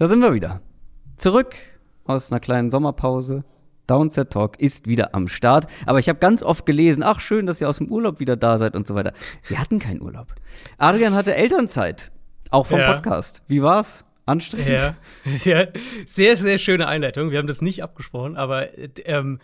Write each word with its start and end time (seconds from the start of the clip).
Da 0.00 0.08
sind 0.08 0.20
wir 0.20 0.32
wieder. 0.32 0.62
Zurück 1.16 1.56
aus 2.06 2.32
einer 2.32 2.40
kleinen 2.40 2.70
Sommerpause. 2.70 3.44
Downset 3.86 4.30
Talk 4.30 4.58
ist 4.58 4.86
wieder 4.86 5.14
am 5.14 5.28
Start. 5.28 5.66
Aber 5.84 5.98
ich 5.98 6.08
habe 6.08 6.18
ganz 6.18 6.42
oft 6.42 6.64
gelesen, 6.64 7.02
ach 7.02 7.20
schön, 7.20 7.44
dass 7.44 7.60
ihr 7.60 7.68
aus 7.68 7.76
dem 7.76 7.88
Urlaub 7.88 8.18
wieder 8.18 8.34
da 8.34 8.56
seid 8.56 8.74
und 8.74 8.86
so 8.86 8.94
weiter. 8.94 9.12
Wir 9.46 9.60
hatten 9.60 9.78
keinen 9.78 10.00
Urlaub. 10.00 10.28
Adrian 10.78 11.12
hatte 11.12 11.34
Elternzeit, 11.34 12.10
auch 12.48 12.68
vom 12.68 12.78
Ja. 12.78 12.94
Podcast. 12.94 13.42
Wie 13.46 13.60
war's? 13.60 14.06
Anstrengend? 14.24 14.70
Ja. 14.70 14.94
ja, 15.44 15.66
sehr, 16.06 16.38
sehr 16.38 16.56
schöne 16.56 16.88
Einleitung. 16.88 17.30
Wir 17.30 17.36
haben 17.36 17.46
das 17.46 17.60
nicht 17.60 17.82
abgesprochen, 17.82 18.38
aber 18.38 18.78
äh, 18.78 18.88
ähm, 19.04 19.38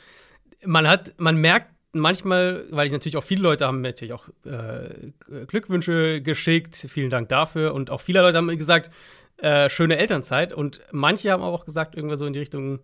man 0.64 0.88
hat, 0.88 1.12
man 1.18 1.36
merkt 1.36 1.70
manchmal, 1.93 2.64
weil 2.70 2.86
ich 2.86 2.93
natürlich 2.93 3.18
auch 3.18 3.25
viele 3.25 3.43
Leute 3.43 3.66
haben 3.66 3.82
mir 3.82 3.88
natürlich 3.88 4.14
auch 4.14 4.29
äh, 4.46 5.12
Glückwünsche 5.48 6.23
geschickt, 6.23 6.77
vielen 6.88 7.11
Dank 7.11 7.29
dafür 7.29 7.75
und 7.75 7.91
auch 7.91 8.00
viele 8.00 8.23
Leute 8.23 8.38
haben 8.38 8.46
mir 8.46 8.57
gesagt, 8.57 8.91
äh, 9.39 9.68
schöne 9.68 9.98
Elternzeit 9.98 10.53
und 10.53 10.80
manche 10.93 11.30
haben 11.30 11.43
auch 11.43 11.64
gesagt, 11.64 11.95
irgendwas 11.95 12.18
so 12.18 12.27
in 12.27 12.32
die 12.32 12.39
Richtung 12.39 12.81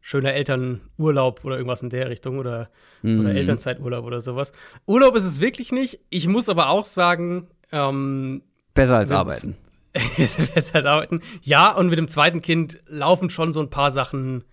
schöner 0.00 0.32
Elternurlaub 0.34 1.44
oder 1.44 1.56
irgendwas 1.56 1.82
in 1.82 1.90
der 1.90 2.10
Richtung 2.10 2.38
oder, 2.38 2.70
oder 3.04 3.34
Elternzeiturlaub 3.34 4.04
oder 4.04 4.20
sowas. 4.20 4.52
Urlaub 4.86 5.14
ist 5.14 5.24
es 5.24 5.40
wirklich 5.40 5.70
nicht. 5.70 6.00
Ich 6.10 6.26
muss 6.26 6.48
aber 6.48 6.70
auch 6.70 6.84
sagen, 6.84 7.46
ähm, 7.70 8.42
Besser 8.74 8.96
als 8.96 9.10
arbeiten. 9.12 9.56
besser 10.54 10.74
als 10.74 10.86
arbeiten. 10.86 11.20
Ja, 11.42 11.70
und 11.70 11.88
mit 11.88 11.98
dem 11.98 12.08
zweiten 12.08 12.42
Kind 12.42 12.80
laufen 12.86 13.30
schon 13.30 13.52
so 13.52 13.60
ein 13.60 13.70
paar 13.70 13.92
Sachen 13.92 14.44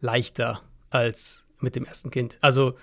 leichter 0.00 0.62
als 0.90 1.46
mit 1.60 1.76
dem 1.76 1.84
ersten 1.84 2.10
Kind. 2.10 2.38
Also 2.40 2.74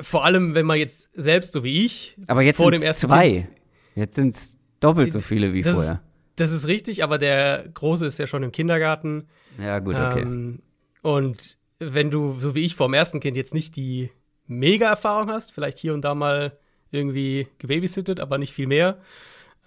vor 0.00 0.24
allem, 0.24 0.54
wenn 0.54 0.66
man 0.66 0.78
jetzt 0.78 1.10
selbst 1.14 1.52
so 1.52 1.62
wie 1.62 1.84
ich 1.84 2.16
Aber 2.26 2.42
jetzt 2.42 2.56
vor 2.56 2.66
sind 2.66 2.72
dem 2.72 2.82
es 2.82 2.86
ersten 2.86 3.06
zwei. 3.06 3.30
Kind, 3.32 3.48
Jetzt 3.94 4.14
sind 4.14 4.34
es 4.34 4.58
doppelt 4.80 5.10
so 5.10 5.20
viele 5.20 5.54
wie 5.54 5.62
das, 5.62 5.74
vorher. 5.74 6.02
Das 6.36 6.52
ist 6.52 6.66
richtig, 6.66 7.02
aber 7.02 7.18
der 7.18 7.68
Große 7.72 8.06
ist 8.06 8.18
ja 8.18 8.26
schon 8.26 8.42
im 8.42 8.52
Kindergarten. 8.52 9.28
Ja, 9.58 9.78
gut, 9.78 9.96
okay. 9.96 10.22
Ähm, 10.22 10.60
und 11.02 11.58
wenn 11.78 12.10
du, 12.10 12.38
so 12.38 12.54
wie 12.54 12.64
ich, 12.64 12.76
vor 12.76 12.88
dem 12.88 12.94
ersten 12.94 13.20
Kind 13.20 13.36
jetzt 13.36 13.54
nicht 13.54 13.76
die 13.76 14.10
Mega-Erfahrung 14.46 15.30
hast, 15.30 15.52
vielleicht 15.52 15.78
hier 15.78 15.94
und 15.94 16.02
da 16.02 16.14
mal 16.14 16.58
irgendwie 16.90 17.48
gebabysittet, 17.58 18.20
aber 18.20 18.38
nicht 18.38 18.52
viel 18.52 18.66
mehr, 18.66 18.98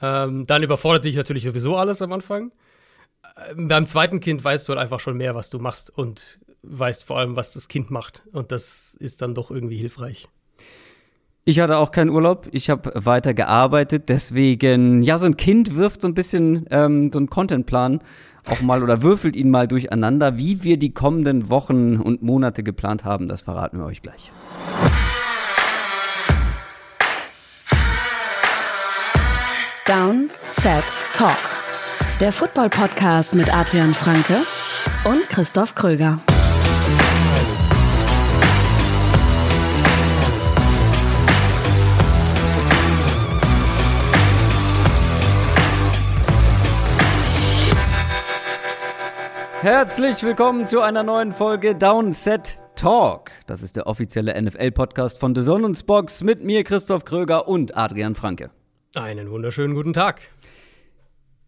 ähm, 0.02 0.48
dann 0.48 0.64
überfordert 0.64 1.06
dich 1.06 1.16
natürlich 1.16 1.44
sowieso 1.44 1.76
alles 1.76 2.02
am 2.02 2.14
Anfang. 2.14 2.52
Ähm, 3.50 3.68
beim 3.68 3.86
zweiten 3.86 4.20
Kind 4.20 4.44
weißt 4.44 4.68
du 4.68 4.74
halt 4.74 4.82
einfach 4.82 5.00
schon 5.00 5.18
mehr, 5.18 5.36
was 5.36 5.50
du 5.50 5.60
machst 5.60 5.96
und 5.96 6.40
weißt 6.62 7.04
vor 7.04 7.18
allem, 7.18 7.36
was 7.36 7.54
das 7.54 7.68
Kind 7.68 7.92
macht. 7.92 8.24
Und 8.32 8.52
das 8.52 8.96
ist 9.00 9.22
dann 9.22 9.34
doch 9.34 9.52
irgendwie 9.52 9.78
hilfreich. 9.78 10.28
Ich 11.46 11.60
hatte 11.60 11.78
auch 11.78 11.92
keinen 11.92 12.10
Urlaub. 12.10 12.48
Ich 12.52 12.70
habe 12.70 12.92
weiter 12.96 13.34
gearbeitet. 13.34 14.10
Deswegen, 14.10 15.02
ja, 15.02 15.18
so 15.18 15.26
ein 15.26 15.38
Kind 15.38 15.76
wirft 15.76 16.02
so 16.02 16.08
ein 16.08 16.14
bisschen 16.14 16.66
ähm, 16.70 17.12
so 17.12 17.20
einen 17.20 17.30
Contentplan 17.30 18.02
auch 18.50 18.62
mal 18.62 18.84
oder 18.84 19.02
würfelt 19.02 19.36
ihn 19.36 19.50
mal 19.50 19.68
durcheinander. 19.68 20.38
Wie 20.38 20.64
wir 20.64 20.78
die 20.78 20.94
kommenden 20.94 21.50
Wochen 21.50 21.98
und 21.98 22.22
Monate 22.22 22.64
geplant 22.64 23.04
haben, 23.04 23.28
das 23.28 23.42
verraten 23.42 23.80
wir 23.80 23.86
euch 23.86 24.02
gleich. 24.02 24.32
Down, 29.86 30.30
Set, 30.52 30.84
Talk. 31.14 31.32
Der 32.22 32.32
Football-Podcast 32.32 33.34
mit 33.34 33.52
Adrian 33.52 33.94
Franke 33.94 34.36
und 35.06 35.30
Christoph 35.30 35.74
Kröger. 35.74 36.20
Herzlich 49.62 50.24
willkommen 50.24 50.68
zu 50.68 50.80
einer 50.80 51.04
neuen 51.04 51.34
Folge 51.34 51.76
Downset 51.76 52.64
Talk. 52.76 53.32
Das 53.46 53.62
ist 53.62 53.76
der 53.76 53.88
offizielle 53.88 54.42
NFL-Podcast 54.42 55.20
von 55.20 55.36
The 55.36 55.42
Sonnensbox 55.42 56.24
mit 56.24 56.46
mir, 56.46 56.64
Christoph 56.64 57.04
Kröger 57.04 57.46
und 57.46 57.76
Adrian 57.76 58.16
Franke. 58.16 58.52
Einen 58.96 59.30
wunderschönen 59.30 59.76
guten 59.76 59.92
Tag. 59.92 60.22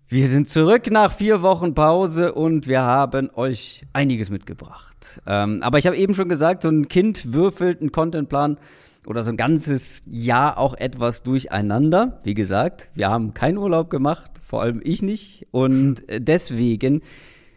Wir 0.10 0.28
sind 0.28 0.50
zurück 0.50 0.92
nach 0.92 1.14
vier 1.14 1.42
Wochen 1.42 1.74
Pause 1.74 2.34
und 2.34 2.68
wir 2.68 2.82
haben 2.82 3.30
euch 3.34 3.86
einiges 3.94 4.30
mitgebracht. 4.30 5.22
Ähm, 5.26 5.64
aber 5.64 5.78
ich 5.78 5.88
habe 5.88 5.96
eben 5.96 6.14
schon 6.14 6.28
gesagt, 6.28 6.64
so 6.64 6.70
ein 6.70 6.90
Kind 6.90 7.32
würfelt 7.32 7.80
einen 7.80 7.94
Contentplan 7.94 8.58
oder 9.08 9.24
so 9.24 9.32
ein 9.32 9.38
ganzes 9.38 10.04
Jahr 10.06 10.58
auch 10.58 10.74
etwas 10.74 11.24
durcheinander. 11.24 12.20
Wie 12.26 12.34
gesagt, 12.34 12.92
wir 12.94 13.10
haben 13.10 13.34
keinen 13.34 13.58
Urlaub 13.58 13.90
gemacht, 13.90 14.32
vor 14.46 14.62
allem 14.62 14.82
ich 14.84 15.02
nicht. 15.02 15.48
Und 15.52 16.04
deswegen 16.10 17.04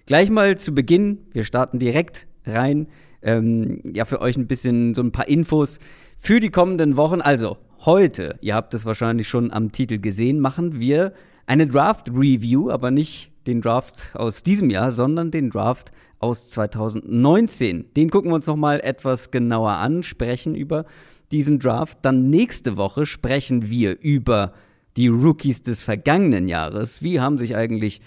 gleich 0.06 0.30
mal 0.30 0.58
zu 0.58 0.74
Beginn, 0.74 1.18
wir 1.32 1.44
starten 1.44 1.78
direkt 1.78 2.26
rein. 2.46 2.86
Ähm, 3.22 3.80
ja, 3.94 4.04
für 4.04 4.20
euch 4.20 4.36
ein 4.36 4.46
bisschen 4.46 4.94
so 4.94 5.02
ein 5.02 5.12
paar 5.12 5.28
Infos 5.28 5.78
für 6.18 6.40
die 6.40 6.50
kommenden 6.50 6.96
Wochen. 6.96 7.20
Also, 7.20 7.56
heute, 7.84 8.36
ihr 8.40 8.54
habt 8.54 8.74
es 8.74 8.84
wahrscheinlich 8.84 9.28
schon 9.28 9.50
am 9.50 9.72
Titel 9.72 9.98
gesehen, 9.98 10.40
machen 10.40 10.78
wir 10.78 11.14
eine 11.46 11.66
Draft-Review, 11.66 12.70
aber 12.70 12.90
nicht 12.90 13.30
den 13.46 13.60
Draft 13.60 14.10
aus 14.14 14.42
diesem 14.42 14.70
Jahr, 14.70 14.90
sondern 14.90 15.30
den 15.30 15.50
Draft 15.50 15.92
aus 16.18 16.50
2019. 16.50 17.86
Den 17.96 18.10
gucken 18.10 18.30
wir 18.30 18.36
uns 18.36 18.46
nochmal 18.46 18.80
etwas 18.80 19.30
genauer 19.30 19.72
an, 19.72 20.02
sprechen 20.02 20.54
über 20.54 20.84
diesen 21.32 21.58
Draft. 21.58 21.98
Dann 22.02 22.30
nächste 22.30 22.76
Woche 22.76 23.06
sprechen 23.06 23.68
wir 23.68 24.00
über 24.00 24.52
die 24.96 25.08
Rookies 25.08 25.62
des 25.62 25.82
vergangenen 25.82 26.48
Jahres. 26.48 27.02
Wie 27.02 27.20
haben 27.20 27.36
sich 27.36 27.56
eigentlich 27.56 28.00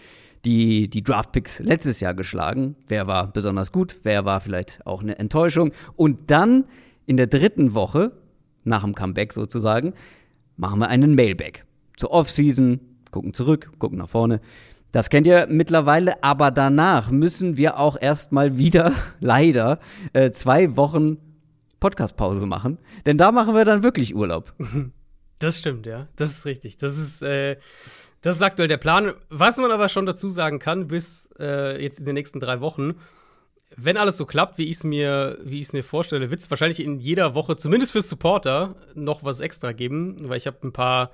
die, 0.45 0.89
die 0.89 1.03
Draft-Picks 1.03 1.59
letztes 1.59 1.99
Jahr 1.99 2.13
geschlagen? 2.13 2.75
Wer 2.87 3.07
war 3.07 3.31
besonders 3.31 3.71
gut? 3.71 3.97
Wer 4.03 4.25
war 4.25 4.39
vielleicht 4.39 4.85
auch 4.85 5.01
eine 5.01 5.17
Enttäuschung? 5.19 5.71
Und 5.95 6.31
dann 6.31 6.65
in 7.05 7.17
der 7.17 7.27
dritten 7.27 7.73
Woche, 7.73 8.11
nach 8.63 8.83
dem 8.83 8.95
Comeback 8.95 9.33
sozusagen, 9.33 9.93
machen 10.57 10.79
wir 10.79 10.89
einen 10.89 11.15
Mailback 11.15 11.65
zur 11.95 12.11
Offseason, 12.11 12.79
gucken 13.11 13.33
zurück, 13.33 13.71
gucken 13.79 13.97
nach 13.97 14.09
vorne. 14.09 14.41
Das 14.91 15.09
kennt 15.09 15.27
ihr 15.27 15.47
mittlerweile, 15.49 16.23
aber 16.23 16.51
danach 16.51 17.11
müssen 17.11 17.57
wir 17.57 17.77
auch 17.79 17.97
erstmal 17.99 18.57
wieder, 18.57 18.93
leider, 19.19 19.79
äh, 20.13 20.31
zwei 20.31 20.75
Wochen 20.75 21.17
Podcast-Pause 21.79 22.45
machen. 22.45 22.79
Denn 23.05 23.17
da 23.17 23.31
machen 23.31 23.53
wir 23.53 23.65
dann 23.65 23.83
wirklich 23.83 24.15
Urlaub. 24.15 24.53
Das 25.39 25.59
stimmt, 25.59 25.85
ja. 25.85 26.07
Das 26.15 26.31
ist 26.31 26.45
richtig. 26.45 26.77
Das 26.77 26.97
ist, 26.97 27.21
äh, 27.21 27.57
das 28.21 28.35
ist 28.35 28.41
aktuell 28.41 28.67
der 28.67 28.77
Plan. 28.77 29.13
Was 29.29 29.57
man 29.57 29.71
aber 29.71 29.89
schon 29.89 30.05
dazu 30.05 30.29
sagen 30.29 30.59
kann, 30.59 30.87
bis 30.87 31.29
äh, 31.39 31.81
jetzt 31.81 31.99
in 31.99 32.05
den 32.05 32.15
nächsten 32.15 32.39
drei 32.39 32.61
Wochen, 32.61 32.95
wenn 33.75 33.97
alles 33.97 34.17
so 34.17 34.25
klappt, 34.25 34.57
wie 34.57 34.65
ich 34.65 34.77
es 34.77 34.83
mir, 34.83 35.37
mir 35.43 35.83
vorstelle, 35.83 36.29
wird 36.29 36.39
es 36.39 36.49
wahrscheinlich 36.49 36.79
in 36.79 36.99
jeder 36.99 37.35
Woche, 37.35 37.55
zumindest 37.57 37.91
für 37.91 38.01
Supporter, 38.01 38.75
noch 38.95 39.23
was 39.23 39.39
extra 39.39 39.71
geben, 39.71 40.29
weil 40.29 40.37
ich 40.37 40.47
habe 40.47 40.57
ein 40.63 40.73
paar, 40.73 41.11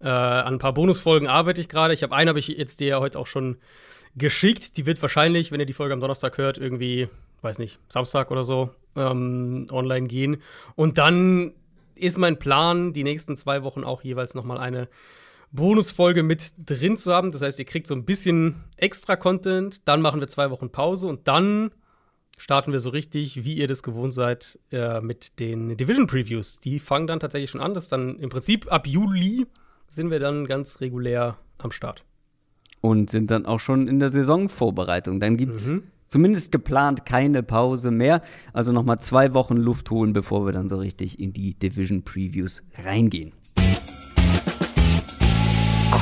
äh, 0.00 0.08
an 0.08 0.54
ein 0.54 0.58
paar 0.58 0.74
Bonusfolgen 0.74 1.28
arbeite 1.28 1.60
ich 1.60 1.68
gerade. 1.68 1.94
Ich 1.94 2.02
habe 2.02 2.14
einen, 2.14 2.28
habe 2.28 2.38
ich 2.38 2.48
jetzt 2.48 2.80
dir 2.80 2.88
ja 2.88 3.00
heute 3.00 3.18
auch 3.18 3.26
schon 3.26 3.56
geschickt. 4.14 4.76
Die 4.76 4.84
wird 4.84 5.00
wahrscheinlich, 5.00 5.52
wenn 5.52 5.60
ihr 5.60 5.66
die 5.66 5.72
Folge 5.72 5.94
am 5.94 6.00
Donnerstag 6.00 6.36
hört, 6.38 6.58
irgendwie, 6.58 7.08
weiß 7.40 7.58
nicht, 7.58 7.78
Samstag 7.88 8.30
oder 8.30 8.44
so 8.44 8.70
ähm, 8.94 9.68
online 9.70 10.06
gehen. 10.06 10.42
Und 10.74 10.98
dann 10.98 11.52
ist 11.94 12.18
mein 12.18 12.38
Plan, 12.38 12.92
die 12.92 13.04
nächsten 13.04 13.36
zwei 13.36 13.62
Wochen 13.62 13.84
auch 13.84 14.02
jeweils 14.02 14.34
noch 14.34 14.44
mal 14.44 14.58
eine 14.58 14.88
Bonusfolge 15.52 16.22
mit 16.22 16.52
drin 16.58 16.96
zu 16.96 17.12
haben. 17.12 17.30
Das 17.30 17.42
heißt, 17.42 17.58
ihr 17.58 17.64
kriegt 17.64 17.86
so 17.86 17.94
ein 17.94 18.04
bisschen 18.04 18.64
extra 18.76 19.16
Content. 19.16 19.86
Dann 19.86 20.00
machen 20.00 20.20
wir 20.20 20.28
zwei 20.28 20.50
Wochen 20.50 20.70
Pause 20.70 21.06
und 21.06 21.28
dann 21.28 21.70
starten 22.38 22.72
wir 22.72 22.80
so 22.80 22.90
richtig, 22.90 23.44
wie 23.44 23.54
ihr 23.54 23.68
das 23.68 23.82
gewohnt 23.82 24.14
seid, 24.14 24.58
äh, 24.72 25.00
mit 25.00 25.38
den 25.38 25.76
Division 25.76 26.06
Previews. 26.06 26.58
Die 26.60 26.78
fangen 26.78 27.06
dann 27.06 27.20
tatsächlich 27.20 27.50
schon 27.50 27.60
an. 27.60 27.74
Das 27.74 27.84
ist 27.84 27.92
dann 27.92 28.18
im 28.18 28.30
Prinzip 28.30 28.70
ab 28.72 28.86
Juli 28.86 29.46
sind 29.88 30.10
wir 30.10 30.18
dann 30.18 30.46
ganz 30.46 30.80
regulär 30.80 31.36
am 31.58 31.70
Start. 31.70 32.04
Und 32.80 33.10
sind 33.10 33.30
dann 33.30 33.46
auch 33.46 33.60
schon 33.60 33.86
in 33.86 34.00
der 34.00 34.08
Saisonvorbereitung. 34.08 35.20
Dann 35.20 35.36
gibt 35.36 35.54
es 35.54 35.70
zumindest 36.08 36.50
geplant 36.50 37.04
keine 37.06 37.42
Pause 37.42 37.90
mehr. 37.90 38.22
Also 38.52 38.72
nochmal 38.72 38.98
zwei 39.00 39.34
Wochen 39.34 39.56
Luft 39.56 39.90
holen, 39.90 40.12
bevor 40.12 40.46
wir 40.46 40.52
dann 40.52 40.68
so 40.68 40.78
richtig 40.78 41.20
in 41.20 41.32
die 41.32 41.54
Division 41.54 42.02
Previews 42.02 42.62
reingehen. 42.82 43.32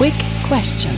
Quick 0.00 0.14
Question. 0.48 0.96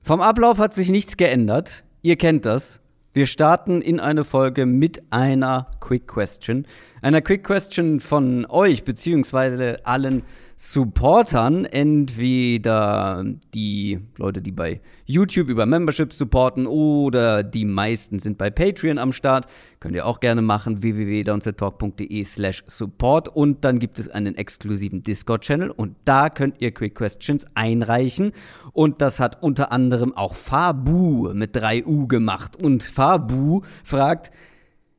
Vom 0.00 0.22
Ablauf 0.22 0.56
hat 0.56 0.74
sich 0.74 0.88
nichts 0.88 1.18
geändert. 1.18 1.84
Ihr 2.00 2.16
kennt 2.16 2.46
das. 2.46 2.80
Wir 3.12 3.26
starten 3.26 3.82
in 3.82 4.00
eine 4.00 4.24
Folge 4.24 4.64
mit 4.64 5.02
einer 5.10 5.70
Quick 5.80 6.08
Question. 6.08 6.66
Einer 7.02 7.20
Quick 7.20 7.44
Question 7.44 8.00
von 8.00 8.46
euch, 8.46 8.84
beziehungsweise 8.84 9.84
allen 9.84 10.22
Supportern, 10.56 11.64
entweder 11.64 13.24
die 13.52 13.98
Leute, 14.16 14.40
die 14.40 14.52
bei 14.52 14.80
YouTube 15.04 15.48
über 15.48 15.66
Memberships 15.66 16.16
supporten 16.16 16.66
oder 16.66 17.42
die 17.42 17.64
meisten 17.64 18.20
sind 18.20 18.38
bei 18.38 18.50
Patreon 18.50 18.98
am 18.98 19.12
Start. 19.12 19.46
Könnt 19.80 19.96
ihr 19.96 20.06
auch 20.06 20.20
gerne 20.20 20.42
machen, 20.42 20.82
www.downsettalk.de 20.82 22.24
slash 22.24 22.62
support. 22.66 23.28
Und 23.28 23.64
dann 23.64 23.80
gibt 23.80 23.98
es 23.98 24.08
einen 24.08 24.36
exklusiven 24.36 25.02
Discord-Channel 25.02 25.70
und 25.70 25.96
da 26.04 26.30
könnt 26.30 26.60
ihr 26.60 26.72
Quick 26.72 26.94
Questions 26.94 27.46
einreichen. 27.54 28.32
Und 28.72 29.02
das 29.02 29.18
hat 29.18 29.42
unter 29.42 29.72
anderem 29.72 30.16
auch 30.16 30.34
Fabu 30.34 31.34
mit 31.34 31.56
3U 31.56 32.06
gemacht. 32.06 32.62
Und 32.62 32.84
Fabu 32.84 33.62
fragt, 33.82 34.30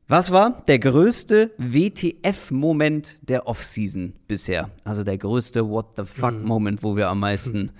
was 0.08 0.30
war 0.30 0.62
der 0.68 0.78
größte 0.78 1.50
WTF-Moment 1.58 3.18
der 3.22 3.46
Offseason 3.46 4.12
bisher? 4.28 4.70
Also 4.84 5.02
der 5.02 5.18
größte 5.18 5.68
What 5.68 5.86
the 5.96 6.04
fuck-Moment, 6.04 6.82
wo 6.82 6.96
wir 6.96 7.08
am 7.08 7.20
meisten 7.20 7.72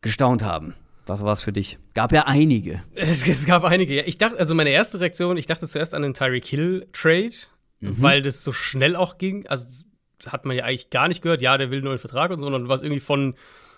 gestaunt 0.00 0.42
haben. 0.42 0.74
Was 1.06 1.24
war 1.24 1.32
es 1.32 1.42
für 1.42 1.52
dich? 1.52 1.78
Gab 1.94 2.12
ja 2.12 2.26
einige. 2.26 2.82
Es, 2.94 3.26
es, 3.26 3.44
gab 3.44 3.64
einige. 3.64 3.94
Ja. 3.94 4.02
Ich 4.06 4.18
dachte, 4.18 4.38
also 4.38 4.54
meine 4.54 4.70
erste 4.70 5.00
Reaktion, 5.00 5.36
ich 5.36 5.46
dachte 5.46 5.66
zuerst 5.66 5.94
an 5.94 6.02
den 6.02 6.14
Tyreek 6.14 6.46
Hill 6.46 6.86
Trade, 6.92 7.32
mhm. 7.80 7.96
weil 8.00 8.22
das 8.22 8.44
so 8.44 8.52
schnell 8.52 8.96
auch 8.96 9.18
ging. 9.18 9.46
Also 9.46 9.84
hat 10.26 10.44
man 10.44 10.56
ja 10.56 10.64
eigentlich 10.64 10.90
gar 10.90 11.08
nicht 11.08 11.20
gehört. 11.20 11.42
Ja, 11.42 11.58
der 11.58 11.70
will 11.70 11.82
nur 11.82 11.90
einen 11.90 11.98
Vertrag 11.98 12.30
und 12.30 12.38
so, 12.38 12.46
sondern 12.46 12.68
was 12.68 12.82
irgendwie 12.82 13.00
von 13.00 13.34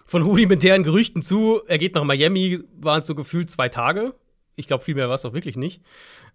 von 0.07 0.23
rudimentären 0.23 0.83
Gerüchten 0.83 1.23
zu, 1.23 1.63
er 1.67 1.79
geht 1.79 1.95
nach 1.95 2.05
Miami, 2.05 2.61
waren 2.77 3.01
es 3.01 3.07
so 3.07 3.15
gefühlt 3.15 3.49
zwei 3.49 3.71
Tage. 3.71 4.15
Ich 4.55 4.67
glaube, 4.67 4.85
viel 4.85 4.95
mehr 4.95 5.09
war 5.09 5.15
es 5.15 5.25
auch 5.25 5.33
wirklich 5.33 5.57
nicht. 5.57 5.81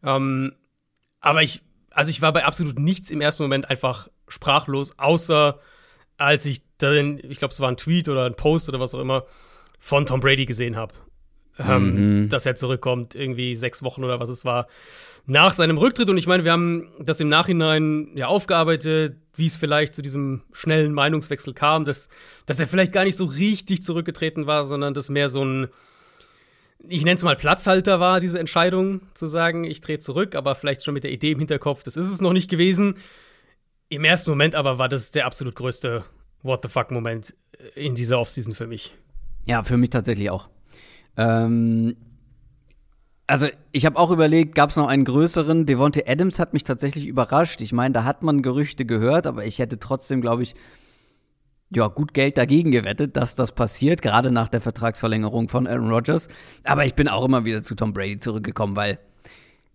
Ähm, 0.04 0.54
aber 1.19 1.44
ich, 1.44 1.62
also 1.92 2.10
ich 2.10 2.21
war 2.21 2.33
bei 2.33 2.45
absolut 2.45 2.80
nichts 2.80 3.12
im 3.12 3.21
ersten 3.21 3.44
Moment 3.44 3.69
einfach 3.69 4.10
sprachlos, 4.27 4.98
außer 4.98 5.60
als 6.18 6.45
ich 6.45 6.62
dann, 6.77 7.19
ich 7.24 7.39
glaube, 7.39 7.54
es 7.54 7.60
war 7.60 7.69
ein 7.69 7.77
Tweet 7.77 8.10
oder 8.10 8.25
ein 8.25 8.36
Post 8.36 8.69
oder 8.69 8.80
was 8.80 8.94
auch 8.94 9.00
immer, 9.00 9.25
von 9.80 10.06
Tom 10.06 10.19
Brady 10.19 10.45
gesehen 10.45 10.75
habe. 10.75 10.94
Ähm, 11.62 12.21
mhm. 12.21 12.30
dass 12.30 12.45
er 12.45 12.56
zurückkommt, 12.56 13.16
irgendwie 13.16 13.54
sechs 13.57 13.83
Wochen 13.83 14.06
oder 14.06 14.21
was 14.21 14.30
es 14.30 14.45
war, 14.45 14.68
nach 15.25 15.51
seinem 15.51 15.77
Rücktritt. 15.77 16.10
Und 16.10 16.18
ich 16.18 16.25
meine, 16.25 16.45
wir 16.45 16.54
haben 16.54 16.89
das 17.01 17.19
im 17.19 17.27
Nachhinein 17.27 18.12
ja 18.16 18.27
aufgearbeitet, 18.27 19.18
wie 19.36 19.48
es 19.48 19.57
vielleicht 19.57 19.94
zu 19.94 20.01
diesem 20.01 20.44
schnellen 20.54 20.94
Meinungswechsel 20.94 21.54
kam, 21.54 21.83
dass, 21.83 22.07
dass 22.45 22.62
er 22.62 22.68
vielleicht 22.68 22.94
gar 22.94 23.04
nicht 23.04 23.18
so 23.18 23.25
richtig 23.25 23.83
zurückgetreten 23.83 24.48
war, 24.48 24.63
sondern 24.63 24.94
das 24.94 25.10
mehr 25.10 25.27
so 25.27 25.44
ein 25.44 25.68
ich 26.88 27.04
nenne 27.04 27.18
es 27.18 27.24
mal 27.24 27.36
Platzhalter 27.36 28.00
war, 28.00 28.20
diese 28.20 28.40
Entscheidung 28.40 29.02
zu 29.14 29.28
sagen, 29.28 29.64
ich 29.64 29.81
drehe 29.81 30.00
zurück, 30.00 30.36
aber 30.36 30.56
vielleicht 30.56 30.84
schon 30.84 30.94
mit 30.94 31.04
der 31.04 31.12
Idee 31.12 31.31
im 31.31 31.40
Hinterkopf, 31.40 31.84
das 31.84 31.98
ist 31.98 32.10
es 32.10 32.22
noch 32.22 32.34
nicht 32.34 32.50
gewesen. 32.50 32.96
Im 33.90 34.06
ersten 34.06 34.30
Moment 34.30 34.56
aber 34.56 34.78
war 34.78 34.88
das 34.88 35.12
der 35.12 35.26
absolut 35.26 35.56
größte 35.56 36.06
What 36.42 36.62
the 36.64 36.70
fuck-Moment 36.70 37.36
in 37.76 37.96
dieser 37.96 38.20
Offseason 38.20 38.56
für 38.56 38.68
mich. 38.68 38.94
Ja, 39.46 39.64
für 39.64 39.78
mich 39.78 39.90
tatsächlich 39.90 40.30
auch. 40.30 40.48
Ähm, 41.18 41.96
also 43.28 43.48
ich 43.72 43.86
habe 43.86 43.98
auch 43.98 44.12
überlegt, 44.12 44.56
gab 44.56 44.70
es 44.70 44.76
noch 44.76 44.88
einen 44.88 45.06
größeren? 45.06 45.66
Devonte 45.66 46.08
Adams 46.08 46.40
hat 46.40 46.54
mich 46.54 46.64
tatsächlich 46.64 47.08
überrascht. 47.08 47.62
Ich 47.62 47.74
meine, 47.74 47.94
da 47.94 48.04
hat 48.06 48.24
man 48.24 48.42
Gerüchte 48.42 48.86
gehört, 48.86 49.28
aber 49.28 49.46
ich 49.46 49.60
hätte 49.60 49.80
trotzdem, 49.80 50.22
glaube 50.22 50.44
ich, 50.44 50.56
ja, 51.74 51.88
gut 51.88 52.13
Geld 52.13 52.38
dagegen 52.38 52.71
gewettet, 52.71 53.16
dass 53.16 53.36
das 53.36 53.51
passiert, 53.51 54.01
gerade 54.01 54.31
nach 54.31 54.48
der 54.48 54.62
Vertragsverlängerung 54.62 55.50
von 55.50 55.68
Aaron 55.68 55.92
Rodgers. 55.92 56.27
Aber 56.63 56.86
ich 56.86 56.95
bin 56.95 57.07
auch 57.07 57.25
immer 57.25 57.45
wieder 57.45 57.62
zu 57.62 57.75
Tom 57.75 57.94
Brady 57.94 58.18
zurückgekommen, 58.18 58.75
weil 58.75 59.00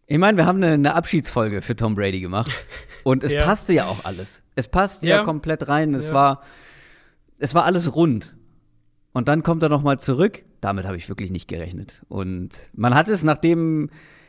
ich 0.07 0.19
meine, 0.19 0.37
wir 0.37 0.45
haben 0.45 0.63
eine, 0.63 0.75
eine, 0.75 0.95
Abschiedsfolge 0.95 1.63
für 1.63 1.77
Tom 1.77 1.95
Brady 1.95 2.21
gemacht 2.21 2.51
und 3.05 3.25
es 3.25 3.33
ja. 3.33 3.43
passte 3.43 3.73
ja 3.73 3.87
auch 3.87 4.05
alles. 4.05 4.43
Es 4.55 4.69
passte 4.69 5.07
ja, 5.07 5.19
ja 5.19 5.25
komplett 5.25 5.69
rein. 5.69 5.95
Es 5.95 6.09
ja. 6.09 6.15
war, 6.15 6.43
es 7.39 7.55
war 7.55 7.65
alles 7.65 7.95
rund. 7.95 8.37
Und 9.13 9.29
dann 9.29 9.43
kommt 9.43 9.63
er 9.63 9.69
noch 9.69 9.83
mal 9.83 9.99
zurück. 9.99 10.45
Damit 10.61 10.85
habe 10.87 10.97
ich 10.97 11.09
wirklich 11.09 11.31
nicht 11.31 11.47
gerechnet. 11.47 12.03
Und 12.09 12.71
man 12.75 12.95
hat 12.95 13.09
es, 13.09 13.23
nachdem 13.23 13.89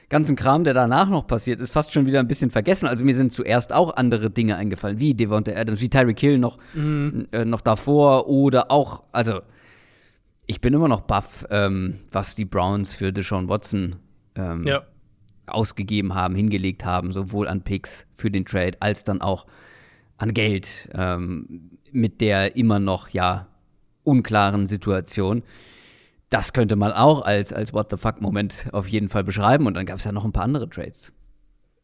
ganzen 0.10 0.36
Kram, 0.36 0.64
der 0.64 0.74
danach 0.74 1.10
noch 1.10 1.28
passiert 1.28 1.60
ist, 1.60 1.72
fast 1.72 1.94
schon 1.94 2.06
wieder 2.06 2.20
ein 2.20 2.28
bisschen 2.28 2.52
vergessen. 2.52 2.88
Also 2.88 3.04
mir 3.04 3.16
sind 3.16 3.32
zuerst 3.32 3.74
auch 3.74 3.96
andere 3.96 4.30
Dinge 4.30 4.56
eingefallen, 4.56 5.00
wie 5.00 5.14
Devonta 5.14 5.52
Adams, 5.54 5.82
wie 5.82 5.90
Tyreek 5.90 6.20
Hill 6.20 6.38
noch, 6.38 6.58
mhm. 6.74 7.28
äh, 7.32 7.46
noch 7.46 7.62
davor 7.62 8.28
oder 8.28 8.72
auch, 8.72 9.04
also 9.12 9.42
ich 10.48 10.62
bin 10.62 10.74
immer 10.74 10.88
noch 10.88 11.02
baff, 11.02 11.46
ähm, 11.50 12.00
was 12.12 12.36
die 12.36 12.46
Browns 12.46 12.96
für 12.96 13.12
Deshaun 13.12 13.50
Watson 13.50 13.96
ähm, 14.36 14.64
ja. 14.64 14.84
ausgegeben 15.48 16.14
haben, 16.14 16.36
hingelegt 16.36 16.86
haben, 16.86 17.12
sowohl 17.12 17.48
an 17.48 17.62
Picks 17.62 18.06
für 18.14 18.30
den 18.30 18.46
Trade 18.46 18.78
als 18.80 19.04
dann 19.04 19.22
auch 19.22 19.48
an 20.18 20.34
Geld 20.34 20.90
ähm, 20.94 21.72
mit 21.92 22.22
der 22.22 22.56
immer 22.56 22.80
noch 22.80 23.10
ja 23.10 23.48
unklaren 24.04 24.68
Situation 24.68 25.44
das 26.30 26.54
könnte 26.54 26.76
man 26.76 26.92
auch 26.92 27.22
als, 27.22 27.54
als 27.54 27.74
What 27.74 27.90
the 27.92 27.98
fuck-Moment 27.98 28.68
auf 28.72 28.88
jeden 28.88 29.10
Fall 29.10 29.24
beschreiben. 29.24 29.68
Und 29.68 29.76
dann 29.76 29.86
gab 29.86 30.00
es 30.00 30.06
ja 30.06 30.12
noch 30.12 30.26
ein 30.26 30.32
paar 30.32 30.44
andere 30.44 30.70
Trades. 30.70 31.14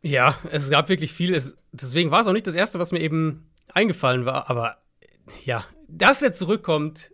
Ja, 0.01 0.35
es 0.51 0.69
gab 0.69 0.89
wirklich 0.89 1.13
viel. 1.13 1.33
Es, 1.33 1.57
deswegen 1.71 2.11
war 2.11 2.21
es 2.21 2.27
auch 2.27 2.33
nicht 2.33 2.47
das 2.47 2.55
Erste, 2.55 2.79
was 2.79 2.91
mir 2.91 2.99
eben 2.99 3.49
eingefallen 3.73 4.25
war. 4.25 4.49
Aber 4.49 4.77
ja, 5.45 5.63
dass 5.87 6.23
er 6.23 6.33
zurückkommt, 6.33 7.11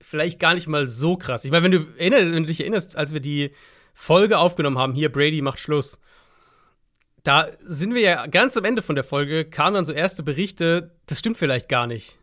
vielleicht 0.00 0.38
gar 0.38 0.54
nicht 0.54 0.68
mal 0.68 0.86
so 0.86 1.16
krass. 1.16 1.44
Ich 1.44 1.50
meine, 1.50 1.64
wenn 1.64 1.72
du, 1.72 1.98
wenn 1.98 2.42
du 2.42 2.46
dich 2.46 2.60
erinnerst, 2.60 2.96
als 2.96 3.12
wir 3.12 3.20
die 3.20 3.52
Folge 3.94 4.38
aufgenommen 4.38 4.78
haben, 4.78 4.94
hier 4.94 5.10
Brady 5.10 5.42
macht 5.42 5.58
Schluss, 5.58 6.00
da 7.24 7.48
sind 7.60 7.94
wir 7.94 8.00
ja 8.00 8.26
ganz 8.26 8.56
am 8.56 8.64
Ende 8.64 8.80
von 8.80 8.94
der 8.94 9.04
Folge, 9.04 9.44
kamen 9.44 9.74
dann 9.74 9.84
so 9.84 9.92
erste 9.92 10.22
Berichte, 10.22 10.96
das 11.06 11.18
stimmt 11.18 11.36
vielleicht 11.36 11.68
gar 11.68 11.86
nicht. 11.86 12.18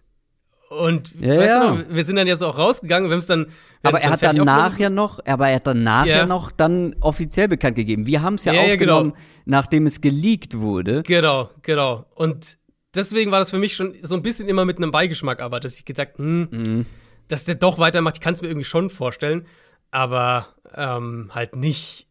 Und 0.69 1.13
ja, 1.19 1.37
weißt 1.37 1.47
ja. 1.47 1.75
du, 1.75 1.95
wir 1.95 2.03
sind 2.03 2.15
dann 2.15 2.27
jetzt 2.27 2.41
auch 2.41 2.57
rausgegangen, 2.57 3.09
wir 3.09 3.13
haben 3.13 3.19
es 3.19 3.27
dann. 3.27 3.47
Aber 3.83 4.01
er 4.01 4.09
hat 4.09 4.23
danach 4.23 4.79
ja 4.79 4.89
noch, 4.89 5.19
aber 5.25 5.49
er 5.49 5.55
hat 5.55 5.67
danach 5.67 6.05
ja. 6.05 6.17
ja 6.17 6.25
noch 6.25 6.51
dann 6.51 6.95
offiziell 7.01 7.47
bekannt 7.47 7.75
gegeben. 7.75 8.07
Wir 8.07 8.23
haben 8.23 8.35
es 8.35 8.45
ja, 8.45 8.53
ja, 8.53 8.61
aufgenommen, 8.61 9.11
genau. 9.11 9.23
nachdem 9.45 9.85
es 9.85 10.01
geleakt 10.01 10.57
wurde. 10.59 11.03
Genau, 11.03 11.51
genau. 11.61 12.05
Und 12.15 12.57
deswegen 12.95 13.31
war 13.31 13.39
das 13.39 13.51
für 13.51 13.59
mich 13.59 13.75
schon 13.75 13.93
so 14.01 14.15
ein 14.15 14.23
bisschen 14.23 14.49
immer 14.49 14.65
mit 14.65 14.77
einem 14.77 14.91
Beigeschmack, 14.91 15.39
aber 15.39 15.59
dass 15.59 15.77
ich 15.77 15.85
gedacht, 15.85 16.17
hm, 16.17 16.47
mhm. 16.49 16.85
dass 17.27 17.45
der 17.45 17.55
doch 17.55 17.77
weitermacht, 17.77 18.15
ich 18.17 18.21
kann 18.21 18.33
es 18.33 18.41
mir 18.41 18.47
irgendwie 18.47 18.65
schon 18.65 18.89
vorstellen, 18.89 19.45
aber 19.91 20.47
ähm, 20.73 21.29
halt 21.33 21.55
nicht. 21.55 22.07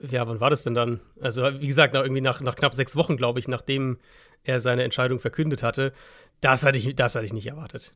Ja, 0.00 0.26
wann 0.26 0.40
war 0.40 0.50
das 0.50 0.64
denn 0.64 0.74
dann? 0.74 1.00
Also, 1.20 1.42
wie 1.60 1.66
gesagt, 1.68 1.94
nach, 1.94 2.02
irgendwie 2.02 2.22
nach, 2.22 2.40
nach 2.40 2.56
knapp 2.56 2.74
sechs 2.74 2.96
Wochen, 2.96 3.16
glaube 3.16 3.38
ich, 3.38 3.46
nachdem 3.46 3.98
er 4.44 4.58
seine 4.58 4.82
Entscheidung 4.82 5.18
verkündet 5.18 5.62
hatte. 5.62 5.92
Das 6.40 6.64
hatte 6.64 6.78
ich, 6.78 6.94
das 6.96 7.14
hatte 7.14 7.26
ich 7.26 7.32
nicht 7.32 7.46
erwartet. 7.46 7.94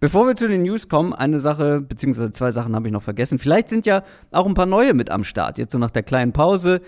Bevor 0.00 0.26
wir 0.26 0.36
zu 0.36 0.48
den 0.48 0.62
News 0.62 0.88
kommen, 0.88 1.12
eine 1.12 1.40
Sache, 1.40 1.80
beziehungsweise 1.80 2.32
zwei 2.32 2.50
Sachen 2.50 2.74
habe 2.74 2.86
ich 2.86 2.92
noch 2.92 3.02
vergessen. 3.02 3.38
Vielleicht 3.38 3.68
sind 3.68 3.86
ja 3.86 4.04
auch 4.30 4.46
ein 4.46 4.54
paar 4.54 4.66
neue 4.66 4.94
mit 4.94 5.10
am 5.10 5.24
Start. 5.24 5.58
Jetzt 5.58 5.72
so 5.72 5.78
nach 5.78 5.90
der 5.90 6.02
kleinen 6.02 6.32
Pause 6.32 6.80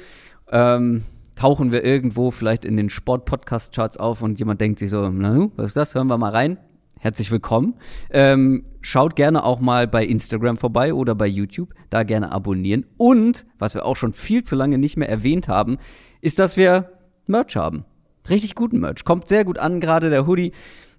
ähm, 0.51 1.03
tauchen 1.37 1.73
wir 1.73 1.85
irgendwo 1.85 2.31
vielleicht 2.31 2.65
in 2.65 2.77
den 2.77 2.91
Sport-Podcast-Charts 2.91 3.97
auf 3.97 4.23
und 4.23 4.39
jemand 4.39 4.61
denkt 4.61 4.79
sich 4.79 4.91
so, 4.91 5.09
na, 5.09 5.51
was 5.57 5.69
ist 5.69 5.77
das? 5.77 5.95
Hören 5.95 6.07
wir 6.07 6.19
mal 6.19 6.31
rein. 6.31 6.59
Herzlich 6.99 7.31
willkommen. 7.31 7.75
Ähm, 8.11 8.67
schaut 8.83 9.17
gerne 9.17 9.45
auch 9.45 9.59
mal 9.59 9.89
bei 9.89 10.05
Instagram 10.05 10.59
vorbei 10.59 10.93
oder 10.93 11.15
bei 11.15 11.27
YouTube. 11.27 11.75
Da 11.89 12.03
gerne 12.03 12.31
abonnieren. 12.31 12.87
Und, 12.99 13.47
was 13.59 13.75
wir 13.75 13.87
auch 13.87 13.97
schon 13.97 14.13
viel 14.13 14.43
zu 14.43 14.55
lange 14.55 14.79
nicht 14.79 14.97
mehr 14.97 15.09
erwähnt 15.09 15.49
haben, 15.49 15.79
ist, 16.21 16.39
dass 16.39 16.57
wir 16.57 16.93
Merch 17.27 17.57
haben 17.57 17.85
richtig 18.29 18.55
guten 18.55 18.81
Merch. 18.81 19.05
Kommt 19.05 19.29
sehr 19.29 19.45
gut 19.45 19.59
an, 19.59 19.81
gerade 19.81 20.11
der 20.11 20.27
Hoodie. 20.27 20.53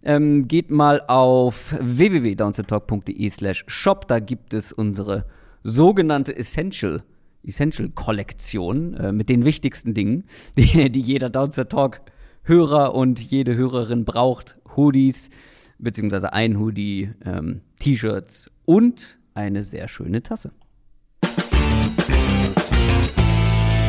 Ähm, 0.03 0.47
geht 0.47 0.71
mal 0.71 1.01
auf 1.07 1.75
www.downsettalk.de 1.79 3.29
slash 3.29 3.63
shop. 3.67 4.07
Da 4.07 4.19
gibt 4.19 4.53
es 4.53 4.73
unsere 4.73 5.25
sogenannte 5.63 6.35
Essential 6.35 7.03
Essential 7.43 7.89
Kollektion 7.89 8.93
äh, 8.95 9.11
mit 9.11 9.29
den 9.29 9.45
wichtigsten 9.45 9.93
Dingen, 9.93 10.25
die, 10.57 10.91
die 10.91 11.01
jeder 11.01 11.29
Downset 11.29 11.69
Talk 11.69 12.01
Hörer 12.43 12.95
und 12.95 13.19
jede 13.19 13.55
Hörerin 13.55 14.05
braucht. 14.05 14.57
Hoodies, 14.75 15.29
beziehungsweise 15.77 16.33
ein 16.33 16.57
Hoodie, 16.59 17.11
ähm, 17.25 17.61
T-Shirts 17.79 18.49
und 18.65 19.19
eine 19.33 19.63
sehr 19.63 19.87
schöne 19.87 20.23
Tasse. 20.23 20.51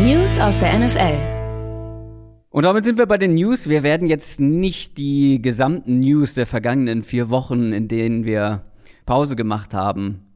News 0.00 0.38
aus 0.38 0.58
der 0.58 0.78
NFL. 0.78 1.41
Und 2.52 2.66
damit 2.66 2.84
sind 2.84 2.98
wir 2.98 3.06
bei 3.06 3.16
den 3.16 3.32
News. 3.32 3.70
Wir 3.70 3.82
werden 3.82 4.08
jetzt 4.08 4.38
nicht 4.38 4.98
die 4.98 5.40
gesamten 5.40 6.00
News 6.00 6.34
der 6.34 6.44
vergangenen 6.44 7.02
vier 7.02 7.30
Wochen, 7.30 7.72
in 7.72 7.88
denen 7.88 8.26
wir 8.26 8.60
Pause 9.06 9.36
gemacht 9.36 9.72
haben, 9.72 10.26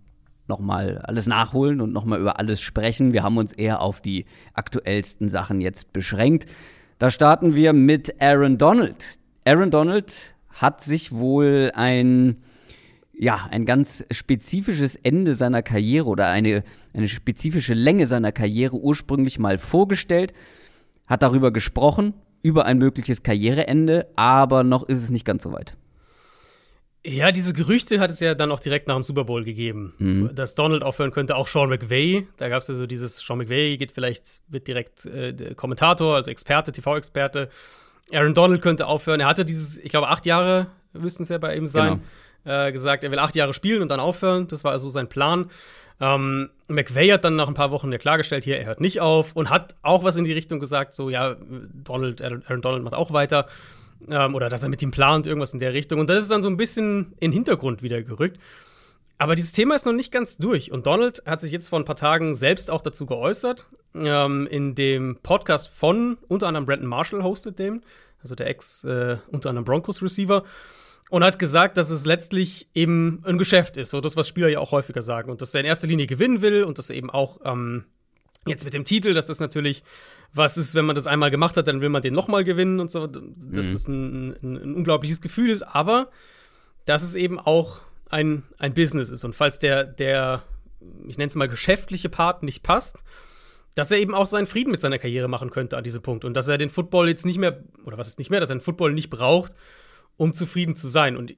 nochmal 0.49 0.97
alles 1.05 1.27
nachholen 1.27 1.83
und 1.83 1.93
nochmal 1.93 2.19
über 2.19 2.39
alles 2.39 2.63
sprechen. 2.63 3.13
Wir 3.13 3.23
haben 3.23 3.37
uns 3.37 3.53
eher 3.53 3.83
auf 3.83 4.01
die 4.01 4.25
aktuellsten 4.55 5.29
Sachen 5.29 5.61
jetzt 5.61 5.93
beschränkt. 5.93 6.47
Da 6.99 7.11
starten 7.11 7.55
wir 7.55 7.75
mit 7.75 8.19
Aaron 8.19 8.57
Donald. 8.57 9.19
Aaron 9.45 9.71
Donald 9.71 10.35
hat 10.49 10.83
sich 10.83 11.13
wohl 11.13 11.71
ein 11.75 12.39
ja, 13.19 13.47
ein 13.51 13.67
ganz 13.67 14.05
spezifisches 14.11 14.97
Ende 14.97 15.35
seiner 15.35 15.63
Karriere 15.63 16.07
oder 16.07 16.29
eine, 16.29 16.65
eine 16.95 17.09
spezifische 17.09 17.75
Länge 17.75 18.07
seiner 18.07 18.33
Karriere 18.33 18.77
ursprünglich 18.77 19.39
mal 19.39 19.59
vorgestellt 19.59 20.33
hat 21.07 21.23
darüber 21.23 21.51
gesprochen, 21.51 22.15
über 22.43 22.65
ein 22.65 22.79
mögliches 22.79 23.23
Karriereende, 23.23 24.07
aber 24.17 24.65
noch 24.65 24.85
ist 24.89 25.03
es 25.03 25.11
nicht 25.11 25.25
ganz 25.25 25.43
so 25.43 25.53
weit. 25.53 25.77
Ja, 27.05 27.31
diese 27.31 27.53
Gerüchte 27.53 28.01
hat 28.01 28.11
es 28.11 28.19
ja 28.19 28.35
dann 28.35 28.51
auch 28.51 28.59
direkt 28.59 28.89
nach 28.89 28.97
dem 28.97 29.05
Super 29.05 29.25
Bowl 29.25 29.45
gegeben, 29.45 29.95
mhm. 29.99 30.35
dass 30.35 30.57
Donald 30.57 30.83
aufhören 30.83 31.13
könnte, 31.13 31.37
auch 31.37 31.47
Sean 31.47 31.69
McVay. 31.69 32.27
Da 32.37 32.49
gab 32.49 32.63
es 32.63 32.69
ja 32.69 32.75
so 32.75 32.87
dieses, 32.87 33.19
Sean 33.19 33.39
McVay 33.39 33.77
geht 33.77 33.93
vielleicht, 33.93 34.25
wird 34.49 34.67
direkt 34.67 35.07
äh, 35.07 35.55
Kommentator, 35.55 36.17
also 36.17 36.31
Experte, 36.33 36.73
TV-Experte. 36.73 37.49
Aaron 38.13 38.35
Donald 38.35 38.61
könnte 38.61 38.87
aufhören. 38.87 39.21
Er 39.21 39.29
hatte 39.29 39.45
dieses, 39.45 39.79
ich 39.79 39.91
glaube, 39.91 40.09
acht 40.09 40.27
Jahre 40.27 40.67
müssten 40.93 41.23
es 41.23 41.29
ja 41.29 41.39
bei 41.39 41.57
ihm 41.57 41.67
sein, 41.67 41.95
genau. 41.95 42.05
Äh, 42.47 42.73
gesagt, 42.73 43.05
er 43.05 43.11
will 43.11 43.19
acht 43.19 43.37
Jahre 43.37 43.53
spielen 43.53 43.83
und 43.83 43.89
dann 43.89 44.01
aufhören. 44.01 44.49
Das 44.49 44.65
war 44.65 44.73
also 44.73 44.89
sein 44.89 45.09
Plan. 45.09 45.51
Ähm, 46.01 46.51
McVay 46.69 47.09
hat 47.09 47.25
dann 47.25 47.37
nach 47.37 47.49
ein 47.49 47.55
paar 47.55 47.71
Wochen 47.71 47.91
ja 47.91 47.99
klargestellt, 47.99 48.45
hier, 48.45 48.59
er 48.59 48.67
hört 48.67 48.81
nicht 48.81 49.01
auf 49.01 49.35
und 49.35 49.51
hat 49.51 49.77
auch 49.83 50.05
was 50.05 50.17
in 50.17 50.25
die 50.25 50.33
Richtung 50.33 50.61
gesagt, 50.61 50.93
so, 50.93 51.09
ja, 51.09 51.37
Donald, 51.41 52.23
Aaron 52.23 52.61
Donald 52.61 52.85
macht 52.85 52.95
auch 52.95 53.13
weiter. 53.13 53.47
Ähm, 54.09 54.35
oder 54.35 54.51
dass 54.51 54.63
er 54.63 54.69
mit 54.69 54.83
ihm 54.83 54.91
plant, 54.91 55.27
irgendwas 55.27 55.55
in 55.55 55.59
der 55.59 55.73
Richtung. 55.73 56.01
Und 56.01 56.11
das 56.11 56.23
ist 56.23 56.31
dann 56.31 56.43
so 56.43 56.51
ein 56.51 56.59
bisschen 56.59 57.15
in 57.19 57.31
den 57.31 57.33
Hintergrund 57.33 57.83
wieder 57.83 58.03
gerückt. 58.03 58.39
Aber 59.19 59.35
dieses 59.35 59.53
Thema 59.53 59.75
ist 59.75 59.87
noch 59.87 59.95
nicht 59.95 60.13
ganz 60.13 60.37
durch. 60.37 60.71
Und 60.71 60.87
Donald 60.87 61.23
hat 61.25 61.41
sich 61.41 61.51
jetzt 61.51 61.69
vor 61.69 61.79
ein 61.79 61.87
paar 61.87 61.97
Tagen 61.97 62.35
selbst 62.35 62.71
auch 62.71 62.83
dazu 62.83 63.07
geäußert. 63.07 63.67
Ähm, 63.95 64.47
in 64.51 64.75
dem 64.75 65.17
Podcast 65.23 65.69
von 65.69 66.19
unter 66.29 66.49
anderem 66.49 66.67
Brandon 66.67 66.89
Marshall 66.89 67.23
hostet 67.23 67.59
dem, 67.59 67.81
also 68.23 68.35
der 68.35 68.49
Ex 68.49 68.85
äh, 68.85 69.17
unter 69.29 69.49
anderem 69.49 69.65
Broncos 69.65 70.03
Receiver. 70.03 70.45
Und 71.09 71.23
hat 71.23 71.39
gesagt, 71.39 71.77
dass 71.77 71.91
es 71.91 72.05
letztlich 72.05 72.69
eben 72.75 73.23
ein 73.25 73.39
Geschäft 73.39 73.77
ist. 73.77 73.91
So 73.91 74.01
das, 74.01 74.17
was 74.17 74.27
Spieler 74.27 74.49
ja 74.49 74.59
auch 74.59 74.73
häufiger 74.73 75.03
sagen. 75.03 75.31
Und 75.31 75.41
dass 75.41 75.55
er 75.55 75.61
in 75.61 75.67
erster 75.67 75.87
Linie 75.87 76.07
gewinnen 76.07 76.41
will 76.41 76.65
und 76.65 76.79
dass 76.79 76.91
er 76.91 76.97
eben 76.97 77.11
auch 77.11 77.41
ähm, 77.45 77.85
jetzt 78.47 78.65
mit 78.65 78.75
dem 78.75 78.85
Titel, 78.85 79.15
dass 79.15 79.27
das 79.27 79.39
natürlich 79.39 79.85
was 80.35 80.57
ist, 80.57 80.75
wenn 80.75 80.85
man 80.85 80.97
das 80.97 81.07
einmal 81.07 81.31
gemacht 81.31 81.57
hat, 81.57 81.67
dann 81.69 81.81
will 81.81 81.89
man 81.89 82.03
den 82.03 82.15
nochmal 82.15 82.45
gewinnen 82.45 82.81
und 82.81 82.91
so. 82.91 83.07
Dass 83.07 83.23
mhm. 83.23 83.53
das 83.53 83.89
ein, 83.89 84.31
ein, 84.43 84.57
ein, 84.57 84.75
unglaubliches 84.75 85.21
Gefühl 85.21 85.51
ist, 85.51 85.63
aber 85.63 86.11
dass 86.85 87.03
es 87.03 87.15
eben 87.15 87.39
auch 87.39 87.81
ein, 88.11 88.45
ein 88.59 88.75
Business 88.75 89.11
ist. 89.11 89.25
Und 89.25 89.35
falls 89.35 89.59
der, 89.59 89.85
der, 89.85 90.43
ich 91.07 91.19
nenne 91.19 91.29
es 91.29 91.35
mal, 91.35 91.49
geschäftliche 91.49 92.09
Part 92.09 92.43
nicht 92.43 92.63
passt, 92.63 92.99
dass 93.75 93.91
er 93.91 93.99
eben 93.99 94.15
auch 94.15 94.27
seinen 94.27 94.47
Frieden 94.47 94.71
mit 94.71 94.81
seiner 94.81 94.99
Karriere 94.99 95.29
machen 95.29 95.51
könnte 95.51 95.77
an 95.77 95.85
diesem 95.85 96.03
Punkt. 96.03 96.25
Und 96.25 96.35
dass 96.35 96.49
er 96.49 96.59
den 96.59 96.71
Football 96.71 97.09
jetzt 97.09 97.27
nicht 97.27 97.39
mehr, 97.39 97.63
oder 97.85 97.99
was 97.99 98.09
ist 98.09 98.19
nicht 98.19 98.31
mehr, 98.31 98.41
dass 98.41 98.51
er 98.51 98.57
den 98.57 98.63
Football 98.63 98.93
nicht 98.93 99.11
braucht, 99.11 99.53
um 100.17 100.33
zufrieden 100.33 100.77
zu 100.77 100.89
sein. 100.89 101.17
Und 101.17 101.35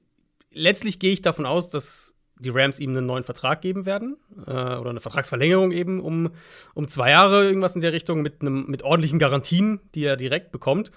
letztlich 0.51 0.99
gehe 0.99 1.13
ich 1.13 1.21
davon 1.21 1.45
aus, 1.45 1.69
dass 1.69 2.15
die 2.39 2.49
Rams 2.49 2.79
ihm 2.79 2.91
einen 2.91 3.05
neuen 3.05 3.25
Vertrag 3.25 3.61
geben 3.61 3.85
werden 3.85 4.17
äh, 4.47 4.51
oder 4.51 4.89
eine 4.89 5.01
Vertragsverlängerung 5.01 5.71
eben 5.71 5.99
um, 5.99 6.31
um 6.73 6.87
zwei 6.87 7.11
Jahre, 7.11 7.45
irgendwas 7.45 7.75
in 7.75 7.81
der 7.81 7.91
Richtung, 7.91 8.21
mit, 8.21 8.41
einem, 8.41 8.65
mit 8.67 8.81
ordentlichen 8.83 9.19
Garantien, 9.19 9.81
die 9.93 10.05
er 10.05 10.15
direkt 10.15 10.51
bekommt. 10.51 10.91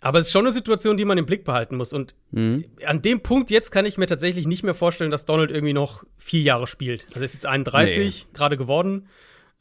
Aber 0.00 0.18
es 0.18 0.26
ist 0.26 0.32
schon 0.32 0.44
eine 0.44 0.52
Situation, 0.52 0.96
die 0.96 1.04
man 1.04 1.16
im 1.16 1.26
Blick 1.26 1.44
behalten 1.44 1.76
muss. 1.76 1.92
Und 1.92 2.16
mhm. 2.32 2.64
an 2.84 3.02
dem 3.02 3.22
Punkt 3.22 3.52
jetzt 3.52 3.70
kann 3.70 3.86
ich 3.86 3.98
mir 3.98 4.08
tatsächlich 4.08 4.48
nicht 4.48 4.64
mehr 4.64 4.74
vorstellen, 4.74 5.12
dass 5.12 5.26
Donald 5.26 5.52
irgendwie 5.52 5.74
noch 5.74 6.02
vier 6.16 6.42
Jahre 6.42 6.66
spielt. 6.66 7.06
Also 7.10 7.20
er 7.20 7.24
ist 7.24 7.34
jetzt 7.34 7.46
31 7.46 8.24
nee. 8.24 8.30
gerade 8.36 8.56
geworden. 8.56 9.06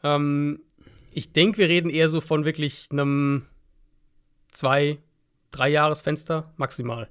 Ähm, 0.04 0.62
ich 1.12 1.32
denke, 1.32 1.60
wir 1.60 1.70
reden 1.70 1.92
eher 1.92 2.10
so 2.10 2.22
von 2.22 2.44
wirklich 2.44 2.88
einem 2.92 3.46
zwei, 4.52 4.98
drei 5.52 5.70
Jahresfenster 5.70 6.54
maximal. 6.58 7.10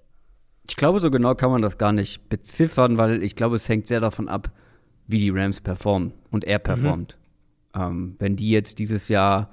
Ich 0.68 0.76
glaube, 0.76 1.00
so 1.00 1.10
genau 1.10 1.34
kann 1.34 1.50
man 1.50 1.62
das 1.62 1.78
gar 1.78 1.92
nicht 1.92 2.28
beziffern, 2.28 2.98
weil 2.98 3.22
ich 3.22 3.36
glaube, 3.36 3.56
es 3.56 3.68
hängt 3.68 3.86
sehr 3.86 4.00
davon 4.00 4.28
ab, 4.28 4.50
wie 5.06 5.18
die 5.18 5.30
Rams 5.30 5.60
performen 5.60 6.12
und 6.30 6.44
er 6.44 6.58
performt. 6.58 7.18
Mhm. 7.74 7.80
Ähm, 7.82 8.16
wenn 8.18 8.36
die 8.36 8.50
jetzt 8.50 8.78
dieses 8.78 9.08
Jahr 9.08 9.50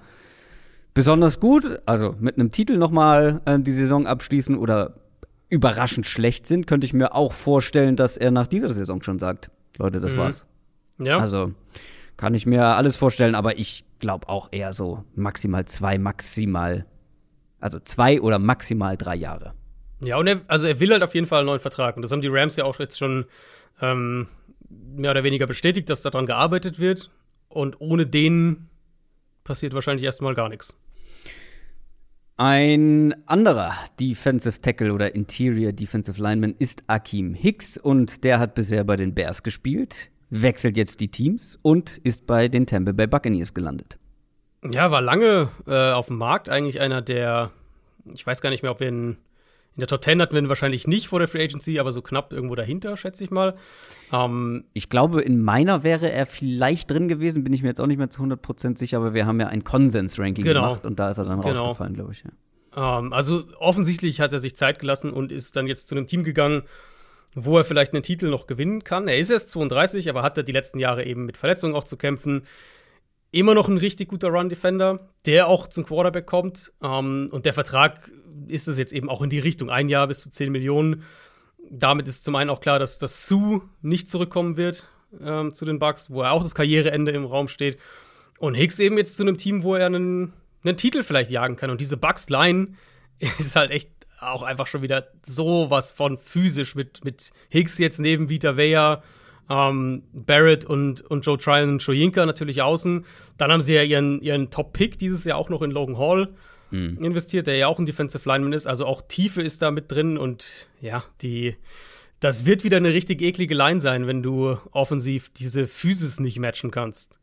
besonders 0.93 1.39
gut, 1.39 1.81
also 1.85 2.15
mit 2.19 2.35
einem 2.35 2.51
Titel 2.51 2.77
nochmal 2.77 3.41
äh, 3.45 3.59
die 3.59 3.71
Saison 3.71 4.07
abschließen 4.07 4.57
oder 4.57 4.95
überraschend 5.49 6.05
schlecht 6.05 6.47
sind, 6.47 6.67
könnte 6.67 6.85
ich 6.85 6.93
mir 6.93 7.15
auch 7.15 7.33
vorstellen, 7.33 7.95
dass 7.95 8.17
er 8.17 8.31
nach 8.31 8.47
dieser 8.47 8.69
Saison 8.69 9.01
schon 9.01 9.19
sagt, 9.19 9.49
Leute, 9.77 9.99
das 9.99 10.13
mhm. 10.13 10.17
war's. 10.17 10.45
Ja. 10.99 11.19
Also 11.19 11.53
kann 12.17 12.33
ich 12.33 12.45
mir 12.45 12.63
alles 12.63 12.97
vorstellen, 12.97 13.35
aber 13.35 13.57
ich 13.59 13.85
glaube 13.99 14.27
auch 14.27 14.49
eher 14.51 14.73
so 14.73 15.03
maximal 15.15 15.65
zwei, 15.65 15.97
maximal, 15.97 16.85
also 17.59 17.79
zwei 17.79 18.21
oder 18.21 18.39
maximal 18.39 18.97
drei 18.97 19.15
Jahre. 19.15 19.53
Ja, 20.01 20.17
und 20.17 20.27
er, 20.27 20.41
also 20.47 20.67
er 20.67 20.79
will 20.79 20.91
halt 20.91 21.03
auf 21.03 21.15
jeden 21.15 21.27
Fall 21.27 21.39
einen 21.39 21.47
neuen 21.47 21.59
Vertrag. 21.59 21.95
Und 21.95 22.01
das 22.01 22.11
haben 22.11 22.21
die 22.21 22.27
Rams 22.27 22.55
ja 22.55 22.65
auch 22.65 22.79
jetzt 22.79 22.97
schon 22.97 23.25
ähm, 23.81 24.27
mehr 24.69 25.11
oder 25.11 25.23
weniger 25.23 25.47
bestätigt, 25.47 25.89
dass 25.89 26.01
daran 26.01 26.25
gearbeitet 26.25 26.79
wird. 26.79 27.09
Und 27.49 27.81
ohne 27.81 28.05
den 28.05 28.67
passiert 29.43 29.73
wahrscheinlich 29.73 30.03
erstmal 30.03 30.35
gar 30.35 30.49
nichts. 30.49 30.77
Ein 32.39 33.15
anderer 33.25 33.73
Defensive 33.99 34.61
Tackle 34.61 34.93
oder 34.93 35.15
Interior 35.15 35.71
Defensive 35.71 36.21
Lineman 36.21 36.53
ist 36.59 36.83
Akeem 36.85 37.33
Hicks 37.33 37.77
und 37.79 38.23
der 38.23 38.37
hat 38.37 38.53
bisher 38.53 38.83
bei 38.83 38.95
den 38.95 39.15
Bears 39.15 39.41
gespielt, 39.41 40.11
wechselt 40.29 40.77
jetzt 40.77 40.99
die 40.99 41.07
Teams 41.07 41.57
und 41.63 41.97
ist 41.97 42.27
bei 42.27 42.47
den 42.47 42.67
Tampa 42.67 42.91
Bay 42.91 43.07
Buccaneers 43.07 43.55
gelandet. 43.55 43.97
Ja, 44.71 44.91
war 44.91 45.01
lange 45.01 45.49
äh, 45.67 45.91
auf 45.91 46.07
dem 46.07 46.17
Markt, 46.17 46.49
eigentlich 46.49 46.79
einer 46.79 47.01
der, 47.01 47.51
ich 48.13 48.25
weiß 48.25 48.41
gar 48.41 48.49
nicht 48.49 48.63
mehr, 48.63 48.71
ob 48.71 48.79
wir 48.79 48.87
ihn 48.87 49.17
in 49.77 49.81
der 49.81 49.87
Top 49.87 50.03
10 50.03 50.19
hatten 50.19 50.33
wir 50.33 50.41
ihn 50.41 50.49
wahrscheinlich 50.49 50.87
nicht 50.87 51.07
vor 51.07 51.19
der 51.19 51.27
Free 51.27 51.43
Agency, 51.43 51.77
aber 51.77 51.91
so 51.91 52.01
knapp 52.01 52.33
irgendwo 52.33 52.55
dahinter, 52.55 52.97
schätze 52.97 53.23
ich 53.23 53.29
mal. 53.29 53.55
Ähm, 54.11 54.63
ich 54.73 54.89
glaube, 54.89 55.21
in 55.21 55.39
meiner 55.43 55.83
wäre 55.83 56.11
er 56.11 56.25
vielleicht 56.25 56.89
drin 56.89 57.07
gewesen, 57.07 57.43
bin 57.43 57.53
ich 57.53 57.61
mir 57.61 57.67
jetzt 57.67 57.79
auch 57.79 57.85
nicht 57.85 57.99
mehr 57.99 58.09
zu 58.09 58.23
100% 58.23 58.75
sicher, 58.79 58.97
aber 58.97 59.13
wir 59.13 59.27
haben 59.27 59.39
ja 59.39 59.47
ein 59.49 59.63
Konsens-Ranking 59.63 60.43
genau. 60.43 60.61
gemacht 60.63 60.85
und 60.85 60.97
da 60.97 61.11
ist 61.11 61.19
er 61.19 61.25
dann 61.25 61.41
genau. 61.41 61.59
rausgefallen, 61.59 61.93
glaube 61.93 62.11
ich. 62.11 62.23
Ja. 62.23 62.99
Ähm, 62.99 63.13
also 63.13 63.43
offensichtlich 63.59 64.19
hat 64.19 64.33
er 64.33 64.39
sich 64.39 64.55
Zeit 64.55 64.79
gelassen 64.79 65.11
und 65.11 65.31
ist 65.31 65.55
dann 65.55 65.67
jetzt 65.67 65.87
zu 65.87 65.93
einem 65.93 66.07
Team 66.07 66.23
gegangen, 66.23 66.63
wo 67.35 67.55
er 67.59 67.63
vielleicht 67.63 67.93
einen 67.93 68.01
Titel 68.01 68.29
noch 68.31 68.47
gewinnen 68.47 68.83
kann. 68.83 69.07
Er 69.07 69.19
ist 69.19 69.29
erst 69.29 69.51
32, 69.51 70.09
aber 70.09 70.23
hatte 70.23 70.43
die 70.43 70.53
letzten 70.53 70.79
Jahre 70.79 71.05
eben 71.05 71.27
mit 71.27 71.37
Verletzungen 71.37 71.75
auch 71.75 71.83
zu 71.83 71.97
kämpfen 71.97 72.47
immer 73.37 73.53
noch 73.53 73.67
ein 73.67 73.77
richtig 73.77 74.09
guter 74.09 74.29
Run-Defender, 74.29 75.11
der 75.25 75.47
auch 75.47 75.67
zum 75.67 75.85
Quarterback 75.85 76.25
kommt. 76.25 76.73
Ähm, 76.81 77.29
und 77.31 77.45
der 77.45 77.53
Vertrag 77.53 78.11
ist 78.47 78.67
es 78.67 78.77
jetzt 78.77 78.93
eben 78.93 79.09
auch 79.09 79.21
in 79.21 79.29
die 79.29 79.39
Richtung. 79.39 79.69
Ein 79.69 79.89
Jahr 79.89 80.07
bis 80.07 80.21
zu 80.21 80.29
10 80.29 80.51
Millionen. 80.51 81.03
Damit 81.69 82.07
ist 82.07 82.23
zum 82.23 82.35
einen 82.35 82.49
auch 82.49 82.61
klar, 82.61 82.79
dass 82.79 82.97
das 82.97 83.27
Sue 83.27 83.61
nicht 83.81 84.09
zurückkommen 84.09 84.57
wird 84.57 84.89
ähm, 85.21 85.53
zu 85.53 85.65
den 85.65 85.79
Bucks, 85.79 86.09
wo 86.09 86.21
er 86.21 86.31
auch 86.31 86.43
das 86.43 86.55
Karriereende 86.55 87.11
im 87.11 87.25
Raum 87.25 87.47
steht. 87.47 87.77
Und 88.39 88.55
Hicks 88.55 88.79
eben 88.79 88.97
jetzt 88.97 89.17
zu 89.17 89.23
einem 89.23 89.37
Team, 89.37 89.63
wo 89.63 89.75
er 89.75 89.87
einen, 89.87 90.33
einen 90.63 90.77
Titel 90.77 91.03
vielleicht 91.03 91.31
jagen 91.31 91.55
kann. 91.55 91.69
Und 91.69 91.81
diese 91.81 91.97
Bucks-Line 91.97 92.69
ist 93.19 93.55
halt 93.55 93.71
echt 93.71 93.89
auch 94.19 94.41
einfach 94.41 94.65
schon 94.65 94.81
wieder 94.81 95.11
sowas 95.23 95.91
von 95.91 96.17
physisch 96.17 96.73
mit, 96.73 97.03
mit 97.05 97.31
Hicks 97.49 97.77
jetzt 97.77 97.99
neben 97.99 98.29
Vita 98.29 98.57
Vea, 98.57 99.03
ähm, 99.49 100.03
Barrett 100.13 100.65
und, 100.65 101.01
und 101.01 101.25
Joe 101.25 101.37
Tryon 101.37 101.69
und 101.69 101.81
Shoyinka 101.81 102.25
natürlich 102.25 102.61
außen. 102.61 103.05
Dann 103.37 103.51
haben 103.51 103.61
sie 103.61 103.73
ja 103.73 103.83
ihren, 103.83 104.21
ihren 104.21 104.49
Top-Pick 104.49 104.97
dieses 104.97 105.23
Jahr 105.23 105.37
auch 105.37 105.49
noch 105.49 105.61
in 105.61 105.71
Logan 105.71 105.97
Hall 105.97 106.29
mhm. 106.71 107.03
investiert, 107.03 107.47
der 107.47 107.55
ja 107.55 107.67
auch 107.67 107.79
ein 107.79 107.85
Defensive 107.85 108.27
Lineman 108.27 108.53
ist. 108.53 108.67
Also 108.67 108.85
auch 108.85 109.01
Tiefe 109.01 109.41
ist 109.41 109.61
da 109.61 109.71
mit 109.71 109.91
drin 109.91 110.17
und 110.17 110.67
ja, 110.81 111.03
die. 111.21 111.55
Das 112.19 112.47
wird 112.47 112.63
wieder 112.63 112.77
eine 112.77 112.93
richtig 112.93 113.21
eklige 113.21 113.53
Line 113.53 113.79
sein, 113.79 114.07
wenn 114.07 114.23
du 114.23 114.57
offensiv 114.71 115.29
diese 115.29 115.67
Physis 115.67 116.19
nicht 116.19 116.39
matchen 116.39 116.71
kannst. 116.71 117.19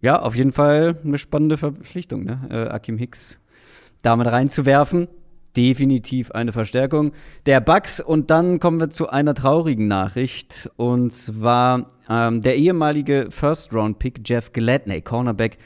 Ja, 0.00 0.22
auf 0.22 0.34
jeden 0.34 0.52
Fall 0.52 0.98
eine 1.04 1.18
spannende 1.18 1.58
Verpflichtung, 1.58 2.24
ne? 2.24 2.48
Äh, 2.50 2.70
Akim 2.70 2.96
Hicks 2.96 3.38
damit 4.00 4.28
reinzuwerfen 4.28 5.08
definitiv 5.58 6.30
eine 6.30 6.52
Verstärkung 6.52 7.12
der 7.44 7.60
Bucks. 7.60 8.00
Und 8.00 8.30
dann 8.30 8.60
kommen 8.60 8.78
wir 8.78 8.90
zu 8.90 9.08
einer 9.08 9.34
traurigen 9.34 9.88
Nachricht. 9.88 10.70
Und 10.76 11.12
zwar 11.12 11.90
ähm, 12.08 12.40
der 12.42 12.56
ehemalige 12.56 13.26
First-Round-Pick 13.30 14.20
Jeff 14.24 14.52
Gladney, 14.52 15.02
Cornerback, 15.02 15.58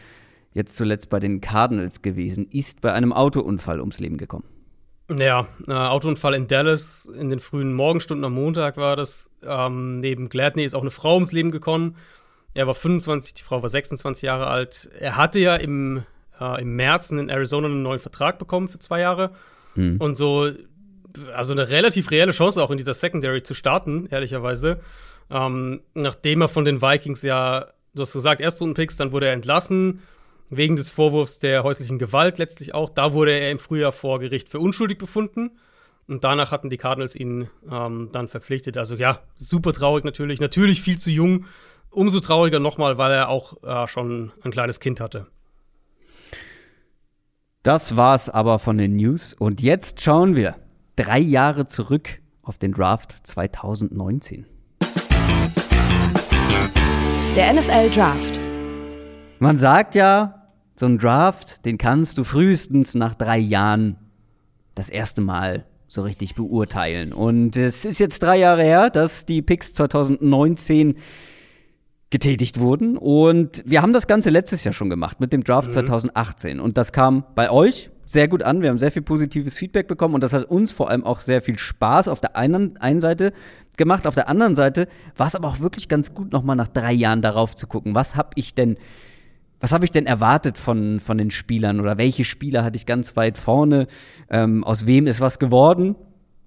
jetzt 0.54 0.76
zuletzt 0.76 1.10
bei 1.10 1.20
den 1.20 1.42
Cardinals 1.42 2.00
gewesen, 2.00 2.48
ist 2.50 2.80
bei 2.80 2.92
einem 2.92 3.12
Autounfall 3.12 3.80
ums 3.80 4.00
Leben 4.00 4.16
gekommen. 4.16 4.44
Ja, 5.14 5.46
äh, 5.68 5.72
Autounfall 5.72 6.34
in 6.34 6.48
Dallas 6.48 7.04
in 7.04 7.28
den 7.28 7.40
frühen 7.40 7.74
Morgenstunden 7.74 8.24
am 8.24 8.32
Montag 8.32 8.78
war 8.78 8.96
das. 8.96 9.30
Ähm, 9.42 10.00
neben 10.00 10.30
Gladney 10.30 10.64
ist 10.64 10.74
auch 10.74 10.80
eine 10.80 10.90
Frau 10.90 11.14
ums 11.14 11.32
Leben 11.32 11.50
gekommen. 11.50 11.96
Er 12.54 12.66
war 12.66 12.74
25, 12.74 13.34
die 13.34 13.42
Frau 13.42 13.60
war 13.60 13.68
26 13.68 14.22
Jahre 14.22 14.46
alt. 14.46 14.88
Er 14.98 15.18
hatte 15.18 15.38
ja 15.38 15.54
im, 15.56 16.04
äh, 16.40 16.62
im 16.62 16.76
März 16.76 17.10
in 17.10 17.28
Arizona 17.28 17.66
einen 17.66 17.82
neuen 17.82 18.00
Vertrag 18.00 18.38
bekommen 18.38 18.68
für 18.68 18.78
zwei 18.78 19.00
Jahre. 19.00 19.32
Mhm. 19.74 19.96
Und 19.98 20.16
so, 20.16 20.50
also 21.34 21.52
eine 21.52 21.68
relativ 21.68 22.10
reelle 22.10 22.32
Chance 22.32 22.62
auch 22.62 22.70
in 22.70 22.78
dieser 22.78 22.94
Secondary 22.94 23.42
zu 23.42 23.54
starten, 23.54 24.06
ehrlicherweise. 24.10 24.80
Ähm, 25.30 25.80
nachdem 25.94 26.42
er 26.42 26.48
von 26.48 26.64
den 26.64 26.82
Vikings 26.82 27.22
ja, 27.22 27.68
du 27.94 28.02
hast 28.02 28.12
gesagt, 28.12 28.40
Erstrunden-Picks, 28.40 28.96
dann 28.96 29.12
wurde 29.12 29.26
er 29.26 29.32
entlassen, 29.32 30.00
wegen 30.50 30.76
des 30.76 30.90
Vorwurfs 30.90 31.38
der 31.38 31.62
häuslichen 31.62 31.98
Gewalt 31.98 32.38
letztlich 32.38 32.74
auch. 32.74 32.90
Da 32.90 33.14
wurde 33.14 33.32
er 33.32 33.50
im 33.50 33.58
Frühjahr 33.58 33.92
vor 33.92 34.18
Gericht 34.18 34.48
für 34.48 34.58
unschuldig 34.58 34.98
befunden. 34.98 35.52
Und 36.08 36.24
danach 36.24 36.50
hatten 36.50 36.68
die 36.68 36.76
Cardinals 36.76 37.14
ihn 37.14 37.48
ähm, 37.70 38.10
dann 38.12 38.28
verpflichtet. 38.28 38.76
Also 38.76 38.96
ja, 38.96 39.20
super 39.36 39.72
traurig 39.72 40.04
natürlich. 40.04 40.40
Natürlich 40.40 40.82
viel 40.82 40.98
zu 40.98 41.10
jung. 41.10 41.46
Umso 41.90 42.20
trauriger 42.20 42.58
nochmal, 42.58 42.98
weil 42.98 43.12
er 43.12 43.28
auch 43.28 43.62
äh, 43.62 43.86
schon 43.86 44.32
ein 44.42 44.50
kleines 44.50 44.80
Kind 44.80 45.00
hatte. 45.00 45.26
Das 47.64 47.96
war's 47.96 48.28
aber 48.28 48.58
von 48.58 48.76
den 48.76 48.96
News. 48.96 49.34
Und 49.34 49.62
jetzt 49.62 50.00
schauen 50.00 50.34
wir 50.34 50.56
drei 50.96 51.20
Jahre 51.20 51.68
zurück 51.68 52.18
auf 52.42 52.58
den 52.58 52.72
Draft 52.72 53.12
2019. 53.24 54.46
Der 57.36 57.52
NFL 57.52 57.90
Draft. 57.90 58.40
Man 59.38 59.56
sagt 59.56 59.94
ja, 59.94 60.48
so 60.74 60.86
ein 60.86 60.98
Draft, 60.98 61.64
den 61.64 61.78
kannst 61.78 62.18
du 62.18 62.24
frühestens 62.24 62.96
nach 62.96 63.14
drei 63.14 63.38
Jahren 63.38 63.96
das 64.74 64.88
erste 64.88 65.20
Mal 65.20 65.64
so 65.86 66.02
richtig 66.02 66.34
beurteilen. 66.34 67.12
Und 67.12 67.56
es 67.56 67.84
ist 67.84 68.00
jetzt 68.00 68.24
drei 68.24 68.38
Jahre 68.38 68.64
her, 68.64 68.90
dass 68.90 69.24
die 69.24 69.40
Picks 69.40 69.72
2019 69.74 70.96
getätigt 72.12 72.60
wurden. 72.60 72.96
Und 72.96 73.64
wir 73.66 73.82
haben 73.82 73.92
das 73.92 74.06
Ganze 74.06 74.30
letztes 74.30 74.62
Jahr 74.62 74.74
schon 74.74 74.90
gemacht 74.90 75.18
mit 75.18 75.32
dem 75.32 75.42
Draft 75.42 75.68
mhm. 75.68 75.72
2018. 75.72 76.60
Und 76.60 76.78
das 76.78 76.92
kam 76.92 77.24
bei 77.34 77.50
euch 77.50 77.90
sehr 78.06 78.28
gut 78.28 78.42
an. 78.42 78.60
Wir 78.60 78.68
haben 78.68 78.78
sehr 78.78 78.92
viel 78.92 79.02
positives 79.02 79.58
Feedback 79.58 79.88
bekommen 79.88 80.14
und 80.14 80.22
das 80.22 80.34
hat 80.34 80.44
uns 80.44 80.72
vor 80.72 80.90
allem 80.90 81.04
auch 81.04 81.20
sehr 81.20 81.40
viel 81.40 81.58
Spaß 81.58 82.08
auf 82.08 82.20
der 82.20 82.36
einen, 82.36 82.76
einen 82.76 83.00
Seite 83.00 83.32
gemacht. 83.78 84.06
Auf 84.06 84.14
der 84.14 84.28
anderen 84.28 84.54
Seite 84.54 84.86
war 85.16 85.26
es 85.26 85.34
aber 85.34 85.48
auch 85.48 85.60
wirklich 85.60 85.88
ganz 85.88 86.14
gut, 86.14 86.32
nochmal 86.32 86.54
nach 86.54 86.68
drei 86.68 86.92
Jahren 86.92 87.22
darauf 87.22 87.56
zu 87.56 87.66
gucken. 87.66 87.94
Was 87.94 88.14
habe 88.14 88.30
ich 88.34 88.54
denn, 88.54 88.76
was 89.58 89.72
habe 89.72 89.86
ich 89.86 89.90
denn 89.90 90.04
erwartet 90.04 90.58
von, 90.58 91.00
von 91.00 91.16
den 91.16 91.30
Spielern 91.30 91.80
oder 91.80 91.96
welche 91.96 92.24
Spieler 92.24 92.62
hatte 92.62 92.76
ich 92.76 92.84
ganz 92.84 93.16
weit 93.16 93.38
vorne? 93.38 93.86
Ähm, 94.28 94.64
aus 94.64 94.84
wem 94.84 95.06
ist 95.06 95.22
was 95.22 95.38
geworden? 95.38 95.96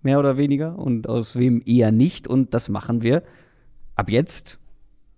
Mehr 0.04 0.20
oder 0.20 0.38
weniger 0.38 0.78
und 0.78 1.10
aus 1.10 1.36
wem 1.36 1.64
eher 1.66 1.92
nicht. 1.92 2.28
Und 2.28 2.54
das 2.54 2.70
machen 2.70 3.02
wir 3.02 3.24
ab 3.96 4.12
jetzt 4.12 4.60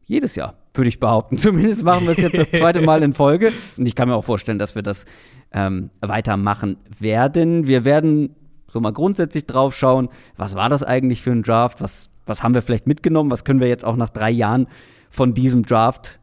jedes 0.07 0.35
Jahr, 0.35 0.55
würde 0.73 0.89
ich 0.89 0.99
behaupten. 0.99 1.37
Zumindest 1.37 1.83
machen 1.83 2.05
wir 2.05 2.11
es 2.11 2.17
jetzt 2.17 2.37
das 2.37 2.49
zweite 2.49 2.81
Mal 2.81 3.03
in 3.03 3.13
Folge. 3.13 3.51
Und 3.77 3.85
ich 3.85 3.93
kann 3.93 4.07
mir 4.07 4.15
auch 4.15 4.25
vorstellen, 4.25 4.57
dass 4.57 4.73
wir 4.73 4.81
das 4.81 5.05
ähm, 5.51 5.91
weitermachen 6.01 6.77
werden. 6.99 7.67
Wir 7.67 7.85
werden 7.85 8.35
so 8.67 8.79
mal 8.79 8.93
grundsätzlich 8.93 9.45
drauf 9.45 9.75
schauen, 9.75 10.09
was 10.35 10.55
war 10.55 10.69
das 10.69 10.83
eigentlich 10.83 11.21
für 11.21 11.31
ein 11.31 11.43
Draft, 11.43 11.81
was, 11.81 12.09
was 12.25 12.43
haben 12.43 12.53
wir 12.53 12.61
vielleicht 12.61 12.87
mitgenommen, 12.87 13.31
was 13.31 13.45
können 13.45 13.59
wir 13.59 13.67
jetzt 13.67 13.85
auch 13.85 13.95
nach 13.95 14.09
drei 14.09 14.31
Jahren 14.31 14.67
von 15.09 15.33
diesem 15.33 15.63
Draft 15.63 16.19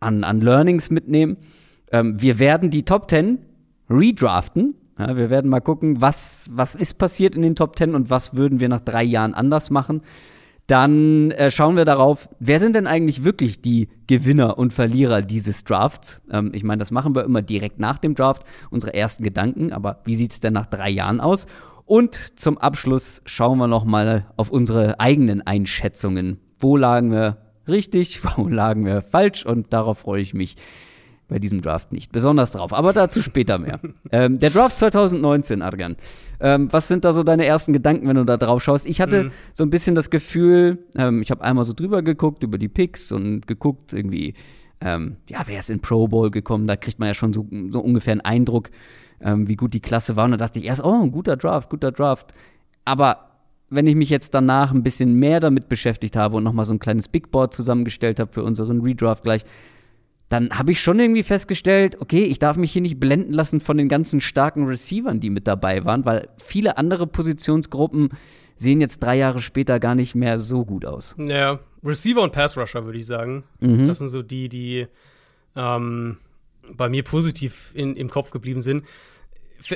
an, 0.00 0.24
an 0.24 0.40
Learnings 0.40 0.90
mitnehmen. 0.90 1.36
Ähm, 1.92 2.20
wir 2.20 2.38
werden 2.38 2.70
die 2.70 2.84
Top 2.84 3.10
10 3.10 3.38
redraften. 3.90 4.74
Ja, 4.98 5.16
wir 5.16 5.30
werden 5.30 5.48
mal 5.48 5.60
gucken, 5.60 6.00
was, 6.00 6.48
was 6.52 6.74
ist 6.74 6.98
passiert 6.98 7.36
in 7.36 7.42
den 7.42 7.54
Top 7.54 7.76
10 7.76 7.94
und 7.94 8.10
was 8.10 8.36
würden 8.36 8.58
wir 8.58 8.68
nach 8.68 8.80
drei 8.80 9.04
Jahren 9.04 9.34
anders 9.34 9.70
machen. 9.70 10.02
Dann 10.68 11.30
äh, 11.30 11.50
schauen 11.50 11.76
wir 11.76 11.86
darauf, 11.86 12.28
wer 12.40 12.60
sind 12.60 12.74
denn 12.74 12.86
eigentlich 12.86 13.24
wirklich 13.24 13.62
die 13.62 13.88
Gewinner 14.06 14.58
und 14.58 14.74
Verlierer 14.74 15.22
dieses 15.22 15.64
Drafts? 15.64 16.20
Ähm, 16.30 16.52
ich 16.54 16.62
meine, 16.62 16.78
das 16.78 16.90
machen 16.90 17.14
wir 17.14 17.24
immer 17.24 17.40
direkt 17.40 17.80
nach 17.80 17.96
dem 17.98 18.14
Draft, 18.14 18.42
unsere 18.70 18.92
ersten 18.92 19.24
Gedanken, 19.24 19.72
aber 19.72 20.02
wie 20.04 20.14
sieht 20.14 20.32
es 20.32 20.40
denn 20.40 20.52
nach 20.52 20.66
drei 20.66 20.90
Jahren 20.90 21.20
aus? 21.20 21.46
Und 21.86 22.38
zum 22.38 22.58
Abschluss 22.58 23.22
schauen 23.24 23.56
wir 23.56 23.66
noch 23.66 23.86
mal 23.86 24.26
auf 24.36 24.50
unsere 24.50 25.00
eigenen 25.00 25.40
Einschätzungen. 25.40 26.38
Wo 26.58 26.76
lagen 26.76 27.12
wir 27.12 27.38
richtig, 27.66 28.20
wo 28.36 28.46
lagen 28.46 28.84
wir 28.84 29.00
falsch? 29.00 29.46
Und 29.46 29.72
darauf 29.72 30.00
freue 30.00 30.20
ich 30.20 30.34
mich 30.34 30.56
bei 31.28 31.38
diesem 31.38 31.60
Draft 31.60 31.92
nicht 31.92 32.10
besonders 32.10 32.52
drauf. 32.52 32.72
Aber 32.72 32.92
dazu 32.92 33.22
später 33.22 33.58
mehr. 33.58 33.80
ähm, 34.12 34.38
der 34.38 34.50
Draft 34.50 34.78
2019, 34.78 35.62
Adrian. 35.62 35.96
Ähm, 36.40 36.72
was 36.72 36.88
sind 36.88 37.04
da 37.04 37.12
so 37.12 37.22
deine 37.22 37.44
ersten 37.44 37.72
Gedanken, 37.72 38.08
wenn 38.08 38.16
du 38.16 38.24
da 38.24 38.36
drauf 38.36 38.62
schaust? 38.62 38.86
Ich 38.86 39.00
hatte 39.00 39.24
mhm. 39.24 39.30
so 39.52 39.64
ein 39.64 39.70
bisschen 39.70 39.94
das 39.94 40.10
Gefühl, 40.10 40.78
ähm, 40.96 41.20
ich 41.20 41.30
habe 41.30 41.42
einmal 41.42 41.64
so 41.64 41.74
drüber 41.74 42.02
geguckt 42.02 42.42
über 42.42 42.58
die 42.58 42.68
Picks 42.68 43.12
und 43.12 43.46
geguckt 43.46 43.92
irgendwie, 43.92 44.34
ähm, 44.80 45.16
ja, 45.28 45.42
wer 45.46 45.58
ist 45.58 45.70
in 45.70 45.80
Pro 45.80 46.08
Bowl 46.08 46.30
gekommen? 46.30 46.66
Da 46.66 46.76
kriegt 46.76 46.98
man 46.98 47.08
ja 47.08 47.14
schon 47.14 47.32
so, 47.32 47.46
so 47.70 47.80
ungefähr 47.80 48.12
einen 48.12 48.20
Eindruck, 48.22 48.70
ähm, 49.20 49.48
wie 49.48 49.56
gut 49.56 49.74
die 49.74 49.80
Klasse 49.80 50.16
war. 50.16 50.24
Und 50.24 50.32
da 50.32 50.36
dachte 50.36 50.58
ich 50.58 50.64
erst, 50.64 50.82
oh, 50.82 51.02
ein 51.02 51.10
guter 51.10 51.36
Draft, 51.36 51.68
guter 51.68 51.92
Draft. 51.92 52.32
Aber 52.84 53.28
wenn 53.70 53.86
ich 53.86 53.96
mich 53.96 54.08
jetzt 54.08 54.32
danach 54.32 54.72
ein 54.72 54.82
bisschen 54.82 55.14
mehr 55.14 55.40
damit 55.40 55.68
beschäftigt 55.68 56.16
habe 56.16 56.36
und 56.36 56.44
nochmal 56.44 56.64
so 56.64 56.72
ein 56.72 56.78
kleines 56.78 57.08
Big 57.08 57.30
Board 57.30 57.52
zusammengestellt 57.54 58.18
habe 58.18 58.32
für 58.32 58.42
unseren 58.42 58.80
Redraft 58.80 59.24
gleich, 59.24 59.44
dann 60.28 60.50
habe 60.50 60.72
ich 60.72 60.80
schon 60.80 60.98
irgendwie 60.98 61.22
festgestellt, 61.22 61.96
okay, 62.00 62.24
ich 62.24 62.38
darf 62.38 62.56
mich 62.56 62.72
hier 62.72 62.82
nicht 62.82 63.00
blenden 63.00 63.32
lassen 63.32 63.60
von 63.60 63.78
den 63.78 63.88
ganzen 63.88 64.20
starken 64.20 64.66
Receivern, 64.66 65.20
die 65.20 65.30
mit 65.30 65.46
dabei 65.46 65.84
waren, 65.84 66.04
weil 66.04 66.28
viele 66.36 66.76
andere 66.76 67.06
Positionsgruppen 67.06 68.10
sehen 68.56 68.80
jetzt 68.80 69.02
drei 69.02 69.16
Jahre 69.16 69.40
später 69.40 69.80
gar 69.80 69.94
nicht 69.94 70.14
mehr 70.14 70.38
so 70.40 70.64
gut 70.64 70.84
aus. 70.84 71.14
Ja, 71.18 71.60
Receiver 71.82 72.22
und 72.22 72.32
Pass 72.32 72.56
Rusher 72.56 72.84
würde 72.84 72.98
ich 72.98 73.06
sagen. 73.06 73.44
Mhm. 73.60 73.86
Das 73.86 73.98
sind 73.98 74.08
so 74.08 74.22
die, 74.22 74.48
die 74.48 74.86
ähm, 75.56 76.18
bei 76.72 76.88
mir 76.88 77.04
positiv 77.04 77.70
in, 77.74 77.96
im 77.96 78.10
Kopf 78.10 78.30
geblieben 78.30 78.60
sind. 78.60 78.84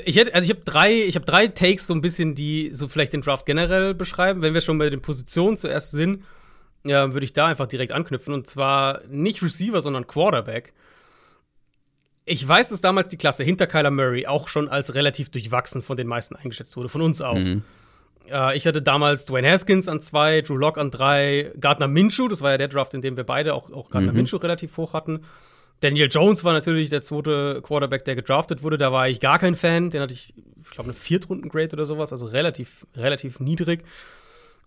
Ich 0.05 0.17
hätte, 0.17 0.35
also 0.35 0.45
ich 0.45 0.57
habe 0.57 0.65
drei, 0.65 0.93
ich 0.93 1.17
habe 1.17 1.27
drei 1.27 1.49
Takes 1.49 1.87
so 1.87 1.95
ein 1.95 2.03
bisschen, 2.03 2.35
die 2.35 2.71
so 2.73 2.89
vielleicht 2.89 3.15
den 3.15 3.23
Draft 3.23 3.47
generell 3.47 3.95
beschreiben. 3.95 4.43
Wenn 4.43 4.55
wir 4.55 4.61
schon 4.61 4.79
bei 4.79 4.91
den 4.91 5.01
Positionen 5.01 5.57
zuerst 5.57 5.93
sind, 5.93 6.23
ja, 6.85 7.13
würde 7.13 7.25
ich 7.25 7.33
da 7.33 7.47
einfach 7.47 7.67
direkt 7.67 7.93
anknüpfen. 7.93 8.35
Und 8.35 8.47
zwar 8.47 9.03
nicht 9.09 9.43
Receiver, 9.43 9.81
sondern 9.81 10.07
Quarterback. 10.07 10.73
Ich 12.25 12.47
weiß, 12.47 12.69
dass 12.69 12.81
damals 12.81 13.09
die 13.09 13.17
Klasse 13.17 13.45
hinter 13.45 13.67
Kyler 13.67 13.91
Murray 13.91 14.27
auch 14.27 14.49
schon 14.49 14.69
als 14.69 14.95
relativ 14.95 15.31
durchwachsen 15.31 15.83
von 15.83 15.97
den 15.97 16.07
meisten 16.07 16.37
eingeschätzt 16.37 16.77
wurde, 16.77 16.89
von 16.89 17.03
uns 17.03 17.21
auch. 17.21 17.35
Mhm. 17.35 17.63
Äh, 18.31 18.57
ich 18.57 18.67
hatte 18.67 18.81
damals 18.81 19.25
Dwayne 19.25 19.51
Haskins 19.51 19.89
an 19.89 20.01
zwei, 20.01 20.41
Drew 20.41 20.57
Locke 20.57 20.81
an 20.81 20.91
drei, 20.91 21.53
Gardner 21.59 21.89
Minshew, 21.89 22.29
das 22.29 22.41
war 22.41 22.53
ja 22.53 22.59
der 22.59 22.69
Draft, 22.69 22.95
in 22.95 23.03
dem 23.03 23.17
wir 23.17 23.25
beide 23.25 23.55
auch, 23.55 23.73
auch 23.73 23.91
Gardner 23.91 24.13
mhm. 24.13 24.19
Minshew 24.19 24.37
relativ 24.37 24.77
hoch 24.77 24.93
hatten. 24.93 25.25
Daniel 25.83 26.09
Jones 26.09 26.45
war 26.45 26.53
natürlich 26.53 26.91
der 26.91 27.03
zweite 27.03 27.61
Quarterback, 27.61 28.05
der 28.05 28.15
gedraftet 28.15 28.63
wurde. 28.63 28.79
Da 28.79 28.93
war 28.93 29.09
ich 29.09 29.19
gar 29.19 29.41
kein 29.41 29.57
Fan. 29.57 29.91
Den 29.91 30.01
hatte 30.01 30.15
ich, 30.15 30.33
ich 30.63 30.71
glaube, 30.71 30.91
eine 30.91 30.95
Viertrunden-Grade 30.99 31.73
oder 31.73 31.85
sowas, 31.85 32.13
also 32.13 32.27
relativ, 32.27 32.87
relativ 32.97 33.41
niedrig. 33.41 33.83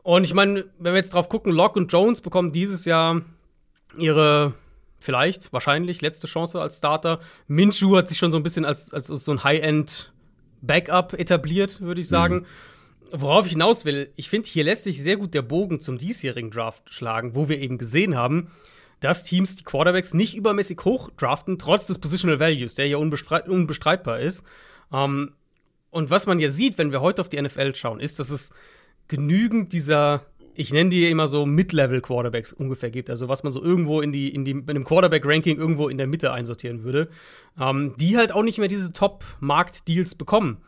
Und 0.06 0.24
ich 0.24 0.36
meine, 0.36 0.66
wenn 0.78 0.94
wir 0.94 0.98
jetzt 0.98 1.16
drauf 1.16 1.30
gucken, 1.30 1.52
Locke 1.52 1.80
und 1.80 1.92
Jones 1.92 2.22
bekommen 2.22 2.52
dieses 2.52 2.86
Jahr 2.86 3.24
ihre 3.98 4.54
vielleicht, 5.00 5.52
wahrscheinlich 5.52 6.00
letzte 6.04 6.28
Chance 6.28 6.62
als 6.62 6.78
Starter. 6.78 7.20
Minshew 7.48 7.96
hat 7.98 8.08
sich 8.08 8.20
schon 8.20 8.30
so 8.32 8.38
ein 8.38 8.44
bisschen 8.44 8.66
als, 8.66 8.94
als 8.94 9.08
so 9.08 9.32
ein 9.32 9.44
High-End-Backup 9.44 11.14
etabliert, 11.14 11.82
würde 11.82 12.02
ich 12.02 12.08
sagen. 12.08 12.36
Mhm. 12.36 12.46
Worauf 13.14 13.48
ich 13.48 13.54
hinaus 13.54 13.84
will, 13.84 14.12
ich 14.16 14.30
finde, 14.30 14.48
hier 14.48 14.64
lässt 14.64 14.84
sich 14.84 15.02
sehr 15.02 15.18
gut 15.18 15.34
der 15.34 15.42
Bogen 15.42 15.80
zum 15.80 15.98
diesjährigen 15.98 16.52
Draft 16.52 16.94
schlagen, 16.94 17.36
wo 17.36 17.50
wir 17.50 17.60
eben 17.60 17.80
gesehen 17.80 18.16
haben, 18.16 18.52
dass 19.00 19.24
Teams 19.24 19.56
die 19.56 19.64
Quarterbacks 19.64 20.14
nicht 20.14 20.36
übermäßig 20.36 20.86
hoch 20.86 21.10
draften, 21.18 21.58
trotz 21.58 21.88
des 21.88 21.98
Positional 21.98 22.40
Values, 22.40 22.76
der 22.76 22.88
ja 22.88 22.98
unbestreitbar 22.98 24.20
ist. 24.20 24.44
Ähm, 24.94 25.32
und 25.90 26.12
was 26.12 26.28
man 26.28 26.40
ja 26.40 26.50
sieht, 26.50 26.78
wenn 26.78 26.92
wir 26.92 27.02
heute 27.02 27.22
auf 27.22 27.30
die 27.30 27.42
NFL 27.42 27.74
schauen, 27.74 28.00
ist, 28.00 28.20
dass 28.20 28.30
es 28.30 28.52
genügend 29.08 29.74
dieser, 29.74 30.24
ich 30.54 30.72
nenne 30.74 30.90
die 30.90 31.10
immer 31.10 31.28
so 31.28 31.46
Mid-Level-Quarterbacks 31.46 32.54
ungefähr 32.54 32.92
gibt, 32.92 33.10
also 33.10 33.28
was 33.28 33.44
man 33.44 33.52
so 33.52 33.62
irgendwo 33.62 34.02
in 34.02 34.12
die, 34.12 34.34
in 34.34 34.46
die, 34.46 34.52
in 34.52 34.70
einem 34.70 34.86
Quarterback-Ranking 34.86 35.58
irgendwo 35.58 35.90
in 35.90 35.98
der 35.98 36.08
Mitte 36.08 36.32
einsortieren 36.32 36.84
würde, 36.84 37.10
ähm, 37.60 37.94
die 37.98 38.18
halt 38.18 38.32
auch 38.32 38.44
nicht 38.44 38.58
mehr 38.58 38.68
diese 38.68 38.92
Top-Markt-Deals 38.92 40.16
bekommen. 40.16 40.62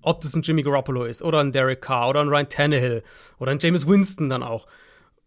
Ob 0.00 0.20
das 0.20 0.34
ein 0.34 0.42
Jimmy 0.42 0.62
Garoppolo 0.62 1.04
ist 1.04 1.22
oder 1.22 1.38
ein 1.38 1.52
Derek 1.52 1.80
Carr 1.80 2.08
oder 2.08 2.20
ein 2.20 2.28
Ryan 2.28 2.48
Tannehill 2.48 3.02
oder 3.38 3.52
ein 3.52 3.58
James 3.60 3.86
Winston 3.86 4.28
dann 4.28 4.42
auch. 4.42 4.66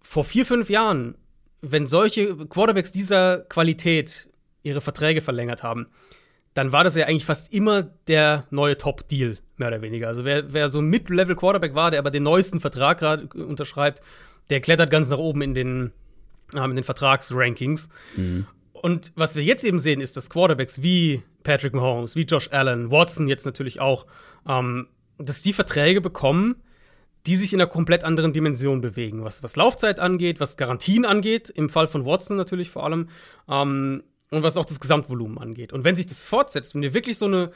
Vor 0.02 0.26
vier, 0.26 0.46
fünf 0.46 0.70
Jahren, 0.70 1.16
wenn 1.62 1.88
solche 1.88 2.36
Quarterbacks 2.48 2.92
dieser 2.92 3.40
Qualität 3.40 4.30
ihre 4.64 4.82
Verträge 4.82 5.22
verlängert 5.22 5.64
haben, 5.64 5.88
dann 6.54 6.72
war 6.72 6.84
das 6.84 6.96
ja 6.96 7.06
eigentlich 7.06 7.26
fast 7.26 7.54
immer 7.54 7.84
der 7.84 8.48
neue 8.50 8.78
Top-Deal, 8.78 9.38
mehr 9.58 9.70
oder 9.70 9.82
weniger. 9.82 10.08
Also 10.08 10.26
wer, 10.26 10.54
wer 10.54 10.70
so 10.70 10.80
ein 10.80 10.88
Mid-Level-Quarterback 10.88 11.76
war, 11.76 11.92
der 11.92 12.00
aber 12.00 12.12
den 12.12 12.24
neuesten 12.24 12.60
Vertrag 12.60 13.00
gerade 13.00 13.28
unterschreibt, 13.28 14.02
der 14.50 14.60
klettert 14.60 14.90
ganz 14.90 15.10
nach 15.10 15.18
oben 15.18 15.42
in 15.42 15.54
den, 15.54 15.92
äh, 16.54 16.64
in 16.64 16.76
den 16.76 16.84
Vertragsrankings. 16.84 17.90
Mhm. 18.16 18.48
Und 18.74 19.12
was 19.16 19.36
wir 19.36 19.44
jetzt 19.44 19.64
eben 19.64 19.80
sehen, 19.80 20.02
ist, 20.02 20.18
dass 20.18 20.30
Quarterbacks 20.30 20.82
wie 20.82 21.24
Patrick 21.44 21.74
Mahomes, 21.74 22.16
wie 22.16 22.24
Josh 22.24 22.50
Allen, 22.52 22.92
Watson 22.92 23.28
jetzt 23.28 23.46
natürlich 23.46 23.80
auch, 23.80 24.06
ähm, 24.48 24.88
dass 25.18 25.42
die 25.42 25.54
Verträge 25.54 26.02
bekommen, 26.02 26.56
die 27.26 27.36
sich 27.36 27.54
in 27.54 27.62
einer 27.62 27.70
komplett 27.70 28.04
anderen 28.04 28.34
Dimension 28.34 28.82
bewegen, 28.82 29.24
was, 29.24 29.42
was 29.42 29.56
Laufzeit 29.56 30.00
angeht, 30.00 30.40
was 30.40 30.58
Garantien 30.58 31.06
angeht, 31.06 31.50
im 31.50 31.70
Fall 31.70 31.88
von 31.88 32.06
Watson 32.06 32.38
natürlich 32.38 32.70
vor 32.70 32.84
allem. 32.84 33.10
Ähm, 33.50 34.04
und 34.32 34.44
was 34.44 34.58
auch 34.58 34.66
das 34.66 34.80
Gesamtvolumen 34.80 35.38
angeht. 35.38 35.72
Und 35.72 35.84
wenn 35.86 35.96
sich 35.96 36.08
das 36.08 36.24
fortsetzt, 36.24 36.76
wenn 36.76 36.82
wir 36.82 36.94
wirklich 36.94 37.18
so 37.18 37.26
eine 37.26 37.52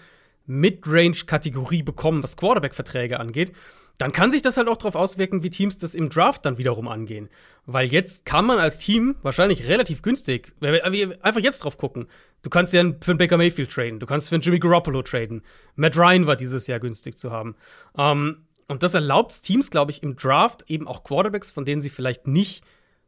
Mid-Range-Kategorie 0.49 1.83
bekommen, 1.83 2.23
was 2.23 2.35
Quarterback-Verträge 2.35 3.19
angeht, 3.19 3.53
dann 3.99 4.13
kann 4.13 4.31
sich 4.31 4.41
das 4.41 4.57
halt 4.57 4.69
auch 4.69 4.77
darauf 4.77 4.95
auswirken, 4.95 5.43
wie 5.43 5.49
Teams 5.49 5.77
das 5.77 5.93
im 5.93 6.09
Draft 6.09 6.45
dann 6.45 6.57
wiederum 6.57 6.88
angehen. 6.88 7.29
Weil 7.65 7.88
jetzt 7.88 8.25
kann 8.25 8.45
man 8.45 8.57
als 8.57 8.79
Team 8.79 9.15
wahrscheinlich 9.21 9.67
relativ 9.67 10.01
günstig, 10.01 10.53
einfach 10.62 11.41
jetzt 11.41 11.63
drauf 11.63 11.77
gucken. 11.77 12.07
Du 12.41 12.49
kannst 12.49 12.73
ja 12.73 12.81
für 13.01 13.12
einen 13.12 13.17
Baker 13.17 13.38
Mayfield 13.38 13.69
traden, 13.69 13.99
du 13.99 14.05
kannst 14.05 14.29
für 14.29 14.35
einen 14.35 14.41
Jimmy 14.41 14.59
Garoppolo 14.59 15.01
traden. 15.01 15.41
Matt 15.75 15.97
Ryan 15.97 16.27
war 16.27 16.38
dieses 16.38 16.67
Jahr 16.67 16.79
günstig 16.79 17.17
zu 17.17 17.31
haben. 17.31 17.55
Ähm, 17.97 18.45
und 18.69 18.83
das 18.83 18.93
erlaubt 18.93 19.43
Teams, 19.43 19.69
glaube 19.69 19.91
ich, 19.91 20.01
im 20.01 20.15
Draft 20.15 20.63
eben 20.67 20.88
auch 20.88 21.03
Quarterbacks, 21.03 21.51
von 21.51 21.65
denen 21.65 21.81
sie 21.81 21.89
vielleicht 21.89 22.27
nicht 22.27 22.63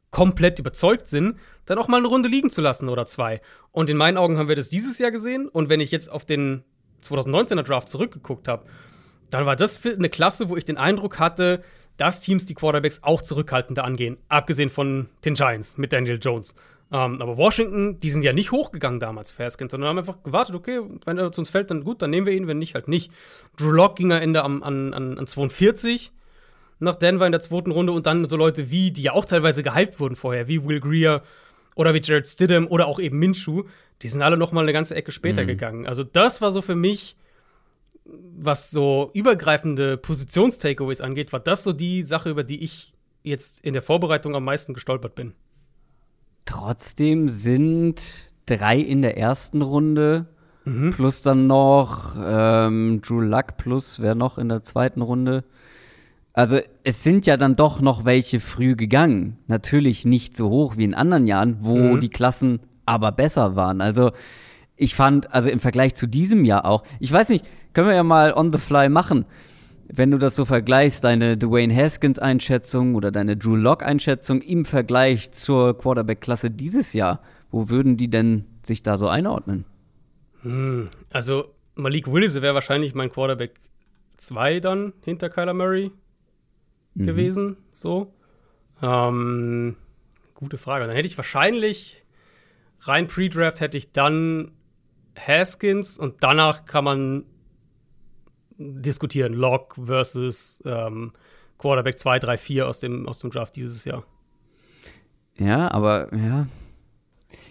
komplett 0.10 0.60
überzeugt 0.60 1.08
sind, 1.08 1.40
dann 1.66 1.78
auch 1.78 1.88
mal 1.88 1.98
eine 1.98 2.08
Runde 2.08 2.28
liegen 2.28 2.50
zu 2.50 2.62
lassen 2.62 2.90
oder 2.90 3.06
zwei. 3.06 3.40
Und 3.72 3.90
in 3.90 3.96
meinen 3.96 4.18
Augen 4.18 4.38
haben 4.38 4.50
wir 4.50 4.56
das 4.56 4.70
dieses 4.70 5.00
Jahr 5.00 5.12
gesehen. 5.12 5.48
Und 5.48 5.70
wenn 5.70 5.80
ich 5.80 5.92
jetzt 5.92 6.12
auf 6.12 6.26
den 6.26 6.66
2019er 7.04 7.64
Draft 7.64 7.90
zurückgeguckt 7.90 8.48
habe, 8.48 8.66
dann 9.30 9.46
war 9.46 9.56
das 9.56 9.86
eine 9.86 10.10
Klasse, 10.10 10.50
wo 10.50 10.58
ich 10.58 10.66
den 10.66 10.78
Eindruck 10.78 11.20
hatte, 11.20 11.62
dass 11.98 12.20
Teams 12.20 12.46
die 12.46 12.54
Quarterbacks 12.54 13.04
auch 13.04 13.22
zurückhaltender 13.22 13.84
angehen, 13.84 14.18
abgesehen 14.28 14.70
von 14.70 15.10
den 15.26 15.36
Giants 15.36 15.78
mit 15.78 15.94
Daniel 15.94 16.20
Jones. 16.22 16.56
Ähm, 16.92 17.22
aber 17.22 17.38
Washington, 17.38 18.00
die 18.02 18.10
sind 18.10 18.24
ja 18.24 18.34
nicht 18.34 18.52
hochgegangen 18.52 19.00
damals 19.00 19.32
für 19.32 19.50
sondern 19.50 19.86
haben 19.86 19.98
einfach 20.00 20.24
gewartet, 20.24 20.56
okay, 20.56 20.82
wenn 21.06 21.18
er 21.18 21.32
zu 21.32 21.42
uns 21.42 21.50
fällt, 21.50 21.72
dann 21.72 21.84
gut, 21.84 22.02
dann 22.02 22.10
nehmen 22.10 22.28
wir 22.28 22.34
ihn, 22.34 22.48
wenn 22.48 22.58
nicht, 22.58 22.76
halt 22.76 22.90
nicht. 22.90 23.12
Drew 23.56 23.72
Lock 23.72 23.96
ging 23.96 24.12
am 24.12 24.22
Ende 24.22 24.44
an, 24.44 24.62
an, 24.62 24.94
an 24.94 25.28
42 25.28 26.12
nach 26.80 26.96
Denver 26.96 27.26
in 27.26 27.32
der 27.32 27.42
zweiten 27.42 27.72
Runde 27.72 27.94
und 27.94 28.08
dann 28.08 28.28
so 28.28 28.36
Leute 28.36 28.72
wie, 28.72 28.92
die 28.92 29.04
ja 29.04 29.14
auch 29.14 29.26
teilweise 29.26 29.64
gehypt 29.64 30.00
wurden 30.00 30.16
vorher, 30.16 30.48
wie 30.48 30.66
Will 30.66 30.82
Greer 30.82 31.22
oder 31.76 31.94
wie 31.94 32.02
Jared 32.02 32.28
Stidham 32.28 32.68
oder 32.68 32.88
auch 32.88 33.00
eben 33.00 33.20
Minshew, 33.20 33.64
die 34.02 34.08
sind 34.08 34.22
alle 34.22 34.38
noch 34.38 34.52
mal 34.52 34.62
eine 34.62 34.74
ganze 34.74 34.96
Ecke 34.96 35.12
später 35.12 35.44
mhm. 35.44 35.48
gegangen. 35.48 35.88
Also 35.88 36.04
das 36.04 36.42
war 36.42 36.52
so 36.52 36.62
für 36.62 36.76
mich, 36.76 37.16
was 38.06 38.72
so 38.72 39.12
übergreifende 39.14 39.98
Positions-Takeaways 39.98 41.02
angeht, 41.02 41.32
war 41.34 41.40
das 41.40 41.64
so 41.64 41.74
die 41.74 42.02
Sache, 42.04 42.30
über 42.30 42.44
die 42.44 42.64
ich 42.64 42.94
jetzt 43.24 43.62
in 43.62 43.74
der 43.74 43.82
Vorbereitung 43.82 44.36
am 44.36 44.44
meisten 44.44 44.74
gestolpert 44.74 45.16
bin. 45.16 45.34
Trotzdem 46.46 47.30
sind 47.30 48.32
drei 48.48 48.78
in 48.80 49.02
der 49.02 49.18
ersten 49.18 49.62
Runde 49.62 50.28
mhm. 50.66 50.92
plus 50.92 51.22
dann 51.22 51.48
noch 51.48 52.16
ähm, 52.18 53.02
Drew 53.02 53.22
Luck 53.22 53.58
plus 53.58 54.00
wer 54.00 54.16
noch 54.16 54.38
in 54.38 54.50
der 54.50 54.64
zweiten 54.64 55.02
Runde. 55.02 55.44
Also 56.34 56.60
es 56.84 57.04
sind 57.04 57.28
ja 57.28 57.38
dann 57.38 57.56
doch 57.56 57.82
noch 57.82 58.06
welche 58.06 58.40
früh 58.40 58.76
gegangen. 58.76 59.38
Natürlich 59.48 60.06
nicht 60.06 60.36
so 60.36 60.50
hoch 60.50 60.78
wie 60.78 60.86
in 60.86 60.94
anderen 60.94 61.28
Jahren, 61.28 61.58
wo 61.60 61.76
mhm. 61.76 62.00
die 62.00 62.10
Klassen 62.10 62.62
aber 62.86 63.12
besser 63.12 63.56
waren. 63.56 63.82
Also 63.82 64.12
ich 64.76 64.96
fand, 64.96 65.34
also 65.34 65.50
im 65.50 65.60
Vergleich 65.60 65.94
zu 65.94 66.08
diesem 66.08 66.46
Jahr 66.46 66.66
auch, 66.66 66.84
ich 67.00 67.12
weiß 67.12 67.30
nicht, 67.30 67.46
können 67.74 67.88
wir 67.88 67.96
ja 67.96 68.04
mal 68.04 68.34
on 68.34 68.52
the 68.52 68.58
fly 68.58 68.90
machen. 68.90 69.26
Wenn 69.94 70.10
du 70.10 70.18
das 70.18 70.38
so 70.38 70.46
vergleichst, 70.46 71.04
deine 71.04 71.38
Dwayne 71.38 71.76
Haskins 71.76 72.18
Einschätzung 72.18 72.96
oder 72.96 73.12
deine 73.12 73.36
Drew 73.36 73.58
Lock 73.58 73.84
Einschätzung 73.84 74.42
im 74.42 74.64
Vergleich 74.64 75.34
zur 75.34 75.78
Quarterback-Klasse 75.78 76.50
dieses 76.50 76.94
Jahr, 76.94 77.22
wo 77.52 77.68
würden 77.68 77.98
die 77.98 78.10
denn 78.10 78.46
sich 78.64 78.84
da 78.84 78.98
so 78.98 79.10
einordnen? 79.10 79.66
Hm, 80.44 80.88
also 81.10 81.54
Malik 81.76 82.12
Willis 82.12 82.36
wäre 82.36 82.54
wahrscheinlich 82.54 82.96
mein 82.96 83.12
Quarterback 83.12 83.60
2 84.16 84.62
dann 84.62 84.94
hinter 85.04 85.30
Kyler 85.30 85.54
Murray 85.54 85.92
mhm. 86.94 87.06
gewesen. 87.06 87.58
So. 87.72 88.14
Ähm, 88.82 89.76
gute 90.34 90.58
Frage. 90.58 90.86
Dann 90.86 90.96
hätte 90.96 91.08
ich 91.08 91.18
wahrscheinlich 91.18 92.04
rein 92.82 93.08
Pre-Draft 93.08 93.62
hätte 93.62 93.78
ich 93.78 93.92
dann 93.92 94.52
Haskins 95.18 96.00
und 96.00 96.16
danach 96.22 96.66
kann 96.66 96.84
man 96.84 97.26
diskutieren. 98.58 99.34
Lock 99.34 99.76
versus 99.84 100.62
ähm, 100.66 101.14
Quarterback 101.58 101.98
2, 101.98 102.20
3, 102.20 102.38
4 102.38 102.68
aus 102.68 102.80
dem, 102.80 103.08
aus 103.08 103.20
dem 103.20 103.30
Draft 103.30 103.56
dieses 103.56 103.86
Jahr. 103.86 104.04
Ja, 105.38 105.72
aber 105.72 106.14
ja. 106.16 106.48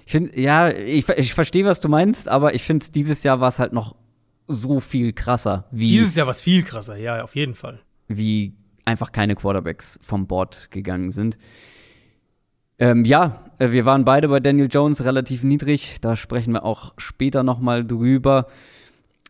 Ich 0.05 0.13
finde, 0.13 0.39
ja, 0.41 0.71
ich, 0.71 1.09
ich 1.09 1.35
verstehe, 1.35 1.65
was 1.65 1.81
du 1.81 1.89
meinst, 1.89 2.29
aber 2.29 2.55
ich 2.55 2.65
finde, 2.65 2.85
dieses 2.91 3.23
Jahr 3.23 3.41
war 3.41 3.49
es 3.49 3.59
halt 3.59 3.73
noch 3.73 3.95
so 4.49 4.81
viel 4.81 5.13
krasser. 5.13 5.67
Wie, 5.71 5.87
dieses 5.87 6.17
Jahr 6.17 6.27
war 6.27 6.33
es 6.33 6.43
viel 6.43 6.65
krasser, 6.65 6.97
ja, 6.97 7.23
auf 7.23 7.37
jeden 7.37 7.55
Fall. 7.55 7.81
Wie 8.09 8.55
einfach 8.91 9.13
keine 9.13 9.35
Quarterbacks 9.35 9.99
vom 10.03 10.27
Board 10.27 10.71
gegangen 10.71 11.11
sind. 11.11 11.39
Ähm, 12.79 13.05
ja, 13.05 13.45
äh, 13.59 13.71
wir 13.71 13.85
waren 13.85 14.05
beide 14.05 14.29
bei 14.29 14.41
Daniel 14.41 14.69
Jones 14.71 15.05
relativ 15.05 15.43
niedrig. 15.45 16.01
Da 16.01 16.17
sprechen 16.17 16.55
wir 16.55 16.65
auch 16.65 16.95
später 16.97 17.43
noch 17.43 17.61
mal 17.61 17.85
drüber. 17.85 18.47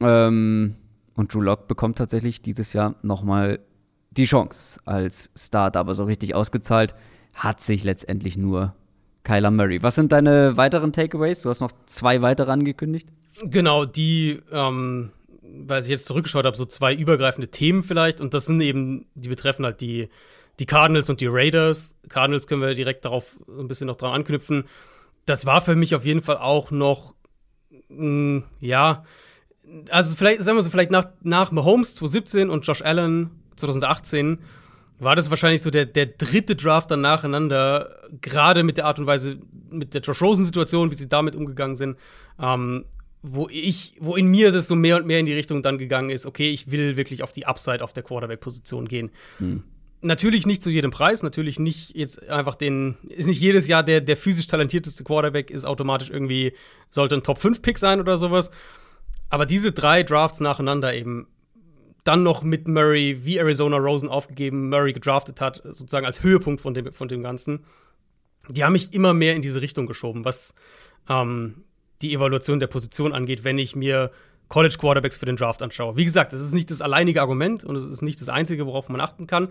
Ähm, 0.01 0.77
und 1.15 1.35
Drew 1.35 1.41
Lock 1.41 1.69
bekommt 1.69 1.99
tatsächlich 1.99 2.43
dieses 2.43 2.73
Jahr 2.73 2.95
noch 3.03 3.23
mal 3.23 3.59
die 4.11 4.25
Chance 4.25 4.81
als 4.85 5.31
Start, 5.37 5.77
aber 5.77 5.95
so 5.95 6.05
richtig 6.05 6.35
ausgezahlt 6.35 6.95
hat 7.35 7.61
sich 7.61 7.85
letztendlich 7.85 8.37
nur 8.37 8.75
Kyler 9.25 9.51
Murray. 9.51 9.83
Was 9.83 9.95
sind 9.95 10.13
deine 10.13 10.57
weiteren 10.57 10.93
Takeaways? 10.93 11.41
Du 11.43 11.51
hast 11.51 11.61
noch 11.61 11.73
zwei 11.87 12.23
weitere 12.23 12.51
angekündigt. 12.51 13.09
Genau, 13.45 13.85
die 13.85 14.41
ähm, 14.51 15.11
weil 15.53 15.83
ich 15.83 15.89
jetzt 15.89 16.07
zurückgeschaut 16.07 16.47
habe, 16.47 16.57
so 16.57 16.67
zwei 16.67 16.95
übergreifende 16.95 17.49
Themen 17.49 17.83
vielleicht. 17.83 18.21
Und 18.21 18.35
das 18.35 18.47
sind 18.47 18.61
eben, 18.61 19.07
die 19.15 19.29
betreffen 19.29 19.65
halt 19.65 19.81
die, 19.81 20.09
die 20.59 20.67
Cardinals 20.67 21.09
und 21.11 21.21
die 21.21 21.29
Raiders. 21.29 21.97
Cardinals 22.09 22.47
können 22.47 22.63
wir 22.63 22.75
direkt 22.75 23.05
darauf 23.05 23.37
ein 23.49 23.69
bisschen 23.69 23.87
noch 23.87 23.97
dran 23.97 24.13
anknüpfen. 24.13 24.65
Das 25.27 25.47
war 25.47 25.61
für 25.61 25.77
mich 25.77 25.95
auf 25.95 26.05
jeden 26.05 26.23
Fall 26.23 26.39
auch 26.39 26.71
noch, 26.71 27.15
mh, 27.89 28.39
mm, 28.39 28.45
ja, 28.61 29.05
also 29.91 30.17
vielleicht, 30.17 30.43
sagen 30.43 30.59
wir 30.59 30.63
so, 30.63 30.71
vielleicht 30.71 30.91
nach, 30.91 31.07
nach 31.23 31.53
Mahomes 31.53 31.95
2017 31.95 32.51
und 32.51 32.67
Josh 32.67 32.83
Allen 32.83 33.31
2018 33.57 34.39
war 34.99 35.17
das 35.17 35.31
wahrscheinlich 35.31 35.63
so 35.63 35.71
der, 35.71 35.87
der 35.87 36.07
dritte 36.07 36.57
Draft 36.57 36.91
dann 36.91 37.01
nacheinander, 37.01 38.09
gerade 38.21 38.63
mit 38.63 38.77
der 38.77 38.87
Art 38.87 38.99
und 38.99 39.07
Weise, 39.07 39.39
mit 39.71 39.95
der 39.95 40.03
Josh 40.03 40.21
Rosen-Situation, 40.21 40.91
wie 40.91 40.95
sie 40.95 41.09
damit 41.09 41.35
umgegangen 41.37 41.77
sind. 41.77 41.97
Ähm, 42.39 42.85
wo 43.23 43.49
ich, 43.51 43.95
wo 44.01 44.17
in 44.17 44.29
mir 44.29 44.51
das 44.53 44.67
so 44.67 44.75
mehr 44.75 44.97
und 44.97 45.07
mehr 45.07 45.19
in 45.19 45.27
die 45.27 45.35
Richtung 45.35 45.63
dann 45.63 45.79
gegangen 45.79 46.11
ist, 46.11 46.27
okay, 46.27 46.51
ich 46.51 46.71
will 46.71 46.97
wirklich 46.97 47.23
auf 47.23 47.33
die 47.33 47.47
Upside 47.47 47.85
auf 47.85 47.93
der 47.93 48.03
Quarterback-Position 48.03 48.89
gehen. 48.89 49.11
Hm. 49.39 49.63
Natürlich 50.03 50.47
nicht 50.47 50.63
zu 50.63 50.71
jedem 50.71 50.91
Preis, 50.91 51.23
natürlich 51.23 51.59
nicht 51.59 51.95
jetzt 51.95 52.27
einfach 52.31 52.55
den, 52.55 52.97
ist 53.09 53.27
nicht 53.27 53.41
jedes 53.41 53.69
Jahr 53.69 53.83
der, 53.83 54.01
der 54.01 54.17
physisch 54.17 54.47
talentierteste 54.47 55.05
Quarterback, 55.05 55.51
ist 55.51 55.67
automatisch 55.67 56.09
irgendwie, 56.09 56.55
sollte 56.89 57.17
ein 57.17 57.23
Top-5-Pick 57.23 57.77
sein 57.77 58.01
oder 58.01 58.17
sowas. 58.17 58.51
Aber 59.29 59.45
diese 59.45 59.73
drei 59.73 60.03
Drafts 60.03 60.41
nacheinander 60.41 60.95
eben, 60.95 61.27
dann 62.05 62.23
noch 62.23 62.43
mit 62.43 62.67
Murray, 62.67 63.27
wie 63.27 63.37
Arizona 63.37 63.77
Rosen 63.77 64.09
aufgegeben, 64.09 64.71
Murray 64.71 64.95
gedraftet 64.95 65.43
hat, 65.43 65.63
sozusagen 65.65 66.07
als 66.07 66.23
Höhepunkt 66.23 66.63
von 66.63 66.73
dem, 66.73 66.93
von 66.95 67.09
dem 67.09 67.23
Ganzen, 67.23 67.65
die 68.49 68.65
haben 68.65 68.73
mich 68.73 68.95
immer 68.95 69.13
mehr 69.13 69.37
in 69.37 69.43
diese 69.43 69.61
Richtung 69.61 69.87
geschoben, 69.87 70.25
was 70.25 70.55
ähm, 71.11 71.65
die 72.03 72.13
Evaluation 72.15 72.61
der 72.61 72.67
Position 72.67 73.13
angeht, 73.13 73.45
wenn 73.45 73.59
ich 73.59 73.77
mir 73.77 74.11
College 74.49 74.77
Quarterbacks 74.79 75.17
für 75.17 75.27
den 75.27 75.37
Draft 75.37 75.63
anschaue. 75.63 75.97
Wie 75.97 76.05
gesagt, 76.05 76.33
das 76.33 76.41
ist 76.41 76.53
nicht 76.53 76.71
das 76.71 76.83
alleinige 76.83 77.21
Argument 77.21 77.63
und 77.65 77.77
es 77.77 77.85
ist 77.85 78.03
nicht 78.03 78.21
das 78.21 78.29
einzige, 78.29 78.67
worauf 78.67 78.89
man 78.89 79.01
achten 79.01 79.27
kann. 79.27 79.49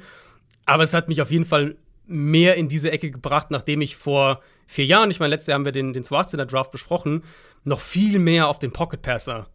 Aber 0.66 0.84
es 0.84 0.94
hat 0.94 1.08
mich 1.08 1.22
auf 1.22 1.32
jeden 1.32 1.46
Fall 1.46 1.78
mehr 2.06 2.56
in 2.56 2.68
diese 2.68 2.92
Ecke 2.92 3.12
gebracht, 3.12 3.52
nachdem 3.52 3.82
ich 3.82 3.96
vor 3.96 4.42
vier 4.68 4.86
Jahren, 4.86 5.10
ich 5.10 5.20
meine, 5.20 5.32
letztes 5.32 5.48
Jahr 5.48 5.56
haben 5.56 5.66
wir 5.66 5.72
den, 5.72 5.94
den 5.94 6.04
2018er 6.04 6.46
Draft 6.46 6.72
besprochen, 6.72 7.24
noch 7.64 7.80
viel 7.80 8.20
mehr 8.20 8.50
auf 8.50 8.60
den 8.60 8.72
Pocket 8.72 9.02
Passer 9.02 9.48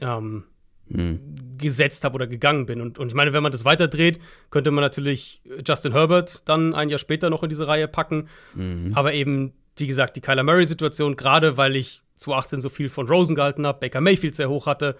ähm, 0.00 0.44
mhm. 0.88 1.56
gesetzt 1.56 2.04
habe 2.04 2.16
oder 2.16 2.26
gegangen 2.26 2.66
bin. 2.66 2.80
Und, 2.80 2.98
und 2.98 3.08
ich 3.08 3.14
meine, 3.14 3.32
wenn 3.32 3.42
man 3.42 3.52
das 3.52 3.64
weiterdreht, 3.64 4.20
könnte 4.50 4.70
man 4.70 4.82
natürlich 4.82 5.40
Justin 5.66 5.92
Herbert 5.92 6.48
dann 6.48 6.74
ein 6.74 6.90
Jahr 6.90 6.98
später 6.98 7.30
noch 7.30 7.42
in 7.42 7.48
diese 7.48 7.66
Reihe 7.66 7.88
packen. 7.88 8.28
Mhm. 8.54 8.92
Aber 8.94 9.14
eben, 9.14 9.52
wie 9.76 9.86
gesagt, 9.86 10.16
die 10.16 10.20
Kyler 10.20 10.42
Murray-Situation, 10.42 11.16
gerade 11.16 11.56
weil 11.56 11.76
ich 11.76 12.02
2018 12.20 12.60
so 12.60 12.68
viel 12.68 12.88
von 12.88 13.08
Rosen 13.08 13.34
gehalten 13.34 13.66
habe, 13.66 13.80
Baker 13.80 14.00
Mayfield 14.00 14.34
sehr 14.34 14.48
hoch 14.48 14.66
hatte. 14.66 14.96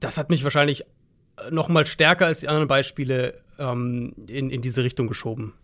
Das 0.00 0.18
hat 0.18 0.30
mich 0.30 0.44
wahrscheinlich 0.44 0.84
noch 1.50 1.68
mal 1.68 1.86
stärker 1.86 2.26
als 2.26 2.40
die 2.40 2.48
anderen 2.48 2.68
Beispiele 2.68 3.40
ähm, 3.58 4.14
in, 4.28 4.50
in 4.50 4.60
diese 4.60 4.82
Richtung 4.82 5.06
geschoben. 5.06 5.54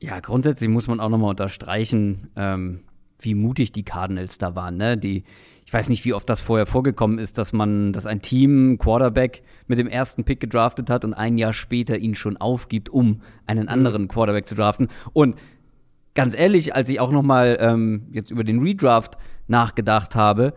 Ja, 0.00 0.20
grundsätzlich 0.20 0.70
muss 0.70 0.86
man 0.86 1.00
auch 1.00 1.08
noch 1.08 1.18
mal 1.18 1.30
unterstreichen, 1.30 2.30
ähm, 2.36 2.80
wie 3.18 3.34
mutig 3.34 3.72
die 3.72 3.82
Cardinals 3.82 4.38
da 4.38 4.54
waren. 4.54 4.76
Ne? 4.76 4.96
Die, 4.96 5.24
ich 5.66 5.72
weiß 5.72 5.90
nicht, 5.90 6.04
wie 6.04 6.14
oft 6.14 6.28
das 6.28 6.40
vorher 6.40 6.66
vorgekommen 6.66 7.18
ist, 7.18 7.36
dass 7.36 7.52
man, 7.52 7.92
dass 7.92 8.06
ein 8.06 8.22
Team 8.22 8.78
Quarterback 8.78 9.42
mit 9.66 9.78
dem 9.78 9.88
ersten 9.88 10.24
Pick 10.24 10.40
gedraftet 10.40 10.88
hat 10.88 11.04
und 11.04 11.12
ein 11.12 11.36
Jahr 11.36 11.52
später 11.52 11.98
ihn 11.98 12.14
schon 12.14 12.38
aufgibt, 12.38 12.88
um 12.88 13.20
einen 13.46 13.64
mhm. 13.64 13.68
anderen 13.68 14.08
Quarterback 14.08 14.46
zu 14.46 14.54
draften. 14.54 14.88
Und 15.12 15.36
ganz 16.14 16.34
ehrlich, 16.34 16.74
als 16.74 16.88
ich 16.88 16.98
auch 16.98 17.12
noch 17.12 17.22
mal 17.22 17.58
ähm, 17.60 18.06
jetzt 18.10 18.30
über 18.30 18.44
den 18.44 18.60
Redraft 18.60 19.18
nachgedacht 19.50 20.16
habe, 20.16 20.54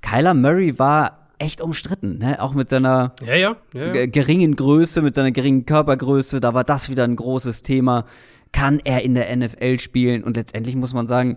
Kyler 0.00 0.34
Murray 0.34 0.78
war 0.78 1.28
echt 1.38 1.60
umstritten, 1.60 2.18
ne? 2.18 2.40
auch 2.40 2.54
mit 2.54 2.70
seiner 2.70 3.14
ja, 3.26 3.34
ja, 3.34 3.56
ja, 3.74 4.06
geringen 4.06 4.56
Größe, 4.56 5.02
mit 5.02 5.14
seiner 5.14 5.32
geringen 5.32 5.66
Körpergröße, 5.66 6.40
da 6.40 6.54
war 6.54 6.64
das 6.64 6.88
wieder 6.88 7.04
ein 7.04 7.16
großes 7.16 7.62
Thema. 7.62 8.06
Kann 8.52 8.80
er 8.84 9.02
in 9.02 9.14
der 9.14 9.34
NFL 9.36 9.78
spielen? 9.80 10.24
Und 10.24 10.36
letztendlich 10.36 10.76
muss 10.76 10.94
man 10.94 11.08
sagen, 11.08 11.36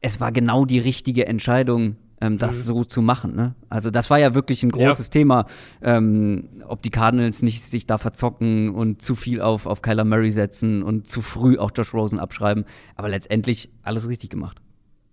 es 0.00 0.20
war 0.20 0.32
genau 0.32 0.64
die 0.64 0.80
richtige 0.80 1.26
Entscheidung, 1.26 1.96
ähm, 2.22 2.38
das 2.38 2.56
mhm. 2.56 2.62
so 2.62 2.84
zu 2.84 3.02
machen. 3.02 3.36
Ne? 3.36 3.54
Also 3.68 3.90
das 3.90 4.08
war 4.08 4.18
ja 4.18 4.34
wirklich 4.34 4.62
ein 4.62 4.70
großes. 4.70 5.10
Thema, 5.10 5.46
ähm, 5.82 6.48
ob 6.66 6.82
die 6.82 6.90
Cardinals 6.90 7.42
nicht 7.42 7.62
sich 7.62 7.86
da 7.86 7.98
verzocken 7.98 8.70
und 8.70 9.02
zu 9.02 9.14
viel 9.14 9.40
auf, 9.40 9.66
auf 9.66 9.82
Kyler 9.82 10.04
Murray 10.04 10.30
setzen 10.30 10.82
und 10.82 11.06
zu 11.06 11.20
früh 11.20 11.58
auch 11.58 11.70
Josh 11.74 11.92
Rosen 11.92 12.18
abschreiben. 12.18 12.64
Aber 12.96 13.08
letztendlich 13.08 13.70
alles 13.82 14.08
richtig 14.08 14.30
gemacht. 14.30 14.61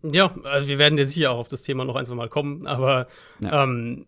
Ja, 0.02 0.34
also 0.44 0.68
wir 0.68 0.78
werden 0.78 0.98
ja 0.98 1.06
sicher 1.06 1.32
auch 1.32 1.40
auf 1.40 1.48
das 1.48 1.64
Thema 1.64 1.86
noch 1.86 1.96
ein, 1.96 2.06
zwei 2.06 2.16
Mal 2.16 2.30
kommen, 2.30 2.66
aber 2.66 3.08
ja. 3.42 3.64
ähm, 3.64 4.06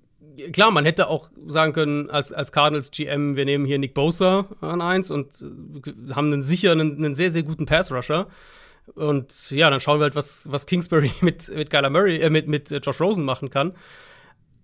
klar, 0.53 0.71
man 0.71 0.85
hätte 0.85 1.07
auch 1.07 1.29
sagen 1.47 1.73
können, 1.73 2.09
als, 2.09 2.31
als 2.31 2.51
Cardinals 2.51 2.91
GM, 2.91 3.35
wir 3.35 3.45
nehmen 3.45 3.65
hier 3.65 3.77
Nick 3.77 3.93
Bosa 3.93 4.47
an 4.61 4.81
eins 4.81 5.11
und 5.11 5.41
äh, 5.41 6.13
haben 6.13 6.31
einen 6.31 6.41
sicher 6.41 6.71
einen, 6.71 6.97
einen 6.97 7.15
sehr, 7.15 7.31
sehr 7.31 7.43
guten 7.43 7.65
Pass-Rusher. 7.65 8.27
Und 8.95 9.51
ja, 9.51 9.69
dann 9.69 9.79
schauen 9.79 9.99
wir 9.99 10.03
halt, 10.03 10.15
was, 10.15 10.51
was 10.51 10.65
Kingsbury 10.65 11.11
mit, 11.21 11.49
mit 11.49 11.69
Kyler 11.69 11.89
Murray, 11.89 12.19
äh, 12.19 12.29
mit, 12.29 12.47
mit 12.47 12.71
Josh 12.71 12.99
Rosen 13.01 13.25
machen 13.25 13.49
kann. 13.49 13.73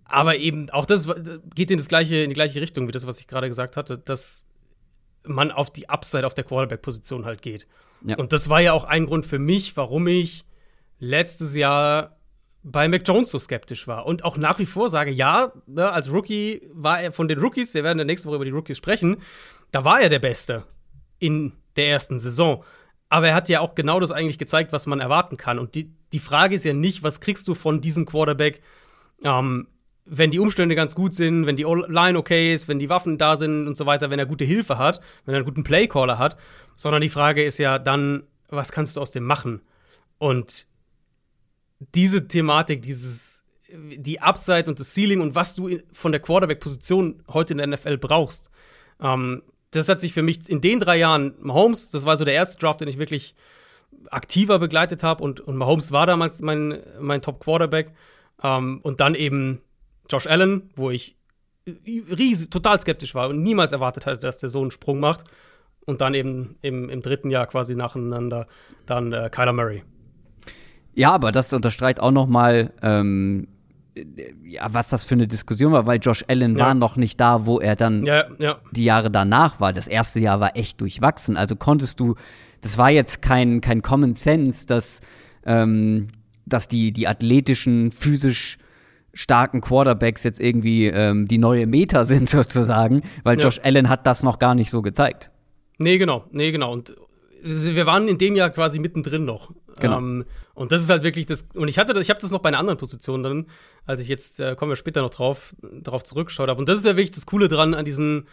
aber 0.06 0.38
eben 0.38 0.70
auch 0.70 0.86
das 0.86 1.10
geht 1.56 1.72
in, 1.72 1.78
das 1.78 1.88
gleiche, 1.88 2.18
in 2.18 2.30
die 2.30 2.36
gleiche 2.36 2.62
Richtung 2.62 2.88
wie 2.88 2.92
das, 2.92 3.06
was 3.06 3.20
ich 3.20 3.28
gerade 3.28 3.48
gesagt 3.48 3.78
hatte, 3.78 3.98
dass 3.98 4.46
man 5.24 5.52
auf 5.52 5.72
die 5.72 5.90
Upside 5.90 6.26
auf 6.26 6.34
der 6.34 6.46
Quarterback-Position 6.46 7.26
halt 7.26 7.42
geht. 7.42 7.68
Ja. 8.06 8.18
Und 8.18 8.32
das 8.32 8.50
war 8.50 8.62
ja 8.62 8.74
auch 8.74 8.86
ein 8.86 9.06
Grund 9.06 9.26
für 9.26 9.40
mich, 9.40 9.76
warum 9.76 10.08
ich 10.08 10.46
letztes 11.00 11.56
Jahr 11.56 12.18
bei 12.64 12.88
Mac 12.88 13.08
Jones 13.08 13.32
so 13.32 13.40
skeptisch 13.40 13.88
war 13.88 14.06
und 14.06 14.26
auch 14.26 14.38
nach 14.38 14.60
wie 14.60 14.66
vor 14.66 14.90
sage, 14.90 15.12
ja, 15.12 15.54
ne, 15.68 15.92
als 15.92 16.12
Rookie 16.12 16.68
war 16.74 17.02
er 17.02 17.12
von 17.14 17.28
den 17.28 17.40
Rookies, 17.40 17.74
wir 17.74 17.84
werden 17.84 17.98
der 17.98 18.06
nächsten 18.06 18.28
Woche 18.28 18.36
über 18.36 18.46
die 18.46 18.52
Rookies 18.52 18.78
sprechen, 18.78 19.18
da 19.72 19.86
war 19.86 20.02
er 20.02 20.10
der 20.10 20.20
Beste 20.20 20.64
in 21.20 21.54
der 21.76 21.88
ersten 21.90 22.20
Saison. 22.20 22.64
Aber 23.10 23.30
er 23.30 23.36
hat 23.36 23.48
ja 23.48 23.62
auch 23.62 23.74
genau 23.76 24.00
das 24.00 24.12
eigentlich 24.12 24.38
gezeigt, 24.38 24.74
was 24.74 24.86
man 24.86 25.00
erwarten 25.00 25.38
kann. 25.38 25.60
Und 25.60 25.76
die, 25.76 25.94
die 26.12 26.20
Frage 26.20 26.56
ist 26.56 26.66
ja 26.66 26.74
nicht, 26.74 27.04
was 27.04 27.22
kriegst 27.22 27.48
du 27.48 27.54
von 27.54 27.80
diesem 27.80 28.06
Quarterback, 28.06 28.62
ähm, 29.24 29.68
wenn 30.06 30.32
die 30.32 30.40
Umstände 30.40 30.76
ganz 30.76 30.96
gut 30.96 31.14
sind, 31.14 31.46
wenn 31.46 31.56
die 31.56 31.64
Line 31.64 32.18
okay 32.18 32.54
ist, 32.54 32.68
wenn 32.68 32.80
die 32.80 32.90
Waffen 32.90 33.18
da 33.18 33.36
sind 33.36 33.68
und 33.68 33.78
so 33.78 33.86
weiter, 33.86 34.10
wenn 34.10 34.20
er 34.20 34.26
gute 34.26 34.46
Hilfe 34.46 34.78
hat, 34.78 35.02
wenn 35.26 35.36
er 35.36 35.38
einen 35.38 35.46
guten 35.46 35.64
Playcaller 35.64 36.18
hat, 36.18 36.38
sondern 36.76 37.02
die 37.02 37.10
Frage 37.10 37.44
ist 37.44 37.58
ja 37.60 37.78
dann, 37.80 38.24
was 38.50 38.72
kannst 38.72 38.96
du 38.96 39.02
aus 39.02 39.12
dem 39.12 39.26
machen? 39.26 39.62
Und 40.18 40.68
diese 41.80 42.28
Thematik, 42.28 42.82
dieses, 42.82 43.44
die 43.70 44.22
Upside 44.22 44.66
und 44.68 44.80
das 44.80 44.94
Ceiling 44.94 45.22
und 45.22 45.36
was 45.36 45.56
du 45.56 45.78
von 45.92 46.12
der 46.12 46.22
Quarterback-Position 46.22 47.24
heute 47.30 47.54
in 47.54 47.58
der 47.60 47.68
NFL 47.68 47.98
brauchst, 47.98 48.50
ähm, 49.02 49.44
das 49.72 49.90
hat 49.90 50.00
sich 50.00 50.13
für 50.13 50.22
mich 50.22 50.50
in 50.50 50.62
den 50.62 50.80
drei 50.80 50.98
Jahren, 50.98 51.36
Mahomes, 51.40 51.92
das 51.92 52.06
war 52.06 52.18
so 52.18 52.26
der 52.26 52.34
erste 52.34 52.58
Draft, 52.60 52.82
den 52.82 52.88
ich 52.88 52.98
wirklich 52.98 53.36
aktiver 54.10 54.60
begleitet 54.60 55.04
habe 55.04 55.24
und, 55.24 55.40
und 55.40 55.58
Mahomes 55.58 55.92
war 55.92 56.06
damals 56.06 56.42
mein, 56.42 56.82
mein 57.00 57.22
Top-Quarterback. 57.22 57.92
Ähm, 58.44 58.80
und 58.84 59.00
dann 59.00 59.16
eben 59.16 59.62
Josh 60.10 60.28
Allen, 60.28 60.70
wo 60.76 60.92
ich 60.92 61.18
riesig, 61.86 62.50
total 62.50 62.80
skeptisch 62.80 63.16
war 63.16 63.30
und 63.30 63.44
niemals 63.44 63.72
erwartet 63.72 64.06
hatte, 64.06 64.20
dass 64.20 64.38
der 64.38 64.50
so 64.50 64.62
einen 64.62 64.72
Sprung 64.72 65.00
macht. 65.00 65.26
Und 65.86 66.02
dann 66.02 66.13
eben 66.13 66.58
im, 66.62 66.90
im 66.90 67.02
dritten 67.02 67.30
Jahr 67.30 67.48
quasi 67.48 67.74
nacheinander 67.74 68.48
dann 68.86 69.13
äh, 69.13 69.30
Kyler 69.32 69.54
Murray. 69.54 69.84
Ja, 70.98 71.12
aber 71.12 71.32
das 71.32 71.54
unterstreicht 71.54 72.00
auch 72.00 72.10
noch 72.12 72.26
mal, 72.26 72.74
ähm, 72.82 73.48
ja, 74.44 74.66
was 74.72 74.90
das 74.90 75.04
für 75.04 75.14
eine 75.14 75.28
Diskussion 75.28 75.72
war, 75.72 75.86
weil 75.86 76.00
Josh 76.02 76.26
Allen 76.28 76.58
ja. 76.58 76.66
war 76.66 76.74
noch 76.74 76.96
nicht 76.96 77.20
da, 77.20 77.46
wo 77.46 77.60
er 77.60 77.76
dann 77.76 78.04
ja, 78.04 78.26
ja. 78.40 78.58
die 78.72 78.84
Jahre 78.84 79.12
danach 79.12 79.60
war. 79.60 79.74
Das 79.74 79.88
erste 79.88 80.20
Jahr 80.20 80.40
war 80.40 80.58
echt 80.58 80.82
durchwachsen. 80.82 81.38
Also 81.38 81.56
konntest 81.56 82.00
du, 82.00 82.16
das 82.62 82.80
war 82.80 82.90
jetzt 82.90 83.22
kein, 83.22 83.62
kein 83.62 83.84
Common 83.84 84.16
Sense, 84.16 84.66
dass, 84.66 85.02
ähm, 85.46 86.08
dass 86.48 86.68
die, 86.68 86.92
die 86.92 87.08
athletischen, 87.08 87.92
physisch 87.92 88.58
starken 89.14 89.62
Quarterbacks 89.62 90.24
jetzt 90.24 90.40
irgendwie 90.40 90.88
ähm, 90.88 91.28
die 91.28 91.38
neue 91.38 91.68
Meta 91.68 92.04
sind 92.06 92.28
sozusagen, 92.28 93.04
weil 93.24 93.40
Josh 93.40 93.60
Allen 93.64 93.88
hat 93.88 94.08
das 94.08 94.24
noch 94.24 94.40
gar 94.40 94.56
nicht 94.56 94.72
so 94.72 94.82
gezeigt. 94.82 95.30
Nee, 95.78 96.00
genau, 96.00 96.26
nee, 96.32 96.52
genau. 96.52 96.74
Und 96.74 96.96
wir 97.44 97.86
waren 97.86 98.08
in 98.08 98.18
dem 98.18 98.36
Jahr 98.36 98.50
quasi 98.50 98.80
mittendrin 98.80 99.26
noch. 99.26 99.52
Genau. 99.80 99.98
Ähm, 99.98 100.26
und 100.54 100.72
das 100.72 100.82
ist 100.82 100.90
halt 100.90 101.04
wirklich 101.04 101.26
das. 101.26 101.48
Und 101.54 101.68
ich 101.68 101.78
hatte, 101.78 102.00
ich 102.00 102.10
habe 102.10 102.20
das 102.20 102.32
noch 102.32 102.42
bei 102.42 102.50
einer 102.50 102.60
anderen 102.60 102.78
Position 102.78 103.24
drin, 103.24 103.48
als 103.86 104.02
ich 104.02 104.08
jetzt 104.08 104.40
äh, 104.40 104.56
kommen 104.56 104.72
wir 104.72 104.76
später 104.76 105.02
noch 105.02 105.10
drauf, 105.10 105.56
darauf 105.82 106.04
zurückgeschaut 106.04 106.50
habe. 106.50 106.60
Und 106.60 106.70
das 106.70 106.80
ist 106.80 106.86
ja 106.86 106.96
wirklich 106.96 107.12
das 107.12 107.26
Coole 107.26 107.48
dran 107.48 107.74
an 107.74 107.86
diesem 107.86 108.26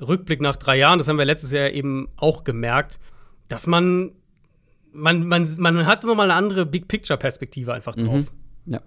Rückblick 0.00 0.40
nach 0.40 0.56
drei 0.56 0.76
Jahren. 0.76 0.98
Das 0.98 1.08
haben 1.08 1.18
wir 1.18 1.24
letztes 1.24 1.52
Jahr 1.52 1.70
eben 1.70 2.08
auch 2.16 2.44
gemerkt, 2.44 2.98
dass 3.48 3.66
man 3.66 4.12
man, 4.92 5.26
man, 5.26 5.46
man 5.58 5.86
hat 5.86 6.04
nochmal 6.04 6.30
eine 6.30 6.38
andere 6.38 6.66
Big 6.66 6.88
Picture 6.88 7.18
Perspektive 7.18 7.72
einfach 7.72 7.94
drauf. 7.94 8.24
Mhm. 8.64 8.72
Ja. 8.72 8.80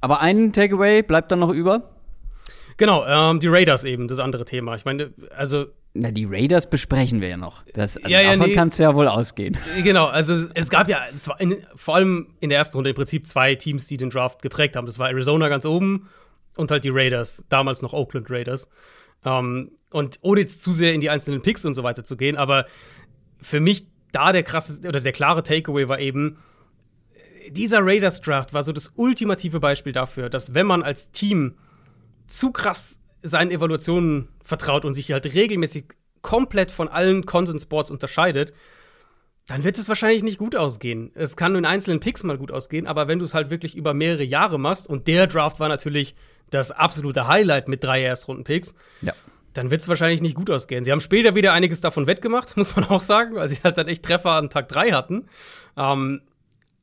Aber 0.00 0.20
ein 0.20 0.52
Takeaway 0.52 1.02
bleibt 1.02 1.30
dann 1.30 1.40
noch 1.40 1.50
über. 1.50 1.90
Genau, 2.76 3.04
ähm, 3.06 3.40
die 3.40 3.48
Raiders 3.48 3.84
eben, 3.84 4.08
das 4.08 4.18
andere 4.18 4.44
Thema. 4.44 4.74
Ich 4.76 4.84
meine, 4.84 5.12
also 5.36 5.66
na, 5.98 6.10
die 6.10 6.24
Raiders 6.24 6.70
besprechen 6.70 7.20
wir 7.20 7.28
ja 7.28 7.36
noch. 7.36 7.64
Das, 7.74 7.96
also 7.96 8.08
ja, 8.08 8.20
ja, 8.20 8.32
davon 8.32 8.50
nee. 8.50 8.54
kannst 8.54 8.78
du 8.78 8.84
ja 8.84 8.94
wohl 8.94 9.08
ausgehen. 9.08 9.56
Genau, 9.82 10.06
also 10.06 10.32
es, 10.32 10.50
es 10.54 10.70
gab 10.70 10.88
ja, 10.88 11.02
es 11.10 11.26
war 11.28 11.40
in, 11.40 11.56
vor 11.74 11.96
allem 11.96 12.34
in 12.40 12.50
der 12.50 12.58
ersten 12.58 12.76
Runde 12.76 12.90
im 12.90 12.96
Prinzip 12.96 13.26
zwei 13.26 13.54
Teams, 13.54 13.86
die 13.88 13.96
den 13.96 14.10
Draft 14.10 14.42
geprägt 14.42 14.76
haben. 14.76 14.86
Das 14.86 14.98
war 14.98 15.08
Arizona 15.08 15.48
ganz 15.48 15.64
oben 15.66 16.08
und 16.56 16.70
halt 16.70 16.84
die 16.84 16.90
Raiders, 16.90 17.44
damals 17.48 17.82
noch 17.82 17.92
Oakland 17.92 18.30
Raiders. 18.30 18.68
Ähm, 19.24 19.72
und 19.90 20.18
ohne 20.22 20.40
jetzt 20.40 20.62
zu 20.62 20.72
sehr 20.72 20.94
in 20.94 21.00
die 21.00 21.10
einzelnen 21.10 21.42
Picks 21.42 21.64
und 21.64 21.74
so 21.74 21.82
weiter 21.82 22.04
zu 22.04 22.16
gehen, 22.16 22.36
aber 22.36 22.66
für 23.40 23.60
mich 23.60 23.86
da 24.12 24.32
der 24.32 24.42
krasse 24.42 24.80
oder 24.86 25.00
der 25.00 25.12
klare 25.12 25.42
Takeaway 25.42 25.88
war 25.88 25.98
eben, 25.98 26.38
dieser 27.50 27.80
Raiders 27.82 28.20
Draft 28.20 28.52
war 28.54 28.62
so 28.62 28.72
das 28.72 28.92
ultimative 28.94 29.60
Beispiel 29.60 29.92
dafür, 29.92 30.28
dass 30.30 30.54
wenn 30.54 30.66
man 30.66 30.82
als 30.82 31.10
Team 31.10 31.54
zu 32.26 32.52
krass 32.52 33.00
seinen 33.28 33.50
Evaluationen 33.50 34.28
vertraut 34.44 34.84
und 34.84 34.94
sich 34.94 35.12
halt 35.12 35.26
regelmäßig 35.32 35.84
komplett 36.22 36.70
von 36.70 36.88
allen 36.88 37.26
Konsensboards 37.26 37.90
unterscheidet, 37.90 38.52
dann 39.46 39.64
wird 39.64 39.78
es 39.78 39.88
wahrscheinlich 39.88 40.22
nicht 40.22 40.38
gut 40.38 40.54
ausgehen. 40.54 41.10
Es 41.14 41.36
kann 41.36 41.56
in 41.56 41.64
einzelnen 41.64 42.00
Picks 42.00 42.22
mal 42.22 42.36
gut 42.36 42.52
ausgehen, 42.52 42.86
aber 42.86 43.08
wenn 43.08 43.18
du 43.18 43.24
es 43.24 43.34
halt 43.34 43.48
wirklich 43.50 43.76
über 43.76 43.94
mehrere 43.94 44.22
Jahre 44.22 44.58
machst, 44.58 44.86
und 44.86 45.08
der 45.08 45.26
Draft 45.26 45.58
war 45.58 45.68
natürlich 45.68 46.14
das 46.50 46.70
absolute 46.70 47.26
Highlight 47.26 47.66
mit 47.68 47.82
drei 47.82 48.02
Erstrunden-Picks, 48.02 48.74
ja. 49.00 49.14
dann 49.54 49.70
wird 49.70 49.80
es 49.80 49.88
wahrscheinlich 49.88 50.20
nicht 50.20 50.34
gut 50.34 50.50
ausgehen. 50.50 50.84
Sie 50.84 50.92
haben 50.92 51.00
später 51.00 51.34
wieder 51.34 51.54
einiges 51.54 51.80
davon 51.80 52.06
wettgemacht, 52.06 52.56
muss 52.58 52.76
man 52.76 52.84
auch 52.86 53.00
sagen, 53.00 53.36
weil 53.36 53.48
sie 53.48 53.58
halt 53.64 53.78
dann 53.78 53.88
echt 53.88 54.04
Treffer 54.04 54.32
an 54.32 54.50
Tag 54.50 54.68
drei 54.68 54.90
hatten. 54.90 55.28
Ähm, 55.78 56.20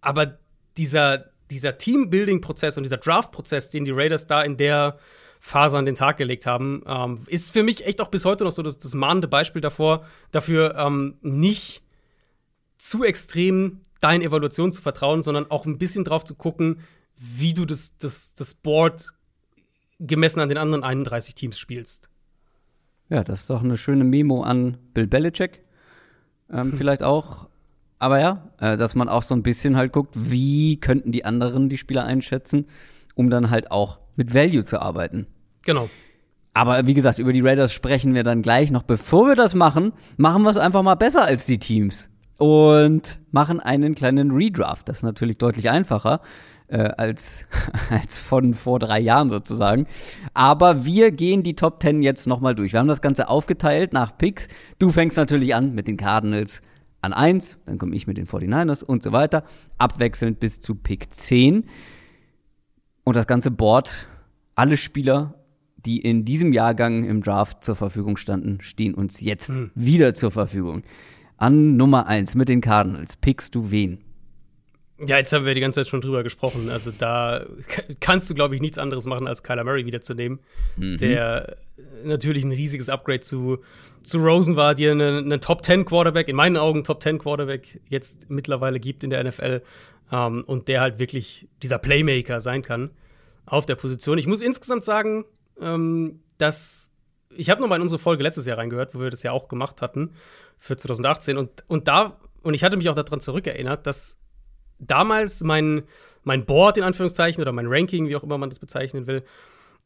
aber 0.02 0.40
dieser, 0.78 1.26
dieser 1.52 1.78
Teambuilding-Prozess 1.78 2.78
und 2.78 2.84
dieser 2.84 2.98
Draft-Prozess, 2.98 3.70
den 3.70 3.86
die 3.86 3.92
Raiders 3.92 4.26
da 4.26 4.42
in 4.42 4.58
der 4.58 4.98
Phase 5.46 5.78
an 5.78 5.86
den 5.86 5.94
Tag 5.94 6.18
gelegt 6.18 6.48
haben. 6.48 6.82
Ähm, 6.88 7.20
ist 7.28 7.54
für 7.54 7.62
mich 7.62 7.86
echt 7.86 8.02
auch 8.02 8.08
bis 8.08 8.26
heute 8.26 8.44
noch 8.44 8.52
so 8.52 8.64
das, 8.64 8.80
das 8.80 8.96
mahnende 8.96 9.28
Beispiel 9.28 9.62
davor, 9.62 10.04
dafür 10.32 10.76
ähm, 10.76 11.20
nicht 11.22 11.84
zu 12.80 13.04
extrem 13.04 13.82
deinen 14.02 14.24
Evaluationen 14.24 14.72
zu 14.72 14.82
vertrauen, 14.82 15.22
sondern 15.22 15.52
auch 15.52 15.68
ein 15.68 15.78
bisschen 15.78 16.04
drauf 16.04 16.26
zu 16.26 16.34
gucken, 16.34 16.80
wie 17.16 17.54
du 17.54 17.66
das, 17.66 17.96
das, 18.00 18.34
das 18.34 18.56
Board 18.56 19.14
gemessen 20.00 20.40
an 20.40 20.50
den 20.50 20.58
anderen 20.58 20.84
31 20.84 21.36
Teams 21.36 21.60
spielst. 21.60 22.10
Ja, 23.10 23.24
das 23.24 23.42
ist 23.42 23.50
doch 23.52 23.64
eine 23.64 23.78
schöne 23.78 24.04
Memo 24.04 24.42
an 24.42 24.80
Bill 24.96 25.06
Belichick. 25.06 25.64
Ähm, 26.50 26.72
hm. 26.72 26.74
Vielleicht 26.78 27.04
auch. 27.04 27.50
Aber 28.00 28.20
ja, 28.20 28.50
äh, 28.60 28.78
dass 28.78 28.96
man 28.96 29.10
auch 29.10 29.22
so 29.22 29.36
ein 29.36 29.44
bisschen 29.44 29.78
halt 29.78 29.94
guckt, 29.94 30.16
wie 30.16 30.80
könnten 30.80 31.12
die 31.12 31.24
anderen 31.24 31.70
die 31.70 31.78
Spieler 31.78 32.04
einschätzen, 32.04 32.66
um 33.14 33.30
dann 33.30 33.52
halt 33.52 33.70
auch 33.70 34.00
mit 34.16 34.34
Value 34.34 34.64
zu 34.64 34.82
arbeiten. 34.82 35.28
Genau. 35.66 35.90
Aber 36.54 36.88
wie 36.88 36.94
gesagt, 36.94 37.20
über 37.20 37.34
die 37.34 37.42
Raiders 37.42 37.74
sprechen 37.74 38.14
wir 38.14 38.24
dann 38.24 38.42
gleich 38.42 38.72
noch. 38.72 38.84
Bevor 38.84 39.28
wir 39.28 39.36
das 39.36 39.56
machen, 39.56 39.92
machen 40.16 40.44
wir 40.44 40.52
es 40.52 40.58
einfach 40.58 40.84
mal 40.84 40.96
besser 40.96 41.26
als 41.26 41.46
die 41.46 41.60
Teams 41.60 42.10
und 42.38 43.20
machen 43.32 43.60
einen 43.60 43.94
kleinen 43.94 44.32
Redraft. 44.32 44.88
Das 44.88 44.98
ist 44.98 45.04
natürlich 45.04 45.38
deutlich 45.38 45.70
einfacher 45.70 46.22
äh, 46.68 46.78
als, 46.78 47.48
als 47.90 48.20
von 48.20 48.54
vor 48.54 48.80
drei 48.80 49.00
Jahren 49.00 49.30
sozusagen. 49.30 49.88
Aber 50.34 50.86
wir 50.86 51.12
gehen 51.12 51.44
die 51.44 51.56
Top 51.56 51.82
10 51.82 52.02
jetzt 52.02 52.26
nochmal 52.26 52.56
durch. 52.56 52.72
Wir 52.72 52.80
haben 52.80 52.88
das 52.88 53.02
Ganze 53.02 53.28
aufgeteilt 53.28 53.92
nach 53.92 54.18
Picks. 54.18 54.48
Du 54.80 54.92
fängst 54.92 55.18
natürlich 55.18 55.56
an 55.56 55.74
mit 55.74 55.90
den 55.90 55.98
Cardinals 55.98 56.62
an 57.02 57.14
1, 57.14 57.58
dann 57.66 57.78
komme 57.78 57.96
ich 57.96 58.08
mit 58.08 58.18
den 58.18 58.26
49ers 58.26 58.84
und 58.84 59.04
so 59.04 59.12
weiter. 59.12 59.44
Abwechselnd 59.78 60.40
bis 60.40 60.60
zu 60.60 60.74
Pick 60.76 61.14
10. 61.14 61.66
Und 63.04 63.16
das 63.16 63.28
ganze 63.28 63.52
Board, 63.52 64.08
alle 64.56 64.78
Spieler 64.78 65.36
die 65.86 66.00
in 66.00 66.26
diesem 66.26 66.54
Jahrgang 66.54 67.04
im 67.04 67.22
Draft 67.22 67.64
zur 67.64 67.76
Verfügung 67.76 68.18
standen, 68.18 68.60
stehen 68.62 68.94
uns 68.94 69.22
jetzt 69.22 69.54
hm. 69.54 69.72
wieder 69.76 70.14
zur 70.14 70.32
Verfügung. 70.32 70.84
An 71.38 71.78
Nummer 71.78 72.08
1 72.08 72.36
mit 72.36 72.50
den 72.50 72.62
Cardinals 72.62 73.18
pickst 73.18 73.56
du 73.56 73.72
wen? 73.72 74.00
Ja, 75.06 75.18
jetzt 75.18 75.34
haben 75.34 75.46
wir 75.46 75.54
die 75.54 75.60
ganze 75.60 75.82
Zeit 75.82 75.90
schon 75.90 76.00
drüber 76.00 76.24
gesprochen. 76.24 76.70
Also 76.70 76.92
da 76.98 77.46
kannst 78.00 78.30
du, 78.30 78.34
glaube 78.34 78.56
ich, 78.56 78.62
nichts 78.62 78.78
anderes 78.78 79.06
machen, 79.06 79.28
als 79.28 79.44
Kyler 79.44 79.66
Murray 79.66 79.86
wiederzunehmen, 79.86 80.40
mhm. 80.78 80.98
der 80.98 81.58
natürlich 82.06 82.46
ein 82.46 82.52
riesiges 82.54 82.88
Upgrade 82.88 83.20
zu, 83.20 83.60
zu 84.04 84.20
Rosen 84.20 84.56
war, 84.56 84.74
dir 84.74 84.92
einen, 84.92 85.26
einen 85.26 85.42
Top 85.42 85.66
10 85.66 85.84
Quarterback, 85.84 86.30
in 86.30 86.38
meinen 86.38 86.56
Augen 86.56 86.86
Top 86.86 87.04
10 87.04 87.20
Quarterback 87.20 87.82
jetzt 87.90 88.30
mittlerweile 88.30 88.80
gibt 88.80 89.04
in 89.04 89.10
der 89.10 89.22
NFL 89.26 89.62
ähm, 90.14 90.44
und 90.46 90.70
der 90.70 90.80
halt 90.80 90.98
wirklich 90.98 91.50
dieser 91.62 91.78
Playmaker 91.78 92.40
sein 92.40 92.62
kann 92.62 92.92
auf 93.46 93.66
der 93.66 93.76
Position. 93.76 94.18
Ich 94.18 94.28
muss 94.28 94.42
insgesamt 94.42 94.86
sagen, 94.86 95.26
ähm, 95.60 96.22
dass 96.38 96.92
ich 97.38 97.50
habe 97.50 97.62
nochmal 97.62 97.78
in 97.78 97.82
unsere 97.82 98.00
Folge 98.00 98.24
letztes 98.24 98.46
Jahr 98.46 98.58
reingehört, 98.58 98.96
wo 98.96 99.00
wir 99.00 99.10
das 99.10 99.24
ja 99.24 99.32
auch 99.32 99.48
gemacht 99.48 99.82
hatten 99.82 100.12
für 100.58 100.78
2018 100.78 101.38
und, 101.38 101.64
und 101.68 101.88
da 101.88 102.18
und 102.44 102.54
ich 102.54 102.64
hatte 102.64 102.78
mich 102.78 102.90
auch 102.90 102.96
daran 102.96 103.20
zurückerinnert, 103.20 103.88
dass 103.88 104.18
damals 104.80 105.42
mein, 105.42 105.84
mein 106.24 106.46
Board 106.46 106.78
in 106.78 106.84
Anführungszeichen 106.84 107.42
oder 107.42 107.52
mein 107.52 107.68
Ranking, 107.68 108.08
wie 108.08 108.16
auch 108.16 108.24
immer 108.24 108.38
man 108.38 108.50
das 108.50 108.60
bezeichnen 108.60 109.08
will, 109.08 109.24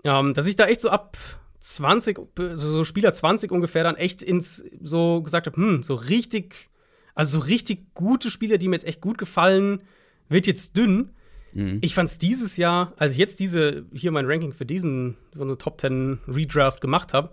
ähm, 0.03 0.33
dass 0.33 0.45
ich 0.45 0.55
da 0.55 0.65
echt 0.65 0.81
so 0.81 0.89
ab 0.89 1.17
20, 1.59 2.19
so 2.53 2.83
Spieler 2.83 3.13
20 3.13 3.51
ungefähr 3.51 3.83
dann 3.83 3.95
echt 3.95 4.21
ins 4.21 4.63
so 4.81 5.21
gesagt 5.21 5.47
habe, 5.47 5.57
hm, 5.57 5.83
so 5.83 5.95
richtig, 5.95 6.69
also 7.15 7.39
so 7.39 7.45
richtig 7.45 7.93
gute 7.93 8.29
Spieler, 8.29 8.57
die 8.57 8.67
mir 8.67 8.75
jetzt 8.75 8.87
echt 8.87 9.01
gut 9.01 9.17
gefallen, 9.17 9.83
wird 10.29 10.47
jetzt 10.47 10.77
dünn. 10.77 11.11
Mhm. 11.53 11.79
Ich 11.81 11.93
fand 11.93 12.09
es 12.09 12.17
dieses 12.17 12.57
Jahr, 12.57 12.93
als 12.97 13.13
ich 13.13 13.17
jetzt 13.17 13.39
diese, 13.39 13.85
hier 13.93 14.11
mein 14.11 14.25
Ranking 14.25 14.53
für 14.53 14.65
diesen, 14.65 15.17
eine 15.39 15.57
Top 15.57 15.79
10 15.79 16.19
Redraft 16.27 16.81
gemacht 16.81 17.13
habe, 17.13 17.31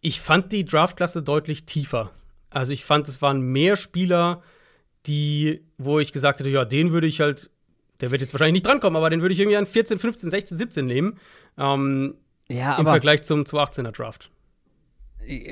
ich 0.00 0.20
fand 0.20 0.52
die 0.52 0.64
Draftklasse 0.64 1.22
deutlich 1.22 1.64
tiefer. 1.64 2.10
Also 2.50 2.72
ich 2.72 2.84
fand, 2.84 3.08
es 3.08 3.22
waren 3.22 3.40
mehr 3.40 3.76
Spieler, 3.76 4.42
die, 5.06 5.64
wo 5.78 6.00
ich 6.00 6.12
gesagt 6.12 6.40
hätte, 6.40 6.50
ja, 6.50 6.64
den 6.64 6.92
würde 6.92 7.06
ich 7.06 7.20
halt, 7.20 7.50
der 8.00 8.10
wird 8.10 8.20
jetzt 8.20 8.34
wahrscheinlich 8.34 8.54
nicht 8.54 8.66
drankommen, 8.66 8.96
aber 8.96 9.10
den 9.10 9.22
würde 9.22 9.32
ich 9.32 9.40
irgendwie 9.40 9.56
an 9.56 9.66
14, 9.66 9.98
15, 9.98 10.30
16, 10.30 10.58
17 10.58 10.86
nehmen. 10.86 11.18
Ähm, 11.56 12.14
ja, 12.48 12.76
Im 12.76 12.86
Vergleich 12.86 13.22
zum 13.22 13.42
2018er 13.42 13.92
Draft. 13.92 14.30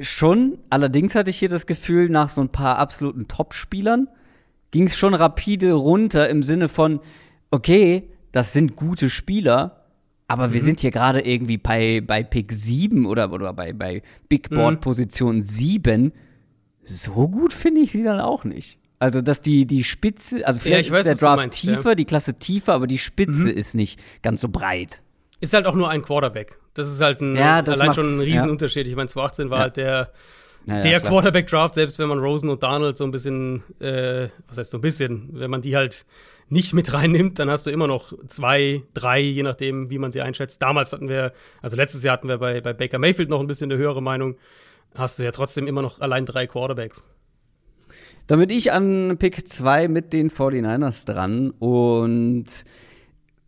Schon, 0.03 0.59
allerdings 0.69 1.15
hatte 1.15 1.31
ich 1.31 1.39
hier 1.39 1.49
das 1.49 1.67
Gefühl, 1.67 2.09
nach 2.09 2.29
so 2.29 2.41
ein 2.41 2.51
paar 2.51 2.79
absoluten 2.79 3.29
Top-Spielern 3.29 4.09
ging 4.73 4.87
es 4.87 4.97
schon 4.97 5.15
rapide 5.15 5.73
runter 5.73 6.29
im 6.29 6.43
Sinne 6.43 6.69
von, 6.69 7.01
okay, 7.51 8.11
das 8.33 8.53
sind 8.53 8.77
gute 8.77 9.11
Spieler, 9.11 9.85
aber 10.29 10.49
mhm. 10.49 10.53
wir 10.53 10.61
sind 10.61 10.81
hier 10.81 10.91
gerade 10.91 11.21
irgendwie 11.21 11.59
bei, 11.59 12.01
bei 12.01 12.23
Pick 12.23 12.53
7 12.53 13.07
oder, 13.07 13.33
oder 13.33 13.53
bei, 13.53 13.73
bei 13.73 14.03
Big 14.29 14.51
Board 14.51 14.77
mhm. 14.77 14.81
Position 14.81 15.37
mhm. 15.37 15.43
7. 15.43 16.13
So 16.85 17.29
gut 17.29 17.53
finde 17.53 17.81
ich 17.81 17.93
sie 17.93 18.05
dann 18.05 18.21
auch 18.21 18.45
nicht. 18.45 18.79
Also, 18.99 19.23
dass 19.23 19.41
die, 19.41 19.67
die 19.67 19.83
Spitze, 19.83 20.47
also 20.47 20.61
vielleicht 20.61 20.91
ja, 20.91 20.95
weiß, 20.95 21.07
ist 21.07 21.21
der 21.21 21.29
Draft 21.29 21.37
meinst, 21.39 21.61
tiefer, 21.61 21.91
ja. 21.91 21.95
die 21.95 22.05
Klasse 22.05 22.35
tiefer, 22.35 22.75
aber 22.75 22.87
die 22.87 22.99
Spitze 22.99 23.51
mhm. 23.51 23.57
ist 23.57 23.75
nicht 23.75 23.99
ganz 24.23 24.43
so 24.43 24.49
breit. 24.49 25.03
Ist 25.41 25.55
halt 25.55 25.67
auch 25.67 25.75
nur 25.75 25.89
ein 25.89 26.03
Quarterback. 26.03 26.59
Das 26.75 26.87
ist 26.87 27.01
halt 27.01 27.23
ein, 27.23 27.35
ja, 27.35 27.61
allein 27.61 27.95
schon 27.95 28.07
ein 28.07 28.21
Riesenunterschied. 28.21 28.87
Ich 28.87 28.95
meine, 28.95 29.09
2018 29.09 29.51
war 29.51 29.61
halt 29.61 29.79
der 29.79 30.13
ja, 30.67 30.81
der 30.83 31.01
Quarterback-Draft, 31.01 31.75
selbst 31.75 31.99
wenn 31.99 32.09
man 32.09 32.19
Rosen 32.19 32.51
und 32.51 32.63
Donald 32.63 32.97
so 32.97 33.05
ein 33.05 33.11
bisschen, 33.11 33.63
äh, 33.81 34.29
was 34.49 34.59
heißt 34.59 34.71
so 34.71 34.79
ein 34.79 34.83
bisschen, 34.83 35.31
wenn 35.33 35.51
man 35.51 35.63
die 35.63 35.77
halt 35.77 36.05
nicht 36.49 36.75
mit 36.75 36.93
reinnimmt, 36.93 37.39
dann 37.39 37.51
hast 37.51 37.67
du 37.67 37.71
immer 37.71 37.87
noch 37.87 38.13
zwei, 38.27 38.83
drei, 38.95 39.21
je 39.21 39.43
nachdem, 39.43 39.91
wie 39.91 39.99
man 39.99 40.13
sie 40.13 40.21
einschätzt. 40.21 40.61
Damals 40.63 40.93
hatten 40.93 41.09
wir, 41.09 41.33
also 41.63 41.77
letztes 41.77 42.03
Jahr 42.03 42.15
hatten 42.15 42.29
wir 42.29 42.39
bei, 42.39 42.61
bei 42.61 42.73
Baker 42.73 42.99
Mayfield 42.99 43.31
noch 43.31 43.41
ein 43.41 43.47
bisschen 43.47 43.71
eine 43.71 43.81
höhere 43.81 44.03
Meinung. 44.03 44.37
Hast 44.95 45.19
du 45.19 45.23
ja 45.23 45.31
trotzdem 45.31 45.67
immer 45.67 45.83
noch 45.83 46.01
allein 46.01 46.27
drei 46.27 46.47
Quarterbacks. 46.47 47.07
Damit 48.27 48.53
ich 48.53 48.73
an 48.73 49.17
Pick 49.19 49.49
2 49.49 49.89
mit 49.89 50.13
den 50.13 50.31
49ers 50.31 51.05
dran 51.05 51.51
und 51.51 52.65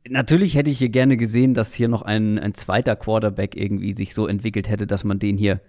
natürlich 0.09 0.57
hätte 0.57 0.71
ich 0.71 0.79
hier 0.79 0.89
gerne 0.89 1.17
gesehen, 1.17 1.55
dass 1.55 1.75
hier 1.75 1.89
noch 1.89 2.03
ein, 2.03 2.39
ein 2.39 2.55
zweiter 2.55 2.97
Quarterback 2.97 3.57
irgendwie 3.57 3.93
sich 3.93 4.15
so 4.15 4.27
entwickelt 4.27 4.69
hätte, 4.69 4.87
dass 4.87 5.05
man 5.05 5.19
den 5.19 5.37
hier 5.37 5.61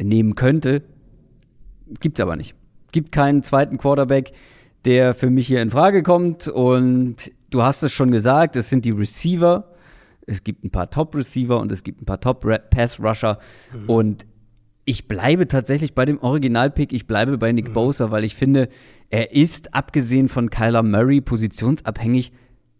nehmen 0.00 0.34
könnte. 0.34 0.82
Gibt's 2.00 2.20
aber 2.20 2.36
nicht. 2.36 2.54
Gibt 2.92 3.12
keinen 3.12 3.42
zweiten 3.42 3.78
Quarterback, 3.78 4.32
der 4.84 5.14
für 5.14 5.30
mich 5.30 5.46
hier 5.46 5.62
in 5.62 5.70
Frage 5.70 6.02
kommt. 6.02 6.48
Und 6.48 7.32
du 7.50 7.62
hast 7.62 7.82
es 7.82 7.92
schon 7.92 8.10
gesagt, 8.10 8.56
es 8.56 8.70
sind 8.70 8.84
die 8.84 8.90
Receiver. 8.90 9.70
Es 10.26 10.42
gibt 10.42 10.64
ein 10.64 10.70
paar 10.70 10.90
Top-Receiver 10.90 11.60
und 11.60 11.70
es 11.70 11.82
gibt 11.82 12.02
ein 12.02 12.06
paar 12.06 12.20
Top-Pass-Rusher. 12.20 13.38
Mhm. 13.72 13.90
Und 13.90 14.26
ich 14.86 15.08
bleibe 15.08 15.48
tatsächlich 15.48 15.94
bei 15.94 16.04
dem 16.04 16.18
Original-Pick. 16.20 16.92
Ich 16.92 17.06
bleibe 17.06 17.38
bei 17.38 17.52
Nick 17.52 17.68
mhm. 17.68 17.74
Bosa, 17.74 18.10
weil 18.10 18.24
ich 18.24 18.34
finde, 18.34 18.68
er 19.10 19.32
ist, 19.32 19.74
abgesehen 19.74 20.28
von 20.28 20.50
Kyler 20.50 20.82
Murray, 20.82 21.20
positionsabhängig 21.20 22.32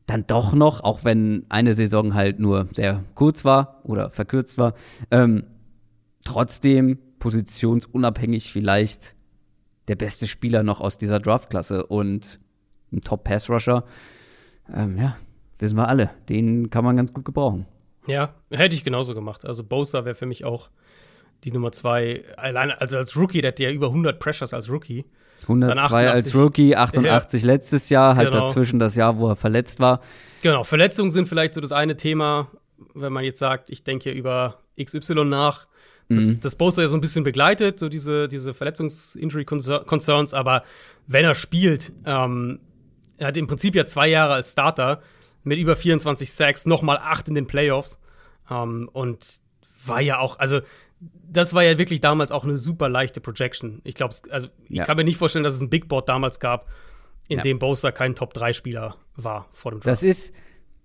dann 0.06 0.26
doch 0.26 0.54
noch, 0.54 0.82
auch 0.84 1.04
wenn 1.04 1.46
eine 1.48 1.74
Saison 1.74 2.14
halt 2.14 2.38
nur 2.38 2.68
sehr 2.74 3.04
kurz 3.14 3.44
war 3.44 3.80
oder 3.84 4.10
verkürzt 4.10 4.58
war, 4.58 4.74
ähm, 5.10 5.44
trotzdem 6.24 6.98
positionsunabhängig 7.18 8.52
vielleicht 8.52 9.14
der 9.88 9.96
beste 9.96 10.26
Spieler 10.26 10.62
noch 10.62 10.80
aus 10.80 10.98
dieser 10.98 11.20
Draftklasse 11.20 11.86
und 11.86 12.40
ein 12.92 13.00
Top-Pass-Rusher. 13.02 13.84
Ähm, 14.74 14.96
ja, 14.96 15.16
wissen 15.58 15.76
wir 15.76 15.88
alle. 15.88 16.10
Den 16.28 16.70
kann 16.70 16.84
man 16.84 16.96
ganz 16.96 17.12
gut 17.12 17.24
gebrauchen. 17.24 17.66
Ja, 18.06 18.34
hätte 18.50 18.74
ich 18.74 18.84
genauso 18.84 19.14
gemacht. 19.14 19.46
Also 19.46 19.64
Bosa 19.64 20.04
wäre 20.04 20.14
für 20.14 20.26
mich 20.26 20.44
auch 20.44 20.70
die 21.44 21.52
Nummer 21.52 21.72
zwei. 21.72 22.24
Alleine, 22.36 22.80
also 22.80 22.96
als 22.96 23.16
Rookie, 23.16 23.40
der 23.40 23.48
hat 23.52 23.60
ja 23.60 23.70
über 23.70 23.88
100 23.88 24.18
Pressures 24.18 24.54
als 24.54 24.70
Rookie. 24.70 25.04
102 25.42 26.10
als 26.10 26.34
Rookie, 26.34 26.74
88 26.74 27.42
ja. 27.42 27.46
letztes 27.46 27.90
Jahr, 27.90 28.16
halt 28.16 28.32
genau. 28.32 28.46
dazwischen 28.46 28.78
das 28.78 28.94
Jahr, 28.96 29.18
wo 29.18 29.28
er 29.28 29.36
verletzt 29.36 29.78
war. 29.80 30.00
Genau, 30.42 30.64
Verletzungen 30.64 31.10
sind 31.10 31.28
vielleicht 31.28 31.54
so 31.54 31.60
das 31.60 31.72
eine 31.72 31.96
Thema, 31.96 32.48
wenn 32.94 33.12
man 33.12 33.24
jetzt 33.24 33.40
sagt, 33.40 33.68
ich 33.68 33.84
denke 33.84 34.10
über 34.10 34.58
XY 34.82 35.24
nach 35.24 35.66
das, 36.08 36.26
mhm. 36.26 36.40
das 36.40 36.56
Poster 36.56 36.82
ja 36.82 36.88
so 36.88 36.96
ein 36.96 37.00
bisschen 37.00 37.24
begleitet, 37.24 37.78
so 37.78 37.88
diese, 37.88 38.28
diese 38.28 38.54
Verletzungs-Injury-Concerns, 38.54 40.34
aber 40.34 40.64
wenn 41.06 41.24
er 41.24 41.34
spielt, 41.34 41.92
ähm, 42.04 42.60
er 43.16 43.28
hat 43.28 43.36
im 43.36 43.46
Prinzip 43.46 43.74
ja 43.74 43.86
zwei 43.86 44.08
Jahre 44.08 44.34
als 44.34 44.52
Starter 44.52 45.00
mit 45.44 45.58
über 45.58 45.76
24 45.76 46.32
Sacks, 46.32 46.66
nochmal 46.66 46.98
acht 46.98 47.28
in 47.28 47.34
den 47.34 47.46
Playoffs 47.46 48.00
ähm, 48.50 48.88
und 48.92 49.40
war 49.86 50.00
ja 50.00 50.18
auch, 50.18 50.38
also 50.38 50.60
das 51.00 51.54
war 51.54 51.62
ja 51.62 51.78
wirklich 51.78 52.00
damals 52.00 52.32
auch 52.32 52.44
eine 52.44 52.56
super 52.56 52.88
leichte 52.88 53.20
Projection. 53.20 53.80
Ich 53.84 53.94
glaube, 53.94 54.14
also 54.30 54.48
ich 54.68 54.76
ja. 54.76 54.84
kann 54.84 54.96
mir 54.96 55.04
nicht 55.04 55.18
vorstellen, 55.18 55.44
dass 55.44 55.54
es 55.54 55.60
ein 55.60 55.70
Big 55.70 55.88
Board 55.88 56.08
damals 56.08 56.40
gab, 56.40 56.68
in 57.28 57.38
ja. 57.38 57.42
dem 57.42 57.58
Bowser 57.58 57.92
kein 57.92 58.14
Top-3-Spieler 58.14 58.96
war 59.16 59.48
vor 59.52 59.72
dem 59.72 59.80
Draft. 59.80 59.88
Das 59.88 60.02
ist 60.02 60.34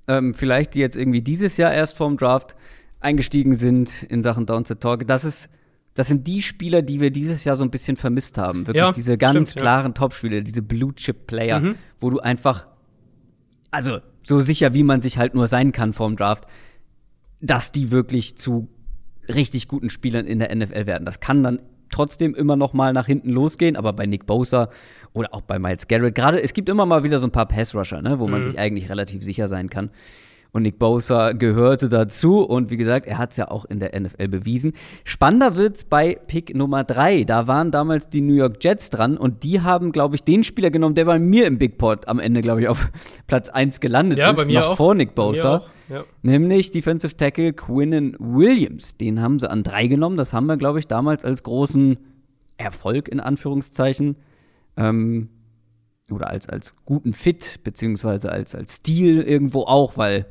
ähm, 0.07 0.33
vielleicht 0.33 0.75
jetzt 0.75 0.95
irgendwie 0.95 1.21
dieses 1.21 1.57
Jahr 1.57 1.73
erst 1.73 1.97
vorm 1.97 2.17
Draft 2.17 2.55
eingestiegen 2.99 3.55
sind 3.55 4.03
in 4.03 4.21
Sachen 4.21 4.45
Downset 4.45 4.81
Talk. 4.81 5.07
Das 5.07 5.23
ist 5.23 5.49
das 5.99 6.07
sind 6.07 6.27
die 6.27 6.41
Spieler, 6.41 6.81
die 6.81 7.01
wir 7.01 7.11
dieses 7.11 7.43
Jahr 7.43 7.57
so 7.57 7.63
ein 7.65 7.71
bisschen 7.71 7.97
vermisst 7.97 8.37
haben. 8.37 8.67
Wirklich 8.67 8.85
ja, 8.85 8.91
diese 8.93 9.17
ganz 9.17 9.51
stimmt, 9.51 9.61
klaren 9.61 9.87
ja. 9.87 9.93
Top-Spieler, 9.93 10.41
diese 10.41 10.61
Blue-Chip-Player, 10.61 11.59
mhm. 11.59 11.75
wo 11.99 12.09
du 12.09 12.19
einfach, 12.19 12.67
also 13.71 13.99
so 14.23 14.39
sicher 14.39 14.73
wie 14.73 14.83
man 14.83 15.01
sich 15.01 15.17
halt 15.17 15.35
nur 15.35 15.49
sein 15.49 15.73
kann 15.73 15.91
vorm 15.91 16.15
Draft, 16.15 16.45
dass 17.41 17.73
die 17.73 17.91
wirklich 17.91 18.37
zu 18.37 18.69
richtig 19.27 19.67
guten 19.67 19.89
Spielern 19.89 20.25
in 20.25 20.39
der 20.39 20.55
NFL 20.55 20.85
werden. 20.85 21.03
Das 21.03 21.19
kann 21.19 21.43
dann 21.43 21.59
trotzdem 21.91 22.35
immer 22.35 22.55
noch 22.55 22.73
mal 22.73 22.93
nach 22.93 23.07
hinten 23.07 23.31
losgehen, 23.31 23.75
aber 23.75 23.91
bei 23.93 24.05
Nick 24.05 24.25
Bosa 24.25 24.69
oder 25.11 25.33
auch 25.33 25.41
bei 25.41 25.59
Miles 25.59 25.87
Garrett, 25.87 26.15
gerade 26.15 26.41
es 26.41 26.53
gibt 26.53 26.69
immer 26.69 26.85
mal 26.85 27.03
wieder 27.03 27.19
so 27.19 27.27
ein 27.27 27.31
paar 27.31 27.47
Pass-Rusher, 27.47 28.01
ne, 28.01 28.19
wo 28.19 28.27
man 28.27 28.39
mhm. 28.39 28.45
sich 28.45 28.59
eigentlich 28.59 28.89
relativ 28.89 29.23
sicher 29.23 29.47
sein 29.47 29.69
kann. 29.69 29.89
Und 30.51 30.63
Nick 30.63 30.79
Bosa 30.79 31.33
gehörte 31.33 31.89
dazu. 31.89 32.39
Und 32.41 32.71
wie 32.71 32.77
gesagt, 32.77 33.05
er 33.05 33.19
hat 33.19 33.31
es 33.31 33.37
ja 33.37 33.49
auch 33.49 33.65
in 33.65 33.79
der 33.79 33.99
NFL 33.99 34.27
bewiesen. 34.29 34.73
Spannender 35.03 35.55
wird's 35.55 35.83
bei 35.83 36.15
Pick 36.15 36.55
Nummer 36.55 36.83
3. 36.83 37.23
Da 37.23 37.45
waren 37.45 37.69
damals 37.69 38.09
die 38.09 38.21
New 38.21 38.33
York 38.33 38.63
Jets 38.63 38.89
dran 38.89 39.17
und 39.17 39.43
die 39.43 39.61
haben, 39.61 39.91
glaube 39.91 40.15
ich, 40.15 40.23
den 40.23 40.43
Spieler 40.43 40.71
genommen, 40.71 40.95
der 40.95 41.05
bei 41.05 41.19
mir 41.19 41.45
im 41.45 41.59
Big 41.59 41.77
Pot 41.77 42.07
am 42.07 42.19
Ende, 42.19 42.41
glaube 42.41 42.61
ich, 42.61 42.67
auf 42.67 42.89
Platz 43.27 43.49
1 43.49 43.79
gelandet 43.79 44.17
ja, 44.17 44.31
ist. 44.31 44.37
Bei 44.37 44.45
mir 44.45 44.61
noch 44.61 44.69
auch. 44.69 44.77
vor 44.77 44.95
Nick 44.95 45.13
Bosa. 45.13 45.63
Ja. 45.87 46.03
Nämlich 46.23 46.71
Defensive 46.71 47.15
Tackle 47.15 47.53
Quinnen 47.53 48.15
Williams. 48.19 48.97
Den 48.97 49.21
haben 49.21 49.37
sie 49.37 49.49
an 49.49 49.61
3 49.61 49.85
genommen. 49.87 50.17
Das 50.17 50.33
haben 50.33 50.47
wir, 50.47 50.57
glaube 50.57 50.79
ich, 50.79 50.87
damals 50.87 51.23
als 51.23 51.43
großen 51.43 51.97
Erfolg 52.57 53.07
in 53.07 53.19
Anführungszeichen 53.19 54.15
ähm, 54.77 55.29
oder 56.11 56.29
als, 56.29 56.49
als 56.49 56.75
guten 56.85 57.13
Fit, 57.13 57.59
beziehungsweise 57.63 58.31
als, 58.31 58.55
als 58.55 58.77
Stil 58.77 59.21
irgendwo 59.21 59.61
auch, 59.61 59.95
weil 59.95 60.25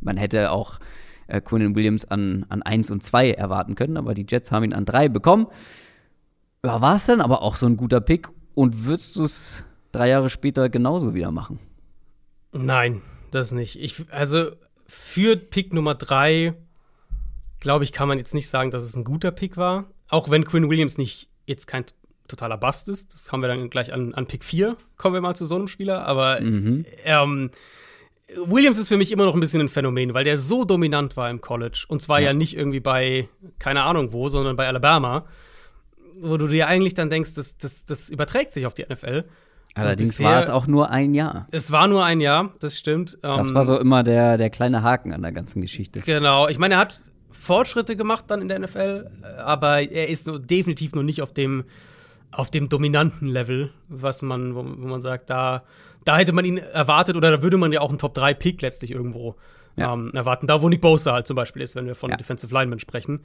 man 0.00 0.16
hätte 0.16 0.50
auch 0.50 0.78
äh, 1.26 1.40
Quinnen 1.40 1.74
Williams 1.74 2.04
an, 2.04 2.46
an 2.48 2.62
1 2.62 2.90
und 2.90 3.02
2 3.02 3.32
erwarten 3.32 3.74
können, 3.74 3.96
aber 3.96 4.14
die 4.14 4.26
Jets 4.28 4.52
haben 4.52 4.64
ihn 4.64 4.72
an 4.72 4.84
3 4.84 5.08
bekommen. 5.08 5.46
Ja, 6.64 6.80
war 6.80 6.96
es 6.96 7.06
dann 7.06 7.20
aber 7.20 7.42
auch 7.42 7.56
so 7.56 7.66
ein 7.66 7.76
guter 7.76 8.00
Pick 8.00 8.28
und 8.54 8.84
würdest 8.84 9.14
du 9.16 9.24
es 9.24 9.64
drei 9.92 10.08
Jahre 10.08 10.30
später 10.30 10.68
genauso 10.68 11.14
wieder 11.14 11.30
machen? 11.30 11.60
Nein, 12.52 13.02
das 13.30 13.52
nicht. 13.52 13.80
Ich, 13.80 14.04
also 14.10 14.50
für 14.86 15.36
Pick 15.36 15.72
Nummer 15.72 15.94
3, 15.94 16.54
glaube 17.60 17.84
ich, 17.84 17.92
kann 17.92 18.08
man 18.08 18.18
jetzt 18.18 18.34
nicht 18.34 18.48
sagen, 18.48 18.70
dass 18.70 18.82
es 18.82 18.96
ein 18.96 19.04
guter 19.04 19.30
Pick 19.30 19.56
war. 19.56 19.86
Auch 20.08 20.30
wenn 20.30 20.44
Quinn 20.44 20.70
Williams 20.70 20.98
nicht 20.98 21.28
jetzt 21.46 21.66
kein 21.66 21.84
totaler 22.26 22.56
Bast 22.56 22.88
ist. 22.88 23.12
Das 23.12 23.30
haben 23.30 23.42
wir 23.42 23.48
dann 23.48 23.70
gleich 23.70 23.92
an, 23.92 24.14
an 24.14 24.26
Pick 24.26 24.44
4, 24.44 24.76
kommen 24.96 25.14
wir 25.14 25.20
mal 25.20 25.34
zu 25.34 25.46
so 25.46 25.56
einem 25.56 25.68
Spieler. 25.68 26.06
Aber 26.06 26.40
mhm. 26.40 26.84
ähm, 27.04 27.50
Williams 28.36 28.78
ist 28.78 28.88
für 28.88 28.96
mich 28.96 29.10
immer 29.10 29.24
noch 29.24 29.34
ein 29.34 29.40
bisschen 29.40 29.60
ein 29.60 29.68
Phänomen, 29.68 30.12
weil 30.12 30.24
der 30.24 30.36
so 30.36 30.64
dominant 30.64 31.16
war 31.16 31.30
im 31.30 31.40
College. 31.40 31.84
Und 31.88 32.02
zwar 32.02 32.20
ja, 32.20 32.28
ja 32.28 32.32
nicht 32.34 32.56
irgendwie 32.56 32.80
bei, 32.80 33.28
keine 33.58 33.84
Ahnung 33.84 34.12
wo, 34.12 34.28
sondern 34.28 34.56
bei 34.56 34.66
Alabama. 34.66 35.24
Wo 36.20 36.36
du 36.36 36.48
dir 36.48 36.66
eigentlich 36.66 36.94
dann 36.94 37.10
denkst, 37.10 37.34
das, 37.34 37.56
das, 37.56 37.84
das 37.84 38.10
überträgt 38.10 38.52
sich 38.52 38.66
auf 38.66 38.74
die 38.74 38.84
NFL. 38.84 39.24
Allerdings 39.74 40.16
bisher, 40.16 40.26
war 40.26 40.38
es 40.38 40.50
auch 40.50 40.66
nur 40.66 40.90
ein 40.90 41.14
Jahr. 41.14 41.46
Es 41.52 41.70
war 41.70 41.86
nur 41.86 42.04
ein 42.04 42.20
Jahr, 42.20 42.52
das 42.58 42.76
stimmt. 42.76 43.18
Das 43.22 43.48
ähm, 43.48 43.54
war 43.54 43.64
so 43.64 43.78
immer 43.78 44.02
der, 44.02 44.36
der 44.36 44.50
kleine 44.50 44.82
Haken 44.82 45.12
an 45.12 45.22
der 45.22 45.32
ganzen 45.32 45.62
Geschichte. 45.62 46.00
Genau. 46.00 46.48
Ich 46.48 46.58
meine, 46.58 46.74
er 46.74 46.80
hat 46.80 46.98
Fortschritte 47.30 47.94
gemacht 47.94 48.24
dann 48.28 48.42
in 48.42 48.48
der 48.48 48.58
NFL, 48.58 49.10
aber 49.38 49.80
er 49.90 50.08
ist 50.08 50.24
so 50.24 50.38
definitiv 50.38 50.94
noch 50.94 51.04
nicht 51.04 51.22
auf 51.22 51.32
dem, 51.32 51.64
auf 52.32 52.50
dem 52.50 52.68
dominanten 52.68 53.28
Level, 53.28 53.70
was 53.88 54.22
man, 54.22 54.54
wo, 54.54 54.64
wo 54.64 54.88
man 54.88 55.00
sagt, 55.00 55.30
da 55.30 55.62
da 56.08 56.16
hätte 56.16 56.32
man 56.32 56.46
ihn 56.46 56.56
erwartet 56.56 57.16
oder 57.16 57.30
da 57.30 57.42
würde 57.42 57.58
man 57.58 57.70
ja 57.70 57.82
auch 57.82 57.90
einen 57.90 57.98
Top-3-Pick 57.98 58.62
letztlich 58.62 58.92
irgendwo 58.92 59.36
ja. 59.76 59.92
ähm, 59.92 60.10
erwarten. 60.14 60.46
Da, 60.46 60.62
wo 60.62 60.70
Nick 60.70 60.80
Bosa 60.80 61.12
halt 61.12 61.26
zum 61.26 61.36
Beispiel 61.36 61.60
ist, 61.60 61.76
wenn 61.76 61.84
wir 61.84 61.94
von 61.94 62.08
ja. 62.08 62.16
Defensive 62.16 62.52
Linemen 62.54 62.78
sprechen. 62.78 63.20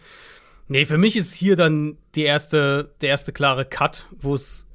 Nee, 0.67 0.83
für 0.83 0.97
mich 0.97 1.15
ist 1.15 1.33
hier 1.33 1.55
dann 1.55 1.97
die 2.15 2.23
erste, 2.23 2.93
der 2.99 3.07
erste 3.07 3.31
klare 3.31 3.63
Cut, 3.63 4.05
wo 4.19 4.35
es 4.35 4.67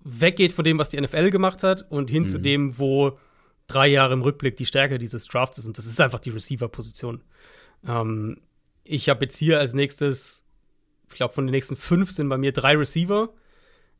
weggeht 0.00 0.54
von 0.54 0.64
dem, 0.64 0.78
was 0.78 0.88
die 0.88 0.98
NFL 0.98 1.30
gemacht 1.30 1.62
hat 1.62 1.84
und 1.90 2.08
hin 2.08 2.22
mhm. 2.22 2.28
zu 2.28 2.38
dem, 2.38 2.78
wo 2.78 3.18
drei 3.66 3.88
Jahre 3.88 4.14
im 4.14 4.22
Rückblick 4.22 4.56
die 4.56 4.64
Stärke 4.64 4.96
dieses 4.96 5.26
Drafts 5.26 5.58
ist. 5.58 5.66
Und 5.66 5.76
das 5.76 5.84
ist 5.84 6.00
einfach 6.00 6.20
die 6.20 6.30
Receiver-Position. 6.30 7.22
Ähm, 7.86 8.40
ich 8.84 9.10
habe 9.10 9.26
jetzt 9.26 9.36
hier 9.36 9.58
als 9.58 9.74
nächstes, 9.74 10.46
ich 11.10 11.16
glaube, 11.16 11.34
von 11.34 11.46
den 11.46 11.52
nächsten 11.52 11.76
fünf 11.76 12.10
sind 12.10 12.30
bei 12.30 12.38
mir 12.38 12.52
drei 12.52 12.74
Receiver 12.74 13.28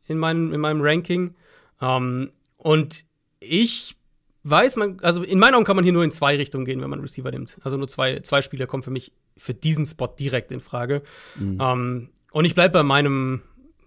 in, 0.06 0.16
mein, 0.16 0.50
in 0.50 0.60
meinem 0.60 0.80
Ranking. 0.80 1.34
Ähm, 1.82 2.32
und 2.56 3.04
ich 3.40 3.96
weiß, 4.44 4.76
man, 4.76 4.98
also 5.00 5.22
in 5.22 5.38
meinen 5.38 5.54
Augen 5.54 5.64
kann 5.64 5.76
man 5.76 5.84
hier 5.84 5.92
nur 5.92 6.04
in 6.04 6.10
zwei 6.10 6.36
Richtungen 6.36 6.64
gehen, 6.64 6.80
wenn 6.80 6.90
man 6.90 7.00
Receiver 7.00 7.30
nimmt. 7.30 7.58
Also 7.62 7.76
nur 7.76 7.88
zwei, 7.88 8.20
zwei 8.20 8.42
Spieler 8.42 8.66
kommen 8.66 8.82
für 8.82 8.90
mich 8.90 9.12
für 9.36 9.54
diesen 9.54 9.86
Spot 9.86 10.08
direkt 10.08 10.52
in 10.52 10.60
Frage. 10.60 11.02
Mhm. 11.36 11.58
Ähm, 11.60 12.08
und 12.32 12.44
ich 12.44 12.54
bleibe 12.54 12.72
bei 12.72 12.82
meinem 12.82 13.42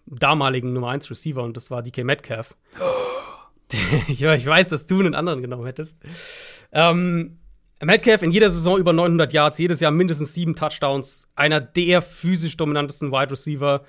damaligen 0.05 0.73
Nummer 0.73 0.89
1 0.89 1.09
Receiver 1.09 1.43
und 1.43 1.55
das 1.57 1.71
war 1.71 1.81
DK 1.81 2.03
Metcalf. 2.03 2.55
ich, 4.07 4.21
ich, 4.21 4.45
weiß, 4.45 4.69
dass 4.69 4.85
du 4.85 4.99
einen 4.99 5.15
anderen 5.15 5.41
genommen 5.41 5.65
hättest. 5.65 5.97
Ähm, 6.71 7.37
Metcalf 7.81 8.21
in 8.21 8.31
jeder 8.31 8.49
Saison 8.49 8.77
über 8.77 8.93
900 8.93 9.33
Yards, 9.33 9.57
jedes 9.57 9.79
Jahr 9.79 9.91
mindestens 9.91 10.33
sieben 10.33 10.55
Touchdowns, 10.55 11.27
einer 11.35 11.59
der 11.59 12.01
physisch 12.01 12.57
dominantesten 12.57 13.11
Wide 13.11 13.31
Receiver 13.31 13.83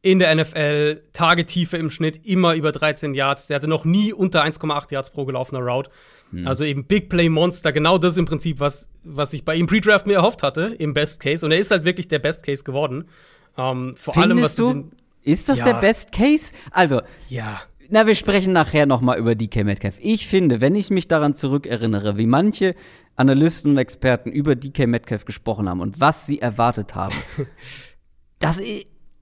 in 0.00 0.20
der 0.20 0.34
NFL, 0.34 1.02
Tagetiefe 1.12 1.76
im 1.76 1.90
Schnitt 1.90 2.24
immer 2.24 2.54
über 2.54 2.72
13 2.72 3.14
Yards. 3.14 3.48
Der 3.48 3.56
hatte 3.56 3.68
noch 3.68 3.84
nie 3.84 4.12
unter 4.12 4.44
1,8 4.44 4.92
Yards 4.92 5.10
pro 5.10 5.24
gelaufener 5.24 5.60
Route. 5.60 5.90
Mhm. 6.30 6.46
Also 6.46 6.64
eben 6.64 6.84
Big 6.84 7.08
Play 7.08 7.28
Monster, 7.28 7.72
genau 7.72 7.98
das 7.98 8.16
im 8.16 8.24
Prinzip, 8.24 8.60
was, 8.60 8.88
was 9.02 9.32
ich 9.32 9.44
bei 9.44 9.56
ihm 9.56 9.66
Pre-Draft 9.66 10.06
mir 10.06 10.14
erhofft 10.14 10.42
hatte, 10.42 10.76
im 10.78 10.94
Best 10.94 11.20
Case. 11.20 11.44
Und 11.44 11.52
er 11.52 11.58
ist 11.58 11.70
halt 11.70 11.84
wirklich 11.84 12.08
der 12.08 12.20
Best 12.20 12.44
Case 12.44 12.62
geworden. 12.62 13.08
Ähm, 13.56 13.94
vor 13.96 14.14
Findest 14.14 14.30
allem, 14.30 14.42
was 14.42 14.56
du. 14.56 14.72
Den, 14.72 14.92
ist 15.24 15.48
das 15.48 15.58
ja. 15.58 15.64
der 15.66 15.74
Best 15.74 16.12
Case? 16.12 16.52
Also, 16.70 17.02
ja. 17.28 17.60
Na, 17.90 18.06
wir 18.06 18.14
sprechen 18.14 18.52
nachher 18.52 18.86
noch 18.86 19.00
mal 19.00 19.18
über 19.18 19.34
DK 19.34 19.64
Metcalf. 19.64 19.96
Ich 20.00 20.28
finde, 20.28 20.60
wenn 20.60 20.74
ich 20.74 20.90
mich 20.90 21.08
daran 21.08 21.34
zurückerinnere, 21.34 22.18
wie 22.18 22.26
manche 22.26 22.74
Analysten 23.16 23.72
und 23.72 23.78
Experten 23.78 24.30
über 24.30 24.54
DK 24.54 24.86
Metcalf 24.86 25.24
gesprochen 25.24 25.68
haben 25.68 25.80
und 25.80 25.98
was 25.98 26.26
sie 26.26 26.38
erwartet 26.38 26.94
haben, 26.94 27.14
das, 28.38 28.60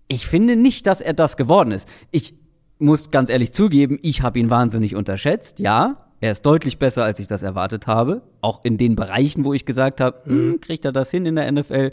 ich 0.08 0.26
finde 0.26 0.56
nicht, 0.56 0.86
dass 0.86 1.00
er 1.00 1.14
das 1.14 1.36
geworden 1.36 1.72
ist. 1.72 1.88
Ich 2.10 2.34
muss 2.78 3.10
ganz 3.10 3.30
ehrlich 3.30 3.52
zugeben, 3.52 3.98
ich 4.02 4.22
habe 4.22 4.38
ihn 4.38 4.50
wahnsinnig 4.50 4.94
unterschätzt. 4.94 5.58
Ja, 5.58 6.06
er 6.20 6.32
ist 6.32 6.46
deutlich 6.46 6.78
besser, 6.78 7.04
als 7.04 7.18
ich 7.18 7.26
das 7.26 7.42
erwartet 7.42 7.86
habe. 7.86 8.22
Auch 8.40 8.64
in 8.64 8.78
den 8.78 8.96
Bereichen, 8.96 9.44
wo 9.44 9.52
ich 9.52 9.64
gesagt 9.64 10.00
habe, 10.00 10.18
hm, 10.24 10.48
mhm. 10.48 10.60
kriegt 10.60 10.84
er 10.84 10.92
das 10.92 11.10
hin 11.10 11.26
in 11.26 11.36
der 11.36 11.50
NFL? 11.50 11.90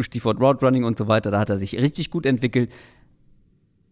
Stichwort 0.00 0.40
Route 0.40 0.64
Running 0.64 0.84
und 0.84 0.98
so 0.98 1.08
weiter, 1.08 1.30
da 1.30 1.38
hat 1.38 1.50
er 1.50 1.56
sich 1.56 1.78
richtig 1.80 2.10
gut 2.10 2.26
entwickelt. 2.26 2.70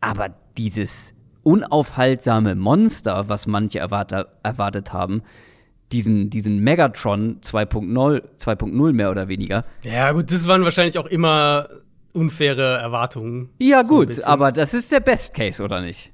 Aber 0.01 0.35
dieses 0.59 1.15
unaufhaltsame 1.43 2.55
Monster, 2.55 3.29
was 3.29 3.47
manche 3.47 3.79
erwarte, 3.79 4.29
erwartet 4.43 4.93
haben, 4.93 5.23
diesen, 5.93 6.31
diesen 6.31 6.61
Megatron 6.61 7.41
2.0, 7.41 8.23
2.0 8.39 8.93
mehr 8.93 9.11
oder 9.11 9.29
weniger. 9.29 9.65
Ja, 9.83 10.13
gut, 10.13 10.31
das 10.31 10.47
waren 10.47 10.63
wahrscheinlich 10.65 10.99
auch 10.99 11.07
immer 11.07 11.69
unfaire 12.13 12.79
Erwartungen. 12.79 13.51
Ja, 13.59 13.85
so 13.85 13.95
gut, 13.95 14.23
aber 14.25 14.53
das 14.53 14.75
ist 14.75 14.91
der 14.93 15.01
Best 15.01 15.35
Case, 15.35 15.63
oder 15.63 15.81
nicht? 15.81 16.13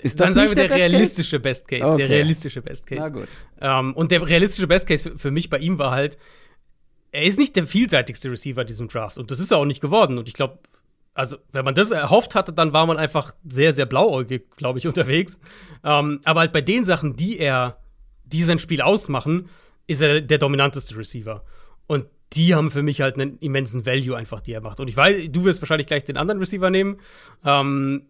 Ist 0.00 0.20
das 0.20 0.28
Dann 0.28 0.34
sagen 0.34 0.48
wir 0.50 0.54
der, 0.54 0.68
der 0.68 0.76
realistische 0.76 1.40
Best 1.40 1.66
Case. 1.66 1.84
Okay. 1.84 1.96
Der 1.96 2.08
realistische 2.08 2.62
Best 2.62 2.86
Case. 2.86 3.00
Na 3.00 3.08
gut. 3.08 3.28
Ähm, 3.60 3.94
und 3.94 4.12
der 4.12 4.26
realistische 4.26 4.68
Best 4.68 4.86
Case 4.86 5.10
für, 5.10 5.18
für 5.18 5.30
mich 5.30 5.50
bei 5.50 5.58
ihm 5.58 5.78
war 5.78 5.90
halt, 5.90 6.18
er 7.10 7.24
ist 7.24 7.38
nicht 7.38 7.56
der 7.56 7.66
vielseitigste 7.66 8.30
Receiver 8.30 8.60
in 8.60 8.66
diesem 8.66 8.88
Draft. 8.88 9.18
Und 9.18 9.30
das 9.30 9.40
ist 9.40 9.50
er 9.50 9.58
auch 9.58 9.64
nicht 9.64 9.80
geworden. 9.80 10.18
Und 10.18 10.28
ich 10.28 10.34
glaube, 10.34 10.58
also, 11.14 11.36
wenn 11.52 11.64
man 11.64 11.74
das 11.74 11.90
erhofft 11.90 12.36
hatte, 12.36 12.52
dann 12.52 12.72
war 12.72 12.86
man 12.86 12.96
einfach 12.96 13.34
sehr, 13.44 13.72
sehr 13.72 13.86
blauäugig, 13.86 14.56
glaube 14.56 14.78
ich, 14.78 14.86
unterwegs. 14.86 15.40
Ähm, 15.82 16.20
aber 16.24 16.40
halt 16.40 16.52
bei 16.52 16.60
den 16.60 16.84
Sachen, 16.84 17.16
die 17.16 17.38
er, 17.38 17.78
die 18.24 18.42
sein 18.42 18.58
Spiel 18.60 18.82
ausmachen, 18.82 19.48
ist 19.88 20.00
er 20.00 20.20
der 20.20 20.38
dominanteste 20.38 20.96
Receiver. 20.96 21.44
Und 21.88 22.06
die 22.34 22.54
haben 22.54 22.70
für 22.70 22.82
mich 22.82 23.00
halt 23.00 23.14
einen 23.14 23.38
immensen 23.38 23.86
Value 23.86 24.16
einfach, 24.16 24.40
die 24.40 24.52
er 24.52 24.60
macht. 24.60 24.80
Und 24.80 24.88
ich 24.88 24.96
weiß, 24.96 25.28
du 25.30 25.44
wirst 25.44 25.62
wahrscheinlich 25.62 25.86
gleich 25.86 26.04
den 26.04 26.16
anderen 26.16 26.38
Receiver 26.38 26.70
nehmen, 26.70 26.98
ähm, 27.44 28.06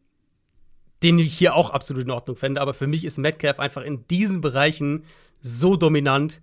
den 1.03 1.19
ich 1.19 1.37
hier 1.37 1.55
auch 1.55 1.71
absolut 1.71 2.05
in 2.05 2.11
Ordnung 2.11 2.37
fände. 2.37 2.61
Aber 2.61 2.75
für 2.75 2.87
mich 2.87 3.05
ist 3.05 3.19
Metcalf 3.19 3.61
einfach 3.61 3.83
in 3.83 4.07
diesen 4.09 4.41
Bereichen 4.41 5.05
so 5.41 5.77
dominant, 5.77 6.41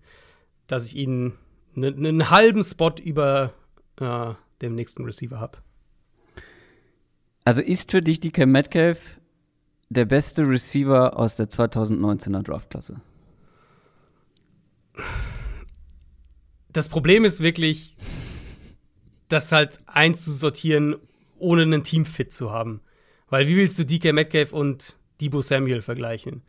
dass 0.67 0.86
ich 0.88 0.95
ihn 0.95 1.34
einen 1.76 2.30
halben 2.30 2.63
Spot 2.63 2.93
über 3.03 3.53
äh, 3.99 4.34
dem 4.61 4.76
nächsten 4.76 5.03
Receiver 5.03 5.39
habe. 5.39 5.57
Also 7.43 7.61
ist 7.61 7.91
für 7.91 8.01
dich 8.01 8.21
DK 8.21 8.45
Metcalf 8.45 9.19
der 9.89 10.05
beste 10.05 10.47
Receiver 10.47 11.17
aus 11.17 11.36
der 11.36 11.47
2019er 11.47 12.41
Draftklasse? 12.41 13.01
Das 16.76 16.89
Problem 16.89 17.23
ist 17.23 17.41
wirklich, 17.41 17.95
das 19.30 19.53
halt 19.53 19.80
einzusortieren, 19.86 20.97
ohne 21.39 21.61
einen 21.61 21.84
Teamfit 21.84 22.34
zu 22.34 22.51
haben. 22.51 22.82
Weil 23.30 23.47
wie 23.47 23.55
willst 23.55 23.80
du 23.80 23.86
DK 23.86 24.11
Metcalf 24.11 24.51
und 24.51 24.97
Debo 25.21 25.41
Samuel 25.41 25.82
vergleichen? 25.82 26.41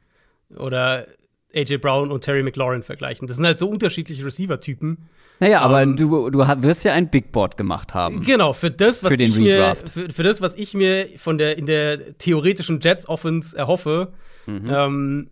Oder 0.56 1.06
AJ 1.54 1.78
Brown 1.78 2.10
und 2.10 2.22
Terry 2.22 2.42
McLaurin 2.42 2.82
vergleichen. 2.82 3.28
Das 3.28 3.36
sind 3.36 3.46
halt 3.46 3.56
so 3.56 3.68
unterschiedliche 3.68 4.24
Receiver-Typen. 4.24 4.98
Naja, 5.38 5.60
aber 5.60 5.82
ähm, 5.82 5.96
du, 5.96 6.28
du 6.30 6.38
wirst 6.40 6.84
ja 6.84 6.92
ein 6.92 7.08
Big 7.08 7.30
Board 7.30 7.56
gemacht 7.56 7.94
haben. 7.94 8.24
Genau, 8.24 8.52
für 8.52 8.72
das, 8.72 9.04
was 9.04 9.12
für 9.12 9.22
ich 9.22 9.38
mir, 9.38 9.76
für, 9.92 10.10
für, 10.10 10.22
das, 10.24 10.40
was 10.40 10.56
ich 10.56 10.74
mir 10.74 11.08
von 11.18 11.38
der 11.38 11.56
in 11.56 11.66
der 11.66 12.18
theoretischen 12.18 12.80
Jets 12.80 13.08
Offense 13.08 13.56
erhoffe, 13.56 14.12
mhm. 14.46 14.68
ähm, 14.68 15.30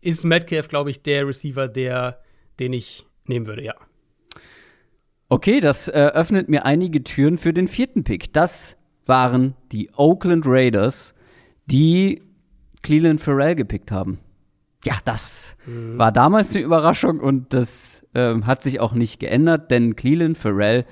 ist 0.00 0.24
Metcalf, 0.24 0.66
glaube 0.66 0.90
ich, 0.90 1.02
der 1.04 1.28
Receiver, 1.28 1.68
der, 1.68 2.18
den 2.58 2.72
ich 2.72 3.06
nehmen 3.26 3.46
würde, 3.46 3.62
ja. 3.62 3.76
Okay, 5.32 5.60
das 5.60 5.88
äh, 5.88 6.10
öffnet 6.14 6.48
mir 6.48 6.64
einige 6.64 7.02
Türen 7.02 7.38
für 7.38 7.52
den 7.52 7.68
vierten 7.68 8.04
Pick. 8.04 8.32
Das 8.32 8.76
waren 9.06 9.54
die 9.72 9.90
Oakland 9.96 10.44
Raiders, 10.46 11.14
die 11.66 12.22
Cleveland 12.82 13.20
Farrell 13.20 13.54
gepickt 13.54 13.90
haben 13.90 14.18
ja, 14.84 14.94
das 15.04 15.56
mhm. 15.66 15.98
war 15.98 16.12
damals 16.12 16.54
eine 16.54 16.64
Überraschung 16.64 17.20
und 17.20 17.52
das 17.52 18.06
ähm, 18.14 18.46
hat 18.46 18.62
sich 18.62 18.80
auch 18.80 18.94
nicht 18.94 19.20
geändert, 19.20 19.70
denn 19.70 19.96
Cleland 19.96 20.36
Farrell, 20.36 20.84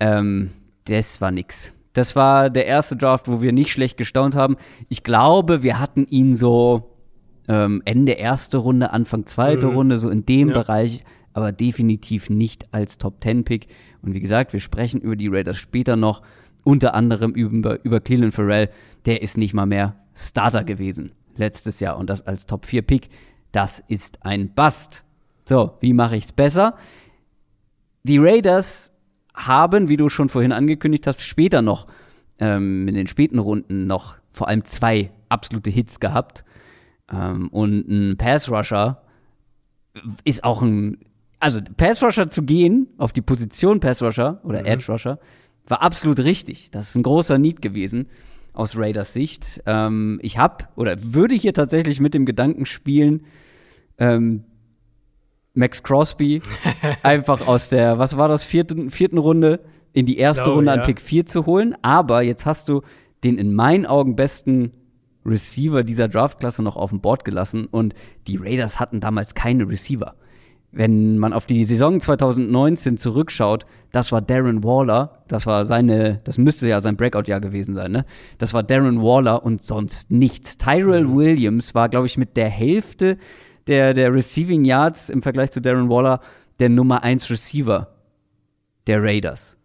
ähm, 0.00 0.50
das 0.86 1.20
war 1.20 1.30
nix. 1.30 1.74
Das 1.92 2.16
war 2.16 2.50
der 2.50 2.66
erste 2.66 2.96
Draft, 2.96 3.28
wo 3.28 3.40
wir 3.40 3.52
nicht 3.52 3.72
schlecht 3.72 3.96
gestaunt 3.96 4.34
haben. 4.34 4.56
Ich 4.88 5.02
glaube, 5.02 5.62
wir 5.62 5.78
hatten 5.78 6.06
ihn 6.06 6.34
so 6.34 6.96
ähm, 7.48 7.82
Ende 7.84 8.12
erste 8.12 8.58
Runde, 8.58 8.90
Anfang 8.90 9.26
zweite 9.26 9.68
mhm. 9.68 9.74
Runde, 9.74 9.98
so 9.98 10.08
in 10.10 10.26
dem 10.26 10.48
ja. 10.48 10.54
Bereich, 10.54 11.04
aber 11.36 11.52
definitiv 11.52 12.30
nicht 12.30 12.72
als 12.72 12.96
Top 12.96 13.20
Ten 13.20 13.44
Pick. 13.44 13.68
Und 14.00 14.14
wie 14.14 14.20
gesagt, 14.20 14.54
wir 14.54 14.60
sprechen 14.60 15.02
über 15.02 15.16
die 15.16 15.28
Raiders 15.28 15.58
später 15.58 15.94
noch, 15.94 16.22
unter 16.64 16.94
anderem 16.94 17.32
über, 17.32 17.84
über 17.84 18.00
Cleland 18.00 18.34
Farrell. 18.34 18.70
Der 19.04 19.20
ist 19.20 19.36
nicht 19.36 19.52
mal 19.52 19.66
mehr 19.66 19.96
Starter 20.14 20.64
gewesen 20.64 21.12
letztes 21.36 21.78
Jahr 21.80 21.98
und 21.98 22.08
das 22.08 22.26
als 22.26 22.46
Top 22.46 22.64
4 22.64 22.80
Pick. 22.80 23.10
Das 23.52 23.84
ist 23.86 24.24
ein 24.24 24.54
Bust. 24.54 25.04
So, 25.44 25.76
wie 25.80 25.92
mache 25.92 26.16
ich 26.16 26.24
es 26.24 26.32
besser? 26.32 26.74
Die 28.02 28.16
Raiders 28.16 28.92
haben, 29.34 29.90
wie 29.90 29.98
du 29.98 30.08
schon 30.08 30.30
vorhin 30.30 30.52
angekündigt 30.52 31.06
hast, 31.06 31.20
später 31.20 31.60
noch 31.60 31.86
ähm, 32.38 32.88
in 32.88 32.94
den 32.94 33.08
späten 33.08 33.38
Runden 33.38 33.86
noch 33.86 34.16
vor 34.32 34.48
allem 34.48 34.64
zwei 34.64 35.10
absolute 35.28 35.68
Hits 35.68 36.00
gehabt. 36.00 36.44
Ähm, 37.12 37.48
und 37.48 37.88
ein 37.88 38.16
Pass 38.16 38.50
Rusher 38.50 39.02
ist 40.24 40.44
auch 40.44 40.62
ein, 40.62 40.98
also 41.40 41.60
Pass 41.76 42.02
Rusher 42.02 42.30
zu 42.30 42.42
gehen 42.42 42.88
auf 42.98 43.12
die 43.12 43.22
Position 43.22 43.80
Pass 43.80 44.02
Rusher 44.02 44.40
oder 44.44 44.60
mhm. 44.60 44.66
Edge 44.66 44.84
Rusher 44.88 45.18
war 45.66 45.82
absolut 45.82 46.20
richtig. 46.20 46.70
Das 46.70 46.90
ist 46.90 46.94
ein 46.94 47.02
großer 47.02 47.38
Need 47.38 47.60
gewesen 47.60 48.08
aus 48.52 48.76
Raiders 48.76 49.12
Sicht. 49.12 49.62
Ähm, 49.66 50.18
ich 50.22 50.38
habe 50.38 50.66
oder 50.76 50.96
würde 51.00 51.34
hier 51.34 51.52
tatsächlich 51.52 52.00
mit 52.00 52.14
dem 52.14 52.24
Gedanken 52.24 52.66
spielen, 52.66 53.26
ähm, 53.98 54.44
Max 55.54 55.82
Crosby 55.82 56.42
einfach 57.02 57.46
aus 57.46 57.68
der, 57.68 57.98
was 57.98 58.16
war 58.16 58.28
das, 58.28 58.44
vierten, 58.44 58.90
vierten 58.90 59.18
Runde 59.18 59.60
in 59.92 60.06
die 60.06 60.18
erste 60.18 60.44
glaube, 60.44 60.56
Runde 60.56 60.72
an 60.72 60.82
Pick 60.82 61.00
4 61.00 61.26
zu 61.26 61.46
holen. 61.46 61.74
Aber 61.82 62.22
jetzt 62.22 62.46
hast 62.46 62.68
du 62.68 62.82
den 63.24 63.38
in 63.38 63.54
meinen 63.54 63.86
Augen 63.86 64.16
besten 64.16 64.72
Receiver 65.24 65.82
dieser 65.82 66.08
Draftklasse 66.08 66.62
noch 66.62 66.76
auf 66.76 66.90
dem 66.90 67.00
Board 67.00 67.24
gelassen 67.24 67.66
und 67.66 67.94
die 68.26 68.36
Raiders 68.36 68.78
hatten 68.78 69.00
damals 69.00 69.34
keine 69.34 69.68
Receiver 69.68 70.14
wenn 70.72 71.18
man 71.18 71.32
auf 71.32 71.46
die 71.46 71.64
Saison 71.64 72.00
2019 72.00 72.98
zurückschaut, 72.98 73.66
das 73.92 74.12
war 74.12 74.20
Darren 74.20 74.62
Waller, 74.62 75.22
das 75.28 75.46
war 75.46 75.64
seine, 75.64 76.20
das 76.24 76.38
müsste 76.38 76.68
ja 76.68 76.80
sein 76.80 76.96
Breakout-Jahr 76.96 77.40
gewesen 77.40 77.74
sein, 77.74 77.92
ne? 77.92 78.04
Das 78.38 78.52
war 78.52 78.62
Darren 78.62 79.00
Waller 79.00 79.44
und 79.44 79.62
sonst 79.62 80.10
nichts. 80.10 80.58
Tyrell 80.58 81.04
mhm. 81.04 81.16
Williams 81.16 81.74
war, 81.74 81.88
glaube 81.88 82.06
ich, 82.06 82.18
mit 82.18 82.36
der 82.36 82.50
Hälfte 82.50 83.16
der, 83.66 83.94
der 83.94 84.12
Receiving 84.12 84.64
Yards 84.64 85.08
im 85.08 85.22
Vergleich 85.22 85.50
zu 85.50 85.60
Darren 85.60 85.88
Waller 85.88 86.20
der 86.58 86.68
Nummer 86.68 87.02
1 87.02 87.30
Receiver 87.30 87.88
der 88.86 89.02
Raiders. 89.02 89.56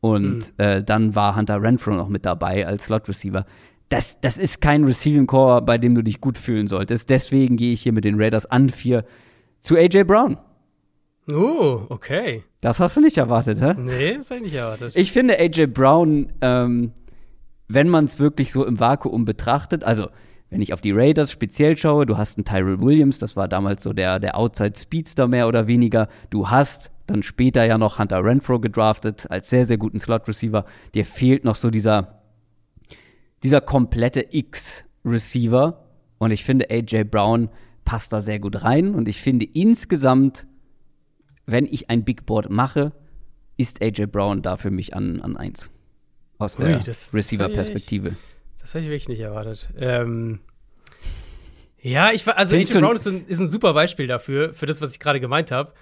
Und 0.00 0.52
mhm. 0.58 0.64
äh, 0.64 0.82
dann 0.82 1.14
war 1.14 1.36
Hunter 1.36 1.60
Renfro 1.62 1.92
noch 1.92 2.08
mit 2.08 2.24
dabei 2.24 2.66
als 2.66 2.84
Slot-Receiver. 2.84 3.46
Das, 3.88 4.20
das 4.20 4.38
ist 4.38 4.60
kein 4.60 4.84
Receiving 4.84 5.26
Core, 5.26 5.62
bei 5.62 5.78
dem 5.78 5.94
du 5.94 6.02
dich 6.02 6.20
gut 6.20 6.36
fühlen 6.36 6.68
solltest. 6.68 7.10
Deswegen 7.10 7.56
gehe 7.56 7.72
ich 7.72 7.82
hier 7.82 7.92
mit 7.92 8.04
den 8.04 8.20
Raiders 8.20 8.46
an 8.46 8.68
vier 8.68 9.04
zu 9.60 9.76
AJ 9.76 10.04
Brown. 10.04 10.36
Oh, 11.32 11.82
okay. 11.88 12.42
Das 12.60 12.80
hast 12.80 12.96
du 12.96 13.00
nicht 13.00 13.18
erwartet, 13.18 13.60
hä? 13.60 13.74
Nee, 13.78 14.16
das 14.16 14.30
habe 14.30 14.38
ich 14.38 14.44
nicht 14.44 14.54
erwartet. 14.54 14.96
Ich 14.96 15.12
finde 15.12 15.38
AJ 15.38 15.66
Brown, 15.66 16.32
ähm, 16.40 16.92
wenn 17.68 17.88
man 17.88 18.06
es 18.06 18.18
wirklich 18.18 18.50
so 18.50 18.64
im 18.64 18.80
Vakuum 18.80 19.24
betrachtet, 19.24 19.84
also 19.84 20.08
wenn 20.50 20.62
ich 20.62 20.72
auf 20.72 20.80
die 20.80 20.92
Raiders 20.92 21.30
speziell 21.30 21.76
schaue, 21.76 22.06
du 22.06 22.16
hast 22.16 22.38
einen 22.38 22.44
Tyrell 22.44 22.80
Williams, 22.80 23.18
das 23.18 23.36
war 23.36 23.48
damals 23.48 23.82
so 23.82 23.92
der, 23.92 24.18
der 24.18 24.36
Outside-Speedster 24.36 25.28
mehr 25.28 25.46
oder 25.46 25.66
weniger. 25.66 26.08
Du 26.30 26.48
hast 26.48 26.90
dann 27.06 27.22
später 27.22 27.64
ja 27.64 27.76
noch 27.76 27.98
Hunter 27.98 28.24
Renfro 28.24 28.58
gedraftet 28.58 29.30
als 29.30 29.50
sehr, 29.50 29.66
sehr 29.66 29.76
guten 29.76 30.00
Slot-Receiver. 30.00 30.64
Dir 30.94 31.04
fehlt 31.04 31.44
noch 31.44 31.56
so 31.56 31.70
dieser, 31.70 32.22
dieser 33.42 33.60
komplette 33.60 34.26
X-Receiver. 34.30 35.84
Und 36.18 36.30
ich 36.30 36.44
finde, 36.44 36.70
AJ 36.70 37.04
Brown 37.04 37.50
passt 37.84 38.12
da 38.12 38.20
sehr 38.20 38.38
gut 38.38 38.62
rein. 38.64 38.94
Und 38.94 39.08
ich 39.08 39.20
finde 39.20 39.46
insgesamt, 39.46 40.46
wenn 41.48 41.66
ich 41.66 41.88
ein 41.88 42.04
Big 42.04 42.26
Board 42.26 42.50
mache, 42.50 42.92
ist 43.56 43.82
AJ 43.82 44.06
Brown 44.06 44.42
da 44.42 44.56
für 44.56 44.70
mich 44.70 44.94
an, 44.94 45.20
an 45.22 45.36
eins. 45.36 45.70
Aus 46.36 46.56
der 46.56 46.78
Receiver-Perspektive. 46.86 48.16
Das 48.60 48.74
hätte 48.74 48.84
ich 48.84 48.90
wirklich 48.90 49.08
nicht 49.08 49.20
erwartet. 49.20 49.68
Ähm, 49.76 50.40
ja, 51.80 52.10
ich 52.12 52.26
war, 52.26 52.36
also 52.36 52.54
AJ 52.54 52.78
Brown 52.78 52.96
ist 52.96 53.08
ein, 53.08 53.26
ist 53.26 53.40
ein 53.40 53.46
super 53.46 53.72
Beispiel 53.72 54.06
dafür, 54.06 54.52
für 54.52 54.66
das, 54.66 54.82
was 54.82 54.92
ich 54.92 55.00
gerade 55.00 55.20
gemeint 55.20 55.50
habe. 55.50 55.72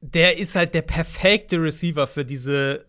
Der 0.00 0.38
ist 0.38 0.56
halt 0.56 0.74
der 0.74 0.82
perfekte 0.82 1.62
Receiver 1.62 2.06
für 2.08 2.24
diese, 2.24 2.84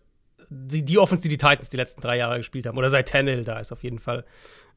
die, 0.50 0.84
die 0.84 0.98
Offense, 0.98 1.22
die 1.22 1.28
die 1.28 1.38
Titans 1.38 1.70
die 1.70 1.76
letzten 1.76 2.00
drei 2.00 2.18
Jahre 2.18 2.38
gespielt 2.38 2.66
haben. 2.66 2.76
Oder 2.76 2.90
seit 2.90 3.08
Tannehill 3.08 3.44
da 3.44 3.60
ist 3.60 3.70
auf 3.70 3.84
jeden 3.84 4.00
Fall 4.00 4.24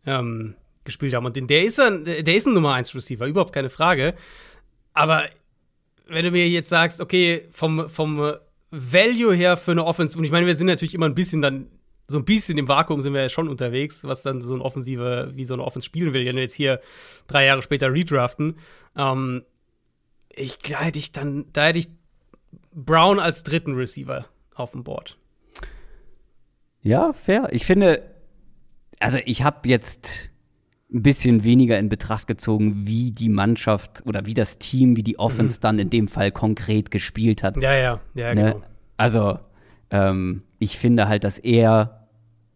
ähm, 0.05 0.55
gespielt 0.84 1.16
haben. 1.16 1.26
Und 1.26 1.36
der 1.49 1.64
ist 1.64 1.80
ein, 1.80 2.05
der 2.05 2.36
ist 2.36 2.45
ein 2.45 2.53
Nummer 2.53 2.76
1 2.76 2.93
Receiver, 2.93 3.26
überhaupt 3.26 3.51
keine 3.51 3.70
Frage. 3.70 4.14
Aber 4.93 5.26
wenn 6.10 6.26
du 6.26 6.32
mir 6.32 6.47
jetzt 6.47 6.70
sagst, 6.70 7.01
okay, 7.01 7.47
vom, 7.51 7.89
vom 7.89 8.34
Value 8.72 9.34
her 9.34 9.57
für 9.57 9.72
eine 9.72 9.86
Offense, 9.86 10.18
und 10.18 10.24
ich 10.24 10.32
meine, 10.32 10.45
wir 10.45 10.55
sind 10.55 10.68
natürlich 10.68 10.93
immer 10.93 11.07
ein 11.07 11.16
bisschen 11.16 11.41
dann 11.41 11.68
so 12.10 12.18
ein 12.18 12.26
bisschen 12.26 12.57
im 12.57 12.68
Vakuum 12.68 13.01
sind 13.01 13.14
wir 13.14 13.22
ja 13.22 13.30
schon 13.30 13.47
unterwegs, 13.47 14.03
was 14.03 14.24
dann 14.24 14.41
so 14.41 14.55
ein 14.55 14.62
Offensive, 14.62 15.32
wie 15.36 15.45
so 15.45 15.53
eine 15.53 15.64
Offense 15.64 15.86
spielen 15.86 16.12
will. 16.12 16.26
Wenn 16.26 16.36
wir 16.36 16.41
jetzt 16.41 16.55
hier 16.55 16.82
drei 17.28 17.45
Jahre 17.45 17.62
später 17.62 17.93
redraften, 17.93 18.57
ähm, 18.97 19.43
ich, 20.30 20.57
da 20.57 20.80
hätte 20.82 20.97
ich 20.97 21.12
dann, 21.12 21.45
da 21.53 21.68
hätte 21.68 21.80
ich 21.80 21.89
Brown 22.74 23.20
als 23.20 23.43
dritten 23.43 23.76
Receiver 23.76 24.26
auf 24.55 24.72
dem 24.72 24.84
Board. 24.84 25.18
Ja, 26.82 27.14
fair. 27.14 27.49
Ich 27.51 27.66
finde, 27.66 28.03
also 28.99 29.20
ich 29.26 29.43
habe 29.43 29.70
jetzt 29.70 30.32
ein 30.92 31.04
bisschen 31.04 31.44
weniger 31.44 31.78
in 31.78 31.90
Betracht 31.90 32.28
gezogen, 32.28 32.88
wie 32.88 33.12
die 33.12 33.30
Mannschaft 33.30 34.02
oder 34.06 34.26
wie 34.26 34.34
das 34.34 34.58
Team, 34.58 34.96
wie 34.96 35.04
die 35.04 35.20
Offense 35.20 35.58
mhm. 35.58 35.62
dann 35.62 35.80
in 35.80 35.90
dem 35.90 36.08
Fall 36.08 36.32
konkret 36.32 36.90
gespielt 36.90 37.44
hat. 37.44 37.62
Ja, 37.62 37.74
ja, 37.74 38.00
ja, 38.16 38.34
ne? 38.34 38.54
genau. 38.54 38.66
Also, 38.98 39.40
ähm, 39.92 40.44
ich 40.58 40.78
finde 40.78 41.08
halt, 41.08 41.24
dass 41.24 41.38
er 41.38 42.08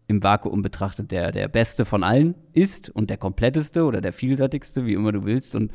im 0.06 0.22
Vakuum 0.22 0.62
betrachtet 0.62 1.10
der, 1.10 1.30
der 1.30 1.48
beste 1.48 1.84
von 1.84 2.02
allen 2.02 2.34
ist 2.52 2.90
und 2.90 3.08
der 3.08 3.16
kompletteste 3.16 3.84
oder 3.84 4.00
der 4.00 4.12
vielseitigste, 4.12 4.84
wie 4.84 4.94
immer 4.94 5.12
du 5.12 5.24
willst. 5.24 5.54
Und 5.54 5.72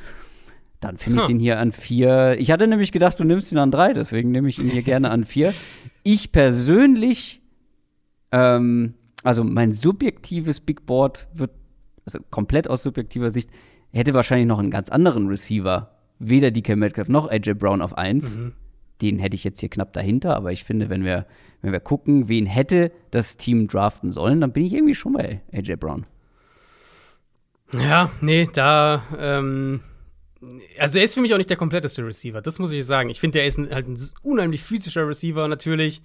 dann 0.79 0.97
finde 0.97 1.21
ich 1.21 1.27
den 1.27 1.39
hier 1.39 1.59
an 1.59 1.71
vier. 1.71 2.37
Ich 2.39 2.51
hatte 2.51 2.67
nämlich 2.67 2.91
gedacht, 2.91 3.19
du 3.19 3.23
nimmst 3.23 3.51
ihn 3.51 3.57
an 3.57 3.71
drei, 3.71 3.93
deswegen 3.93 4.31
nehme 4.31 4.49
ich 4.49 4.59
ihn 4.59 4.69
hier 4.69 4.83
gerne 4.83 5.11
an 5.11 5.23
vier. 5.23 5.53
Ich 6.03 6.31
persönlich, 6.31 7.41
ähm, 8.31 8.93
also 9.23 9.43
mein 9.43 9.73
subjektives 9.73 10.59
Big 10.61 10.85
Board 10.85 11.27
wird, 11.33 11.51
also 12.15 12.25
komplett 12.29 12.69
aus 12.69 12.83
subjektiver 12.83 13.31
Sicht, 13.31 13.49
hätte 13.91 14.13
wahrscheinlich 14.13 14.47
noch 14.47 14.59
einen 14.59 14.71
ganz 14.71 14.89
anderen 14.89 15.27
Receiver. 15.27 15.91
Weder 16.19 16.51
DK 16.51 16.75
Metcalf 16.75 17.07
noch 17.07 17.29
AJ 17.29 17.53
Brown 17.53 17.81
auf 17.81 17.97
eins. 17.97 18.37
Mhm. 18.37 18.53
Den 19.01 19.19
hätte 19.19 19.35
ich 19.35 19.45
jetzt 19.45 19.61
hier 19.61 19.69
knapp 19.69 19.93
dahinter, 19.93 20.35
aber 20.35 20.51
ich 20.51 20.65
finde, 20.65 20.89
wenn 20.89 21.05
wir 21.05 21.25
wenn 21.61 21.71
wir 21.71 21.79
gucken, 21.79 22.29
wen 22.29 22.45
hätte 22.45 22.91
das 23.11 23.37
Team 23.37 23.67
draften 23.67 24.11
sollen, 24.11 24.41
dann 24.41 24.53
bin 24.53 24.65
ich 24.65 24.73
irgendwie 24.73 24.95
schon 24.95 25.13
bei 25.13 25.41
AJ 25.51 25.75
Brown. 25.75 26.05
Ja, 27.73 28.09
nee, 28.21 28.49
da, 28.51 29.03
ähm, 29.17 29.81
also 30.79 30.97
er 30.97 31.05
ist 31.05 31.13
für 31.13 31.21
mich 31.21 31.33
auch 31.33 31.37
nicht 31.37 31.49
der 31.49 31.57
kompletteste 31.57 32.05
Receiver, 32.05 32.41
das 32.41 32.59
muss 32.59 32.71
ich 32.71 32.85
sagen. 32.85 33.09
Ich 33.09 33.19
finde, 33.19 33.39
er 33.39 33.45
ist 33.45 33.57
ein, 33.57 33.69
halt 33.69 33.87
ein 33.87 33.97
unheimlich 34.23 34.63
physischer 34.63 35.07
Receiver 35.07 35.47
natürlich. 35.47 36.01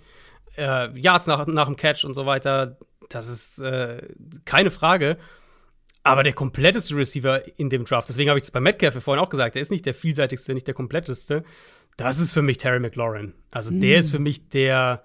Äh, 0.56 0.98
Yards 0.98 1.26
nach, 1.26 1.46
nach 1.46 1.66
dem 1.66 1.76
Catch 1.76 2.04
und 2.04 2.14
so 2.14 2.26
weiter, 2.26 2.76
das 3.08 3.28
ist 3.28 3.58
äh, 3.60 4.06
keine 4.44 4.70
Frage. 4.70 5.18
Aber 6.04 6.22
der 6.22 6.34
kompletteste 6.34 6.94
Receiver 6.94 7.42
in 7.58 7.70
dem 7.70 7.84
Draft, 7.84 8.08
deswegen 8.08 8.28
habe 8.30 8.38
ich 8.38 8.44
es 8.44 8.50
bei 8.50 8.60
Metcalf 8.60 9.02
vorhin 9.02 9.24
auch 9.24 9.30
gesagt, 9.30 9.56
der 9.56 9.62
ist 9.62 9.70
nicht 9.70 9.86
der 9.86 9.94
vielseitigste, 9.94 10.54
nicht 10.54 10.66
der 10.66 10.74
kompletteste. 10.74 11.42
Das 11.96 12.18
ist 12.18 12.32
für 12.32 12.42
mich 12.42 12.58
Terry 12.58 12.78
McLaurin. 12.78 13.34
Also 13.50 13.72
mhm. 13.72 13.80
der 13.80 13.98
ist 13.98 14.10
für 14.10 14.18
mich 14.18 14.48
der, 14.50 15.02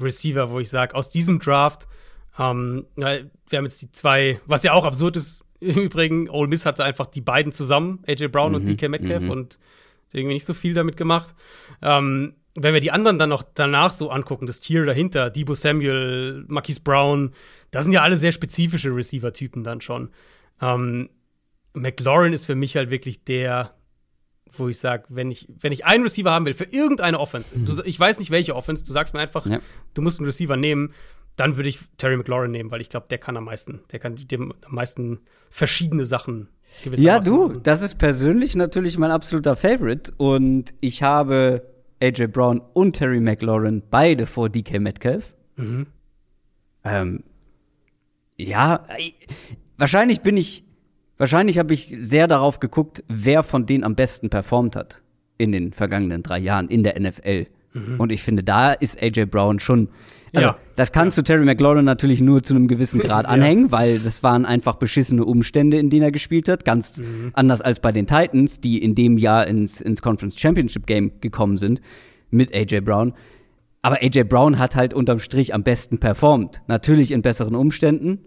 Receiver, 0.00 0.50
wo 0.50 0.60
ich 0.60 0.70
sage, 0.70 0.94
aus 0.94 1.10
diesem 1.10 1.38
Draft, 1.38 1.86
ähm, 2.38 2.86
wir 2.96 3.28
haben 3.54 3.64
jetzt 3.64 3.82
die 3.82 3.92
zwei, 3.92 4.40
was 4.46 4.62
ja 4.62 4.72
auch 4.72 4.84
absurd 4.84 5.16
ist 5.16 5.44
im 5.60 5.78
Übrigen, 5.78 6.28
Ole 6.28 6.48
Miss 6.48 6.66
hatte 6.66 6.84
einfach 6.84 7.06
die 7.06 7.20
beiden 7.20 7.52
zusammen, 7.52 8.02
AJ 8.06 8.28
Brown 8.28 8.50
mhm, 8.50 8.56
und 8.56 8.66
DK 8.66 8.88
Metcalf, 8.88 9.22
mhm. 9.24 9.30
und 9.30 9.58
irgendwie 10.12 10.34
nicht 10.34 10.44
so 10.44 10.54
viel 10.54 10.74
damit 10.74 10.96
gemacht. 10.96 11.34
Ähm, 11.80 12.34
wenn 12.54 12.74
wir 12.74 12.80
die 12.80 12.90
anderen 12.90 13.18
dann 13.18 13.30
noch 13.30 13.42
danach 13.54 13.92
so 13.92 14.10
angucken, 14.10 14.46
das 14.46 14.60
Tier 14.60 14.84
dahinter, 14.84 15.30
Debo 15.30 15.54
Samuel, 15.54 16.44
Marquise 16.48 16.80
Brown, 16.82 17.32
das 17.70 17.84
sind 17.84 17.94
ja 17.94 18.02
alle 18.02 18.16
sehr 18.16 18.32
spezifische 18.32 18.94
Receiver-Typen 18.94 19.64
dann 19.64 19.80
schon. 19.80 20.10
Ähm, 20.62 21.10
McLaurin 21.74 22.32
ist 22.32 22.46
für 22.46 22.54
mich 22.54 22.76
halt 22.76 22.90
wirklich 22.90 23.24
der, 23.24 23.74
wo 24.52 24.68
ich 24.68 24.78
sage, 24.78 25.04
wenn 25.08 25.30
ich, 25.30 25.48
wenn 25.60 25.72
ich 25.72 25.84
einen 25.84 26.04
Receiver 26.04 26.30
haben 26.30 26.46
will 26.46 26.54
für 26.54 26.64
irgendeine 26.64 27.18
Offense, 27.18 27.58
mhm. 27.58 27.66
du, 27.66 27.82
ich 27.84 27.98
weiß 27.98 28.18
nicht 28.18 28.30
welche 28.30 28.54
Offense, 28.54 28.84
du 28.84 28.92
sagst 28.92 29.12
mir 29.12 29.20
einfach, 29.20 29.44
ja. 29.46 29.60
du 29.94 30.02
musst 30.02 30.18
einen 30.18 30.26
Receiver 30.26 30.56
nehmen, 30.56 30.92
dann 31.36 31.56
würde 31.56 31.68
ich 31.68 31.80
Terry 31.96 32.16
McLaurin 32.16 32.50
nehmen, 32.50 32.70
weil 32.70 32.80
ich 32.80 32.90
glaube, 32.90 33.06
der 33.08 33.18
kann 33.18 33.36
am 33.36 33.44
meisten, 33.44 33.80
der 33.90 33.98
kann 33.98 34.16
dem 34.16 34.52
am 34.64 34.74
meisten 34.74 35.20
verschiedene 35.50 36.04
Sachen 36.04 36.48
Ja, 36.84 37.18
du, 37.18 37.48
machen. 37.48 37.62
das 37.62 37.82
ist 37.82 37.98
persönlich 37.98 38.54
natürlich 38.54 38.98
mein 38.98 39.10
absoluter 39.10 39.56
Favorite 39.56 40.12
und 40.18 40.74
ich 40.80 41.02
habe 41.02 41.66
AJ 42.02 42.26
Brown 42.28 42.60
und 42.60 42.94
Terry 42.94 43.20
McLaurin 43.20 43.82
beide 43.90 44.26
vor 44.26 44.50
DK 44.50 44.80
Metcalf. 44.80 45.34
Mhm. 45.56 45.86
Ähm, 46.84 47.24
ja, 48.36 48.84
wahrscheinlich 49.82 50.20
bin 50.20 50.36
ich 50.36 50.64
Wahrscheinlich 51.22 51.58
habe 51.58 51.72
ich 51.72 51.94
sehr 52.00 52.26
darauf 52.26 52.58
geguckt, 52.58 53.04
wer 53.06 53.44
von 53.44 53.64
denen 53.64 53.84
am 53.84 53.94
besten 53.94 54.28
performt 54.28 54.74
hat 54.74 55.02
in 55.38 55.52
den 55.52 55.72
vergangenen 55.72 56.24
drei 56.24 56.40
Jahren 56.40 56.66
in 56.66 56.82
der 56.82 56.98
NFL. 56.98 57.46
Mhm. 57.74 58.00
Und 58.00 58.10
ich 58.10 58.24
finde, 58.24 58.42
da 58.42 58.72
ist 58.72 59.00
AJ 59.00 59.26
Brown 59.26 59.60
schon. 59.60 59.88
Also, 60.34 60.48
ja. 60.48 60.56
das 60.74 60.90
kannst 60.90 61.16
du 61.16 61.22
Terry 61.22 61.44
McLaurin 61.44 61.84
natürlich 61.84 62.20
nur 62.20 62.42
zu 62.42 62.54
einem 62.54 62.66
gewissen 62.66 62.98
Grad 63.04 63.26
anhängen, 63.26 63.66
ja. 63.66 63.70
weil 63.70 63.98
das 64.00 64.24
waren 64.24 64.44
einfach 64.44 64.74
beschissene 64.76 65.24
Umstände, 65.24 65.78
in 65.78 65.90
denen 65.90 66.02
er 66.02 66.10
gespielt 66.10 66.48
hat. 66.48 66.64
Ganz 66.64 66.98
mhm. 66.98 67.30
anders 67.34 67.60
als 67.60 67.78
bei 67.78 67.92
den 67.92 68.08
Titans, 68.08 68.60
die 68.60 68.82
in 68.82 68.96
dem 68.96 69.16
Jahr 69.16 69.46
ins, 69.46 69.80
ins 69.80 70.02
Conference 70.02 70.36
Championship 70.36 70.86
Game 70.88 71.20
gekommen 71.20 71.56
sind 71.56 71.80
mit 72.30 72.52
AJ 72.52 72.80
Brown. 72.80 73.12
Aber 73.82 74.02
AJ 74.02 74.24
Brown 74.24 74.58
hat 74.58 74.74
halt 74.74 74.92
unterm 74.92 75.20
Strich 75.20 75.54
am 75.54 75.62
besten 75.62 75.98
performt. 75.98 76.62
Natürlich 76.66 77.12
in 77.12 77.22
besseren 77.22 77.54
Umständen, 77.54 78.18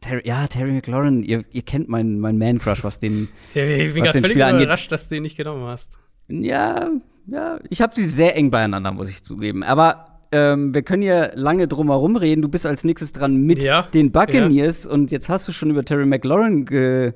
Terry, 0.00 0.22
ja, 0.24 0.46
Terry 0.46 0.72
McLaurin, 0.72 1.22
ihr, 1.22 1.44
ihr 1.50 1.62
kennt 1.62 1.88
meinen 1.88 2.20
mein 2.20 2.38
Man-Crush, 2.38 2.84
was 2.84 2.98
den, 2.98 3.28
ja, 3.54 3.64
ich 3.64 3.94
bin 3.94 4.06
Spieler 4.06 4.46
angeht. 4.48 4.62
überrascht, 4.62 4.92
dass 4.92 5.08
du 5.08 5.16
ihn 5.16 5.22
nicht 5.22 5.36
genommen 5.36 5.66
hast. 5.66 5.98
Ja, 6.28 6.90
ja, 7.26 7.58
ich 7.70 7.80
habe 7.80 7.94
sie 7.94 8.06
sehr 8.06 8.36
eng 8.36 8.50
beieinander, 8.50 8.92
muss 8.92 9.08
ich 9.08 9.22
zugeben. 9.24 9.62
Aber 9.62 10.20
ähm, 10.32 10.74
wir 10.74 10.82
können 10.82 11.02
hier 11.02 11.32
lange 11.34 11.68
drum 11.68 11.88
herum 11.88 12.16
reden. 12.16 12.42
Du 12.42 12.48
bist 12.48 12.66
als 12.66 12.84
nächstes 12.84 13.12
dran 13.12 13.36
mit 13.36 13.60
ja, 13.60 13.82
den 13.82 14.12
Buccaneers 14.12 14.84
ja. 14.84 14.90
und 14.90 15.10
jetzt 15.10 15.28
hast 15.28 15.46
du 15.48 15.52
schon 15.52 15.70
über 15.70 15.84
Terry 15.84 16.06
McLaurin 16.06 16.66
ge 16.66 17.14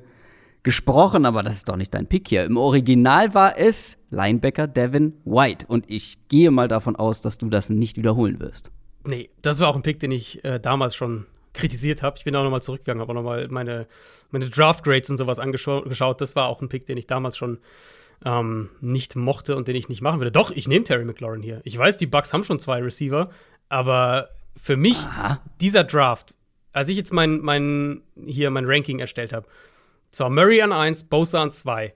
gesprochen, 0.63 1.25
aber 1.25 1.41
das 1.41 1.55
ist 1.55 1.69
doch 1.69 1.75
nicht 1.75 1.91
dein 1.93 2.05
Pick 2.05 2.27
hier. 2.27 2.45
Im 2.45 2.55
Original 2.55 3.33
war 3.33 3.57
es 3.57 3.97
Linebacker 4.11 4.67
Devin 4.67 5.13
White 5.25 5.65
und 5.67 5.85
ich 5.89 6.27
gehe 6.27 6.51
mal 6.51 6.67
davon 6.67 6.95
aus, 6.95 7.21
dass 7.21 7.39
du 7.39 7.49
das 7.49 7.71
nicht 7.71 7.97
wiederholen 7.97 8.39
wirst. 8.39 8.69
Nee, 9.03 9.31
das 9.41 9.59
war 9.59 9.69
auch 9.69 9.75
ein 9.75 9.81
Pick, 9.81 9.99
den 9.99 10.11
ich 10.11 10.43
äh, 10.45 10.59
damals 10.59 10.95
schon 10.95 11.25
kritisiert 11.53 12.03
habe. 12.03 12.17
Ich 12.17 12.23
bin 12.23 12.35
auch 12.35 12.43
nochmal 12.43 12.63
zurückgegangen, 12.63 13.01
aber 13.01 13.13
nochmal 13.13 13.47
meine, 13.49 13.87
meine 14.29 14.49
Draft-Grades 14.49 15.09
und 15.09 15.17
sowas 15.17 15.39
angeschaut. 15.39 16.21
Das 16.21 16.35
war 16.35 16.47
auch 16.47 16.61
ein 16.61 16.69
Pick, 16.69 16.85
den 16.85 16.97
ich 16.97 17.07
damals 17.07 17.37
schon 17.37 17.59
ähm, 18.23 18.69
nicht 18.79 19.15
mochte 19.15 19.55
und 19.55 19.67
den 19.67 19.75
ich 19.75 19.89
nicht 19.89 20.01
machen 20.01 20.19
würde. 20.19 20.31
Doch, 20.31 20.51
ich 20.51 20.67
nehme 20.67 20.83
Terry 20.83 21.05
McLaurin 21.05 21.41
hier. 21.41 21.61
Ich 21.63 21.77
weiß, 21.77 21.97
die 21.97 22.05
Bucks 22.05 22.33
haben 22.33 22.43
schon 22.43 22.59
zwei 22.59 22.81
Receiver, 22.81 23.29
aber 23.69 24.29
für 24.55 24.77
mich, 24.77 24.97
Aha. 24.97 25.41
dieser 25.59 25.83
Draft, 25.83 26.35
als 26.73 26.87
ich 26.87 26.97
jetzt 26.97 27.13
mein, 27.13 27.39
mein, 27.39 28.01
hier 28.25 28.49
mein 28.49 28.65
Ranking 28.65 28.99
erstellt 28.99 29.33
habe, 29.33 29.47
zwar 30.11 30.29
Murray 30.29 30.61
an 30.61 30.71
1, 30.71 31.05
Bosa 31.05 31.41
an 31.41 31.51
2, 31.51 31.93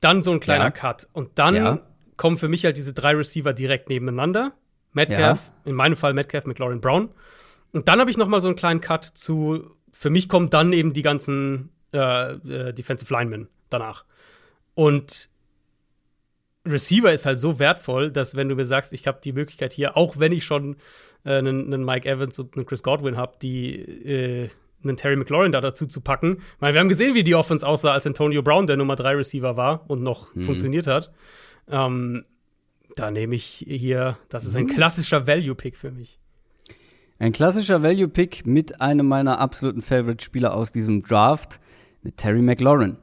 dann 0.00 0.22
so 0.22 0.30
ein 0.30 0.40
kleiner 0.40 0.64
ja. 0.64 0.70
Cut 0.70 1.08
und 1.12 1.38
dann 1.38 1.54
ja. 1.54 1.80
kommen 2.16 2.36
für 2.36 2.48
mich 2.48 2.64
halt 2.64 2.76
diese 2.76 2.94
drei 2.94 3.14
Receiver 3.14 3.52
direkt 3.52 3.88
nebeneinander. 3.88 4.52
Metcalf, 4.92 5.38
ja. 5.46 5.70
in 5.70 5.76
meinem 5.76 5.96
Fall 5.96 6.14
Metcalf, 6.14 6.46
McLaurin, 6.46 6.80
Brown. 6.80 7.10
Und 7.72 7.88
dann 7.88 8.00
habe 8.00 8.10
ich 8.10 8.16
noch 8.16 8.28
mal 8.28 8.40
so 8.40 8.48
einen 8.48 8.56
kleinen 8.56 8.80
Cut 8.80 9.04
zu, 9.04 9.70
für 9.92 10.10
mich 10.10 10.28
kommen 10.28 10.50
dann 10.50 10.72
eben 10.72 10.92
die 10.92 11.02
ganzen 11.02 11.70
äh, 11.92 12.32
äh, 12.32 12.72
Defensive 12.72 13.12
Linemen 13.12 13.48
danach. 13.70 14.04
Und 14.74 15.28
Receiver 16.66 17.12
ist 17.12 17.26
halt 17.26 17.38
so 17.38 17.58
wertvoll, 17.58 18.10
dass 18.10 18.36
wenn 18.36 18.48
du 18.48 18.54
mir 18.54 18.64
sagst, 18.64 18.92
ich 18.92 19.06
habe 19.06 19.20
die 19.22 19.32
Möglichkeit 19.32 19.72
hier, 19.72 19.96
auch 19.96 20.18
wenn 20.18 20.32
ich 20.32 20.44
schon 20.44 20.76
äh, 21.24 21.38
einen, 21.38 21.72
einen, 21.72 21.84
Mike 21.84 22.08
Evans 22.08 22.38
und 22.38 22.56
einen 22.56 22.66
Chris 22.66 22.82
Godwin 22.82 23.16
habe, 23.16 23.36
die 23.40 23.74
äh, 23.76 24.48
einen 24.82 24.96
Terry 24.96 25.16
McLaurin 25.16 25.52
da 25.52 25.60
dazu 25.60 25.86
zu 25.86 26.00
packen. 26.00 26.38
Weil 26.60 26.74
wir 26.74 26.80
haben 26.80 26.88
gesehen, 26.88 27.14
wie 27.14 27.24
die 27.24 27.34
Offense 27.34 27.66
aussah, 27.66 27.92
als 27.92 28.06
Antonio 28.06 28.42
Brown 28.42 28.66
der 28.66 28.76
Nummer 28.76 28.96
3 28.96 29.16
Receiver 29.16 29.56
war 29.56 29.88
und 29.88 30.02
noch 30.02 30.34
mhm. 30.34 30.42
funktioniert 30.42 30.86
hat. 30.86 31.10
Ähm, 31.68 32.24
da 32.94 33.10
nehme 33.10 33.34
ich 33.34 33.64
hier, 33.66 34.18
das 34.28 34.44
ist 34.44 34.56
ein 34.56 34.64
mhm. 34.64 34.74
klassischer 34.74 35.26
Value-Pick 35.26 35.76
für 35.76 35.90
mich. 35.90 36.18
Ein 37.20 37.32
klassischer 37.32 37.82
Value-Pick 37.82 38.46
mit 38.46 38.80
einem 38.80 39.06
meiner 39.06 39.40
absoluten 39.40 39.82
Favorite-Spieler 39.82 40.54
aus 40.54 40.70
diesem 40.70 41.02
Draft, 41.02 41.58
mit 42.02 42.16
Terry 42.16 42.42
McLaurin. 42.42 42.96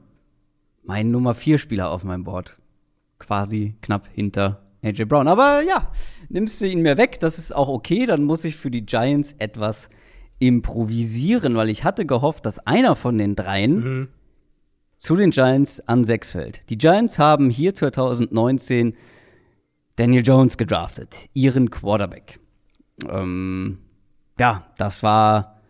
Mein 0.83 1.11
Nummer 1.11 1.33
4-Spieler 1.33 1.89
auf 1.89 2.05
meinem 2.05 2.23
Board. 2.23 2.57
Quasi 3.19 3.75
knapp 3.81 4.07
hinter 4.13 4.63
AJ 4.81 5.05
Brown. 5.05 5.27
Aber 5.27 5.63
ja, 5.67 5.91
nimmst 6.29 6.61
du 6.61 6.67
ihn 6.67 6.81
mir 6.81 6.97
weg, 6.97 7.19
das 7.19 7.39
ist 7.39 7.53
auch 7.53 7.67
okay. 7.67 8.05
Dann 8.05 8.23
muss 8.23 8.45
ich 8.45 8.55
für 8.55 8.71
die 8.71 8.85
Giants 8.85 9.35
etwas 9.37 9.89
improvisieren, 10.39 11.55
weil 11.55 11.69
ich 11.69 11.83
hatte 11.83 12.05
gehofft, 12.05 12.45
dass 12.45 12.59
einer 12.59 12.95
von 12.95 13.17
den 13.17 13.35
dreien 13.35 13.75
mhm. 13.75 14.07
zu 14.97 15.17
den 15.17 15.31
Giants 15.31 15.81
an 15.87 16.05
sechs 16.05 16.31
fällt. 16.31 16.69
Die 16.69 16.77
Giants 16.77 17.19
haben 17.19 17.49
hier 17.49 17.73
2019 17.73 18.95
Daniel 19.97 20.23
Jones 20.25 20.57
gedraftet, 20.57 21.29
ihren 21.33 21.69
Quarterback. 21.69 22.39
Ähm, 23.09 23.79
ja, 24.39 24.65
das 24.77 25.03
war, 25.03 25.61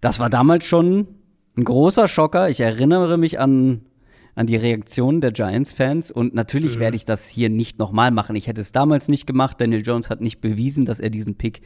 das 0.00 0.18
war 0.18 0.30
damals 0.30 0.64
schon 0.64 1.08
ein 1.56 1.64
großer 1.64 2.08
Schocker. 2.08 2.48
Ich 2.48 2.60
erinnere 2.60 3.16
mich 3.16 3.40
an, 3.40 3.82
an 4.34 4.46
die 4.46 4.56
Reaktionen 4.56 5.20
der 5.20 5.32
Giants-Fans 5.32 6.10
und 6.10 6.34
natürlich 6.34 6.76
mhm. 6.76 6.80
werde 6.80 6.96
ich 6.96 7.04
das 7.04 7.26
hier 7.26 7.50
nicht 7.50 7.78
nochmal 7.78 8.10
machen. 8.10 8.36
Ich 8.36 8.46
hätte 8.46 8.60
es 8.60 8.72
damals 8.72 9.08
nicht 9.08 9.26
gemacht. 9.26 9.60
Daniel 9.60 9.82
Jones 9.82 10.10
hat 10.10 10.20
nicht 10.20 10.40
bewiesen, 10.40 10.84
dass 10.84 11.00
er 11.00 11.10
diesen 11.10 11.36
Pick 11.36 11.62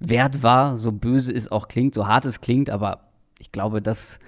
wert 0.00 0.42
war, 0.42 0.76
so 0.76 0.92
böse 0.92 1.32
es 1.32 1.52
auch 1.52 1.68
klingt, 1.68 1.94
so 1.94 2.06
hart 2.06 2.24
es 2.24 2.40
klingt, 2.40 2.70
aber 2.70 3.10
ich 3.38 3.52
glaube, 3.52 3.82
das 3.82 4.18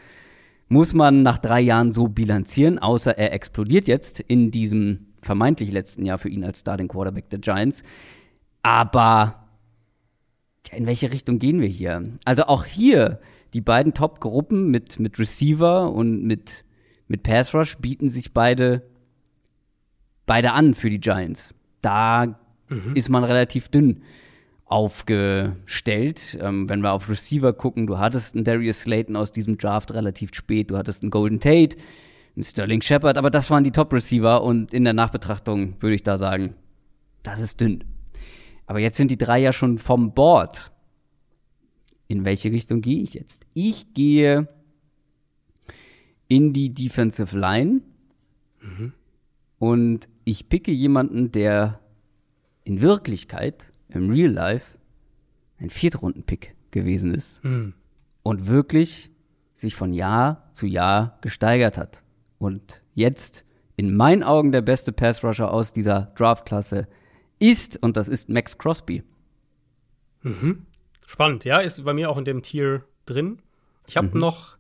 muss 0.69 0.95
man 0.95 1.23
nach 1.23 1.39
drei 1.39 1.61
Jahren 1.61 1.93
so 1.93 2.09
bilanzieren, 2.09 2.79
außer 2.79 3.19
er 3.19 3.33
explodiert 3.33 3.89
jetzt 3.89 4.21
in 4.21 4.51
diesem 4.51 5.07
vermeintlich 5.23 5.73
letzten 5.73 6.05
Jahr 6.05 6.19
für 6.19 6.29
ihn 6.29 6.45
als 6.45 6.61
Starting 6.61 6.89
Quarterback 6.89 7.31
der 7.31 7.39
Giants. 7.39 7.83
Aber 8.63 9.42
in 10.71 10.87
welche 10.87 11.13
Richtung 11.13 11.39
gehen 11.39 11.61
wir 11.61 11.69
hier? 11.69 12.03
Also 12.25 12.45
auch 12.45 12.65
hier, 12.65 13.21
die 13.53 13.61
beiden 13.61 13.95
Top-Gruppen 13.95 14.71
mit, 14.71 14.99
mit 14.99 15.19
Receiver 15.19 15.93
und 15.93 16.23
mit, 16.23 16.65
mit 17.09 17.23
Pass 17.23 17.55
Rush 17.55 17.77
bieten 17.79 18.09
sich 18.09 18.33
beide, 18.33 18.83
beide 20.27 20.53
an 20.53 20.75
für 20.75 20.89
die 20.89 21.01
Giants. 21.01 21.55
Da 21.81 22.39
mhm. 22.69 22.95
ist 22.95 23.09
man 23.09 23.25
relativ 23.25 23.69
dünn 23.69 24.03
aufgestellt. 24.65 26.39
Ähm, 26.41 26.69
wenn 26.69 26.81
wir 26.81 26.93
auf 26.93 27.11
Receiver 27.11 27.53
gucken, 27.53 27.87
du 27.87 27.99
hattest 27.99 28.35
einen 28.35 28.45
Darius 28.45 28.81
Slayton 28.81 29.17
aus 29.17 29.31
diesem 29.31 29.59
Draft 29.59 29.93
relativ 29.93 30.35
spät, 30.35 30.71
du 30.71 30.79
hattest 30.79 31.03
einen 31.03 31.11
Golden 31.11 31.41
Tate, 31.41 31.77
einen 32.35 32.43
Sterling 32.43 32.81
Shepard, 32.81 33.19
aber 33.19 33.29
das 33.29 33.51
waren 33.51 33.65
die 33.65 33.73
Top-Receiver 33.73 34.43
und 34.43 34.73
in 34.73 34.85
der 34.85 34.95
Nachbetrachtung 34.95 35.75
würde 35.81 35.95
ich 35.95 36.03
da 36.03 36.17
sagen, 36.17 36.55
das 37.23 37.39
ist 37.39 37.61
dünn. 37.61 37.85
Aber 38.67 38.79
jetzt 38.79 38.97
sind 38.97 39.11
die 39.11 39.19
drei 39.19 39.41
ja 39.41 39.53
schon 39.53 39.79
vom 39.79 40.15
Board. 40.15 40.73
In 42.09 42.25
welche 42.25 42.51
Richtung 42.51 42.81
gehe 42.81 43.03
ich 43.03 43.15
jetzt? 43.15 43.47
Ich 43.55 43.95
gehe 43.95 44.49
in 46.29 46.53
die 46.53 46.73
Defensive 46.73 47.39
Line 47.39 47.83
mhm. 48.61 48.93
und 49.59 50.09
ich 50.25 50.49
picke 50.49 50.73
jemanden, 50.73 51.33
der 51.33 51.81
in 52.65 52.81
Wirklichkeit 52.81 53.67
im 53.89 54.11
Real 54.11 54.31
Life 54.31 54.79
ein 55.59 55.71
Viertrunden-Pick 55.71 56.55
gewesen 56.71 57.15
ist 57.15 57.45
mhm. 57.45 57.75
und 58.23 58.47
wirklich 58.47 59.11
sich 59.53 59.75
von 59.75 59.93
Jahr 59.93 60.49
zu 60.53 60.67
Jahr 60.67 61.19
gesteigert 61.21 61.77
hat. 61.77 62.03
Und 62.39 62.83
jetzt 62.95 63.45
in 63.77 63.95
meinen 63.95 64.23
Augen 64.23 64.53
der 64.53 64.63
beste 64.63 64.93
Pass-Rusher 64.93 65.53
aus 65.53 65.73
dieser 65.73 66.13
Draft-Klasse 66.17 66.79
ist, 66.79 66.89
und 67.83 67.97
das 67.97 68.09
ist 68.09 68.29
Max 68.29 68.59
Crosby. 68.59 69.03
Mhm. 70.23 70.67
Spannend, 71.07 71.45
ja, 71.45 71.59
ist 71.59 71.85
bei 71.85 71.93
mir 71.93 72.11
auch 72.11 72.17
in 72.17 72.25
dem 72.25 72.43
Tier 72.43 72.85
drin. 73.07 73.43
Ich 73.87 73.97
habe 73.97 74.09
mhm. 74.09 74.21
noch 74.21 74.57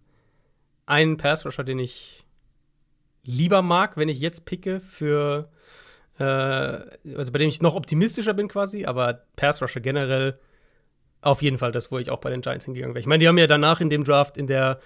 einen 0.86 1.16
Pass-Rusher, 1.16 1.64
den 1.64 1.78
ich 1.78 2.24
lieber 3.24 3.62
mag, 3.62 3.96
wenn 3.96 4.08
ich 4.08 4.20
jetzt 4.20 4.44
picke 4.44 4.80
für 4.80 5.48
äh, 6.18 6.24
also 6.24 7.32
bei 7.32 7.38
dem 7.38 7.48
ich 7.48 7.62
noch 7.62 7.74
optimistischer 7.74 8.34
bin 8.34 8.48
quasi, 8.48 8.84
aber 8.84 9.24
Pass 9.36 9.62
Rusher 9.62 9.80
generell 9.80 10.38
auf 11.20 11.42
jeden 11.42 11.58
Fall 11.58 11.72
das, 11.72 11.90
wo 11.90 11.98
ich 11.98 12.10
auch 12.10 12.18
bei 12.18 12.30
den 12.30 12.40
Giants 12.40 12.64
hingegangen 12.64 12.94
wäre. 12.94 13.00
Ich 13.00 13.06
meine, 13.06 13.20
die 13.20 13.28
haben 13.28 13.38
ja 13.38 13.46
danach 13.46 13.80
in 13.80 13.90
dem 13.90 14.04
Draft 14.04 14.36
in 14.36 14.46
der, 14.46 14.80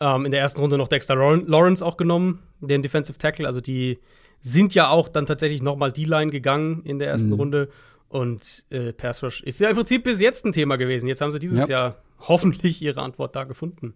ähm, 0.00 0.24
in 0.24 0.32
der 0.32 0.40
ersten 0.40 0.60
Runde 0.60 0.76
noch 0.78 0.88
Dexter 0.88 1.14
Lawrence 1.14 1.84
auch 1.84 1.96
genommen, 1.96 2.42
den 2.60 2.82
Defensive 2.82 3.18
Tackle. 3.18 3.46
Also 3.46 3.60
die 3.60 4.00
sind 4.46 4.74
ja 4.74 4.88
auch 4.90 5.08
dann 5.08 5.26
tatsächlich 5.26 5.60
noch 5.60 5.76
mal 5.76 5.90
D-Line 5.90 6.30
gegangen 6.30 6.82
in 6.84 7.00
der 7.00 7.08
ersten 7.08 7.30
mhm. 7.30 7.34
Runde. 7.34 7.68
Und 8.08 8.64
äh, 8.70 8.92
Pass 8.92 9.22
Rush 9.24 9.42
ist 9.42 9.60
ja 9.60 9.68
im 9.68 9.76
Prinzip 9.76 10.04
bis 10.04 10.20
jetzt 10.20 10.44
ein 10.44 10.52
Thema 10.52 10.76
gewesen. 10.76 11.08
Jetzt 11.08 11.20
haben 11.20 11.32
sie 11.32 11.40
dieses 11.40 11.58
ja. 11.60 11.66
Jahr 11.66 11.96
hoffentlich 12.20 12.80
ihre 12.80 13.02
Antwort 13.02 13.34
da 13.34 13.42
gefunden. 13.42 13.94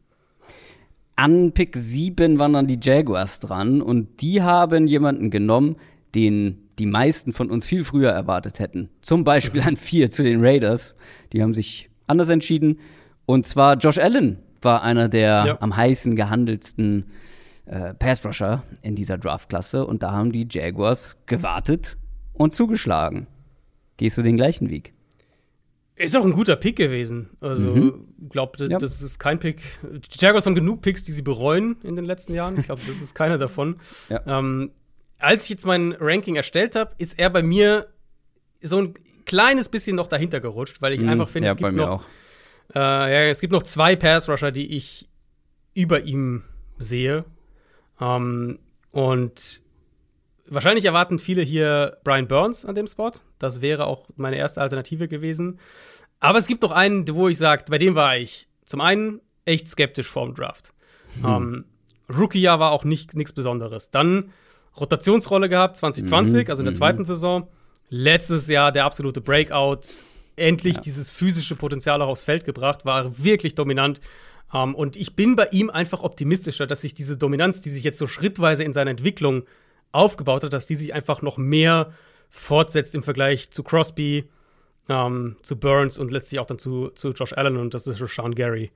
An 1.14 1.52
Pick 1.52 1.76
7 1.76 2.40
waren 2.40 2.54
dann 2.54 2.66
die 2.66 2.80
Jaguars 2.82 3.38
dran 3.38 3.80
und 3.80 4.22
die 4.22 4.42
haben 4.42 4.88
jemanden 4.88 5.30
genommen, 5.30 5.76
den 6.16 6.58
die 6.80 6.86
meisten 6.86 7.32
von 7.32 7.48
uns 7.48 7.66
viel 7.66 7.84
früher 7.84 8.10
erwartet 8.10 8.58
hätten. 8.58 8.88
Zum 9.02 9.22
Beispiel 9.22 9.60
an 9.64 9.76
vier 9.76 10.10
zu 10.10 10.24
den 10.24 10.44
Raiders. 10.44 10.96
Die 11.32 11.42
haben 11.42 11.54
sich 11.54 11.90
anders 12.08 12.28
entschieden. 12.28 12.80
Und 13.24 13.46
zwar 13.46 13.76
Josh 13.76 13.98
Allen 13.98 14.40
war 14.62 14.82
einer 14.82 15.08
der 15.08 15.44
ja. 15.46 15.58
am 15.60 15.76
heißen 15.76 16.16
gehandelsten 16.16 17.04
äh, 17.70 17.94
Pass-Rusher 17.94 18.62
in 18.82 18.96
dieser 18.96 19.18
Draftklasse. 19.18 19.86
Und 19.86 20.02
da 20.02 20.12
haben 20.12 20.32
die 20.32 20.46
Jaguars 20.50 21.16
gewartet 21.26 21.96
und 22.32 22.54
zugeschlagen. 22.54 23.26
Gehst 23.96 24.18
du 24.18 24.22
den 24.22 24.36
gleichen 24.36 24.70
Weg? 24.70 24.92
Ist 25.96 26.16
auch 26.16 26.24
ein 26.24 26.32
guter 26.32 26.56
Pick 26.56 26.76
gewesen. 26.76 27.30
Also, 27.40 27.74
mhm. 27.74 28.06
glaube, 28.30 28.66
ja. 28.66 28.78
das 28.78 29.02
ist 29.02 29.18
kein 29.18 29.38
Pick. 29.38 29.62
Die 29.82 30.18
Jaguars 30.18 30.46
haben 30.46 30.54
genug 30.54 30.80
Picks, 30.80 31.04
die 31.04 31.12
sie 31.12 31.22
bereuen 31.22 31.76
in 31.82 31.96
den 31.96 32.06
letzten 32.06 32.32
Jahren. 32.34 32.58
Ich 32.58 32.64
glaube, 32.66 32.80
das 32.86 33.02
ist 33.02 33.14
keiner 33.14 33.36
davon. 33.36 33.76
Ja. 34.08 34.22
Ähm, 34.26 34.70
als 35.18 35.44
ich 35.44 35.50
jetzt 35.50 35.66
mein 35.66 35.92
Ranking 36.00 36.36
erstellt 36.36 36.74
habe, 36.74 36.94
ist 36.96 37.18
er 37.18 37.28
bei 37.28 37.42
mir 37.42 37.88
so 38.62 38.78
ein 38.80 38.94
kleines 39.26 39.68
bisschen 39.68 39.96
noch 39.96 40.06
dahinter 40.06 40.40
gerutscht, 40.40 40.80
weil 40.80 40.94
ich 40.94 41.02
mm, 41.02 41.08
einfach 41.10 41.28
finde, 41.28 41.48
ja, 41.48 41.52
es 41.52 41.58
gibt 41.58 41.72
noch 41.74 42.06
äh, 42.74 42.78
ja, 42.78 43.30
es 43.30 43.40
gibt 43.40 43.52
noch 43.52 43.62
zwei 43.62 43.96
Pass 43.96 44.28
Rusher, 44.28 44.52
die 44.52 44.76
ich 44.76 45.08
über 45.74 46.02
ihm 46.02 46.44
sehe. 46.78 47.24
Ähm, 48.00 48.58
und 48.90 49.62
wahrscheinlich 50.46 50.84
erwarten 50.84 51.18
viele 51.18 51.42
hier 51.42 51.98
Brian 52.04 52.28
Burns 52.28 52.64
an 52.64 52.74
dem 52.74 52.86
Spot. 52.86 53.12
Das 53.38 53.60
wäre 53.60 53.86
auch 53.86 54.08
meine 54.16 54.36
erste 54.36 54.60
Alternative 54.60 55.08
gewesen. 55.08 55.58
Aber 56.18 56.38
es 56.38 56.46
gibt 56.46 56.62
noch 56.62 56.72
einen, 56.72 57.08
wo 57.14 57.28
ich 57.28 57.38
sage, 57.38 57.64
bei 57.68 57.78
dem 57.78 57.94
war 57.94 58.16
ich 58.16 58.48
zum 58.64 58.80
einen 58.80 59.20
echt 59.44 59.68
skeptisch 59.68 60.08
vorm 60.08 60.34
Draft. 60.34 60.72
Hm. 61.22 61.30
Ähm, 61.30 61.64
Rookie-Jahr 62.14 62.60
war 62.60 62.72
auch 62.72 62.84
nichts 62.84 63.32
Besonderes. 63.32 63.90
Dann 63.90 64.32
Rotationsrolle 64.78 65.48
gehabt, 65.48 65.76
2020, 65.76 66.44
mhm. 66.44 66.50
also 66.50 66.60
in 66.62 66.64
der 66.64 66.72
mhm. 66.72 66.78
zweiten 66.78 67.04
Saison. 67.04 67.48
Letztes 67.88 68.48
Jahr 68.48 68.72
der 68.72 68.84
absolute 68.84 69.20
Breakout. 69.20 69.80
Endlich 70.36 70.76
ja. 70.76 70.80
dieses 70.80 71.10
physische 71.10 71.56
Potenzial 71.56 72.00
auch 72.02 72.08
aufs 72.08 72.24
Feld 72.24 72.44
gebracht, 72.44 72.84
war 72.84 73.18
wirklich 73.18 73.54
dominant. 73.54 74.00
Um, 74.52 74.70
ähm, 74.70 74.74
und 74.74 74.96
ich 74.96 75.14
bin 75.14 75.36
bei 75.36 75.46
ihm 75.52 75.70
einfach 75.70 76.02
optimistischer, 76.02 76.66
dass 76.66 76.80
sich 76.80 76.94
diese 76.94 77.16
Dominanz, 77.16 77.60
die 77.60 77.70
sich 77.70 77.84
jetzt 77.84 77.98
so 77.98 78.06
schrittweise 78.06 78.64
in 78.64 78.72
seiner 78.72 78.90
Entwicklung 78.90 79.44
aufgebaut 79.92 80.44
hat, 80.44 80.52
dass 80.52 80.66
die 80.66 80.74
sich 80.74 80.92
einfach 80.92 81.22
noch 81.22 81.38
mehr 81.38 81.92
fortsetzt 82.30 82.94
im 82.94 83.02
Vergleich 83.02 83.50
zu 83.50 83.62
Crosby, 83.62 84.28
um, 84.88 84.94
ähm, 84.96 85.36
zu 85.42 85.56
Burns 85.56 85.98
und 85.98 86.10
letztlich 86.10 86.40
auch 86.40 86.46
dann 86.46 86.58
zu, 86.58 86.88
zu 86.90 87.10
Josh 87.10 87.32
Allen. 87.32 87.56
Und 87.56 87.74
das 87.74 87.86
ist 87.86 88.00
Rashawn 88.00 88.34
Gary, 88.34 88.72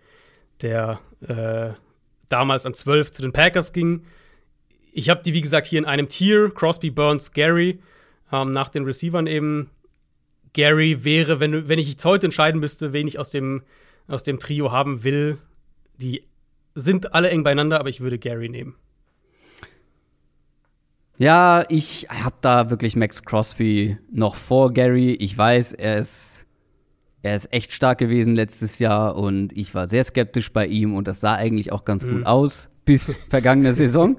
der 0.62 1.00
äh, 1.26 1.72
damals 2.28 2.66
an 2.66 2.74
12 2.74 3.10
zu 3.10 3.22
den 3.22 3.32
Packers 3.32 3.72
ging 3.72 4.04
ich 4.96 5.10
habe 5.10 5.22
die, 5.22 5.34
wie 5.34 5.40
gesagt, 5.40 5.66
hier 5.66 5.80
in 5.80 5.84
einem 5.84 6.08
Tier: 6.08 6.50
Crosby, 6.54 6.90
Burns, 6.90 7.32
Gary. 7.32 7.80
Ähm, 8.32 8.52
nach 8.52 8.68
den 8.68 8.84
Receivern 8.84 9.26
eben. 9.26 9.70
Gary 10.54 11.04
wäre, 11.04 11.40
wenn, 11.40 11.68
wenn 11.68 11.80
ich 11.80 11.90
jetzt 11.90 12.04
heute 12.04 12.28
entscheiden 12.28 12.60
müsste, 12.60 12.92
wen 12.92 13.08
ich 13.08 13.18
aus 13.18 13.30
dem, 13.30 13.62
aus 14.06 14.22
dem 14.22 14.38
Trio 14.38 14.70
haben 14.70 15.02
will, 15.02 15.38
die 15.98 16.24
sind 16.74 17.14
alle 17.14 17.30
eng 17.30 17.42
beieinander, 17.42 17.80
aber 17.80 17.88
ich 17.88 18.00
würde 18.00 18.18
Gary 18.18 18.48
nehmen. 18.48 18.74
Ja, 21.16 21.64
ich 21.68 22.08
habe 22.10 22.34
da 22.40 22.70
wirklich 22.70 22.96
Max 22.96 23.22
Crosby 23.22 23.98
noch 24.10 24.34
vor 24.34 24.72
Gary. 24.72 25.12
Ich 25.12 25.38
weiß, 25.38 25.72
er 25.74 25.98
ist, 25.98 26.46
er 27.22 27.36
ist 27.36 27.52
echt 27.52 27.72
stark 27.72 27.98
gewesen 27.98 28.34
letztes 28.34 28.80
Jahr 28.80 29.14
und 29.14 29.56
ich 29.56 29.74
war 29.76 29.86
sehr 29.86 30.02
skeptisch 30.02 30.52
bei 30.52 30.66
ihm 30.66 30.94
und 30.94 31.06
das 31.06 31.20
sah 31.20 31.34
eigentlich 31.34 31.70
auch 31.70 31.84
ganz 31.84 32.04
mhm. 32.04 32.10
gut 32.10 32.26
aus 32.26 32.68
bis 32.84 33.14
vergangene 33.28 33.72
Saison. 33.74 34.16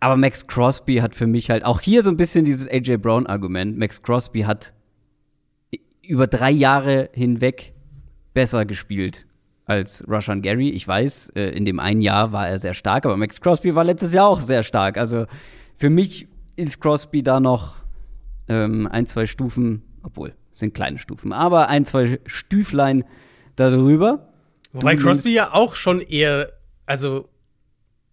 Aber 0.00 0.16
Max 0.16 0.46
Crosby 0.46 0.96
hat 0.96 1.14
für 1.14 1.26
mich 1.26 1.48
halt 1.48 1.64
auch 1.64 1.80
hier 1.80 2.02
so 2.02 2.10
ein 2.10 2.16
bisschen 2.18 2.44
dieses 2.44 2.68
AJ 2.68 2.98
Brown-Argument. 2.98 3.78
Max 3.78 4.02
Crosby 4.02 4.42
hat 4.42 4.74
über 6.02 6.26
drei 6.26 6.50
Jahre 6.50 7.08
hinweg 7.14 7.72
besser 8.34 8.66
gespielt 8.66 9.26
als 9.72 10.04
Rushan 10.08 10.42
Gary. 10.42 10.70
Ich 10.70 10.86
weiß, 10.86 11.32
äh, 11.34 11.50
in 11.50 11.64
dem 11.64 11.80
einen 11.80 12.00
Jahr 12.00 12.32
war 12.32 12.48
er 12.48 12.58
sehr 12.58 12.74
stark, 12.74 13.04
aber 13.04 13.16
Max 13.16 13.40
Crosby 13.40 13.74
war 13.74 13.84
letztes 13.84 14.14
Jahr 14.14 14.28
auch 14.28 14.40
sehr 14.40 14.62
stark. 14.62 14.98
Also 14.98 15.26
für 15.76 15.90
mich 15.90 16.28
ist 16.56 16.80
Crosby 16.80 17.22
da 17.22 17.40
noch 17.40 17.76
ähm, 18.48 18.86
ein, 18.90 19.06
zwei 19.06 19.26
Stufen, 19.26 19.82
obwohl, 20.02 20.34
es 20.50 20.58
sind 20.58 20.74
kleine 20.74 20.98
Stufen, 20.98 21.32
aber 21.32 21.68
ein, 21.68 21.84
zwei 21.84 22.20
Stüflein 22.26 23.04
darüber. 23.56 24.32
Wobei 24.72 24.96
Crosby 24.96 25.34
ja 25.34 25.52
auch 25.52 25.74
schon 25.74 26.00
eher, 26.00 26.52
also 26.86 27.28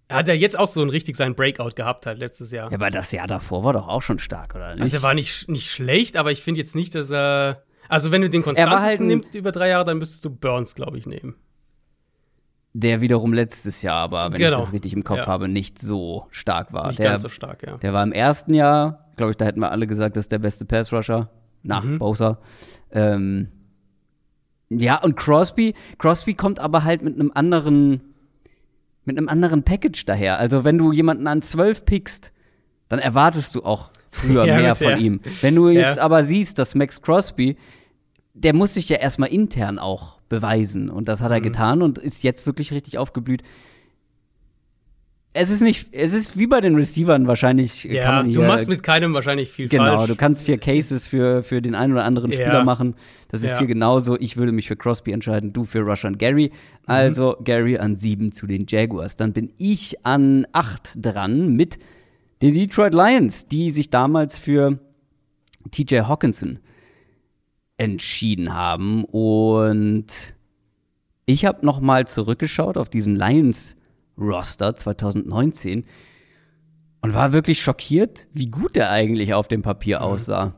er 0.10 0.18
hat 0.18 0.28
ja 0.28 0.34
jetzt 0.34 0.58
auch 0.58 0.68
so 0.68 0.82
ein 0.82 0.90
richtig 0.90 1.16
seinen 1.16 1.36
Breakout 1.36 1.76
gehabt 1.76 2.08
halt 2.08 2.18
letztes 2.18 2.52
Jahr. 2.52 2.72
Ja, 2.72 2.78
aber 2.78 2.90
das 2.90 3.12
Jahr 3.12 3.28
davor 3.28 3.64
war 3.64 3.74
doch 3.74 3.88
auch 3.88 4.02
schon 4.02 4.18
stark, 4.18 4.56
oder 4.56 4.74
nicht? 4.74 4.82
Also 4.82 4.98
er 4.98 5.04
war 5.04 5.14
nicht, 5.14 5.48
nicht 5.48 5.70
schlecht, 5.70 6.18
aber 6.18 6.32
ich 6.32 6.42
finde 6.42 6.60
jetzt 6.60 6.76
nicht, 6.76 6.96
dass 6.96 7.12
er. 7.12 7.64
Also 7.88 8.12
wenn 8.12 8.22
du 8.22 8.30
den 8.30 8.42
konstantesten 8.42 8.84
halt 8.84 9.02
nimmst 9.02 9.36
über 9.36 9.52
drei 9.52 9.70
Jahre, 9.70 9.86
dann 9.86 10.00
müsstest 10.00 10.26
du 10.26 10.30
Burns, 10.32 10.76
glaube 10.76 10.98
ich, 10.98 11.06
nehmen. 11.06 11.36
Der 12.74 13.02
wiederum 13.02 13.34
letztes 13.34 13.82
Jahr, 13.82 13.98
aber 14.02 14.32
wenn 14.32 14.38
Genau. 14.40 14.52
ich 14.54 14.58
das 14.60 14.74
richtig 14.74 14.94
im 14.94 15.04
Kopf 15.04 15.20
Ja. 15.20 15.28
habe, 15.28 15.48
nicht 15.48 15.80
so 15.80 16.28
stark 16.30 16.72
war. 16.72 16.88
Nicht 16.88 17.00
der, 17.00 17.12
ganz 17.12 17.24
so 17.24 17.30
stark, 17.30 17.64
ja. 17.66 17.78
der 17.78 17.94
war 17.94 18.04
im 18.04 18.12
ersten 18.12 18.54
Jahr, 18.54 19.10
glaube 19.18 19.32
ich, 19.32 19.38
da 19.38 19.46
hätten 19.46 19.60
wir 19.60 19.72
alle 19.72 19.88
gesagt, 19.88 20.16
das 20.16 20.26
ist 20.26 20.32
der 20.32 20.38
beste 20.40 20.66
Pass-Rusher 20.66 21.30
nach 21.64 21.84
Mhm. 21.84 21.98
Bosa. 21.98 22.38
Ähm, 22.92 23.48
ja, 24.70 25.02
und 25.02 25.16
Crosby, 25.18 25.74
Crosby 25.98 26.36
kommt 26.36 26.60
aber 26.60 26.84
halt 26.84 27.02
mit 27.02 27.16
einem 27.16 27.32
anderen, 27.34 28.02
mit 29.04 29.18
einem 29.18 29.28
anderen 29.30 29.64
Package 29.64 30.06
daher. 30.06 30.38
Also 30.38 30.64
wenn 30.64 30.78
du 30.78 30.92
jemanden 30.92 31.26
an 31.28 31.42
12 31.42 31.86
pickst, 31.86 32.32
dann 32.88 33.00
erwartest 33.00 33.56
du 33.56 33.64
auch 33.64 33.90
früher 34.12 34.46
Ja, 34.46 34.58
mehr 34.58 34.76
von 34.76 34.90
ja. 34.90 34.98
ihm. 34.98 35.22
Wenn 35.42 35.56
du 35.56 35.70
jetzt 35.70 35.98
aber 35.98 36.24
siehst, 36.24 36.60
dass 36.60 36.76
Max 36.76 37.02
Crosby, 37.02 37.58
der 38.44 38.56
muss 38.56 38.74
sich 38.74 38.90
ja 38.90 38.98
erstmal 38.98 39.30
intern 39.30 39.80
auch 39.80 40.20
beweisen. 40.30 40.90
Und 40.90 41.08
das 41.08 41.22
hat 41.22 41.30
Mhm. 41.30 41.34
er 41.36 41.42
getan 41.42 41.82
und 41.82 41.98
ist 41.98 42.24
jetzt 42.24 42.46
wirklich 42.46 42.72
richtig 42.72 42.98
aufgeblüht. 42.98 43.44
Es 45.32 45.52
ist 45.52 45.62
nicht, 45.62 45.90
es 45.94 46.12
ist 46.12 46.38
wie 46.40 46.48
bei 46.48 46.60
den 46.60 46.74
Receivern 46.76 47.28
wahrscheinlich. 47.28 47.84
kann 47.84 47.92
Ja, 47.94 48.12
man 48.14 48.34
du 48.34 48.40
hier, 48.40 48.48
machst 48.48 48.68
mit 48.68 48.82
keinem 48.82 49.14
wahrscheinlich 49.14 49.52
viel 49.52 49.70
Genau, 49.70 49.98
falsch. 50.00 50.10
du 50.10 50.16
kannst 50.16 50.48
hier 50.48 50.58
Cases 50.58 51.06
für, 51.06 51.44
für 51.44 51.62
den 51.62 51.76
einen 51.76 51.94
oder 51.94 52.04
anderen 52.04 52.32
Ja. 52.32 52.40
Spieler 52.40 52.64
machen. 52.64 52.96
Das 53.28 53.44
ist 53.44 53.52
Ja. 53.52 53.58
hier 53.60 53.68
genauso. 53.68 54.18
Ich 54.20 54.38
würde 54.38 54.52
mich 54.52 54.68
für 54.68 54.76
Crosby 54.76 55.12
entscheiden, 55.12 55.54
du 55.54 55.66
für 55.66 55.82
Rushan 55.82 56.18
Gary. 56.18 56.48
Mhm. 56.48 56.54
Also 56.88 57.38
Gary 57.44 57.78
an 57.78 57.96
sieben 57.96 58.32
zu 58.32 58.48
den 58.48 58.66
Jaguars. 58.68 59.18
Dann 59.18 59.32
bin 59.34 59.52
ich 59.60 60.04
an 60.04 60.48
acht 60.52 60.94
dran 60.96 61.54
mit 61.56 61.78
den 62.42 62.56
Detroit 62.56 62.96
Lions, 62.96 63.48
die 63.48 63.70
sich 63.70 63.92
damals 63.92 64.40
für 64.40 64.80
TJ 65.72 66.02
Hawkinson 66.08 66.58
entschieden 67.80 68.54
haben. 68.54 69.04
Und 69.06 70.36
ich 71.26 71.46
habe 71.46 71.66
noch 71.66 71.80
mal 71.80 72.08
zurückgeschaut 72.08 72.78
auf 72.78 72.90
diesen 72.90 73.16
Lions-Roster 73.16 74.76
2019 74.76 75.86
und 77.02 77.14
war 77.14 77.32
wirklich 77.32 77.62
schockiert, 77.62 78.28
wie 78.34 78.48
gut 78.48 78.76
er 78.76 78.92
eigentlich 78.92 79.34
auf 79.34 79.48
dem 79.48 79.62
Papier 79.62 80.04
aussah. 80.04 80.54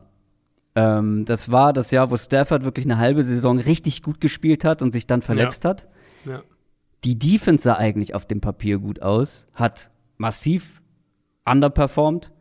Ähm, 0.74 1.24
das 1.24 1.50
war 1.50 1.72
das 1.72 1.90
Jahr, 1.90 2.10
wo 2.10 2.16
Stafford 2.16 2.64
wirklich 2.64 2.86
eine 2.86 2.98
halbe 2.98 3.22
Saison 3.22 3.58
richtig 3.58 4.02
gut 4.02 4.20
gespielt 4.20 4.64
hat 4.64 4.82
und 4.82 4.92
sich 4.92 5.06
dann 5.06 5.22
verletzt 5.22 5.64
hat. 5.64 5.88
ja. 6.24 6.42
Die 7.04 7.18
Defense 7.18 7.64
sah 7.64 7.74
eigentlich 7.74 8.14
auf 8.14 8.26
dem 8.26 8.40
Papier 8.40 8.78
gut 8.78 9.02
aus, 9.02 9.48
hat 9.54 9.90
massiv 10.18 10.82
underperformed. 11.44 12.31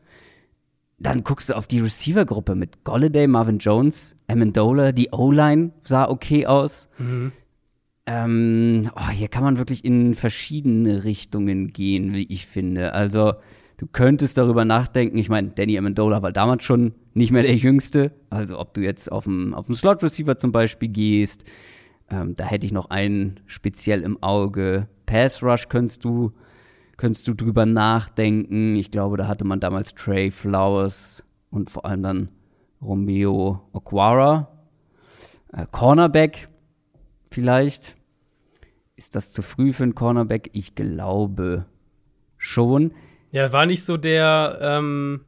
Dann 1.01 1.23
guckst 1.23 1.49
du 1.49 1.55
auf 1.55 1.65
die 1.65 1.79
Receiver-Gruppe 1.79 2.53
mit 2.53 2.83
Golladay, 2.83 3.25
Marvin 3.25 3.57
Jones, 3.57 4.15
Amendola, 4.27 4.91
die 4.91 5.09
O-Line 5.11 5.71
sah 5.83 6.07
okay 6.07 6.45
aus. 6.45 6.89
Ähm, 8.05 8.91
oh, 8.95 9.09
hier 9.09 9.27
kann 9.27 9.43
man 9.43 9.57
wirklich 9.57 9.83
in 9.83 10.13
verschiedene 10.13 11.03
Richtungen 11.03 11.73
gehen, 11.73 12.13
wie 12.13 12.27
ich 12.29 12.45
finde. 12.45 12.93
Also, 12.93 13.33
du 13.77 13.87
könntest 13.91 14.37
darüber 14.37 14.63
nachdenken. 14.63 15.17
Ich 15.17 15.27
meine, 15.27 15.49
Danny 15.49 15.75
Amendola 15.75 16.21
war 16.21 16.31
damals 16.31 16.63
schon 16.63 16.93
nicht 17.15 17.31
mehr 17.31 17.43
der 17.43 17.55
Jüngste. 17.55 18.11
Also, 18.29 18.59
ob 18.59 18.75
du 18.75 18.81
jetzt 18.81 19.11
auf 19.11 19.23
den 19.23 19.55
Slot-Receiver 19.73 20.37
zum 20.37 20.51
Beispiel 20.51 20.89
gehst, 20.89 21.45
ähm, 22.11 22.35
da 22.35 22.45
hätte 22.45 22.67
ich 22.67 22.73
noch 22.73 22.91
einen 22.91 23.39
speziell 23.47 24.01
im 24.01 24.21
Auge. 24.21 24.87
Pass 25.07 25.41
Rush 25.41 25.67
könntest 25.67 26.05
du, 26.05 26.31
könntest 27.01 27.27
du 27.27 27.33
drüber 27.33 27.65
nachdenken. 27.65 28.75
Ich 28.75 28.91
glaube, 28.91 29.17
da 29.17 29.27
hatte 29.27 29.43
man 29.43 29.59
damals 29.59 29.95
Trey 29.95 30.29
Flowers 30.29 31.23
und 31.49 31.71
vor 31.71 31.83
allem 31.83 32.03
dann 32.03 32.31
Romeo 32.79 33.67
Okwara. 33.73 34.47
Äh, 35.51 35.65
Cornerback 35.71 36.47
vielleicht. 37.31 37.95
Ist 38.95 39.15
das 39.15 39.31
zu 39.31 39.41
früh 39.41 39.73
für 39.73 39.81
einen 39.81 39.95
Cornerback? 39.95 40.51
Ich 40.53 40.75
glaube 40.75 41.65
schon. 42.37 42.93
Ja, 43.31 43.51
war 43.51 43.65
nicht 43.65 43.83
so 43.83 43.97
der, 43.97 44.59
ähm, 44.61 45.21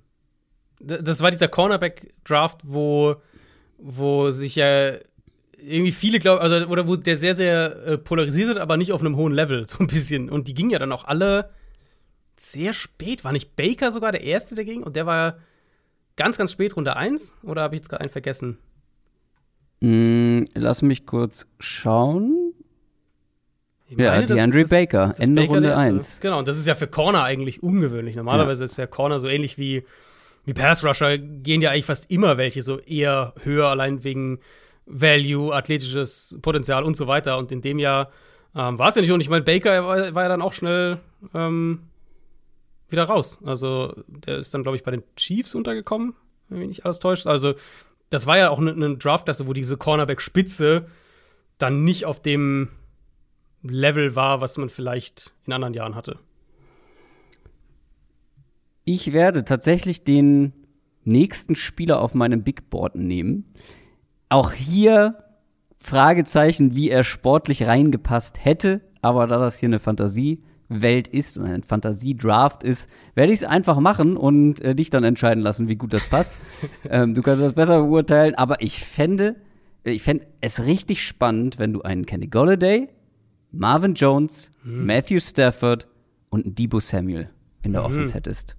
das 0.80 1.22
war 1.22 1.32
dieser 1.32 1.48
Cornerback-Draft, 1.48 2.62
wo, 2.66 3.16
wo 3.80 4.30
sich 4.30 4.58
ja 4.58 4.92
irgendwie 5.58 5.92
viele 5.92 6.20
glauben, 6.20 6.40
also, 6.40 6.68
oder 6.68 6.88
wo 6.88 6.98
der 6.98 7.18
sehr, 7.18 7.34
sehr 7.34 7.84
äh, 7.84 7.98
polarisiert 7.98 8.50
hat, 8.50 8.58
aber 8.60 8.78
nicht 8.78 8.92
auf 8.92 9.02
einem 9.02 9.16
hohen 9.16 9.34
Level, 9.34 9.68
so 9.68 9.80
ein 9.80 9.88
bisschen. 9.88 10.30
Und 10.30 10.48
die 10.48 10.54
gingen 10.54 10.70
ja 10.70 10.78
dann 10.78 10.92
auch 10.92 11.06
alle 11.06 11.50
sehr 12.52 12.74
spät. 12.74 13.24
War 13.24 13.32
nicht 13.32 13.56
Baker 13.56 13.92
sogar 13.92 14.12
der 14.12 14.24
Erste, 14.24 14.56
der 14.56 14.66
ging? 14.66 14.84
Und 14.84 14.96
der 14.96 15.06
war 15.06 15.38
ganz, 16.16 16.38
ganz 16.38 16.52
spät, 16.52 16.76
Runde 16.76 16.96
1? 16.96 17.34
Oder 17.44 17.62
habe 17.64 17.76
ich 17.76 17.80
jetzt 17.82 17.90
gerade 17.90 18.02
einen 18.02 18.10
vergessen? 18.12 18.58
Mm, 19.82 20.44
lass 20.56 20.82
mich 20.82 21.06
kurz 21.06 21.48
schauen. 21.60 22.54
Ich 23.88 23.98
Ja, 23.98 24.12
meine, 24.12 24.26
DeAndre 24.28 24.62
dass- 24.62 24.70
Baker, 24.70 25.08
dass 25.10 25.20
Ende 25.20 25.42
Baker 25.42 25.54
Runde 25.54 25.68
der 25.70 25.78
Erste 25.78 25.94
1. 25.96 26.20
Genau, 26.22 26.40
und 26.40 26.48
das 26.48 26.58
ist 26.58 26.66
ja 26.68 26.76
für 26.76 26.88
Corner 26.88 27.24
eigentlich 27.24 27.62
ungewöhnlich. 27.62 28.16
Normalerweise 28.16 28.64
ist 28.64 28.78
ja 28.78 28.88
Corner 28.88 29.20
so 29.20 29.28
ähnlich 29.28 29.58
wie, 29.58 29.84
wie 30.46 30.54
Pass 30.54 30.84
Rusher, 30.86 31.18
gehen 31.18 31.62
ja 31.62 31.72
eigentlich 31.72 31.86
fast 31.86 32.10
immer 32.10 32.38
welche 32.38 32.62
so 32.62 32.80
eher 32.80 33.34
höher, 33.44 33.68
allein 33.68 34.04
wegen 34.04 34.40
Value, 34.86 35.54
athletisches 35.54 36.38
Potenzial 36.42 36.84
und 36.84 36.96
so 36.96 37.08
weiter. 37.08 37.38
Und 37.38 37.52
in 37.52 37.62
dem 37.62 37.78
Jahr 37.80 38.10
ähm, 38.56 38.78
war 38.80 38.90
es 38.90 38.96
ja 38.96 39.02
nicht. 39.02 39.12
Und 39.12 39.22
ich 39.22 39.30
meine, 39.30 39.44
Baker 39.44 39.86
war, 39.86 40.14
war 40.16 40.24
ja 40.24 40.30
dann 40.30 40.42
auch 40.42 40.54
schnell 40.54 41.00
ähm, 41.34 41.80
wieder 42.94 43.04
raus. 43.04 43.40
Also, 43.44 43.94
der 44.08 44.38
ist 44.38 44.54
dann, 44.54 44.64
glaube 44.64 44.78
ich, 44.78 44.84
bei 44.84 44.92
den 44.92 45.04
Chiefs 45.18 45.56
untergekommen, 45.56 46.16
wenn 46.48 46.60
mich 46.60 46.70
nicht 46.70 46.86
alles 46.86 47.00
täuscht. 47.00 47.28
Also, 47.28 47.56
das 48.10 48.26
war 48.26 48.38
ja 48.38 48.50
auch 48.50 48.60
eine 48.60 48.74
ne 48.74 48.96
Draftklasse, 48.96 49.48
wo 49.48 49.54
diese 49.54 49.76
Cornerback-Spitze 49.76 50.86
dann 51.58 51.84
nicht 51.84 52.06
auf 52.06 52.22
dem 52.22 52.70
Level 53.64 54.16
war, 54.16 54.40
was 54.40 54.58
man 54.58 54.70
vielleicht 54.70 55.34
in 55.46 55.54
anderen 55.54 55.74
Jahren 55.74 55.96
hatte. 55.96 56.20
Ich 58.86 59.14
werde 59.14 59.46
tatsächlich 59.46 60.04
den 60.04 60.54
nächsten 61.06 61.56
Spieler 61.56 62.02
auf 62.02 62.14
meinem 62.14 62.44
Big 62.44 62.70
Board 62.70 62.96
nehmen. 62.96 63.54
Auch 64.30 64.52
hier 64.52 65.24
Fragezeichen, 65.80 66.76
wie 66.76 66.90
er 66.90 67.04
sportlich 67.04 67.66
reingepasst 67.66 68.44
hätte. 68.44 68.82
Aber 69.02 69.28
da 69.28 69.38
das 69.38 69.60
hier 69.60 69.68
eine 69.68 69.80
Fantasiewelt 70.74 71.08
ist 71.08 71.38
und 71.38 71.46
ein 71.46 71.64
Fantasiedraft 71.64 72.64
ist, 72.64 72.90
werde 73.16 73.32
ich 73.34 73.42
es 73.42 73.46
einfach 73.48 73.80
machen 73.80 74.18
und 74.18 74.62
äh, 74.62 74.76
dich 74.76 74.90
dann 74.90 75.04
entscheiden 75.04 75.44
lassen, 75.44 75.68
wie 75.68 75.76
gut 75.76 75.94
das 75.94 76.06
passt. 76.10 76.38
ähm, 76.90 77.14
du 77.14 77.22
kannst 77.22 77.42
das 77.42 77.54
besser 77.54 77.82
beurteilen. 77.82 78.36
Aber 78.36 78.62
ich 78.62 78.84
fände, 78.84 79.36
ich 79.84 80.04
fände 80.04 80.26
es 80.42 80.66
richtig 80.66 81.06
spannend, 81.06 81.60
wenn 81.60 81.74
du 81.74 81.82
einen 81.82 82.06
Kenny 82.06 82.28
Golladay, 82.28 82.90
Marvin 83.52 83.94
Jones, 83.94 84.52
Matthew 84.64 85.20
Stafford 85.20 85.88
und 86.30 86.46
einen 86.46 86.56
Debo 86.56 86.80
Samuel 86.80 87.30
in 87.62 87.74
der 87.74 87.84
Offense 87.86 88.14
hättest. 88.14 88.58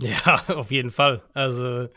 Ja, 0.00 0.42
auf 0.56 0.70
jeden 0.70 0.90
Fall. 0.90 1.22
Also 1.34 1.88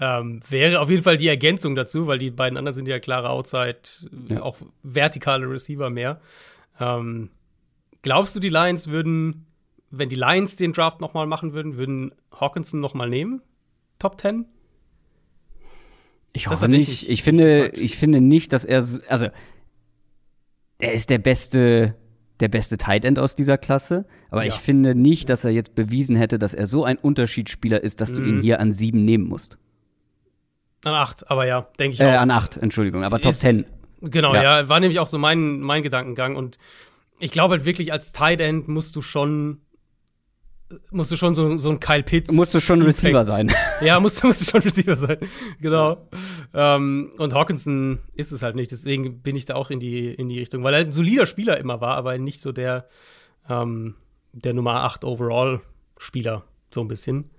ähm, 0.00 0.40
wäre 0.48 0.80
auf 0.80 0.90
jeden 0.90 1.02
Fall 1.02 1.16
die 1.18 1.28
Ergänzung 1.28 1.74
dazu, 1.74 2.06
weil 2.06 2.18
die 2.18 2.30
beiden 2.30 2.56
anderen 2.58 2.74
sind 2.74 2.88
ja 2.88 2.98
klare 2.98 3.30
Outside, 3.30 3.78
Ja. 4.28 4.42
auch 4.42 4.56
vertikale 4.82 5.48
Receiver 5.48 5.90
mehr. 5.90 6.20
Ähm, 6.80 7.30
glaubst 8.02 8.34
du, 8.36 8.40
die 8.40 8.48
Lions 8.48 8.88
würden, 8.88 9.46
wenn 9.90 10.08
die 10.08 10.16
Lions 10.16 10.56
den 10.56 10.72
Draft 10.72 11.00
noch 11.00 11.14
mal 11.14 11.26
machen 11.26 11.52
würden, 11.52 11.76
würden 11.76 12.12
Hawkinson 12.32 12.80
noch 12.80 12.94
mal 12.94 13.08
nehmen? 13.08 13.42
Top 13.98 14.20
10? 14.20 14.46
Ich 16.32 16.48
hoffe 16.48 16.68
nicht. 16.68 17.08
Ich 17.08 17.22
finde, 17.22 17.68
ich 17.68 17.96
finde 17.96 18.20
nicht, 18.20 18.52
dass 18.52 18.64
er, 18.64 18.78
also, 19.08 19.28
er 20.78 20.92
ist 20.92 21.10
der 21.10 21.18
beste, 21.18 21.94
der 22.40 22.48
beste 22.48 22.78
Tight 22.78 23.04
End 23.04 23.18
aus 23.18 23.36
dieser 23.36 23.58
Klasse. 23.58 24.06
Aber 24.30 24.42
Ja. 24.42 24.48
ich 24.48 24.54
finde 24.54 24.94
nicht, 24.94 25.28
dass 25.28 25.44
er 25.44 25.50
jetzt 25.50 25.74
bewiesen 25.74 26.16
hätte, 26.16 26.38
dass 26.38 26.54
er 26.54 26.66
so 26.66 26.84
ein 26.84 26.96
Unterschiedsspieler 26.96 27.82
ist, 27.82 28.00
dass 28.00 28.14
du 28.14 28.22
ihn 28.22 28.36
Mhm. 28.38 28.40
hier 28.40 28.60
an 28.60 28.72
sieben 28.72 29.04
nehmen 29.04 29.24
musst. 29.28 29.58
An 30.84 30.94
8, 30.94 31.30
aber 31.30 31.46
ja, 31.46 31.68
denke 31.78 31.94
ich 31.94 32.00
Äh, 32.00 32.16
auch. 32.16 32.20
an 32.20 32.30
acht, 32.30 32.56
Entschuldigung, 32.56 33.04
aber 33.04 33.20
Top 33.20 33.30
Ist- 33.30 33.40
Ten. 33.40 33.66
Genau, 34.00 34.34
Ja. 34.34 34.60
ja. 34.60 34.68
war 34.68 34.80
nämlich 34.80 34.98
auch 34.98 35.06
so 35.06 35.16
mein, 35.18 35.60
mein 35.60 35.82
Gedankengang. 35.84 36.34
Und 36.34 36.58
ich 37.22 37.30
glaube 37.30 37.54
halt 37.54 37.64
wirklich, 37.64 37.92
als 37.92 38.12
Tight 38.12 38.40
End 38.40 38.68
musst 38.68 38.94
du 38.96 39.02
schon 39.02 39.60
musst 40.90 41.12
du 41.12 41.16
schon 41.16 41.34
so, 41.34 41.58
so 41.58 41.68
ein 41.70 41.80
Kyle 41.80 42.02
Pitts. 42.02 42.32
Musst 42.32 42.54
du 42.54 42.60
schon 42.60 42.80
Receiver 42.80 43.24
sein. 43.24 43.52
Ja, 43.82 44.00
musst, 44.00 44.22
du- 44.22 44.28
musst 44.28 44.40
du 44.40 44.44
schon 44.50 44.62
Receiver 44.62 44.96
sein. 44.96 45.18
genau. 45.60 46.08
Ähm, 46.54 47.12
und 47.18 47.34
Hawkinson 47.34 47.98
ist 48.14 48.32
es 48.32 48.42
halt 48.42 48.56
nicht. 48.56 48.70
Deswegen 48.70 49.20
bin 49.22 49.36
ich 49.36 49.44
da 49.44 49.54
auch 49.54 49.70
in 49.70 49.80
die, 49.80 50.06
in 50.14 50.28
die 50.30 50.38
Richtung, 50.38 50.64
weil 50.64 50.72
er 50.72 50.80
ein 50.80 50.92
solider 50.92 51.26
Spieler 51.26 51.58
immer 51.58 51.80
war, 51.82 51.96
aber 51.96 52.16
nicht 52.16 52.40
so 52.40 52.52
der, 52.52 52.88
ähm, 53.50 53.96
der 54.32 54.54
Nummer 54.54 54.76
8 54.84 55.04
Overall-Spieler. 55.04 56.44
So 56.72 56.80
ein 56.80 56.88
bisschen. 56.88 57.30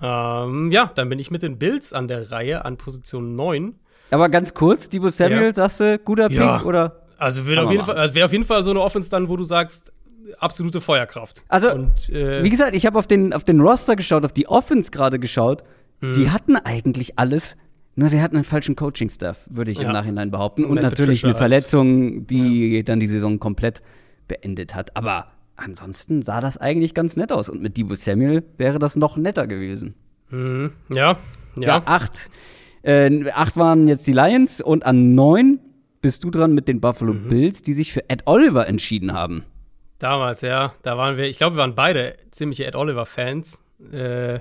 Ähm, 0.00 0.70
ja, 0.70 0.92
dann 0.94 1.08
bin 1.08 1.18
ich 1.18 1.30
mit 1.32 1.42
den 1.42 1.58
Bills 1.58 1.92
an 1.92 2.06
der 2.08 2.30
Reihe 2.30 2.64
an 2.64 2.76
Position 2.76 3.34
9. 3.34 3.74
Aber 4.12 4.28
ganz 4.28 4.54
kurz, 4.54 4.88
Debo 4.88 5.08
Samuel, 5.08 5.42
Ja. 5.46 5.52
sagst 5.54 5.80
du, 5.80 5.98
guter 5.98 6.28
Pick 6.28 6.38
Ja. 6.38 6.62
oder? 6.62 7.02
Also 7.20 7.46
wird 7.46 7.56
Kann 7.56 7.66
auf 7.66 7.70
jeden 7.72 7.84
Fall, 7.84 7.96
also 7.96 8.14
wäre 8.14 8.26
auf 8.26 8.32
jeden 8.32 8.44
Fall 8.44 8.64
so 8.64 8.70
eine 8.70 8.80
Offense 8.80 9.10
dann, 9.10 9.28
wo 9.28 9.36
du 9.36 9.44
sagst, 9.44 9.92
absolute 10.38 10.80
Feuerkraft. 10.80 11.42
Also, 11.48 11.72
Und, 11.74 12.08
äh, 12.08 12.42
Wie 12.42 12.50
gesagt, 12.50 12.74
ich 12.74 12.86
habe 12.86 12.98
auf 12.98 13.06
den, 13.06 13.32
auf 13.32 13.44
den 13.44 13.60
Roster 13.60 13.94
geschaut, 13.96 14.24
auf 14.24 14.32
die 14.32 14.48
Offense 14.48 14.90
gerade 14.90 15.18
geschaut. 15.18 15.62
Mhm. 16.00 16.12
Die 16.12 16.30
hatten 16.30 16.56
eigentlich 16.56 17.18
alles, 17.18 17.56
nur 17.94 18.08
sie 18.08 18.22
hatten 18.22 18.36
einen 18.36 18.44
falschen 18.44 18.74
Coaching-Staff, 18.76 19.46
würde 19.50 19.70
ich 19.70 19.78
im 19.80 19.86
Ja. 19.88 19.92
Nachhinein 19.92 20.30
behaupten. 20.30 20.64
Und 20.64 20.72
Und 20.78 20.82
natürlich 20.82 21.24
eine. 21.24 21.34
Verletzung, 21.34 22.26
die 22.26 22.82
dann 22.84 23.00
die 23.00 23.08
Saison 23.08 23.38
komplett 23.38 23.82
beendet 24.28 24.74
hat. 24.74 24.96
Aber 24.96 25.26
ansonsten 25.56 26.22
sah 26.22 26.40
das 26.40 26.56
eigentlich 26.56 26.94
ganz 26.94 27.16
nett 27.16 27.32
aus. 27.32 27.48
Und 27.50 27.60
mit 27.60 27.76
Debo 27.76 27.94
Samuel 27.94 28.42
wäre 28.56 28.78
das 28.78 28.96
noch 28.96 29.16
netter 29.18 29.46
gewesen. 29.46 29.94
mhm, 30.30 30.72
ja, 30.88 31.18
Ja, 31.56 31.62
ja. 31.68 31.82
acht. 31.84 32.30
Äh, 32.82 33.30
acht 33.32 33.56
waren 33.58 33.88
jetzt 33.88 34.06
die 34.06 34.12
Lions 34.12 34.62
und 34.62 34.86
an 34.86 35.14
neun 35.14 35.58
bist 36.00 36.24
du 36.24 36.30
dran 36.30 36.52
mit 36.54 36.68
den 36.68 36.80
Buffalo 36.80 37.12
Mhm. 37.12 37.28
Bills, 37.28 37.62
die 37.62 37.72
sich 37.72 37.92
für 37.92 38.08
Ed 38.08 38.22
Oliver 38.26 38.66
entschieden 38.66 39.12
haben. 39.12 39.44
Damals, 39.98 40.40
ja. 40.40 40.72
Da 40.82 40.96
waren 40.96 41.16
wir, 41.16 41.26
ich 41.26 41.36
glaube, 41.36 41.56
wir 41.56 41.60
waren 41.60 41.74
beide 41.74 42.16
ziemliche 42.30 42.64
Ed 42.66 42.74
Oliver-Fans. 42.74 43.60
Äh, 43.92 44.40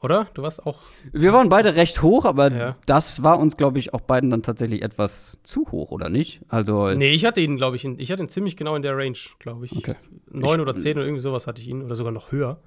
oder? 0.00 0.28
Du 0.34 0.42
warst 0.42 0.64
auch. 0.64 0.78
Wir 1.12 1.32
waren 1.32 1.48
beide 1.48 1.74
recht 1.74 2.02
hoch, 2.02 2.24
aber 2.24 2.52
Ja. 2.52 2.76
das 2.86 3.24
war 3.24 3.40
uns, 3.40 3.56
glaube 3.56 3.80
ich, 3.80 3.92
auch 3.94 4.00
beiden 4.00 4.30
dann 4.30 4.44
tatsächlich 4.44 4.82
etwas 4.82 5.40
zu 5.42 5.66
hoch, 5.72 5.90
oder 5.90 6.08
nicht? 6.08 6.40
Also, 6.48 6.90
Nee, 6.94 7.10
ich 7.12 7.24
hatte 7.24 7.40
ihn, 7.40 7.56
glaube 7.56 7.74
ich, 7.74 7.84
in, 7.84 7.98
ich 7.98 8.12
hatte 8.12 8.22
ihn 8.22 8.28
ziemlich 8.28 8.56
genau 8.56 8.76
in 8.76 8.82
der 8.82 8.96
Range, 8.96 9.18
glaube 9.40 9.64
ich. 9.66 9.76
Okay. 9.76 9.96
Neun 10.30 10.60
oder 10.60 10.76
zehn 10.76 10.96
oder 10.96 11.04
irgendwie 11.06 11.22
sowas 11.22 11.48
hatte 11.48 11.60
ich 11.60 11.66
ihn, 11.66 11.82
oder 11.82 11.96
sogar 11.96 12.12
noch 12.12 12.30
höher. 12.30 12.60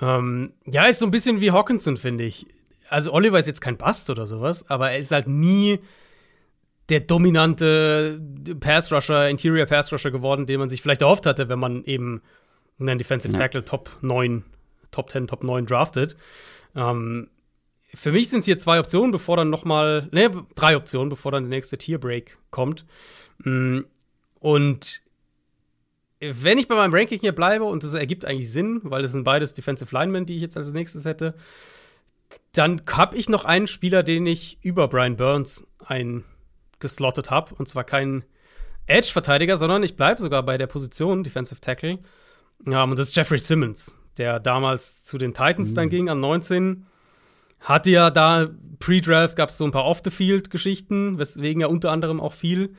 Ähm, 0.00 0.52
ja, 0.66 0.86
ist 0.86 0.98
so 0.98 1.06
ein 1.06 1.12
bisschen 1.12 1.40
wie 1.40 1.52
Hawkinson, 1.52 1.96
finde 1.96 2.24
ich. 2.24 2.46
Also, 2.88 3.12
Oliver 3.12 3.38
ist 3.38 3.46
jetzt 3.46 3.60
kein 3.60 3.76
Bast 3.76 4.10
oder 4.10 4.26
sowas, 4.26 4.68
aber 4.68 4.90
er 4.90 4.98
ist 4.98 5.12
halt 5.12 5.28
nie 5.28 5.78
der 6.88 7.00
dominante 7.00 8.20
Pass-Rusher, 8.60 9.28
Interior 9.28 9.66
Pass-Rusher 9.66 10.10
geworden, 10.10 10.46
den 10.46 10.60
man 10.60 10.68
sich 10.68 10.82
vielleicht 10.82 11.02
erhofft 11.02 11.26
hatte, 11.26 11.48
wenn 11.48 11.58
man 11.58 11.84
eben 11.84 12.22
einen 12.78 12.98
Defensive 12.98 13.32
Ja. 13.32 13.38
Tackle 13.40 13.64
Top 13.64 13.90
9, 14.02 14.44
Top 14.90 15.10
10, 15.10 15.26
Top 15.26 15.44
9 15.44 15.66
draftet. 15.66 16.16
Ähm, 16.76 17.28
für 17.94 18.12
mich 18.12 18.28
sind 18.28 18.40
es 18.40 18.44
hier 18.44 18.58
zwei 18.58 18.80
Optionen, 18.80 19.12
bevor 19.12 19.36
dann 19.36 19.50
noch 19.50 19.64
mal, 19.64 20.08
ne, 20.10 20.30
drei 20.56 20.76
Optionen, 20.76 21.08
bevor 21.08 21.30
dann 21.32 21.44
der 21.44 21.50
nächste 21.50 21.78
Tierbreak 21.78 22.36
kommt. 22.50 22.84
Mm, 23.38 23.80
Und 24.40 25.00
wenn 26.20 26.58
ich 26.58 26.68
bei 26.68 26.74
meinem 26.74 26.92
Ranking 26.94 27.20
hier 27.20 27.32
bleibe, 27.34 27.64
und 27.64 27.84
das 27.84 27.94
ergibt 27.94 28.24
eigentlich 28.24 28.50
Sinn, 28.50 28.80
weil 28.82 29.02
das 29.02 29.12
sind 29.12 29.24
beides 29.24 29.52
Defensive 29.54 29.94
Linemen, 29.94 30.26
die 30.26 30.36
ich 30.36 30.42
jetzt 30.42 30.56
als 30.56 30.72
nächstes 30.72 31.04
hätte, 31.04 31.34
dann 32.52 32.82
habe 32.90 33.16
ich 33.16 33.28
noch 33.28 33.44
einen 33.44 33.66
Spieler, 33.66 34.02
den 34.02 34.26
ich 34.26 34.58
über 34.62 34.88
Brian 34.88 35.16
Burns 35.16 35.66
eingeslottet 36.84 37.30
habe. 37.30 37.54
Und 37.54 37.68
zwar 37.68 37.84
kein 37.84 38.24
Edge-Verteidiger, 38.86 39.56
sondern 39.56 39.82
ich 39.82 39.96
bleibe 39.96 40.20
sogar 40.20 40.42
bei 40.42 40.58
der 40.58 40.66
Position 40.66 41.24
Defensive 41.24 41.60
Tackle. 41.60 41.98
Ja, 42.66 42.84
und 42.84 42.98
das 42.98 43.08
ist 43.08 43.16
Jeffrey 43.16 43.38
Simmons, 43.38 43.98
der 44.18 44.38
damals 44.38 45.02
zu 45.04 45.18
den 45.18 45.34
Titans 45.34 45.74
dann 45.74 45.88
ging, 45.88 46.08
an 46.08 46.20
19. 46.20 46.86
Hatte 47.60 47.90
ja 47.90 48.10
da, 48.10 48.50
Pre-Draft 48.78 49.36
gab 49.36 49.48
es 49.48 49.56
so 49.56 49.64
ein 49.64 49.70
paar 49.70 49.86
Off-the-Field-Geschichten, 49.86 51.18
weswegen 51.18 51.62
er 51.62 51.70
unter 51.70 51.90
anderem 51.90 52.20
auch 52.20 52.34
viel. 52.34 52.74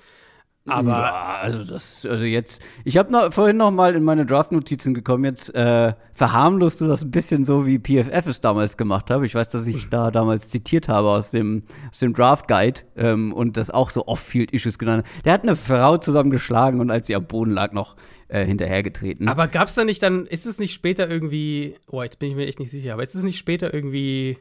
Aber 0.67 0.89
ja, 0.89 1.37
also 1.41 1.63
das, 1.63 2.07
also 2.07 2.25
jetzt, 2.25 2.59
ich 2.83 2.97
habe 2.97 3.11
noch, 3.11 3.31
vorhin 3.31 3.57
noch 3.57 3.69
mal 3.69 3.93
in 3.93 4.03
meine 4.03 4.25
Draft-Notizen 4.25 4.95
gekommen, 4.95 5.23
jetzt 5.23 5.53
äh, 5.53 5.93
verharmlost 6.13 6.81
du 6.81 6.87
das 6.87 7.03
ein 7.03 7.11
bisschen 7.11 7.43
so, 7.43 7.67
wie 7.67 7.77
PFF 7.77 8.25
es 8.25 8.41
damals 8.41 8.75
gemacht 8.75 9.11
habe. 9.11 9.27
Ich 9.27 9.35
weiß, 9.35 9.49
dass 9.49 9.67
ich 9.67 9.89
da 9.89 10.09
damals 10.09 10.49
zitiert 10.49 10.89
habe 10.89 11.09
aus 11.09 11.29
dem, 11.29 11.61
aus 11.91 11.99
dem 11.99 12.13
Draft-Guide 12.13 12.81
ähm, 12.97 13.31
und 13.31 13.57
das 13.57 13.69
auch 13.69 13.91
so 13.91 14.07
Off-Field-Issues 14.07 14.79
genannt. 14.79 15.05
Der 15.23 15.33
hat 15.33 15.43
eine 15.43 15.55
Frau 15.55 15.97
zusammengeschlagen 15.97 16.79
und 16.79 16.89
als 16.89 17.05
sie 17.05 17.15
am 17.15 17.27
Boden 17.27 17.51
lag, 17.51 17.71
noch 17.71 17.95
äh, 18.27 18.43
hinterhergetreten. 18.43 19.27
Aber 19.27 19.47
gab's 19.47 19.75
da 19.75 19.85
nicht 19.85 20.01
dann, 20.01 20.25
ist 20.25 20.47
es 20.47 20.57
nicht 20.57 20.73
später 20.73 21.07
irgendwie, 21.07 21.75
oh, 21.87 22.01
jetzt 22.01 22.17
bin 22.17 22.29
ich 22.29 22.35
mir 22.35 22.47
echt 22.47 22.59
nicht 22.59 22.71
sicher, 22.71 22.93
aber 22.93 23.03
ist 23.03 23.13
es 23.13 23.23
nicht 23.23 23.37
später 23.37 23.71
irgendwie 23.71 24.39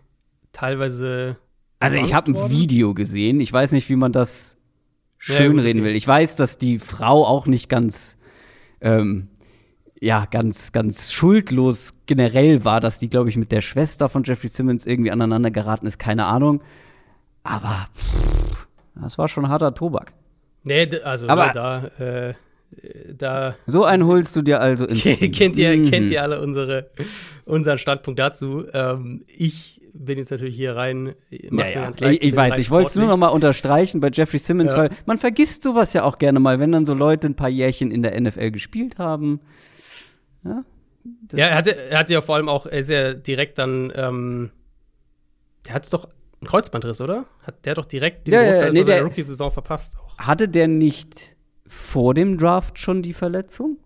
teilweise. 0.53 1.37
Also 1.81 1.99
ich 1.99 2.14
habe 2.14 2.33
ein? 2.33 2.51
Video 2.51 2.95
gesehen. 2.95 3.41
Ich 3.41 3.53
weiß 3.53 3.72
nicht, 3.72 3.91
wie 3.91 3.97
man 3.97 4.12
das 4.12 4.57
schönreden 5.25 5.55
gut, 5.55 5.81
okay. 5.81 5.85
will. 5.85 5.97
Ich 5.97 6.07
weiß, 6.07 6.37
dass 6.37 6.59
die 6.59 6.79
Frau 6.79 7.25
auch 7.27 7.47
nicht 7.47 7.68
ganz, 7.68 8.16
ähm, 8.81 9.29
ja, 10.01 10.27
ganz, 10.31 10.72
ganz 10.72 11.12
schuldlos 11.12 11.95
generell 12.07 12.64
war, 12.64 12.81
dass 12.81 12.99
die, 12.99 13.09
glaube 13.09 13.31
ich, 13.31 13.37
mit 13.37 13.51
der 13.53 13.62
Schwester 13.62 14.09
von 14.09 14.22
Jeffrey 14.25 14.49
Simmons 14.49 14.85
irgendwie 14.87 15.11
aneinander 15.11 15.51
geraten 15.51 15.87
ist. 15.87 15.99
Keine 15.99 16.27
Ahnung. 16.27 16.62
Aber 17.43 17.89
pff, 17.97 18.66
das 19.01 19.18
war 19.18 19.29
schon 19.29 19.49
harter 19.49 19.75
Tobak. 19.75 20.12
Nee, 20.62 20.89
also 21.03 21.29
Aber- 21.29 21.53
da, 21.53 21.85
äh, 21.99 22.35
da 23.16 23.55
So 23.66 23.85
einen 23.85 24.05
holst 24.05 24.35
du 24.35 24.43
dir 24.43 24.61
also 24.61 24.87
ins 24.87 25.03
kennt, 25.33 25.57
ihr, 25.57 25.77
Mhm. 25.77 25.91
kennt 25.91 26.11
ihr 26.11 26.22
alle 26.22 26.41
unsere, 26.41 26.91
unseren 27.45 27.79
Standpunkt 27.79 28.18
dazu. 28.18 28.64
Ähm, 28.72 29.25
ich 29.29 29.81
bin 29.97 30.18
jetzt 30.18 30.30
natürlich 30.30 30.57
hier 30.57 30.74
rein. 30.76 31.14
Ja, 31.30 31.49
mach's 31.53 31.70
mir 31.70 31.74
ja. 31.76 31.84
ganz 31.84 32.01
leicht, 32.01 32.22
Ich, 32.22 32.28
ich 32.30 32.36
weiß, 32.36 32.59
ich 32.59 32.70
wollte 32.70 32.88
es 32.88 32.97
nur 32.97 33.07
noch 33.07 33.16
mal 33.16 33.28
unterstreichen 33.28 34.01
bei 34.01 34.11
Jeffrey 34.12 34.38
Simmons, 34.40 34.72
Ja. 34.72 34.78
weil 34.78 34.90
man 35.07 35.18
vergisst 35.18 35.62
sowas 35.62 35.92
ja 35.92 36.03
auch 36.03 36.18
gerne 36.18 36.40
mal, 36.40 36.59
wenn 36.59 36.72
dann 36.72 36.84
so 36.84 36.95
Leute 36.95 37.28
ein 37.28 37.36
paar 37.36 37.49
Jährchen 37.49 37.90
in 37.90 38.03
der 38.03 38.20
NFL 38.20 38.51
gespielt 38.51 38.99
haben. 38.99 39.40
Ja, 40.45 40.64
Ja, 41.32 41.47
er 41.47 41.55
hatte, 41.57 41.76
er 41.76 41.99
hatte 41.99 42.12
ja 42.12 42.20
vor 42.22 42.34
allem 42.34 42.49
auch, 42.49 42.66
er 42.66 42.80
ja 42.82 43.14
direkt 43.14 43.59
dann, 43.59 43.92
ähm, 43.95 44.51
der 45.66 45.74
hat 45.74 45.92
doch 45.92 46.05
einen 46.40 46.49
Kreuzbandriss, 46.49 47.01
oder? 47.01 47.26
Hat 47.42 47.64
der 47.64 47.74
doch 47.74 47.84
direkt 47.86 48.26
den 48.26 48.34
Ja, 48.34 48.45
Großteil 48.45 48.72
nee, 48.72 48.84
der- 48.84 49.03
Rookie-Saison 49.05 49.51
verpasst 49.51 49.97
auch. 49.99 50.18
Hatte 50.18 50.49
der 50.49 50.68
nicht 50.68 51.36
vor 51.66 52.14
dem 52.14 52.36
Draft 52.36 52.78
schon 52.78 53.03
die 53.03 53.14
Verletzung? 53.14 53.78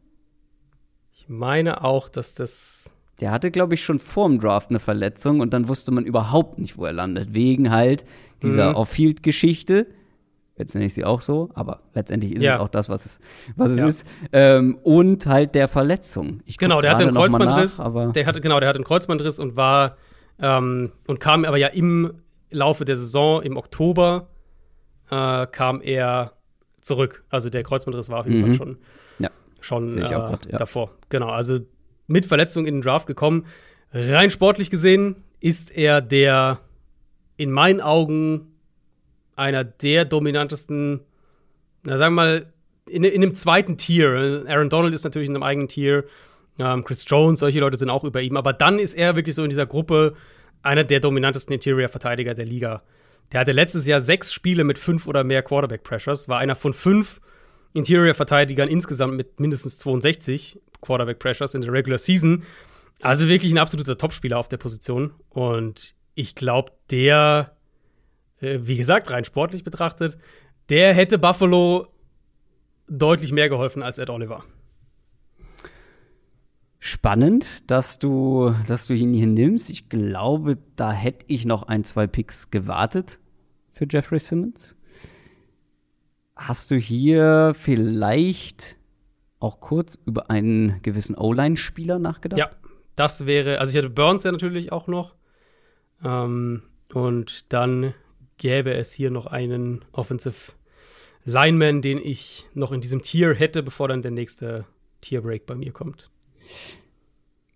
Ich 1.12 1.28
meine 1.28 1.84
auch, 1.84 2.08
dass 2.08 2.34
das 2.34 2.92
Der 3.20 3.30
hatte, 3.32 3.50
glaube 3.50 3.74
ich, 3.74 3.82
schon 3.82 3.98
vor 3.98 4.28
dem 4.28 4.38
Draft 4.38 4.70
eine 4.70 4.78
Verletzung 4.78 5.40
und 5.40 5.52
dann 5.52 5.66
wusste 5.68 5.90
man 5.92 6.04
überhaupt 6.04 6.58
nicht, 6.58 6.78
wo 6.78 6.84
er 6.84 6.92
landet. 6.92 7.34
Wegen 7.34 7.70
halt 7.70 8.04
dieser 8.42 8.70
Mhm. 8.70 8.76
Off-Field-Geschichte. 8.76 9.86
Jetzt 10.56 10.74
nenne 10.74 10.86
ich 10.86 10.94
sie 10.94 11.04
auch 11.04 11.20
so, 11.20 11.50
aber 11.54 11.80
letztendlich 11.94 12.32
ist 12.34 12.42
Ja. 12.42 12.56
es 12.56 12.60
auch 12.60 12.68
das, 12.68 12.88
was 12.88 13.06
es, 13.06 13.20
was 13.56 13.70
es 13.70 13.78
Ja. 13.78 13.86
ist. 13.86 14.06
Ähm, 14.32 14.78
und 14.82 15.26
halt 15.26 15.54
der 15.54 15.68
Verletzung. 15.68 16.40
Ich 16.46 16.58
Genau, 16.58 16.80
der 16.80 16.90
hatte 16.92 17.04
einen 17.04 17.14
Kreuzbandriss. 17.14 17.78
Nach, 17.78 17.84
aber 17.86 18.06
der 18.06 18.26
hatte, 18.26 18.40
genau, 18.40 18.58
der 18.60 18.68
hatte 18.68 18.78
einen 18.78 18.84
Kreuzbandriss 18.84 19.38
und 19.38 19.56
war 19.56 19.96
ähm, 20.40 20.92
und 21.08 21.18
kam 21.20 21.44
aber 21.44 21.56
ja 21.56 21.68
im 21.68 22.12
Laufe 22.50 22.84
der 22.84 22.96
Saison, 22.96 23.42
im 23.42 23.56
Oktober, 23.56 24.28
äh, 25.10 25.46
kam 25.48 25.80
er 25.80 26.32
zurück. 26.80 27.24
Also 27.30 27.50
der 27.50 27.62
Kreuzbandriss 27.64 28.08
war 28.08 28.20
auf 28.20 28.26
jeden 28.26 28.40
Mhm. 28.40 28.44
Fall 28.46 28.54
schon, 28.54 28.76
Ja. 29.18 29.30
schon 29.60 29.96
äh, 29.98 30.00
grad, 30.02 30.46
ja. 30.50 30.58
davor. 30.58 30.90
Genau, 31.08 31.28
also 31.28 31.58
mit 32.08 32.26
Verletzung 32.26 32.66
in 32.66 32.76
den 32.76 32.82
Draft 32.82 33.06
gekommen. 33.06 33.46
Rein 33.92 34.30
sportlich 34.30 34.70
gesehen 34.70 35.16
ist 35.40 35.70
er 35.70 36.00
der 36.00 36.60
in 37.36 37.52
meinen 37.52 37.80
Augen 37.80 38.52
einer 39.36 39.62
der 39.62 40.04
dominantesten, 40.04 41.00
na 41.84 41.96
sagen 41.96 42.14
wir 42.16 42.22
mal, 42.22 42.52
in, 42.88 43.04
in 43.04 43.22
einem 43.22 43.34
zweiten 43.34 43.76
Tier. 43.78 44.44
Aaron 44.48 44.68
Donald 44.68 44.94
ist 44.94 45.04
natürlich 45.04 45.28
in 45.28 45.36
einem 45.36 45.44
eigenen 45.44 45.68
Tier. 45.68 46.04
Ähm, 46.58 46.84
Chris 46.84 47.04
Jones, 47.06 47.38
solche 47.38 47.60
Leute 47.60 47.76
sind 47.76 47.90
auch 47.90 48.02
über 48.02 48.20
ihm. 48.20 48.36
Aber 48.36 48.52
dann 48.52 48.78
ist 48.78 48.94
er 48.94 49.14
wirklich 49.14 49.36
so 49.36 49.44
in 49.44 49.50
dieser 49.50 49.66
Gruppe 49.66 50.14
einer 50.62 50.84
der 50.84 50.98
dominantesten 50.98 51.54
Interior-Verteidiger 51.54 52.34
der 52.34 52.46
Liga. 52.46 52.82
Der 53.32 53.40
hatte 53.40 53.52
letztes 53.52 53.86
Jahr 53.86 54.00
sechs 54.00 54.32
Spiele 54.32 54.64
mit 54.64 54.78
fünf 54.78 55.06
oder 55.06 55.22
mehr 55.22 55.42
Quarterback-Pressures, 55.42 56.28
war 56.28 56.38
einer 56.38 56.56
von 56.56 56.72
fünf 56.72 57.20
Interior-Verteidigern 57.74 58.68
insgesamt 58.68 59.16
mit 59.16 59.38
mindestens 59.38 59.78
62 59.78 60.60
Quarterback-Pressures 60.80 61.54
in 61.54 61.60
der 61.60 61.72
Regular 61.72 61.98
Season. 61.98 62.42
Also 63.00 63.28
wirklich 63.28 63.52
ein 63.52 63.58
absoluter 63.58 63.96
Topspieler 63.96 64.38
auf 64.38 64.48
der 64.48 64.56
Position. 64.56 65.12
Und 65.28 65.94
ich 66.14 66.34
glaube, 66.34 66.72
der, 66.90 67.56
äh, 68.40 68.58
wie 68.62 68.76
gesagt, 68.76 69.10
rein 69.10 69.24
sportlich 69.24 69.64
betrachtet, 69.64 70.18
der 70.68 70.94
hätte 70.94 71.18
Buffalo 71.18 71.86
deutlich 72.88 73.32
mehr 73.32 73.48
geholfen 73.48 73.82
als 73.82 73.98
Ed 73.98 74.10
Oliver. 74.10 74.44
spannend, 76.80 77.70
dass 77.70 77.98
du, 77.98 78.54
dass 78.66 78.86
du 78.86 78.94
ihn 78.94 79.12
hier 79.12 79.26
nimmst. 79.26 79.68
Ich 79.68 79.88
glaube, 79.88 80.58
da 80.76 80.92
hätte 80.92 81.26
ich 81.28 81.44
noch 81.44 81.64
ein, 81.64 81.84
zwei 81.84 82.06
Picks 82.06 82.50
gewartet 82.50 83.18
für 83.72 83.86
Jeffrey 83.88 84.18
Simmons. 84.18 84.76
Hast 86.34 86.70
du 86.70 86.76
hier 86.76 87.52
vielleicht 87.54 88.77
auch 89.40 89.60
kurz 89.60 89.98
über 90.06 90.30
einen 90.30 90.82
gewissen 90.82 91.16
O-Line-Spieler 91.16 91.98
nachgedacht? 91.98 92.38
Ja, 92.38 92.50
das 92.96 93.26
wäre, 93.26 93.58
also 93.58 93.70
ich 93.70 93.76
hatte 93.76 93.90
Burns 93.90 94.24
ja 94.24 94.32
natürlich 94.32 94.72
auch 94.72 94.86
noch. 94.86 95.14
Ähm, 96.04 96.62
und 96.92 97.52
dann 97.52 97.94
gäbe 98.38 98.74
es 98.74 98.92
hier 98.92 99.10
noch 99.10 99.26
einen 99.26 99.84
Offensive 99.92 100.52
Lineman, 101.24 101.82
den 101.82 101.98
ich 101.98 102.46
noch 102.54 102.72
in 102.72 102.80
diesem 102.80 103.02
Tier 103.02 103.34
hätte, 103.34 103.62
bevor 103.62 103.88
dann 103.88 104.02
der 104.02 104.10
nächste 104.10 104.64
Tierbreak 105.00 105.46
bei 105.46 105.54
mir 105.54 105.72
kommt. 105.72 106.10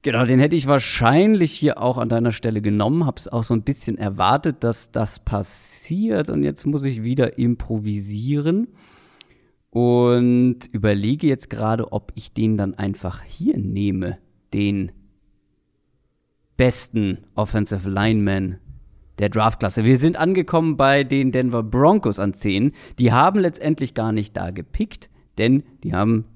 Genau, 0.02 0.26
den 0.26 0.40
hätte 0.40 0.56
ich 0.56 0.66
wahrscheinlich 0.66 1.52
hier 1.52 1.80
auch 1.80 1.96
an 1.96 2.08
deiner 2.08 2.32
Stelle 2.32 2.60
genommen, 2.60 3.06
hab's 3.06 3.28
auch 3.28 3.44
so 3.44 3.54
ein 3.54 3.62
bisschen 3.62 3.98
erwartet, 3.98 4.64
dass 4.64 4.90
das 4.90 5.20
passiert 5.20 6.28
und 6.28 6.42
jetzt 6.42 6.66
muss 6.66 6.82
ich 6.84 7.04
wieder 7.04 7.38
improvisieren 7.38 8.68
und 9.72 10.58
überlege 10.70 11.26
jetzt 11.26 11.48
gerade, 11.48 11.92
ob 11.92 12.12
ich 12.14 12.34
den 12.34 12.58
dann 12.58 12.74
einfach 12.74 13.22
hier 13.22 13.56
nehme, 13.56 14.18
den 14.52 14.92
besten 16.58 17.18
Offensive 17.34 17.88
Lineman 17.88 18.58
der 19.18 19.30
Draftklasse. 19.30 19.82
Wir 19.84 19.96
sind 19.96 20.18
angekommen 20.18 20.76
bei 20.76 21.04
den 21.04 21.32
Denver 21.32 21.62
Broncos 21.62 22.18
an 22.18 22.34
10. 22.34 22.72
Die 22.98 23.12
haben 23.12 23.40
letztendlich 23.40 23.94
gar 23.94 24.12
nicht 24.12 24.36
da 24.36 24.50
gepickt, 24.50 25.08
denn 25.38 25.62
die 25.82 25.94
haben 25.94 26.26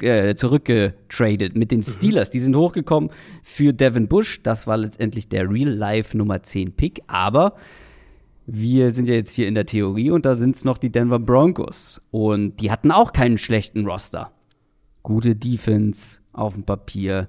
äh, 0.00 0.34
zurückgetradet 0.34 1.56
mit 1.56 1.70
den 1.70 1.80
mhm. 1.80 1.84
Steelers. 1.84 2.30
Die 2.30 2.40
sind 2.40 2.56
hochgekommen 2.56 3.10
für 3.42 3.74
Devin 3.74 4.08
Bush. 4.08 4.42
Das 4.42 4.66
war 4.66 4.78
letztendlich 4.78 5.28
der 5.28 5.50
Real-Life 5.50 6.16
Nummer 6.16 6.42
10 6.42 6.72
Pick. 6.72 7.02
Aber 7.06 7.52
wir 8.46 8.92
sind 8.92 9.08
ja 9.08 9.14
jetzt 9.14 9.34
hier 9.34 9.48
in 9.48 9.54
der 9.54 9.66
Theorie 9.66 10.10
und 10.10 10.24
da 10.24 10.34
sind 10.34 10.54
es 10.54 10.64
noch 10.64 10.78
die 10.78 10.92
Denver 10.92 11.18
Broncos. 11.18 12.00
Und 12.10 12.60
die 12.60 12.70
hatten 12.70 12.92
auch 12.92 13.12
keinen 13.12 13.38
schlechten 13.38 13.86
Roster. 13.86 14.30
Gute 15.02 15.34
Defense 15.34 16.20
auf 16.32 16.54
dem 16.54 16.62
Papier. 16.62 17.28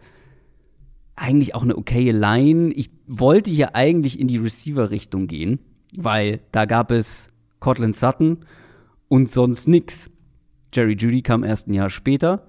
Eigentlich 1.15 1.55
auch 1.55 1.63
eine 1.63 1.75
okaye 1.75 2.11
Line. 2.11 2.71
Ich 2.73 2.91
wollte 3.07 3.49
hier 3.49 3.75
eigentlich 3.75 4.19
in 4.19 4.27
die 4.27 4.37
Receiver-Richtung 4.37 5.25
gehen, 5.25 5.59
weil 5.97 6.41
da 6.51 6.65
gab 6.65 6.91
es 6.91 7.29
Cortland 7.59 7.95
Sutton 7.95 8.45
und 9.07 9.31
sonst 9.31 9.67
nix. 9.67 10.11
Jerry 10.71 10.93
Judy 10.93 11.23
kam 11.23 11.43
erst 11.43 11.67
ein 11.67 11.73
Jahr 11.73 11.89
später. 11.89 12.45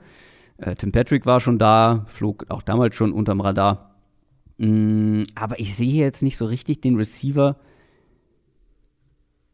Äh, 0.59 0.75
Tim 0.75 0.93
Patrick 0.93 1.25
war 1.25 1.41
schon 1.41 1.59
da, 1.59 2.05
flog 2.07 2.45
auch 2.51 2.63
damals 2.63 2.97
schon 2.97 3.13
unterm 3.13 3.41
Radar. 3.41 3.95
Mm, 4.59 5.23
aber 5.35 5.59
ich 5.59 5.75
sehe 5.75 6.05
jetzt 6.05 6.23
nicht 6.23 6.37
so 6.37 6.45
richtig 6.45 6.83
den 6.83 6.97
Receiver, 6.97 7.57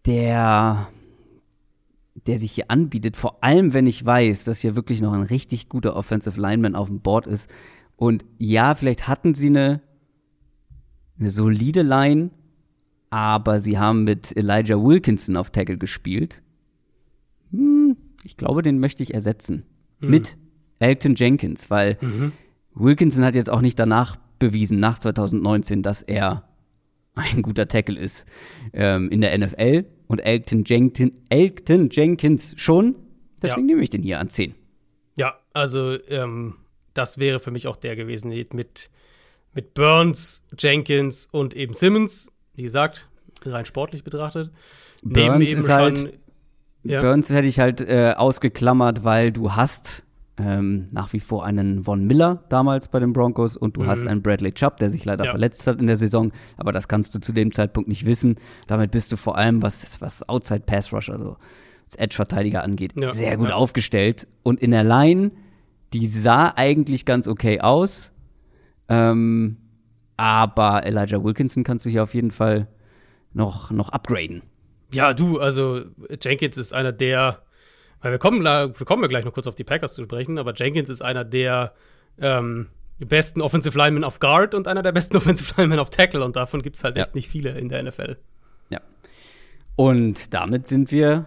der, 0.07 0.88
der 2.26 2.38
sich 2.38 2.52
hier 2.52 2.70
anbietet. 2.70 3.16
Vor 3.16 3.42
allem, 3.42 3.72
wenn 3.72 3.86
ich 3.86 4.05
weiß, 4.05 4.44
dass 4.44 4.61
hier 4.61 4.76
wirklich 4.76 5.00
noch 5.00 5.12
ein 5.12 5.22
richtig 5.22 5.68
guter 5.68 5.96
Offensive 5.96 6.40
Lineman 6.40 6.74
auf 6.74 6.88
dem 6.88 7.00
Board 7.00 7.26
ist. 7.26 7.50
Und 7.96 8.24
ja, 8.38 8.74
vielleicht 8.74 9.09
hatten 9.09 9.34
sie 9.34 9.48
eine, 9.48 9.80
eine 11.18 11.30
solide 11.30 11.82
Line, 11.82 12.30
aber 13.11 13.61
sie 13.61 13.78
haben 13.78 14.05
mit 14.05 14.36
Elijah 14.36 14.82
Wilkinson 14.82 15.36
auf 15.36 15.50
Tackle 15.50 15.78
gespielt. 15.78 16.42
Hm, 17.50 17.96
ich 18.24 18.36
glaube, 18.36 18.62
den 18.62 18.78
möchte 18.78 19.02
ich 19.02 19.14
ersetzen. 19.14 19.64
Mhm. 20.00 20.11
Mit 20.11 20.36
Elton 20.80 21.14
Jenkins, 21.14 21.70
weil 21.70 21.96
mhm. 22.00 22.32
Wilkinson 22.74 23.24
hat 23.24 23.36
jetzt 23.36 23.50
auch 23.50 23.61
nicht 23.61 23.78
danach 23.78 24.16
bewiesen, 24.38 24.80
nach 24.80 24.98
2019, 24.98 25.82
dass 25.82 26.02
er 26.02 26.48
ein 27.14 27.42
guter 27.42 27.68
Tackle 27.68 27.98
ist 27.98 28.26
ähm, 28.72 29.09
in 29.11 29.20
der 29.20 29.36
NFL. 29.38 29.84
Und 30.07 30.20
Elton, 30.20 30.64
Jenkins, 30.64 31.20
Elton 31.28 31.88
Jenkins 31.90 32.55
schon. 32.57 32.96
Deswegen 33.42 33.68
ja. 33.68 33.74
nehme 33.74 33.82
ich 33.82 33.90
den 33.90 34.02
hier 34.02 34.20
an 34.20 34.28
10. 34.28 34.55
Ja, 35.16 35.38
also 35.52 35.98
ähm, 36.09 36.57
das 36.92 37.18
wäre 37.18 37.40
für 37.40 37.50
mich 37.50 37.66
auch 37.66 37.76
der 37.76 37.96
gewesen 37.96 38.30
mit, 38.52 38.90
mit 39.52 39.74
Burns, 39.74 40.44
Jenkins 40.59 41.28
und 41.30 41.55
eben 41.55 41.74
Simmons. 41.74 42.32
Wie 42.55 42.62
gesagt, 42.62 43.09
rein 43.44 43.64
sportlich 43.64 44.05
betrachtet. 44.05 44.50
Burns 45.02 45.38
Neben 45.38 45.42
eben 45.42 45.59
ist 45.59 45.68
halt 45.68 46.18
ja. 46.84 47.00
Burns 47.00 47.30
hätte 47.30 47.48
ich 47.48 47.61
halt 47.61 47.80
äh, 47.80 48.12
ausgeklammert, 48.16 49.05
weil 49.05 49.32
du 49.32 49.52
hast 49.52 50.03
ähm, 50.37 50.89
nach 50.91 51.12
wie 51.12 51.20
vor 51.20 51.45
einen 51.45 51.85
Von 51.85 52.05
Miller 52.05 52.45
damals 52.49 52.89
bei 52.89 52.99
den 52.99 53.12
Broncos 53.12 53.57
und 53.57 53.76
du 53.76 53.82
mhm. 53.82 53.87
hast 53.87 54.07
einen 54.07 54.22
Bradley 54.22 54.53
Chubb, 54.53 54.78
der 54.78 54.91
sich 54.91 55.05
leider 55.05 55.24
ja. 55.24 55.30
verletzt 55.30 55.66
hat 55.66 55.80
in 55.80 55.87
der 55.87 55.97
Saison, 55.97 56.32
aber 56.57 56.72
das 56.72 56.89
kannst 56.89 57.14
du 57.14 57.20
zu 57.20 57.32
dem 57.32 57.53
Zeitpunkt 57.53 57.89
nicht 57.89 58.05
wissen. 58.05 58.37
Damit 58.66 58.91
bist 58.91 59.12
du 59.12 59.16
vor 59.16 59.39
allem, 59.39 59.62
was, 59.62 60.01
was 60.01 60.28
Outside 60.28 60.64
Pass 60.66 60.93
Rush, 60.93 61.11
also 61.11 61.37
als 61.85 61.97
Edge-Verteidiger 61.97 62.64
angeht, 62.64 62.95
ja. 62.97 63.11
sehr 63.11 63.37
gut 63.37 63.53
aufgestellt. 63.53 64.26
Und 64.43 64.61
in 64.61 64.72
der 64.72 64.85
Line, 64.85 65.30
die 65.93 66.07
sah 66.07 66.53
eigentlich 66.57 67.05
ganz 67.05 67.28
okay 67.28 67.61
aus, 67.61 68.12
ähm, 68.89 69.59
aber 70.16 70.85
Elijah 70.85 71.22
Wilkinson 71.22 71.64
kannst 71.64 71.87
du 71.87 71.91
hier 71.91 72.03
auf 72.03 72.14
jeden 72.14 72.30
Fall 72.30 72.68
noch, 73.32 73.70
noch 73.70 73.91
upgraden. 73.91 74.43
Ja, 74.93 75.12
du, 75.12 75.39
also 75.39 75.82
Jenkins 76.22 76.57
ist 76.57 76.72
einer 76.72 76.93
der, 76.93 77.43
weil 78.05 78.12
wir 78.12 78.18
kommen, 78.18 78.44
wir 78.44 78.84
kommen 78.84 79.02
ja 79.02 79.09
gleich 79.09 79.24
noch 79.24 79.32
kurz 79.32 79.46
auf 79.46 79.55
die 79.55 79.64
Packers 79.64 79.94
zu 79.94 80.02
sprechen, 80.02 80.36
aber 80.36 80.52
Jenkins 80.52 80.90
ist 80.90 81.00
einer 81.00 81.24
der 81.24 81.72
ähm, 82.20 82.66
besten 82.98 83.40
Offensive 83.40 83.78
Linemen 83.78 84.05
auf 84.05 84.20
Guard 84.20 84.55
und 84.55 84.68
einer 84.68 84.82
der 84.82 84.92
besten 84.92 85.16
Offensive 85.16 85.55
Linemen 85.57 85.78
auf 85.78 85.88
Tackle 85.88 86.22
und 86.22 86.36
davon 86.36 86.61
gibt 86.61 86.76
es 86.76 86.84
halt 86.84 86.98
ja. 86.98 87.05
echt 87.05 87.14
nicht 87.14 87.30
viele 87.30 87.59
in 87.59 87.70
der 87.70 87.82
NFL. 87.82 88.18
Ja. 88.68 88.82
Und 89.74 90.34
damit 90.34 90.66
sind 90.66 90.92
wir 90.92 91.24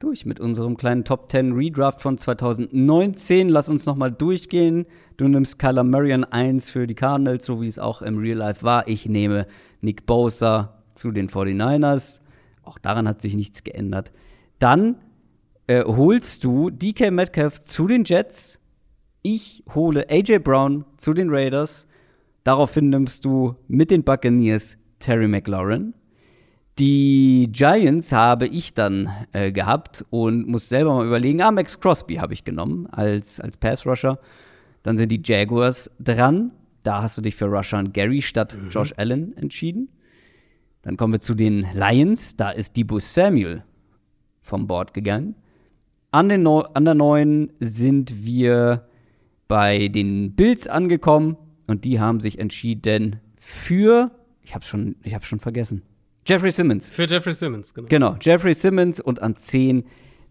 durch 0.00 0.26
mit 0.26 0.40
unserem 0.40 0.76
kleinen 0.76 1.04
Top 1.04 1.30
10 1.30 1.52
Redraft 1.52 2.00
von 2.00 2.18
2019. 2.18 3.48
Lass 3.48 3.68
uns 3.68 3.86
noch 3.86 3.94
mal 3.94 4.10
durchgehen. 4.10 4.86
Du 5.18 5.28
nimmst 5.28 5.60
Kyler 5.60 5.84
Murray 5.84 6.14
an 6.14 6.24
1 6.24 6.68
für 6.68 6.88
die 6.88 6.96
Cardinals, 6.96 7.46
so 7.46 7.62
wie 7.62 7.68
es 7.68 7.78
auch 7.78 8.02
im 8.02 8.18
Real 8.18 8.38
Life 8.38 8.64
war. 8.64 8.88
Ich 8.88 9.06
nehme 9.06 9.46
Nick 9.80 10.04
Bosa 10.04 10.82
zu 10.96 11.12
den 11.12 11.28
49ers. 11.28 12.20
Auch 12.64 12.78
daran 12.78 13.06
hat 13.06 13.22
sich 13.22 13.36
nichts 13.36 13.62
geändert. 13.62 14.10
Dann 14.58 14.96
äh, 15.66 15.84
holst 15.84 16.44
du 16.44 16.70
DK 16.70 17.10
Metcalf 17.10 17.60
zu 17.60 17.86
den 17.86 18.04
Jets. 18.04 18.58
Ich 19.22 19.62
hole 19.74 20.08
AJ 20.10 20.40
Brown 20.40 20.84
zu 20.96 21.14
den 21.14 21.30
Raiders. 21.30 21.86
Daraufhin 22.44 22.90
nimmst 22.90 23.24
du 23.24 23.54
mit 23.68 23.90
den 23.90 24.02
Buccaneers 24.02 24.76
Terry 24.98 25.28
McLaurin. 25.28 25.94
Die 26.78 27.48
Giants 27.52 28.12
habe 28.12 28.46
ich 28.46 28.72
dann 28.72 29.10
äh, 29.32 29.52
gehabt 29.52 30.04
und 30.10 30.48
muss 30.48 30.68
selber 30.68 30.94
mal 30.94 31.06
überlegen. 31.06 31.42
Ah, 31.42 31.50
Max 31.50 31.78
Crosby 31.78 32.16
habe 32.16 32.32
ich 32.32 32.44
genommen 32.44 32.86
als, 32.86 33.38
als 33.40 33.56
Pass-Rusher. 33.56 34.18
Dann 34.82 34.96
sind 34.96 35.10
die 35.10 35.20
Jaguars 35.22 35.90
dran. 36.00 36.52
Da 36.82 37.02
hast 37.02 37.18
du 37.18 37.22
dich 37.22 37.36
für 37.36 37.44
Rusher 37.44 37.78
und 37.78 37.94
Gary 37.94 38.22
statt 38.22 38.56
mhm. 38.58 38.70
Josh 38.70 38.94
Allen 38.96 39.36
entschieden. 39.36 39.90
Dann 40.80 40.96
kommen 40.96 41.12
wir 41.12 41.20
zu 41.20 41.34
den 41.34 41.66
Lions. 41.74 42.36
Da 42.36 42.50
ist 42.50 42.76
Debo 42.76 42.98
Samuel 42.98 43.62
vom 44.40 44.66
Board 44.66 44.94
gegangen. 44.94 45.36
An, 46.12 46.28
den 46.28 46.42
Neu 46.42 46.60
an 46.74 46.84
der 46.84 46.94
neuen 46.94 47.52
sind 47.58 48.24
wir 48.24 48.86
bei 49.48 49.88
den 49.88 50.34
Bills 50.34 50.68
angekommen 50.68 51.36
und 51.66 51.84
die 51.84 52.00
haben 52.00 52.20
sich 52.20 52.38
entschieden 52.38 53.20
für, 53.40 54.10
ich 54.42 54.54
habe 54.54 54.64
schon, 54.64 54.96
ich 55.02 55.14
habe 55.14 55.24
schon 55.24 55.40
vergessen, 55.40 55.82
Jeffrey 56.26 56.52
Simmons. 56.52 56.90
Für 56.90 57.06
Jeffrey 57.06 57.32
Simmons, 57.32 57.74
genau. 57.74 57.88
Genau, 57.88 58.16
Jeffrey 58.20 58.54
Simmons 58.54 59.00
und 59.00 59.22
an 59.22 59.36
10 59.36 59.84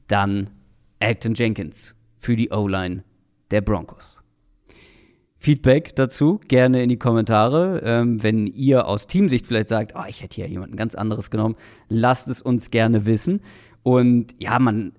dann 0.07 0.51
Acton 0.99 1.33
Jenkins 1.33 1.95
für 2.17 2.35
die 2.35 2.51
O-Line 2.51 3.03
der 3.49 3.61
Broncos. 3.61 4.23
Feedback 5.39 5.95
dazu 5.95 6.39
gerne 6.47 6.83
in 6.83 6.89
die 6.89 6.99
Kommentare. 6.99 7.81
Ähm, 7.83 8.21
wenn 8.21 8.45
ihr 8.45 8.85
aus 8.87 9.07
Teamsicht 9.07 9.47
vielleicht 9.47 9.69
sagt, 9.69 9.93
oh, 9.95 10.03
ich 10.07 10.21
hätte 10.21 10.35
hier 10.35 10.47
jemanden 10.47 10.75
ganz 10.75 10.93
anderes 10.93 11.31
genommen, 11.31 11.55
lasst 11.89 12.27
es 12.27 12.41
uns 12.43 12.69
gerne 12.69 13.07
wissen. 13.07 13.41
Und 13.81 14.35
ja, 14.39 14.59
man, 14.59 14.93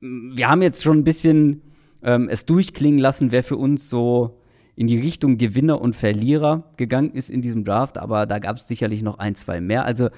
wir 0.00 0.48
haben 0.48 0.62
jetzt 0.62 0.82
schon 0.82 0.98
ein 0.98 1.04
bisschen 1.04 1.62
ähm, 2.02 2.28
es 2.28 2.46
durchklingen 2.46 2.98
lassen, 2.98 3.32
wer 3.32 3.42
für 3.42 3.56
uns 3.56 3.88
so 3.88 4.40
in 4.76 4.86
die 4.86 4.98
Richtung 4.98 5.36
Gewinner 5.36 5.80
und 5.80 5.94
Verlierer 5.94 6.70
gegangen 6.76 7.12
ist 7.12 7.30
in 7.30 7.42
diesem 7.42 7.64
Draft, 7.64 7.98
aber 7.98 8.26
da 8.26 8.38
gab 8.38 8.56
es 8.56 8.66
sicherlich 8.66 9.02
noch 9.02 9.18
ein, 9.18 9.34
zwei 9.34 9.60
mehr. 9.60 9.84
Also 9.84 10.08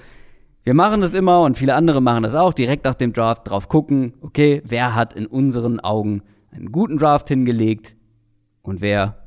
wir 0.63 0.73
machen 0.73 1.01
das 1.01 1.13
immer 1.13 1.41
und 1.41 1.57
viele 1.57 1.75
andere 1.75 2.01
machen 2.01 2.23
das 2.23 2.35
auch, 2.35 2.53
direkt 2.53 2.85
nach 2.85 2.95
dem 2.95 3.11
Draft 3.11 3.49
drauf 3.49 3.67
gucken, 3.67 4.13
okay, 4.21 4.61
wer 4.65 4.95
hat 4.95 5.13
in 5.13 5.25
unseren 5.25 5.81
Augen 5.81 6.21
einen 6.51 6.71
guten 6.71 6.97
Draft 6.97 7.27
hingelegt 7.27 7.95
und 8.61 8.79
wer 8.79 9.23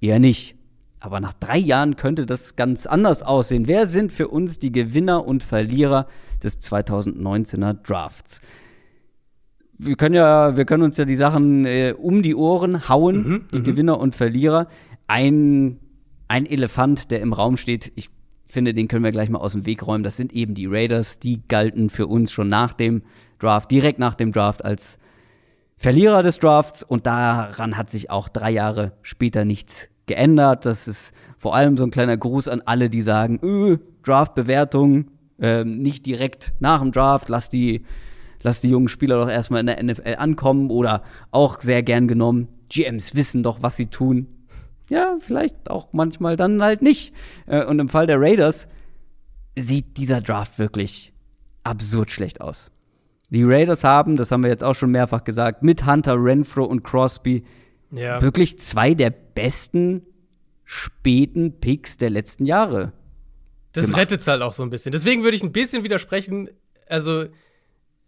Eher 0.00 0.18
nicht. 0.18 0.56
Aber 1.00 1.20
nach 1.20 1.32
drei 1.34 1.58
Jahren 1.58 1.96
könnte 1.96 2.26
das 2.26 2.56
ganz 2.56 2.86
anders 2.86 3.22
aussehen. 3.22 3.66
Wer 3.66 3.86
sind 3.86 4.12
für 4.12 4.28
uns 4.28 4.58
die 4.58 4.72
Gewinner 4.72 5.26
und 5.26 5.42
Verlierer 5.42 6.06
des 6.42 6.60
2019er 6.60 7.74
Drafts? 7.74 8.40
Wir 9.78 9.96
können 9.96 10.14
ja, 10.14 10.56
wir 10.56 10.64
können 10.64 10.82
uns 10.82 10.96
ja 10.96 11.04
die 11.04 11.16
Sachen 11.16 11.66
äh, 11.66 11.94
um 11.96 12.22
die 12.22 12.34
Ohren 12.34 12.88
hauen, 12.88 13.16
mhm, 13.16 13.44
die 13.52 13.58
mhm. 13.58 13.64
Gewinner 13.64 14.00
und 14.00 14.14
Verlierer. 14.14 14.68
Ein, 15.06 15.78
ein 16.28 16.46
Elefant, 16.46 17.10
der 17.10 17.20
im 17.20 17.32
Raum 17.32 17.56
steht, 17.56 17.92
ich 17.94 18.08
finde, 18.46 18.74
den 18.74 18.88
können 18.88 19.04
wir 19.04 19.12
gleich 19.12 19.28
mal 19.28 19.38
aus 19.38 19.52
dem 19.52 19.66
Weg 19.66 19.86
räumen. 19.86 20.04
Das 20.04 20.16
sind 20.16 20.32
eben 20.32 20.54
die 20.54 20.66
Raiders. 20.66 21.18
Die 21.18 21.42
galten 21.48 21.90
für 21.90 22.06
uns 22.06 22.32
schon 22.32 22.48
nach 22.48 22.72
dem 22.72 23.02
Draft, 23.38 23.70
direkt 23.70 23.98
nach 23.98 24.14
dem 24.14 24.32
Draft 24.32 24.64
als 24.64 24.98
Verlierer 25.78 26.22
des 26.22 26.38
Drafts 26.38 26.82
und 26.82 27.06
daran 27.06 27.76
hat 27.76 27.90
sich 27.90 28.10
auch 28.10 28.28
drei 28.28 28.50
Jahre 28.50 28.92
später 29.02 29.44
nichts 29.44 29.90
geändert. 30.06 30.64
Das 30.64 30.88
ist 30.88 31.12
vor 31.36 31.54
allem 31.54 31.76
so 31.76 31.84
ein 31.84 31.90
kleiner 31.90 32.16
Gruß 32.16 32.48
an 32.48 32.62
alle, 32.64 32.88
die 32.88 33.02
sagen, 33.02 33.38
öh, 33.42 33.76
Draft-Bewertung, 34.02 35.10
ähm, 35.38 35.82
nicht 35.82 36.06
direkt 36.06 36.54
nach 36.60 36.80
dem 36.80 36.92
Draft, 36.92 37.28
lass 37.28 37.50
die, 37.50 37.84
lass 38.46 38.60
die 38.60 38.70
jungen 38.70 38.86
Spieler 38.86 39.18
doch 39.18 39.28
erstmal 39.28 39.58
in 39.58 39.66
der 39.66 39.82
NFL 39.82 40.14
ankommen 40.18 40.70
oder 40.70 41.02
auch 41.32 41.60
sehr 41.60 41.82
gern 41.82 42.06
genommen, 42.06 42.46
GMs 42.68 43.16
wissen 43.16 43.42
doch, 43.42 43.60
was 43.60 43.76
sie 43.76 43.86
tun. 43.86 44.28
Ja, 44.88 45.16
vielleicht 45.18 45.68
auch 45.68 45.88
manchmal 45.90 46.36
dann 46.36 46.62
halt 46.62 46.80
nicht. 46.80 47.12
Äh, 47.46 47.64
und 47.64 47.80
im 47.80 47.88
Fall 47.88 48.06
der 48.06 48.20
Raiders 48.20 48.68
sieht 49.58 49.96
dieser 49.96 50.20
Draft 50.20 50.60
wirklich 50.60 51.12
absurd 51.64 52.12
schlecht 52.12 52.40
aus. 52.40 52.70
Die 53.30 53.42
Raiders 53.42 53.82
haben, 53.82 54.14
das 54.14 54.30
haben 54.30 54.44
wir 54.44 54.50
jetzt 54.50 54.62
auch 54.62 54.76
schon 54.76 54.92
mehrfach 54.92 55.24
gesagt, 55.24 55.64
mit 55.64 55.84
Hunter 55.84 56.14
Renfro 56.16 56.62
und 56.64 56.84
Crosby 56.84 57.42
Ja. 57.90 58.22
wirklich 58.22 58.60
zwei 58.60 58.94
der 58.94 59.10
besten 59.10 60.02
späten 60.62 61.58
Picks 61.58 61.96
der 61.96 62.10
letzten 62.10 62.46
Jahre. 62.46 62.92
Das 63.72 63.96
rettet 63.96 64.20
es 64.20 64.28
halt 64.28 64.42
auch 64.42 64.52
so 64.52 64.62
ein 64.62 64.70
bisschen. 64.70 64.92
Deswegen 64.92 65.24
würde 65.24 65.36
ich 65.36 65.42
ein 65.42 65.50
bisschen 65.52 65.82
widersprechen. 65.82 66.48
Also, 66.88 67.26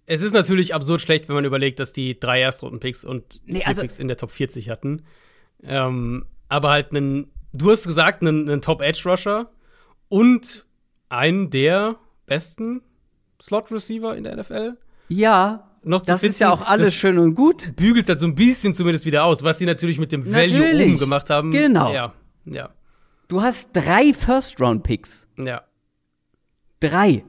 es 0.09 0.23
ist 0.23 0.33
natürlich 0.33 0.75
absurd 0.75 1.01
schlecht, 1.01 1.29
wenn 1.29 1.35
man 1.37 1.45
überlegt, 1.45 1.79
dass 1.81 1.93
die 1.93 2.19
drei 2.19 2.41
Erstrunden-Picks 2.41 3.05
und 3.05 3.41
Nee, 3.47 3.63
also- 3.65 3.83
Picks 3.83 3.99
in 3.99 4.09
der 4.09 4.17
Top 4.17 4.31
40 4.31 4.69
hatten. 4.71 5.03
Ähm, 5.63 6.25
aber 6.49 6.71
halt 6.71 6.91
einen, 6.93 7.31
du 7.53 7.71
hast 7.71 7.87
gesagt, 7.87 8.23
einen, 8.23 8.49
einen 8.49 8.63
Top-Edge-Rusher 8.63 9.51
und 10.09 10.67
einen 11.09 11.51
der 11.51 11.97
besten 12.27 12.83
Slot-Receiver 13.43 14.17
in 14.17 14.25
der 14.25 14.33
NFL. 14.37 14.77
Ja, 15.09 15.69
Noch 15.83 16.03
zu 16.03 16.13
das 16.13 16.23
ist 16.23 16.39
ja 16.41 16.51
finden, 16.51 16.63
auch 16.65 16.69
alles 16.69 16.87
das- 16.89 16.95
schön 16.95 17.19
und 17.19 17.35
gut. 17.35 17.77
Bügelt 17.77 18.09
halt 18.09 18.19
so 18.19 18.27
ein 18.27 18.35
bisschen 18.35 18.75
zumindest 18.75 19.05
wieder 19.07 19.25
aus, 19.25 19.45
was 19.45 19.59
sie 19.59 19.67
natürlich 19.67 19.99
mit 19.99 20.11
dem 20.13 20.25
Value 20.27 20.59
Natürlich. 20.59 20.89
oben 20.89 20.99
gemacht 20.99 21.31
haben. 21.31 21.51
Genau. 21.51 21.93
Ja, 21.93 22.13
ja, 22.47 22.71
Du 23.29 23.43
hast 23.43 23.71
drei 23.75 24.13
First-Round-Picks. 24.15 25.29
ja. 25.39 25.63
Drei. 26.81 27.25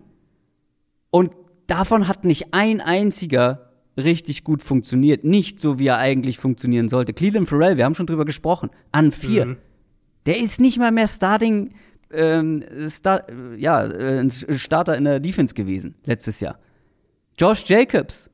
Und 1.12 1.34
davon 1.70 2.08
hat 2.08 2.26
nicht 2.26 2.54
ein 2.54 2.82
einziger 2.82 3.70
richtig 3.98 4.44
gut 4.44 4.64
funktioniert. 4.64 5.24
Nicht 5.24 5.60
so, 5.60 5.80
wie 5.80 5.88
er 5.88 5.98
eigentlich 5.98 6.38
funktionieren 6.38 6.90
sollte. 6.90 7.14
Cleveland 7.14 7.50
Farrell, 7.50 7.78
wir 7.78 7.86
haben 7.86 7.96
schon 7.96 8.08
drüber 8.08 8.26
gesprochen, 8.26 8.70
an 8.92 9.12
vier. 9.12 9.46
Mhm. 9.46 9.58
Der 10.26 10.38
ist 10.38 10.60
nicht 10.60 10.78
mal 10.78 10.92
mehr 10.92 11.08
Starting, 11.08 11.74
ähm, 12.12 12.64
Star, 12.88 13.26
ja, 13.58 13.86
äh, 13.86 14.20
ein 14.20 14.30
Starter 14.30 14.98
in 14.98 15.04
der 15.04 15.20
Defense 15.20 15.54
gewesen, 15.54 15.96
letztes 16.06 16.40
Jahr. 16.40 16.58
Josh 17.38 17.64
Jacobs, 17.66 18.30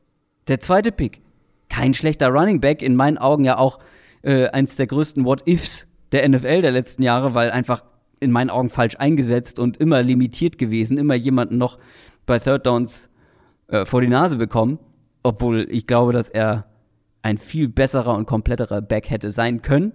der 0.47 0.59
zweite 0.59 0.91
Pick. 0.91 1.21
Kein 1.69 1.93
schlechter 1.93 2.29
Running 2.29 2.61
Back, 2.61 2.81
in 2.81 2.95
meinen 2.95 3.17
Augen 3.17 3.43
ja 3.43 3.57
auch 3.57 3.79
äh, 4.21 4.47
eins 4.49 4.75
der 4.75 4.88
größten 4.88 5.25
What-Ifs 5.25 5.88
der 6.11 6.27
NFL 6.27 6.61
der 6.61 6.71
letzten 6.71 7.03
Jahre, 7.03 7.33
weil 7.33 7.51
einfach 7.51 7.83
in 8.19 8.31
meinen 8.31 8.49
Augen 8.49 8.69
falsch 8.69 8.95
eingesetzt 8.97 9.59
und 9.59 9.77
immer 9.77 10.01
limitiert 10.01 10.57
gewesen, 10.57 10.97
immer 10.97 11.15
jemanden 11.15 11.57
noch 11.57 11.77
bei 12.25 12.39
Third 12.39 12.65
Downs 12.65 13.09
äh, 13.68 13.86
vor 13.86 14.01
die 14.01 14.07
Nase 14.07 14.38
bekommen, 14.38 14.80
obwohl 15.24 15.68
ich 15.70 15.88
glaube, 15.88 16.13
dass 16.13 16.30
er 16.30 16.66
ein 17.22 17.38
viel 17.38 17.68
besserer 17.68 18.16
und 18.16 18.28
kompletterer 18.28 18.82
Back 18.82 19.09
hätte 19.09 19.32
sein 19.32 19.61
können. 19.61 19.93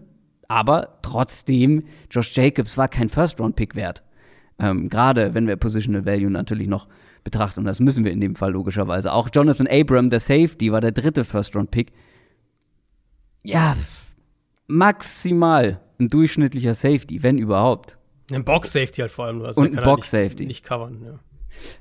Aber 0.48 0.98
trotzdem, 1.02 1.84
Josh 2.10 2.34
Jacobs 2.36 2.76
war 2.76 2.88
kein 2.88 3.08
First-Round-Pick 3.08 3.76
wert. 3.76 4.02
Ähm, 4.58 4.88
Gerade 4.88 5.32
wenn 5.32 5.46
wir 5.46 5.54
Positional 5.56 6.04
Value 6.04 6.30
natürlich 6.30 6.66
noch 6.66 6.88
betrachten, 7.22 7.60
und 7.60 7.66
das 7.66 7.78
müssen 7.78 8.04
wir 8.04 8.10
in 8.10 8.20
dem 8.20 8.34
Fall 8.34 8.50
logischerweise. 8.52 9.12
Auch 9.12 9.28
Jonathan 9.32 9.68
Abram, 9.68 10.10
der 10.10 10.18
Safety, 10.18 10.72
war 10.72 10.80
der 10.80 10.90
dritte 10.90 11.24
First-Round-Pick. 11.24 11.92
Ja, 13.44 13.76
maximal 14.66 15.80
ein 16.00 16.08
durchschnittlicher 16.08 16.74
Safety, 16.74 17.22
wenn 17.22 17.38
überhaupt. 17.38 17.96
Ein 18.32 18.44
Box-Safety 18.44 19.02
halt 19.02 19.12
vor 19.12 19.26
allem. 19.26 19.42
Also 19.42 19.60
Und 19.60 19.78
ein 19.78 19.84
Box-Safety. 19.84 20.46
Nicht, 20.46 20.48
nicht 20.48 20.64
covern, 20.64 21.00
ja. 21.04 21.18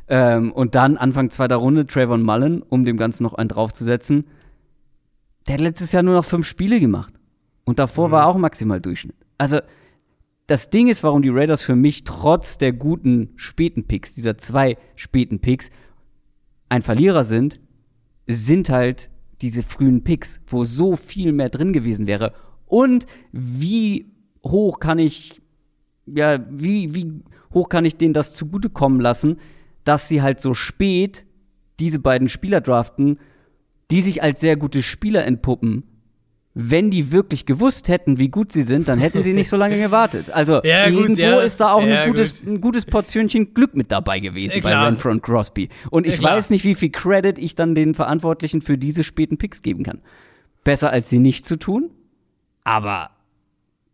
Ähm, 0.07 0.51
und 0.51 0.75
dann 0.75 0.97
Anfang 0.97 1.29
zweiter 1.29 1.57
Runde 1.57 1.87
Trayvon 1.87 2.23
Mullen, 2.23 2.61
um 2.61 2.85
dem 2.85 2.97
Ganzen 2.97 3.23
noch 3.23 3.33
einen 3.33 3.49
draufzusetzen. 3.49 4.25
Der 5.47 5.55
hat 5.55 5.61
letztes 5.61 5.91
Jahr 5.91 6.03
nur 6.03 6.15
noch 6.15 6.25
fünf 6.25 6.47
Spiele 6.47 6.79
gemacht. 6.79 7.13
Und 7.65 7.79
davor 7.79 8.11
war 8.11 8.27
auch 8.27 8.37
maximal 8.37 8.81
Durchschnitt. 8.81 9.15
Also, 9.37 9.59
das 10.47 10.71
Ding 10.71 10.87
ist, 10.87 11.03
warum 11.03 11.21
die 11.21 11.29
Raiders 11.29 11.61
für 11.61 11.75
mich 11.75 12.03
trotz 12.03 12.57
der 12.57 12.73
guten 12.73 13.29
späten 13.35 13.85
Picks, 13.85 14.15
dieser 14.15 14.37
zwei 14.37 14.77
späten 14.95 15.39
Picks, 15.39 15.69
ein 16.69 16.81
Verlierer 16.81 17.23
sind, 17.23 17.61
sind 18.25 18.69
halt 18.69 19.11
diese 19.41 19.63
frühen 19.63 20.03
Picks, 20.03 20.41
wo 20.47 20.65
so 20.65 20.95
viel 20.95 21.31
mehr 21.31 21.49
drin 21.49 21.73
gewesen 21.73 22.07
wäre. 22.07 22.33
Und 22.65 23.05
wie 23.31 24.11
hoch 24.43 24.79
kann 24.79 24.99
ich, 24.99 25.41
ja, 26.05 26.39
wie, 26.49 26.93
wie 26.93 27.21
hoch 27.53 27.69
kann 27.69 27.85
ich 27.85 27.97
denen 27.97 28.13
das 28.13 28.33
zugutekommen 28.33 28.99
lassen, 28.99 29.37
dass 29.89 30.07
sie 30.07 30.21
halt 30.21 30.39
so 30.39 30.53
spät 30.53 31.25
diese 31.79 31.97
beiden 31.97 32.29
Spieler 32.29 32.61
draften, 32.61 33.17
die 33.89 34.01
sich 34.01 34.21
als 34.21 34.39
sehr 34.39 34.55
gute 34.55 34.83
Spieler 34.83 35.25
entpuppen. 35.25 35.81
Wenn 36.53 36.91
die 36.91 37.11
wirklich 37.11 37.47
gewusst 37.47 37.87
hätten, 37.87 38.19
wie 38.19 38.29
gut 38.29 38.51
sie 38.51 38.61
sind, 38.61 38.87
dann 38.87 38.99
hätten 38.99 39.23
sie 39.23 39.33
nicht 39.33 39.49
so 39.49 39.57
lange 39.57 39.77
gewartet. 39.81 40.29
Also 40.29 40.61
Ja, 40.63 40.89
gut, 40.91 40.99
irgendwo 40.99 41.21
ja. 41.21 41.39
ist 41.39 41.59
da 41.59 41.71
auch 41.71 41.83
Ja, 41.83 42.01
ein, 42.03 42.09
gutes, 42.09 42.41
gut. 42.41 42.47
ein 42.49 42.61
gutes 42.61 42.85
Portionchen 42.85 43.55
Glück 43.55 43.75
mit 43.75 43.91
dabei 43.91 44.19
gewesen 44.19 44.61
bei. 44.61 44.75
Renfro 44.75 45.09
und 45.09 45.23
Crosby. 45.23 45.69
Und 45.89 46.05
ich 46.05 46.21
weiß 46.21 46.51
nicht, 46.51 46.63
wie 46.65 46.75
viel 46.75 46.91
Credit 46.91 47.39
ich 47.39 47.55
dann 47.55 47.73
den 47.73 47.95
Verantwortlichen 47.95 48.61
für 48.61 48.77
diese 48.77 49.03
späten 49.03 49.39
Picks 49.39 49.63
geben 49.63 49.81
kann. 49.81 50.01
Besser 50.63 50.91
als 50.91 51.09
sie 51.09 51.17
nicht 51.17 51.47
zu 51.47 51.57
tun, 51.57 51.89
aber 52.63 53.09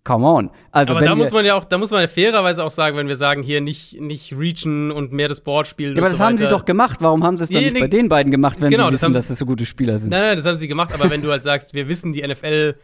come 0.06 0.26
on. 0.26 0.50
Also 0.72 0.94
Aber 0.94 1.04
da 1.04 1.16
muss 1.16 1.32
man 1.32 1.44
ja 1.44 1.56
auch, 1.56 1.66
da 1.66 1.78
muss 1.78 1.92
man 1.92 2.00
ja 2.00 2.08
fairerweise 2.08 2.64
auch 2.64 2.70
sagen, 2.70 2.96
wenn 2.96 3.10
wir 3.10 3.18
sagen, 3.18 3.44
hier 3.44 3.60
nicht, 3.60 4.00
nicht 4.00 4.32
reachen 4.38 4.92
und 4.92 5.12
mehr 5.12 5.28
das 5.28 5.42
Board 5.42 5.68
spielen. 5.68 5.98
ja, 5.98 6.02
aber 6.02 6.10
das 6.10 6.20
so 6.20 6.24
haben 6.24 6.38
sie 6.38 6.48
doch 6.48 6.64
gemacht. 6.64 7.00
Warum 7.02 7.26
haben 7.26 7.36
sie 7.36 7.44
es 7.44 7.50
dann 7.50 7.62
Ja, 7.62 7.68
nicht 7.70 7.74
nee, 7.74 7.82
bei 7.82 7.88
den 7.88 8.08
beiden 8.08 8.32
gemacht, 8.32 8.62
wenn 8.62 8.70
genau, 8.72 8.86
sie 8.86 8.92
das 8.92 8.94
wissen, 9.02 9.06
haben 9.08 9.14
dass 9.14 9.28
das 9.28 9.40
so 9.40 9.46
gute 9.46 9.66
Spieler 9.66 10.00
sind? 10.00 10.12
Nein, 10.12 10.22
nein, 10.22 10.38
das 10.38 10.46
haben 10.46 10.56
sie 10.56 10.70
gemacht, 10.70 10.94
aber 10.94 11.10
wenn 11.10 11.22
du 11.22 11.32
halt 11.32 11.44
sagst, 11.44 11.74
wir 11.74 11.90
wissen, 11.90 12.14
die 12.14 12.26
NFL 12.26 12.76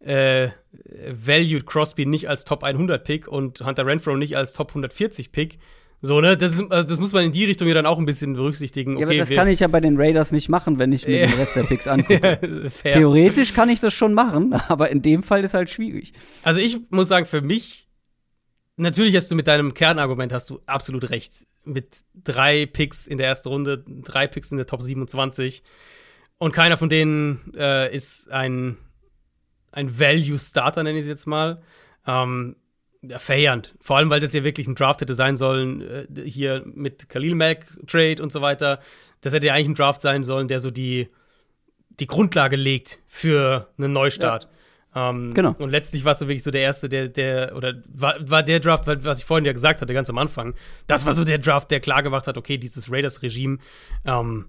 äh, 0.00 0.48
valued 1.10 1.66
Crosby 1.66 2.06
nicht 2.06 2.28
als 2.28 2.44
Top 2.44 2.62
100 2.62 3.02
Pick 3.02 3.26
und 3.26 3.60
Hunter 3.62 3.84
Renfro 3.84 4.16
nicht 4.16 4.36
als 4.36 4.52
Top 4.52 4.68
140 4.68 5.32
Pick, 5.32 5.58
so, 6.00 6.20
ne, 6.20 6.36
das, 6.36 6.52
ist, 6.52 6.70
also 6.70 6.86
das 6.86 7.00
muss 7.00 7.12
man 7.12 7.24
in 7.24 7.32
die 7.32 7.44
Richtung 7.44 7.66
ja 7.66 7.74
dann 7.74 7.86
auch 7.86 7.98
ein 7.98 8.04
bisschen 8.04 8.34
berücksichtigen. 8.34 8.92
Okay, 8.94 9.00
ja, 9.00 9.06
aber 9.08 9.16
das 9.16 9.30
kann 9.30 9.48
ich 9.48 9.60
ja 9.60 9.66
bei 9.66 9.80
den 9.80 9.96
Raiders 10.00 10.30
nicht 10.30 10.48
machen, 10.48 10.78
wenn 10.78 10.92
ich 10.92 11.06
mir 11.08 11.20
Ja. 11.22 11.26
den 11.26 11.34
Rest 11.34 11.56
der 11.56 11.64
Picks 11.64 11.88
angucke. 11.88 12.38
Fair. 12.70 12.92
Theoretisch 12.92 13.52
kann 13.52 13.68
ich 13.68 13.80
das 13.80 13.94
schon 13.94 14.14
machen, 14.14 14.52
aber 14.68 14.90
in 14.90 15.02
dem 15.02 15.22
Fall 15.24 15.42
ist 15.42 15.54
halt 15.54 15.70
schwierig. 15.70 16.12
Also 16.44 16.60
ich 16.60 16.78
muss 16.90 17.08
sagen, 17.08 17.26
für 17.26 17.40
mich, 17.40 17.88
natürlich 18.76 19.16
hast 19.16 19.30
du 19.30 19.34
mit 19.34 19.48
deinem 19.48 19.74
Kernargument 19.74 20.32
hast 20.32 20.50
du 20.50 20.60
absolut 20.66 21.10
recht. 21.10 21.32
Mit 21.64 21.98
drei 22.14 22.64
Picks 22.66 23.06
in 23.08 23.18
der 23.18 23.26
ersten 23.26 23.48
Runde, 23.48 23.84
drei 24.04 24.26
Picks 24.28 24.52
in 24.52 24.56
der 24.56 24.66
Top 24.66 24.82
27 24.82 25.62
und 26.38 26.52
keiner 26.52 26.76
von 26.76 26.88
denen 26.88 27.52
äh, 27.56 27.92
ist 27.94 28.30
ein, 28.30 28.78
ein 29.72 29.98
Value-Starter, 29.98 30.84
nenne 30.84 30.98
ich 30.98 31.04
es 31.04 31.08
jetzt 31.08 31.26
mal. 31.26 31.60
Ähm, 32.06 32.54
ja, 33.02 33.18
verheerend. 33.18 33.74
Vor 33.80 33.96
allem, 33.96 34.10
weil 34.10 34.20
das 34.20 34.32
ja 34.32 34.44
wirklich 34.44 34.66
ein 34.66 34.74
Draft 34.74 35.00
hätte 35.00 35.14
sein 35.14 35.36
sollen, 35.36 35.80
äh, 35.80 36.06
hier 36.24 36.62
mit 36.66 37.08
Khalil 37.08 37.34
Mack 37.34 37.76
Trade 37.86 38.22
und 38.22 38.32
so 38.32 38.40
weiter. 38.40 38.80
Das 39.20 39.32
hätte 39.32 39.46
ja 39.46 39.54
eigentlich 39.54 39.68
ein 39.68 39.74
Draft 39.74 40.00
sein 40.00 40.24
sollen, 40.24 40.48
der 40.48 40.60
so 40.60 40.70
die, 40.70 41.08
die 42.00 42.06
Grundlage 42.06 42.56
legt 42.56 43.00
für 43.06 43.68
einen 43.78 43.92
Neustart. 43.92 44.44
Ähm, 44.94 45.32
Genau. 45.34 45.54
Und 45.58 45.70
letztlich 45.70 46.04
warst 46.04 46.22
du 46.22 46.26
wirklich 46.26 46.42
so 46.42 46.50
der 46.50 46.62
Erste, 46.62 46.88
der, 46.88 47.08
der, 47.08 47.54
oder 47.54 47.74
war, 47.86 48.16
war 48.28 48.42
der 48.42 48.58
Draft, 48.58 48.86
was 48.86 49.18
ich 49.18 49.24
vorhin 49.24 49.44
ja 49.44 49.52
gesagt 49.52 49.80
hatte, 49.80 49.94
ganz 49.94 50.10
am 50.10 50.18
Anfang, 50.18 50.54
das 50.86 51.06
war 51.06 51.12
so 51.12 51.24
der 51.24 51.38
Draft, 51.38 51.70
der 51.70 51.80
klar 51.80 52.02
gemacht 52.02 52.26
hat, 52.26 52.36
okay, 52.36 52.58
dieses 52.58 52.90
Raiders-Regime 52.90 53.58
ähm, 54.04 54.46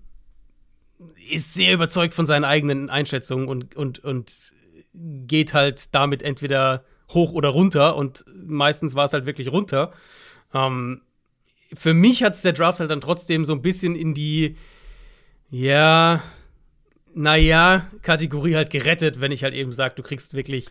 ist 1.30 1.54
sehr 1.54 1.74
überzeugt 1.74 2.14
von 2.14 2.26
seinen 2.26 2.46
eigenen 2.46 2.90
Einschätzungen 2.90 3.48
und, 3.48 3.76
und, 3.76 4.00
und 4.00 4.54
geht 4.94 5.54
halt 5.54 5.94
damit 5.94 6.24
entweder 6.24 6.84
hoch 7.10 7.34
oder 7.34 7.50
runter 7.50 7.96
und 7.96 8.26
meistens 8.34 8.96
war 8.96 9.06
es 9.06 9.14
halt 9.14 9.26
wirklich 9.26 9.52
runter. 9.52 9.92
Ähm, 10.54 11.02
für 11.74 11.94
mich 11.94 12.24
hat 12.24 12.34
es 12.34 12.42
der 12.42 12.54
Draft 12.54 12.80
halt 12.80 12.92
dann 12.92 13.02
trotzdem 13.02 13.46
so 13.46 13.54
ein 13.54 13.62
bisschen 13.62 13.96
in 13.96 14.14
die, 14.14 14.56
ja, 15.50 16.22
naja, 17.14 17.88
Kategorie 18.02 18.56
halt 18.56 18.70
gerettet, 18.70 19.20
wenn 19.20 19.32
ich 19.32 19.44
halt 19.44 19.54
eben 19.54 19.72
sage, 19.72 19.96
du 19.96 20.04
kriegst 20.04 20.34
wirklich 20.34 20.68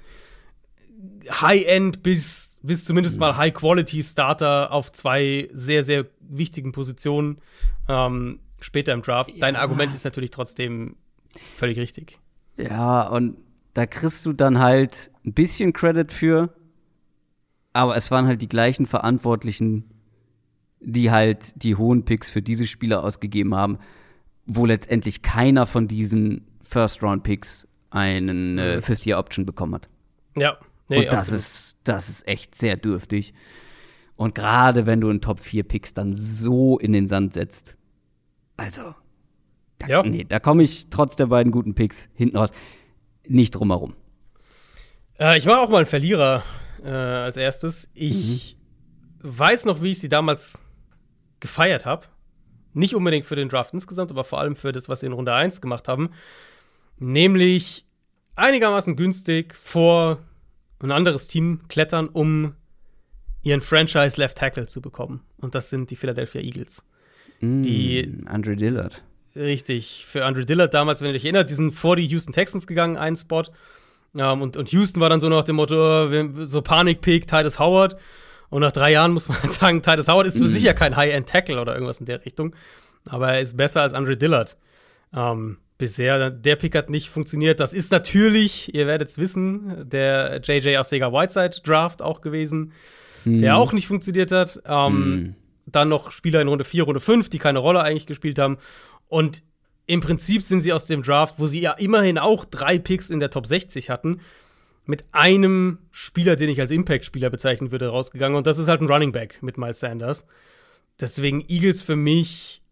High-End 1.31 2.03
bis, 2.03 2.59
bis 2.63 2.85
zumindest 2.85 3.19
mal 3.19 3.37
High-Quality-Starter 3.37 4.73
auf 4.73 4.91
zwei 4.93 5.49
sehr, 5.53 5.83
sehr 5.83 6.07
wichtigen 6.21 6.73
Positionen 6.73 7.39
ähm, 7.89 8.41
später 8.61 8.93
im 8.93 9.03
Draft. 9.03 9.33
Dein 9.41 9.57
Argument 9.57 9.95
ist 9.95 10.05
natürlich 10.05 10.31
trotzdem 10.31 10.97
völlig 11.55 11.79
richtig. 11.79 12.19
Ja, 12.57 13.03
und 13.09 13.37
da 13.75 13.87
kriegst 13.87 14.27
du 14.27 14.33
dann 14.33 14.59
halt 14.59 15.11
ein 15.29 15.33
bisschen 15.35 15.73
Credit 15.73 16.11
für, 16.11 16.55
aber 17.73 17.97
es 17.97 18.11
waren 18.11 18.27
halt 18.27 18.43
die 18.43 18.49
gleichen 18.49 18.87
Verantwortlichen, 18.87 19.85
die 20.81 21.11
halt 21.11 21.63
die 21.63 21.77
hohen 21.77 22.05
Picks 22.05 22.31
für 22.31 22.43
diese 22.43 22.67
Spieler 22.67 23.05
ausgegeben 23.05 23.55
haben, 23.55 23.79
wo 24.47 24.67
letztendlich 24.67 25.23
keiner 25.23 25.67
von 25.67 25.89
diesen 25.89 26.47
First-Round-Picks 26.63 27.69
einen 27.91 28.59
äh, 28.59 28.83
Fifth-Year-Option 28.83 29.47
bekommen 29.47 29.75
hat. 29.75 29.89
Ja, 30.37 30.59
Nee, 30.89 31.05
und 31.05 31.13
das 31.13 31.33
ist, 31.33 31.77
das 31.85 32.09
ist 32.09 32.27
echt 32.27 32.55
sehr 32.55 32.77
dürftig. 32.77 33.35
Und 34.17 34.35
gerade 34.35 34.87
wenn 34.87 35.01
du 35.01 35.11
einen 35.11 35.21
Top 35.21 35.41
4 35.41 35.63
Picks 35.63 35.95
dann 35.95 36.13
so 36.13 36.79
in 36.79 36.93
den 36.93 37.07
Sand 37.07 37.35
setzt. 37.35 37.77
Also, 38.57 38.95
da, 39.79 39.87
ja. 39.87 40.03
nee, 40.03 40.25
da 40.25 40.41
komme 40.41 40.63
ich 40.63 40.89
trotz 40.91 41.15
der 41.15 41.27
beiden 41.27 41.53
guten 41.53 41.75
Picks 41.75 42.09
hinten 42.15 42.37
raus 42.37 42.51
nicht 43.27 43.53
drumherum. 43.53 43.95
Äh, 45.19 45.39
ich 45.39 45.47
war 45.47 45.61
auch 45.61 45.69
mal 45.69 45.81
ein 45.81 45.87
Verlierer 45.87 46.45
äh, 46.85 46.89
als 46.89 47.37
erstes. 47.37 47.91
Ich 47.95 48.57
mhm. 49.23 49.39
weiß 49.39 49.65
noch, 49.65 49.83
wie 49.83 49.91
ich 49.91 49.99
sie 49.99 50.09
damals 50.09 50.63
gefeiert 51.41 51.87
habe. 51.87 52.07
Nicht 52.75 52.95
unbedingt 52.95 53.25
für 53.25 53.37
den 53.37 53.49
Draft 53.49 53.75
insgesamt, 53.75 54.11
aber 54.11 54.25
vor 54.25 54.41
allem 54.41 54.57
für 54.57 54.73
das, 54.73 54.89
was 54.89 55.01
sie 55.01 55.07
in 55.07 55.13
Runde 55.13 55.33
1 55.33 55.61
gemacht 55.61 55.89
haben. 55.89 56.11
Nämlich 56.99 57.87
einigermaßen 58.37 58.97
günstig 58.97 59.55
vor 59.55 60.21
ein 60.81 60.93
anderes 60.93 61.27
Team 61.27 61.63
klettern, 61.69 62.09
um 62.09 62.55
ihren 63.43 63.61
Franchise 63.61 64.21
Left 64.21 64.39
Tackle 64.39 64.67
zu 64.67 64.81
bekommen. 64.81 65.23
Und 65.39 65.55
das 65.55 65.71
sind 65.71 65.91
die 65.91 65.97
Philadelphia 65.97 66.41
Eagles. 66.41 66.85
Mm, 67.41 67.63
die 67.63 68.23
Andrew 68.27 68.55
Dillard. 68.55 69.03
Richtig, 69.35 70.07
für 70.07 70.25
Andrew 70.25 70.45
Dillard 70.45 70.75
damals, 70.75 71.01
wenn 71.01 71.09
ihr 71.09 71.15
euch 71.15 71.25
erinnert, 71.25 71.51
die 71.51 71.55
sind 71.55 71.73
vor 71.73 71.97
die 71.97 72.07
Houston 72.07 72.33
Texans 72.33 72.67
gegangen, 72.67 72.97
einen 72.97 73.17
Spot. 73.17 73.45
Um, 74.15 74.43
und, 74.43 74.57
und 74.57 74.73
Houston 74.73 75.01
war 75.01 75.11
dann 75.11 75.21
so 75.21 75.29
nach 75.29 75.45
dem 75.45 75.57
Motto, 75.57 76.05
oh, 76.05 76.47
so 76.47 76.63
Panik-Pick, 76.63 77.27
Titus 77.27 77.59
Howard. 77.59 77.97
Und 78.51 78.63
nach 78.63 78.73
drei 78.73 78.93
Jahren 78.93 79.13
muss 79.13 79.29
man 79.29 79.39
sagen, 79.45 79.83
Titus 79.83 80.09
Howard 80.09 80.27
ist 80.27 80.41
mhm. 80.41 80.47
sicher 80.47 80.75
kein 80.75 80.97
High-End-Tackle 80.97 81.61
oder 81.61 81.75
irgendwas 81.75 82.01
in 82.01 82.07
der 82.07 82.25
Richtung. 82.25 82.55
Aber 83.09 83.33
er 83.33 83.41
ist 83.41 83.57
besser 83.57 83.83
als 83.83 83.95
Andre 83.95 84.17
Dillard. 84.17 84.57
Ähm, 85.15 85.59
bisher, 85.77 86.31
der 86.31 86.57
Pick 86.57 86.75
hat 86.75 86.91
nicht 86.91 87.09
funktioniert. 87.11 87.61
Das 87.61 87.73
ist 87.73 87.93
natürlich, 87.93 88.75
ihr 88.75 88.87
werdet 88.87 89.09
es 89.09 89.19
wissen, 89.19 89.89
der 89.89 90.41
JJ 90.43 90.77
Arcega 90.77 91.13
Whiteside 91.13 91.61
Draft 91.63 92.03
auch 92.03 92.21
gewesen, 92.21 92.73
mhm. 93.25 93.41
der 93.41 93.57
auch 93.57 93.73
nicht 93.73 93.87
funktioniert 93.87 94.33
hat. 94.33 94.61
Ähm, 94.67 95.11
mhm. 95.11 95.35
Dann 95.67 95.89
noch 95.89 96.13
Spieler 96.13 96.41
in 96.41 96.49
Runde 96.49 96.65
4, 96.65 96.85
Runde 96.85 97.01
5, 97.01 97.29
die 97.29 97.39
keine 97.39 97.59
Rolle 97.59 97.83
eigentlich 97.83 98.07
gespielt 98.07 98.39
haben. 98.39 98.59
Und 99.07 99.43
im 99.89 100.01
Prinzip 100.01 100.43
sind 100.43 100.61
sie 100.61 100.75
aus 100.75 100.85
dem 100.85 101.03
Draft, 101.03 101.37
wo 101.39 101.47
sie 101.47 101.63
ja 101.63 101.73
immerhin 101.73 102.19
auch 102.19 102.45
drei 102.45 102.79
Picks 102.79 103.09
in 103.09 103.21
der 103.21 103.31
Top 103.31 103.47
60 103.47 103.89
hatten, 103.89 104.21
mit 104.85 105.07
einem 105.13 105.79
Spieler, 105.91 106.37
den 106.37 106.51
ich 106.51 106.61
als 106.61 106.71
Impact-Spieler 106.71 107.31
bezeichnen 107.31 107.73
würde, 107.73 107.89
rausgegangen. 107.89 108.37
Und 108.37 108.47
das 108.47 108.59
ist 108.59 108.69
halt 108.69 108.83
ein 108.83 108.87
Running 108.87 109.13
Back 109.13 109.43
mit 109.43 109.57
Miles 109.57 109.81
Sanders. 109.81 110.27
Deswegen 111.01 111.43
Eagles 111.49 111.83
für 111.83 111.97
mich 111.97 112.63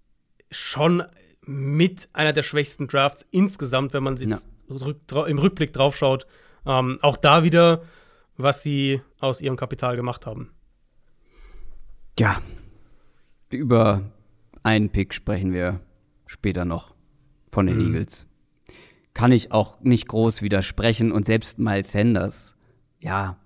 schon 0.50 1.04
mit 1.40 2.10
einer 2.12 2.34
der 2.34 2.42
schwächsten 2.42 2.86
Drafts 2.86 3.26
insgesamt, 3.30 3.94
wenn 3.94 4.02
man 4.02 4.18
sich 4.18 4.28
ja. 4.28 5.24
im 5.24 5.38
Rückblick 5.38 5.72
draufschaut. 5.72 6.26
Ähm, 6.66 6.98
auch 7.00 7.16
da 7.16 7.44
wieder, 7.44 7.82
was 8.36 8.62
sie 8.62 9.00
aus 9.20 9.40
ihrem 9.40 9.56
Kapital 9.56 9.96
gemacht 9.96 10.26
haben. 10.26 10.50
Ja, 12.18 12.42
über 13.50 14.02
einen 14.62 14.90
Pick 14.90 15.14
sprechen 15.14 15.54
wir 15.54 15.80
später 16.26 16.66
noch 16.66 16.95
von 17.50 17.66
den 17.66 17.78
mhm. 17.78 17.94
Eagles 17.94 18.26
kann 19.16 19.32
ich 19.32 19.50
auch 19.50 19.80
nicht 19.80 20.08
groß 20.08 20.42
widersprechen. 20.42 21.10
Und 21.10 21.24
selbst 21.24 21.58
Miles 21.58 21.90
Sanders, 21.90 22.54
ja, 23.00 23.38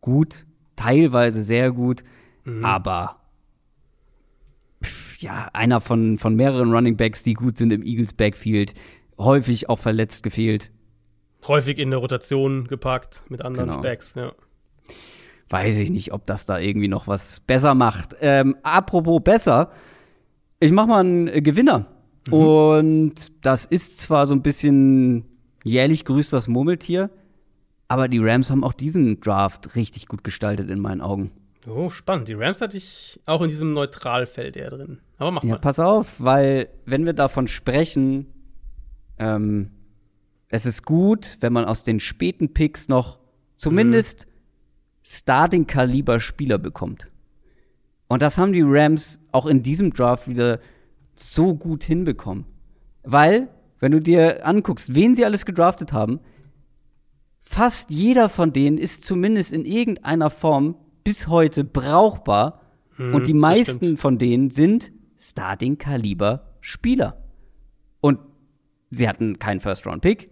gut, 0.00 0.44
teilweise 0.74 1.44
sehr 1.44 1.70
gut, 1.70 2.02
mhm. 2.44 2.64
aber 2.64 3.20
ja, 5.20 5.48
einer 5.52 5.80
von, 5.80 6.18
von 6.18 6.34
mehreren 6.34 6.72
Running 6.72 6.96
Backs, 6.96 7.22
die 7.22 7.34
gut 7.34 7.56
sind 7.56 7.72
im 7.72 7.84
Eagles 7.84 8.12
Backfield, 8.12 8.74
häufig 9.18 9.68
auch 9.68 9.78
verletzt 9.78 10.24
gefehlt. 10.24 10.72
Häufig 11.46 11.78
in 11.78 11.90
der 11.90 12.00
Rotation 12.00 12.66
gepackt 12.66 13.22
mit 13.28 13.40
anderen 13.42 13.70
genau. 13.70 13.82
Backs, 13.82 14.16
ja. 14.16 14.32
Weiß 15.48 15.78
ich 15.78 15.90
nicht, 15.90 16.12
ob 16.12 16.26
das 16.26 16.44
da 16.44 16.58
irgendwie 16.58 16.88
noch 16.88 17.06
was 17.06 17.38
besser 17.40 17.74
macht. 17.74 18.16
Ähm, 18.20 18.56
apropos 18.64 19.22
besser, 19.22 19.70
ich 20.58 20.72
mach 20.72 20.86
mal 20.88 21.00
einen 21.00 21.42
Gewinner 21.44 21.86
Mhm. 22.28 22.32
Und 22.32 23.44
das 23.44 23.64
ist 23.64 23.98
zwar 23.98 24.26
so 24.26 24.34
ein 24.34 24.42
bisschen 24.42 25.24
jährlich 25.64 26.04
grüßt 26.04 26.32
das 26.32 26.48
Murmeltier, 26.48 27.10
aber 27.88 28.08
die 28.08 28.18
Rams 28.18 28.50
haben 28.50 28.64
auch 28.64 28.72
diesen 28.72 29.20
Draft 29.20 29.74
richtig 29.74 30.06
gut 30.06 30.24
gestaltet 30.24 30.70
in 30.70 30.80
meinen 30.80 31.00
Augen. 31.00 31.30
Oh, 31.66 31.90
spannend. 31.90 32.28
Die 32.28 32.34
Rams 32.34 32.60
hatte 32.60 32.76
ich 32.76 33.20
auch 33.26 33.42
in 33.42 33.48
diesem 33.48 33.72
Neutralfeld 33.72 34.56
eher 34.56 34.70
drin. 34.70 35.00
Aber 35.18 35.30
mach 35.32 35.42
ja, 35.42 35.50
mal. 35.50 35.54
Ja, 35.56 35.60
pass 35.60 35.78
auf, 35.78 36.20
weil 36.20 36.68
wenn 36.86 37.04
wir 37.04 37.12
davon 37.12 37.48
sprechen, 37.48 38.26
ähm, 39.18 39.70
es 40.50 40.64
ist 40.64 40.84
gut, 40.84 41.36
wenn 41.40 41.52
man 41.52 41.64
aus 41.64 41.84
den 41.84 42.00
späten 42.00 42.54
Picks 42.54 42.88
noch 42.88 43.18
zumindest 43.56 44.26
mhm. 44.26 44.30
Starting-Kaliber-Spieler 45.02 46.58
bekommt. 46.58 47.10
Und 48.08 48.22
das 48.22 48.38
haben 48.38 48.52
die 48.52 48.62
Rams 48.64 49.20
auch 49.32 49.46
in 49.46 49.62
diesem 49.62 49.92
Draft 49.92 50.28
wieder 50.28 50.60
so 51.18 51.54
gut 51.54 51.84
hinbekommen. 51.84 52.44
Weil, 53.02 53.48
wenn 53.80 53.92
du 53.92 54.00
dir 54.00 54.46
anguckst, 54.46 54.94
wen 54.94 55.14
sie 55.14 55.24
alles 55.24 55.46
gedraftet 55.46 55.92
haben, 55.92 56.20
fast 57.40 57.90
jeder 57.90 58.28
von 58.28 58.52
denen 58.52 58.78
ist 58.78 59.04
zumindest 59.04 59.52
in 59.52 59.64
irgendeiner 59.64 60.30
Form 60.30 60.76
bis 61.04 61.28
heute 61.28 61.64
brauchbar. 61.64 62.60
Mhm, 62.96 63.14
und 63.14 63.26
die 63.26 63.34
meisten 63.34 63.96
von 63.96 64.18
denen 64.18 64.50
sind 64.50 64.92
Starting-Kaliber-Spieler. 65.16 67.22
Und 68.00 68.20
sie 68.90 69.08
hatten 69.08 69.38
keinen 69.38 69.60
First-Round-Pick. 69.60 70.30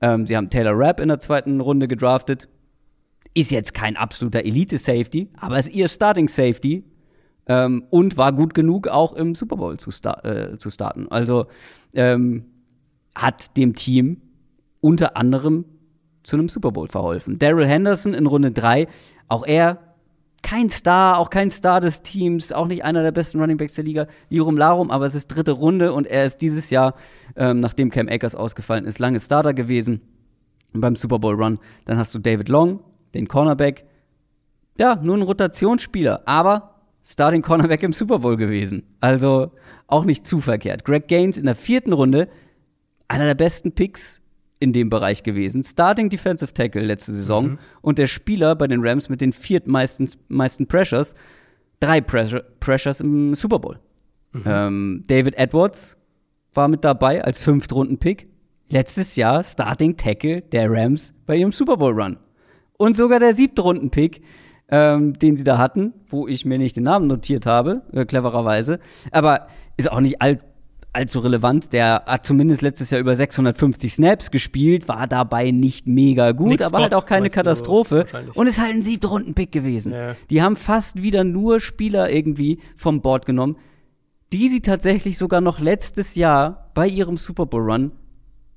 Ähm, 0.00 0.26
sie 0.26 0.36
haben 0.36 0.50
Taylor 0.50 0.76
Rapp 0.76 1.00
in 1.00 1.08
der 1.08 1.18
zweiten 1.18 1.60
Runde 1.60 1.88
gedraftet. 1.88 2.48
Ist 3.34 3.50
jetzt 3.50 3.74
kein 3.74 3.96
absoluter 3.96 4.44
Elite-Safety, 4.44 5.30
aber 5.36 5.58
ist 5.58 5.70
ihr 5.70 5.88
Starting-Safety 5.88 6.84
ähm, 7.46 7.84
und 7.90 8.16
war 8.16 8.32
gut 8.32 8.54
genug, 8.54 8.88
auch 8.88 9.12
im 9.14 9.34
Super 9.34 9.56
Bowl 9.56 9.78
zu, 9.78 9.90
star 9.90 10.24
äh, 10.24 10.58
zu 10.58 10.70
starten. 10.70 11.08
Also 11.10 11.46
ähm, 11.94 12.44
hat 13.14 13.56
dem 13.56 13.74
Team 13.74 14.20
unter 14.80 15.16
anderem 15.16 15.64
zu 16.22 16.36
einem 16.36 16.48
Super 16.48 16.72
Bowl 16.72 16.88
verholfen. 16.88 17.38
Daryl 17.38 17.66
Henderson 17.66 18.14
in 18.14 18.26
Runde 18.26 18.52
3, 18.52 18.86
auch 19.28 19.44
er 19.44 19.78
kein 20.42 20.70
Star, 20.70 21.18
auch 21.18 21.30
kein 21.30 21.50
Star 21.50 21.80
des 21.80 22.02
Teams, 22.02 22.52
auch 22.52 22.66
nicht 22.66 22.84
einer 22.84 23.02
der 23.02 23.12
besten 23.12 23.40
Running 23.40 23.56
Backs 23.56 23.74
der 23.74 23.84
Liga, 23.84 24.06
Lirum 24.28 24.56
Larum, 24.56 24.90
aber 24.90 25.06
es 25.06 25.14
ist 25.14 25.28
dritte 25.28 25.52
Runde 25.52 25.92
und 25.92 26.06
er 26.06 26.26
ist 26.26 26.38
dieses 26.38 26.70
Jahr, 26.70 26.94
ähm, 27.36 27.60
nachdem 27.60 27.90
Cam 27.90 28.08
Akers 28.08 28.34
ausgefallen 28.34 28.84
ist, 28.84 28.98
lange 28.98 29.20
Starter 29.20 29.54
gewesen 29.54 30.00
beim 30.72 30.96
Super 30.96 31.18
Bowl 31.18 31.34
Run. 31.34 31.58
Dann 31.84 31.98
hast 31.98 32.14
du 32.14 32.18
David 32.18 32.48
Long, 32.48 32.80
den 33.14 33.28
Cornerback. 33.28 33.84
Ja, 34.78 34.96
nur 34.96 35.16
ein 35.16 35.22
Rotationsspieler, 35.22 36.22
aber 36.26 36.71
Starting 37.04 37.42
Cornerback 37.42 37.82
im 37.82 37.92
Super 37.92 38.20
Bowl 38.20 38.36
gewesen. 38.36 38.84
Also 39.00 39.52
auch 39.86 40.04
nicht 40.04 40.26
zu 40.26 40.40
verkehrt. 40.40 40.84
Greg 40.84 41.08
Gaines 41.08 41.36
in 41.36 41.46
der 41.46 41.54
vierten 41.54 41.92
Runde, 41.92 42.28
einer 43.08 43.26
der 43.26 43.34
besten 43.34 43.72
Picks 43.72 44.22
in 44.60 44.72
dem 44.72 44.88
Bereich 44.88 45.24
gewesen. 45.24 45.64
Starting 45.64 46.08
Defensive 46.08 46.54
Tackle 46.54 46.82
letzte 46.82 47.12
Saison 47.12 47.50
mhm. 47.50 47.58
und 47.80 47.98
der 47.98 48.06
Spieler 48.06 48.54
bei 48.54 48.68
den 48.68 48.86
Rams 48.86 49.08
mit 49.08 49.20
den 49.20 49.32
viertmeisten 49.32 50.08
meisten 50.28 50.66
Pressures. 50.66 51.14
Drei 51.80 52.00
Pressure, 52.00 52.44
Pressures 52.60 53.00
im 53.00 53.34
Super 53.34 53.58
Bowl. 53.58 53.80
Mhm. 54.32 54.42
Ähm, 54.46 55.02
David 55.08 55.36
Edwards 55.36 55.96
war 56.54 56.68
mit 56.68 56.84
dabei 56.84 57.24
als 57.24 57.42
Fünftrunden-Pick. 57.42 58.28
Letztes 58.68 59.16
Jahr 59.16 59.42
Starting 59.42 59.96
Tackle 59.96 60.42
der 60.42 60.70
Rams 60.70 61.12
bei 61.26 61.36
ihrem 61.36 61.52
Super 61.52 61.76
Bowl 61.76 61.92
Run. 61.92 62.16
Und 62.78 62.96
sogar 62.96 63.18
der 63.18 63.34
siebte 63.34 63.62
Runden-Pick 63.62 64.22
ähm, 64.72 65.18
den 65.18 65.36
sie 65.36 65.44
da 65.44 65.58
hatten, 65.58 65.92
wo 66.08 66.26
ich 66.26 66.46
mir 66.46 66.58
nicht 66.58 66.76
den 66.76 66.84
Namen 66.84 67.06
notiert 67.06 67.44
habe, 67.44 67.82
äh, 67.92 68.06
clevererweise. 68.06 68.80
Aber 69.12 69.46
ist 69.76 69.92
auch 69.92 70.00
nicht 70.00 70.22
all, 70.22 70.38
allzu 70.94 71.20
relevant. 71.20 71.74
Der 71.74 72.04
hat 72.06 72.24
zumindest 72.24 72.62
letztes 72.62 72.90
Jahr 72.90 72.98
über 72.98 73.14
650 73.14 73.92
Snaps 73.92 74.30
gespielt, 74.30 74.88
war 74.88 75.06
dabei 75.06 75.50
nicht 75.50 75.86
mega 75.86 76.32
gut, 76.32 76.48
Nick 76.48 76.62
aber 76.62 76.70
Scott, 76.70 76.80
halt 76.80 76.94
auch 76.94 77.04
keine 77.04 77.28
Katastrophe. 77.28 78.06
Und 78.32 78.46
ist 78.46 78.60
halt 78.60 78.74
ein 78.74 78.82
Siebtrunden-Pick 78.82 79.52
gewesen. 79.52 79.92
Ja. 79.92 80.16
Die 80.30 80.42
haben 80.42 80.56
fast 80.56 81.02
wieder 81.02 81.22
nur 81.22 81.60
Spieler 81.60 82.10
irgendwie 82.10 82.58
vom 82.74 83.02
Board 83.02 83.26
genommen, 83.26 83.56
die 84.32 84.48
sie 84.48 84.62
tatsächlich 84.62 85.18
sogar 85.18 85.42
noch 85.42 85.60
letztes 85.60 86.14
Jahr 86.14 86.70
bei 86.72 86.88
ihrem 86.88 87.18
Super 87.18 87.44
Bowl 87.44 87.70
Run 87.70 87.92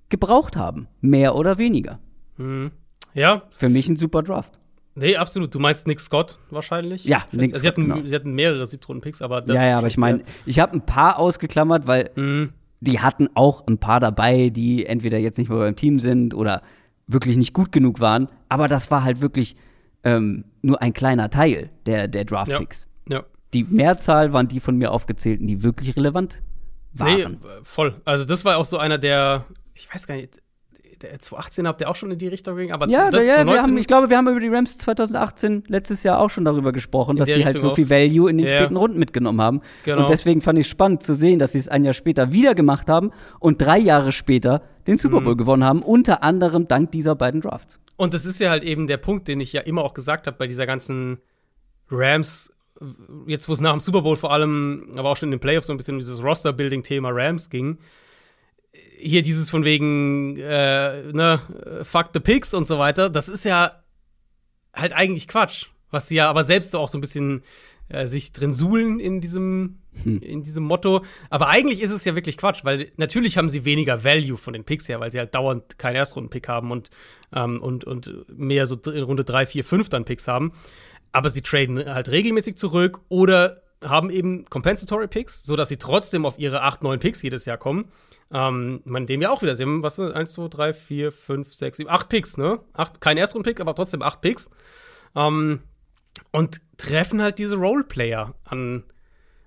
gebraucht 0.08 0.56
haben. 0.56 0.88
Mehr 1.02 1.36
oder 1.36 1.58
weniger. 1.58 2.00
Mhm. 2.38 2.72
Ja. 3.14 3.44
Für 3.50 3.68
mich 3.68 3.90
ein 3.90 3.98
super 3.98 4.24
Draft. 4.24 4.58
Nee, 4.96 5.18
absolut. 5.18 5.54
Du 5.54 5.60
meinst 5.60 5.88
Nick 5.88 6.00
Scott 6.00 6.40
wahrscheinlich? 6.50 7.04
Ja, 7.04 7.26
Nick 7.32 7.52
also, 7.52 7.62
sie, 7.62 7.68
hatten, 7.68 7.90
genau. 7.90 8.06
sie 8.06 8.16
hatten 8.16 8.32
mehrere 8.32 8.66
Siebtrunden-Picks, 8.66 9.22
aber 9.22 9.42
das. 9.42 9.56
Ja, 9.56 9.66
ja, 9.66 9.78
aber 9.78 9.88
ich 9.88 9.98
meine, 9.98 10.24
ich 10.46 10.60
habe 10.60 10.74
ein 10.74 10.86
paar 10.86 11.20
ausgeklammert, 11.20 11.86
weil 11.86 12.12
mhm. 12.16 12.54
die 12.80 13.02
hatten 13.02 13.28
auch 13.34 13.68
ein 13.68 13.78
paar 13.78 14.00
dabei, 14.00 14.50
die 14.50 14.86
entweder 14.86 15.18
jetzt 15.18 15.38
nicht 15.38 15.50
mehr 15.50 15.60
beim 15.60 15.76
Team 15.76 16.00
sind 16.00 16.34
oder 16.34 16.62
wirklich 17.08 17.36
nicht 17.36 17.54
gut 17.54 17.74
genug 17.74 18.00
waren. 18.00 18.30
Aber 18.48 18.70
das 18.70 18.90
war 18.90 19.04
halt 19.04 19.20
wirklich 19.20 19.58
ähm, 20.04 20.46
nur 20.62 20.82
ein 20.82 20.94
kleiner 20.94 21.30
Teil 21.30 21.72
der, 21.86 22.08
der 22.08 22.24
Draft-Picks. 22.24 22.88
Ja. 23.10 23.18
ja. 23.18 23.24
Die 23.54 23.66
Mehrzahl 23.66 24.32
waren 24.32 24.48
die 24.48 24.62
von 24.62 24.78
mir 24.78 24.92
aufgezählten, 24.92 25.46
die 25.46 25.62
wirklich 25.62 25.96
relevant 25.98 26.42
waren. 26.94 27.40
Nee, 27.42 27.50
voll. 27.64 28.02
Also, 28.06 28.24
das 28.24 28.46
war 28.46 28.58
auch 28.58 28.66
so 28.66 28.78
einer 28.78 28.98
der, 28.98 29.46
ich 29.74 29.94
weiß 29.94 30.08
gar 30.08 30.16
nicht, 30.16 30.42
der 31.02 31.20
2018 31.20 31.68
habt 31.68 31.82
ihr 31.82 31.90
auch 31.90 31.96
schon 31.96 32.12
in 32.12 32.18
die 32.18 32.28
Richtung 32.28 32.56
gegangen, 32.56 32.74
aber 32.74 32.88
Ja, 32.90 33.10
das- 33.12 33.20
da, 33.20 33.26
ja 33.26 33.36
2019 33.36 33.54
wir 33.56 33.62
haben, 33.64 33.78
ich 33.78 33.88
glaube, 33.88 34.10
wir 34.10 34.18
haben 34.18 34.28
über 34.30 34.40
die 34.40 34.48
Rams 34.48 34.78
2018 34.78 35.64
letztes 35.68 36.04
Jahr 36.04 36.20
auch 36.20 36.30
schon 36.30 36.46
darüber 36.46 36.72
gesprochen, 36.72 37.18
dass 37.18 37.28
die 37.28 37.34
halt 37.44 37.56
Richtung 37.56 37.70
so 37.72 37.76
viel 37.76 37.90
Value 37.90 38.30
in 38.30 38.38
den 38.38 38.48
Ja. 38.48 38.58
späten 38.58 38.76
Runden 38.76 39.00
mitgenommen 39.00 39.42
haben. 39.42 39.62
Genau. 39.84 40.02
Und 40.02 40.10
deswegen 40.10 40.42
fand 40.42 40.60
ich 40.60 40.66
es 40.66 40.70
spannend 40.72 41.04
zu 41.04 41.14
sehen, 41.14 41.40
dass 41.40 41.52
sie 41.54 41.60
es 41.60 41.68
ein 41.70 41.84
Jahr 41.86 41.94
später 41.94 42.32
wieder 42.32 42.56
gemacht 42.56 42.90
haben 42.90 43.12
und 43.40 43.62
drei 43.62 43.78
Jahre 43.78 44.12
später 44.12 44.62
den 44.88 44.98
Super 44.98 45.20
Mhm. 45.22 45.24
Bowl 45.26 45.36
gewonnen 45.36 45.64
haben, 45.64 45.82
unter 45.82 46.24
anderem 46.24 46.68
dank 46.68 46.92
dieser 46.92 47.16
beiden 47.16 47.42
Drafts. 47.42 47.80
Und 47.98 48.14
das 48.14 48.26
ist 48.26 48.40
ja 48.40 48.50
halt 48.50 48.64
eben 48.64 48.88
der 48.88 48.98
Punkt, 48.98 49.28
den 49.28 49.40
ich 49.40 49.54
ja 49.54 49.62
immer 49.62 49.84
auch 49.84 49.94
gesagt 49.94 50.28
habe 50.28 50.38
bei 50.38 50.48
dieser 50.48 50.66
ganzen 50.66 51.18
Rams, 51.90 52.52
jetzt 53.28 53.48
wo 53.48 53.54
es 53.54 53.62
nach 53.62 53.72
dem 53.72 53.80
Super 53.80 54.02
Bowl 54.02 54.16
vor 54.16 54.32
allem, 54.32 54.92
aber 54.98 55.10
auch 55.10 55.18
schon 55.18 55.28
in 55.28 55.32
den 55.32 55.40
Playoffs 55.40 55.68
so 55.68 55.74
ein 55.74 55.78
bisschen 55.78 55.96
um 55.96 56.00
dieses 56.00 56.22
Roster-Building-Thema 56.24 57.10
Rams 57.12 57.50
ging. 57.50 57.78
Hier 58.98 59.22
dieses 59.22 59.50
von 59.50 59.64
wegen, 59.64 60.38
äh, 60.38 61.12
ne, 61.12 61.42
fuck 61.84 62.10
the 62.14 62.20
pigs 62.20 62.54
und 62.54 62.66
so 62.66 62.80
weiter, 62.80 63.10
das 63.10 63.30
ist 63.30 63.46
ja 63.46 63.84
halt 64.74 64.94
eigentlich 64.94 65.28
Quatsch. 65.28 65.68
Was 65.92 66.08
sie 66.08 66.16
ja 66.16 66.30
aber 66.30 66.44
selbst 66.44 66.72
so 66.72 66.80
auch 66.80 66.90
so 66.90 66.98
ein 66.98 67.02
bisschen 67.02 67.44
äh, 67.90 68.08
sich 68.08 68.32
drin 68.32 68.52
suhlen 68.52 69.00
in 69.00 69.22
diesem, 69.22 69.80
in 70.04 70.44
diesem 70.44 70.64
Motto. 70.64 71.04
Aber 71.30 71.48
eigentlich 71.50 71.82
ist 71.82 71.92
es 71.92 72.06
ja 72.06 72.16
wirklich 72.16 72.38
Quatsch, 72.38 72.64
weil 72.64 72.92
natürlich 72.98 73.38
haben 73.38 73.50
sie 73.50 73.66
weniger 73.66 74.04
Value 74.04 74.38
von 74.38 74.54
den 74.54 74.64
Picks 74.64 74.90
her, 74.90 75.00
weil 75.00 75.12
sie 75.12 75.20
halt 75.20 75.36
dauernd 75.36 75.78
keinen 75.78 75.96
Erstrunden-Pick 75.96 76.48
haben 76.48 76.72
und, 76.72 76.90
ähm, 77.34 77.62
und, 77.62 77.86
und 77.86 78.26
mehr 78.28 78.66
so 78.66 78.76
in 78.76 79.04
Runde 79.04 79.24
3, 79.24 79.46
4, 79.46 79.64
5 79.64 79.90
dann 79.90 80.06
Picks 80.06 80.28
haben. 80.28 80.52
Aber 81.12 81.30
sie 81.30 81.42
traden 81.42 81.86
halt 81.86 82.10
regelmäßig 82.10 82.58
zurück 82.58 83.02
oder 83.08 83.62
haben 83.86 84.10
eben 84.10 84.45
Compensatory 84.45 85.07
Picks, 85.07 85.44
sodass 85.44 85.70
sie 85.70 85.78
trotzdem 85.78 86.26
auf 86.26 86.38
ihre 86.40 86.62
8, 86.62 86.84
9 86.84 86.99
Picks 86.99 87.22
jedes 87.22 87.45
Jahr 87.45 87.57
kommen. 87.57 87.86
Ähm, 88.32 88.82
man 88.86 89.06
dem 89.06 89.22
ja 89.22 89.30
auch 89.30 89.41
wieder. 89.41 89.56
Sie 89.56 89.64
haben, 89.64 89.84
was, 89.84 89.99
1, 89.99 90.34
2, 90.34 90.48
3, 90.48 90.74
4, 90.74 91.12
5, 91.12 91.53
6, 91.53 91.78
7, 91.78 91.90
8 91.90 92.10
Picks, 92.10 92.38
ne? 92.38 92.60
Acht, 92.74 92.99
kein 93.02 93.18
Erstrunden-Pick, 93.18 93.60
aber 93.60 93.76
trotzdem 93.76 94.02
8 94.02 94.22
Picks. 94.22 94.49
Ähm, 95.16 95.62
und 96.32 96.62
treffen 96.78 97.22
halt 97.22 97.40
diese 97.40 97.56
Roleplayer 97.56 98.36
an 98.44 98.84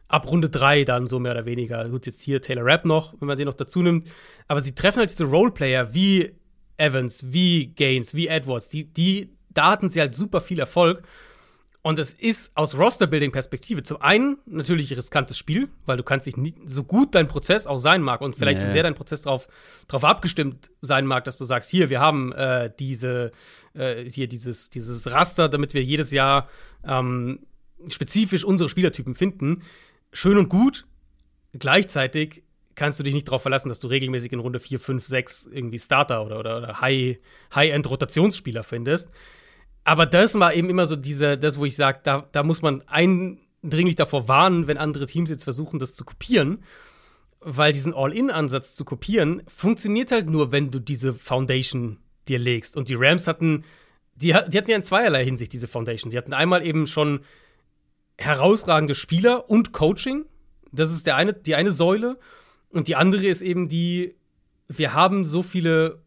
ab 0.09 0.31
Runde 0.31 0.49
3 0.49 0.85
dann 0.85 1.07
so 1.07 1.19
mehr 1.19 1.33
oder 1.33 1.45
weniger. 1.45 1.89
Gut, 1.89 2.07
jetzt 2.07 2.23
hier 2.23 2.41
Taylor 2.41 2.65
Rapp 2.65 2.85
noch, 2.85 3.15
wenn 3.21 3.29
man 3.29 3.37
den 3.37 3.47
noch 3.47 3.55
dazu 3.55 3.83
nimmt. 3.83 4.11
Aber 4.49 4.61
sie 4.61 4.75
treffen 4.75 5.01
halt 5.01 5.11
diese 5.11 5.25
Roleplayer 5.25 5.93
wie 5.93 6.35
Evans, 6.79 7.33
wie 7.33 7.67
Gaines, 7.67 8.15
wie 8.15 8.29
Edwards. 8.29 8.69
Die, 8.71 8.85
die, 8.85 9.37
da 9.51 9.71
hatten 9.71 9.91
sie 9.91 10.01
halt 10.01 10.15
super 10.15 10.41
viel 10.41 10.59
Erfolg. 10.59 11.03
Und 11.89 11.99
es 11.99 12.13
ist 12.13 12.55
aus 12.55 12.77
Roster-Building-Perspektive 12.77 13.83
zum 13.83 14.03
einen 14.03 14.37
natürlich 14.45 14.91
ein 14.91 14.97
riskantes 14.97 15.39
Spiel, 15.39 15.71
weil 15.87 15.97
du 15.97 16.03
kannst 16.03 16.27
dich 16.27 16.37
nie, 16.37 16.55
so 16.67 16.85
gut 16.85 17.15
dein 17.15 17.29
Prozess 17.29 17.67
auch 17.67 17.79
sein 17.79 18.03
mag 18.03 18.21
und 18.21 18.37
vielleicht 18.37 18.61
Ja. 18.61 18.67
so 18.67 18.73
sehr 18.75 18.83
dein 18.83 18.95
Prozess 18.95 19.23
darauf 19.23 19.49
drauf 19.89 20.05
abgestimmt 20.05 20.71
sein 20.83 21.07
mag, 21.07 21.25
dass 21.25 21.39
du 21.39 21.47
sagst, 21.47 21.71
hier, 21.71 21.89
wir 21.89 21.99
haben 21.99 22.33
äh, 22.35 22.71
diese, 22.79 23.33
äh, 23.73 24.05
hier 24.05 24.29
dieses, 24.29 24.69
dieses 24.69 25.11
Raster, 25.11 25.49
damit 25.49 25.73
wir 25.73 25.83
jedes 25.83 26.11
Jahr 26.11 26.51
ähm, 26.85 27.47
spezifisch 27.89 28.45
unsere 28.45 28.69
Spielertypen 28.69 29.15
finden. 29.15 29.63
Schön 30.13 30.37
und 30.37 30.51
gut. 30.51 30.85
Gleichzeitig 31.59 32.43
kannst 32.75 32.99
du 33.01 33.03
dich 33.03 33.15
nicht 33.15 33.29
darauf 33.29 33.41
verlassen, 33.41 33.71
dass 33.71 33.81
du 33.81 33.87
regelmäßig 33.89 34.31
in 34.35 34.41
Runde 34.41 34.61
4, 34.61 34.79
5, 34.79 35.07
6 35.07 35.49
irgendwie 35.51 35.79
Starter 35.79 36.23
oder, 36.27 36.39
oder, 36.39 36.59
oder 36.59 36.81
High- 36.83 37.17
High-End-Rotationsspieler 37.55 38.63
findest. 38.63 39.09
Aber 39.89 40.05
das 40.05 40.39
war 40.39 40.53
eben 40.53 40.69
immer 40.69 40.85
so 40.85 40.97
diese, 40.97 41.39
das, 41.39 41.59
wo 41.59 41.65
ich 41.65 41.75
sage, 41.75 42.01
da, 42.05 42.29
da 42.33 42.43
muss 42.43 42.61
man 42.61 42.83
eindringlich 42.89 43.97
davor 43.97 44.29
warnen, 44.29 44.67
wenn 44.67 44.77
andere 44.77 45.07
Teams 45.07 45.31
jetzt 45.31 45.45
versuchen, 45.45 45.79
das 45.79 45.95
zu 45.95 46.05
kopieren. 46.05 46.63
Weil 47.41 47.73
diesen 47.73 47.95
All-In-Ansatz 47.95 48.75
zu 48.75 48.85
kopieren, 48.85 49.43
funktioniert 49.49 50.13
halt 50.13 50.29
nur, 50.29 50.53
wenn 50.53 50.71
du 50.71 50.79
diese 50.79 51.15
Foundation 51.15 51.97
dir 52.29 52.39
legst. 52.39 52.77
Und 52.77 52.91
die 52.91 52.97
Rams 52.97 53.27
hatten, 53.27 53.65
die, 54.15 54.27
die 54.27 54.59
hatten 54.59 54.71
ja 54.71 54.77
in 54.77 54.83
zweierlei 54.83 55.25
Hinsicht 55.25 55.55
diese 55.55 55.69
Foundation. 55.69 56.11
Die 56.11 56.19
hatten 56.19 56.35
einmal 56.35 56.67
eben 56.67 56.87
schon 56.87 57.21
herausragende 58.19 58.95
Spieler 58.95 59.49
und 59.49 59.73
Coaching. 59.73 60.27
Das 60.71 60.93
ist 60.93 61.07
der 61.07 61.17
eine, 61.17 61.33
die 61.33 61.55
eine 61.55 61.71
Säule. 61.71 62.19
Und 62.69 62.89
die 62.89 62.97
andere 62.97 63.27
ist 63.27 63.41
eben 63.41 63.71
die, 63.71 64.17
wir 64.69 64.93
haben 64.93 65.25
so 65.25 65.43
viele 65.43 66.03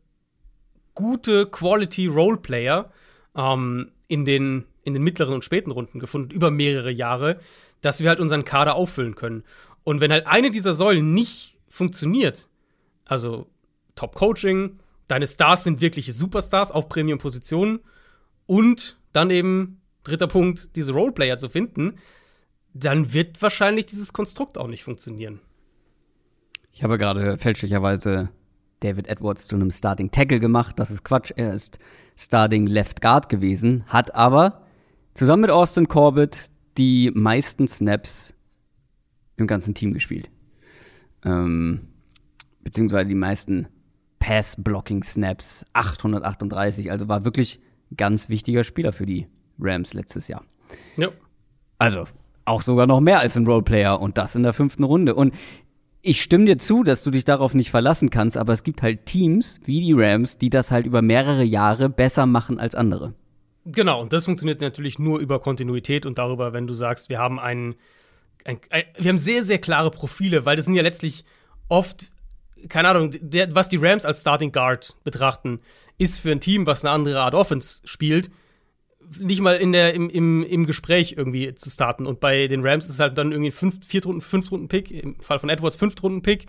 gute 0.93 1.47
Quality 1.47 2.05
Roleplayer 2.05 2.91
ähm, 3.35 3.91
in, 4.07 4.25
den, 4.25 4.65
in 4.83 4.93
den 4.93 5.03
mittleren 5.03 5.33
und 5.33 5.43
späten 5.43 5.71
Runden 5.71 5.99
gefunden, 5.99 6.31
über 6.31 6.51
mehrere 6.51 6.91
Jahre, 6.91 7.39
dass 7.81 7.99
wir 7.99 8.09
halt 8.09 8.19
unseren 8.19 8.45
Kader 8.45 8.75
auffüllen 8.75 9.15
können. 9.15 9.43
Und 9.83 10.01
wenn 10.01 10.11
halt 10.11 10.27
eine 10.27 10.51
dieser 10.51 10.73
Säulen 10.73 11.13
nicht 11.13 11.57
funktioniert, 11.67 12.47
also 13.05 13.47
Top-Coaching, 13.95 14.79
deine 15.07 15.27
Stars 15.27 15.63
sind 15.63 15.81
wirkliche 15.81 16.13
Superstars 16.13 16.71
auf 16.71 16.87
Premium-Positionen 16.89 17.79
und 18.45 18.97
dann 19.13 19.29
eben, 19.29 19.81
dritter 20.03 20.27
Punkt, 20.27 20.75
diese 20.75 20.93
Roleplayer 20.93 21.37
zu 21.37 21.49
finden, 21.49 21.97
dann 22.73 23.13
wird 23.13 23.41
wahrscheinlich 23.41 23.85
dieses 23.87 24.13
Konstrukt 24.13 24.57
auch 24.57 24.67
nicht 24.67 24.83
funktionieren. 24.83 25.41
Ich 26.71 26.83
habe 26.83 26.97
gerade 26.97 27.37
fälschlicherweise 27.37 28.29
David 28.81 29.07
Edwards 29.07 29.47
zu 29.47 29.55
einem 29.55 29.71
Starting 29.71 30.11
Tackle 30.11 30.39
gemacht. 30.39 30.77
Das 30.77 30.91
ist 30.91 31.03
Quatsch. 31.03 31.31
Er 31.35 31.53
ist 31.53 31.79
Starting 32.17 32.67
Left 32.67 33.01
Guard 33.01 33.29
gewesen, 33.29 33.83
hat 33.87 34.13
aber 34.13 34.61
zusammen 35.13 35.41
mit 35.41 35.51
Austin 35.51 35.87
Corbett 35.87 36.51
die 36.77 37.11
meisten 37.13 37.67
Snaps 37.67 38.33
im 39.37 39.47
ganzen 39.47 39.73
Team 39.73 39.93
gespielt. 39.93 40.29
Ähm, 41.23 41.87
beziehungsweise 42.63 43.07
die 43.07 43.15
meisten 43.15 43.67
Pass-Blocking-Snaps, 44.19 45.65
838, 45.73 46.91
also 46.91 47.07
war 47.07 47.25
wirklich 47.25 47.59
ein 47.91 47.97
ganz 47.97 48.29
wichtiger 48.29 48.63
Spieler 48.63 48.93
für 48.93 49.05
die 49.05 49.27
Rams 49.59 49.93
letztes 49.93 50.27
Jahr. 50.27 50.43
Ja. 50.95 51.09
Also 51.77 52.05
auch 52.45 52.61
sogar 52.61 52.87
noch 52.87 53.01
mehr 53.01 53.19
als 53.19 53.35
ein 53.37 53.45
Roleplayer 53.45 53.99
und 53.99 54.17
das 54.17 54.35
in 54.35 54.43
der 54.43 54.53
fünften 54.53 54.83
Runde. 54.83 55.15
Und 55.15 55.33
ich 56.01 56.21
stimme 56.21 56.45
dir 56.45 56.57
zu, 56.57 56.83
dass 56.83 57.03
du 57.03 57.11
dich 57.11 57.25
darauf 57.25 57.53
nicht 57.53 57.69
verlassen 57.69 58.09
kannst, 58.09 58.37
aber 58.37 58.53
es 58.53 58.63
gibt 58.63 58.81
halt 58.81 59.05
Teams 59.05 59.59
wie 59.65 59.81
die 59.81 59.93
Rams, 59.93 60.37
die 60.37 60.49
das 60.49 60.71
halt 60.71 60.85
über 60.85 61.01
mehrere 61.01 61.43
Jahre 61.43 61.89
besser 61.89 62.25
machen 62.25 62.59
als 62.59 62.75
andere. 62.75 63.13
Genau, 63.65 64.01
und 64.01 64.11
das 64.11 64.25
funktioniert 64.25 64.61
natürlich 64.61 64.97
nur 64.97 65.19
über 65.19 65.39
Kontinuität 65.39 66.05
und 66.05 66.17
darüber, 66.17 66.53
wenn 66.53 66.65
du 66.65 66.73
sagst, 66.73 67.09
wir 67.09 67.19
haben 67.19 67.39
einen, 67.39 67.75
ein, 68.43 68.59
ein, 68.71 68.83
wir 68.97 69.09
haben 69.09 69.19
sehr, 69.19 69.43
sehr 69.43 69.59
klare 69.59 69.91
Profile, 69.91 70.45
weil 70.45 70.55
das 70.55 70.65
sind 70.65 70.73
ja 70.73 70.81
letztlich 70.81 71.25
oft, 71.69 72.11
keine 72.69 72.89
Ahnung, 72.89 73.13
der, 73.21 73.53
was 73.53 73.69
die 73.69 73.77
Rams 73.77 74.03
als 74.03 74.21
Starting 74.21 74.51
Guard 74.51 74.95
betrachten, 75.03 75.59
ist 75.99 76.19
für 76.19 76.31
ein 76.31 76.41
Team, 76.41 76.65
was 76.65 76.83
eine 76.83 76.91
andere 76.91 77.21
Art 77.21 77.35
Offense 77.35 77.81
spielt, 77.85 78.31
nicht 79.19 79.41
mal 79.41 79.55
in 79.55 79.71
der, 79.71 79.93
im, 79.93 80.09
im, 80.09 80.43
im 80.43 80.65
Gespräch 80.65 81.15
irgendwie 81.17 81.53
zu 81.55 81.69
starten. 81.69 82.05
Und 82.05 82.19
bei 82.19 82.47
den 82.47 82.65
Rams 82.65 82.85
ist 82.85 82.91
es 82.91 82.99
halt 82.99 83.17
dann 83.17 83.31
irgendwie 83.31 83.49
ein 83.49 83.53
fünf, 83.53 83.85
Viertrunden, 83.85 84.21
Fünftrunden-Pick, 84.21 84.91
im 84.91 85.19
Fall 85.19 85.39
von 85.39 85.49
Edwards 85.49 85.75
Fünftrunden-Pick, 85.75 86.45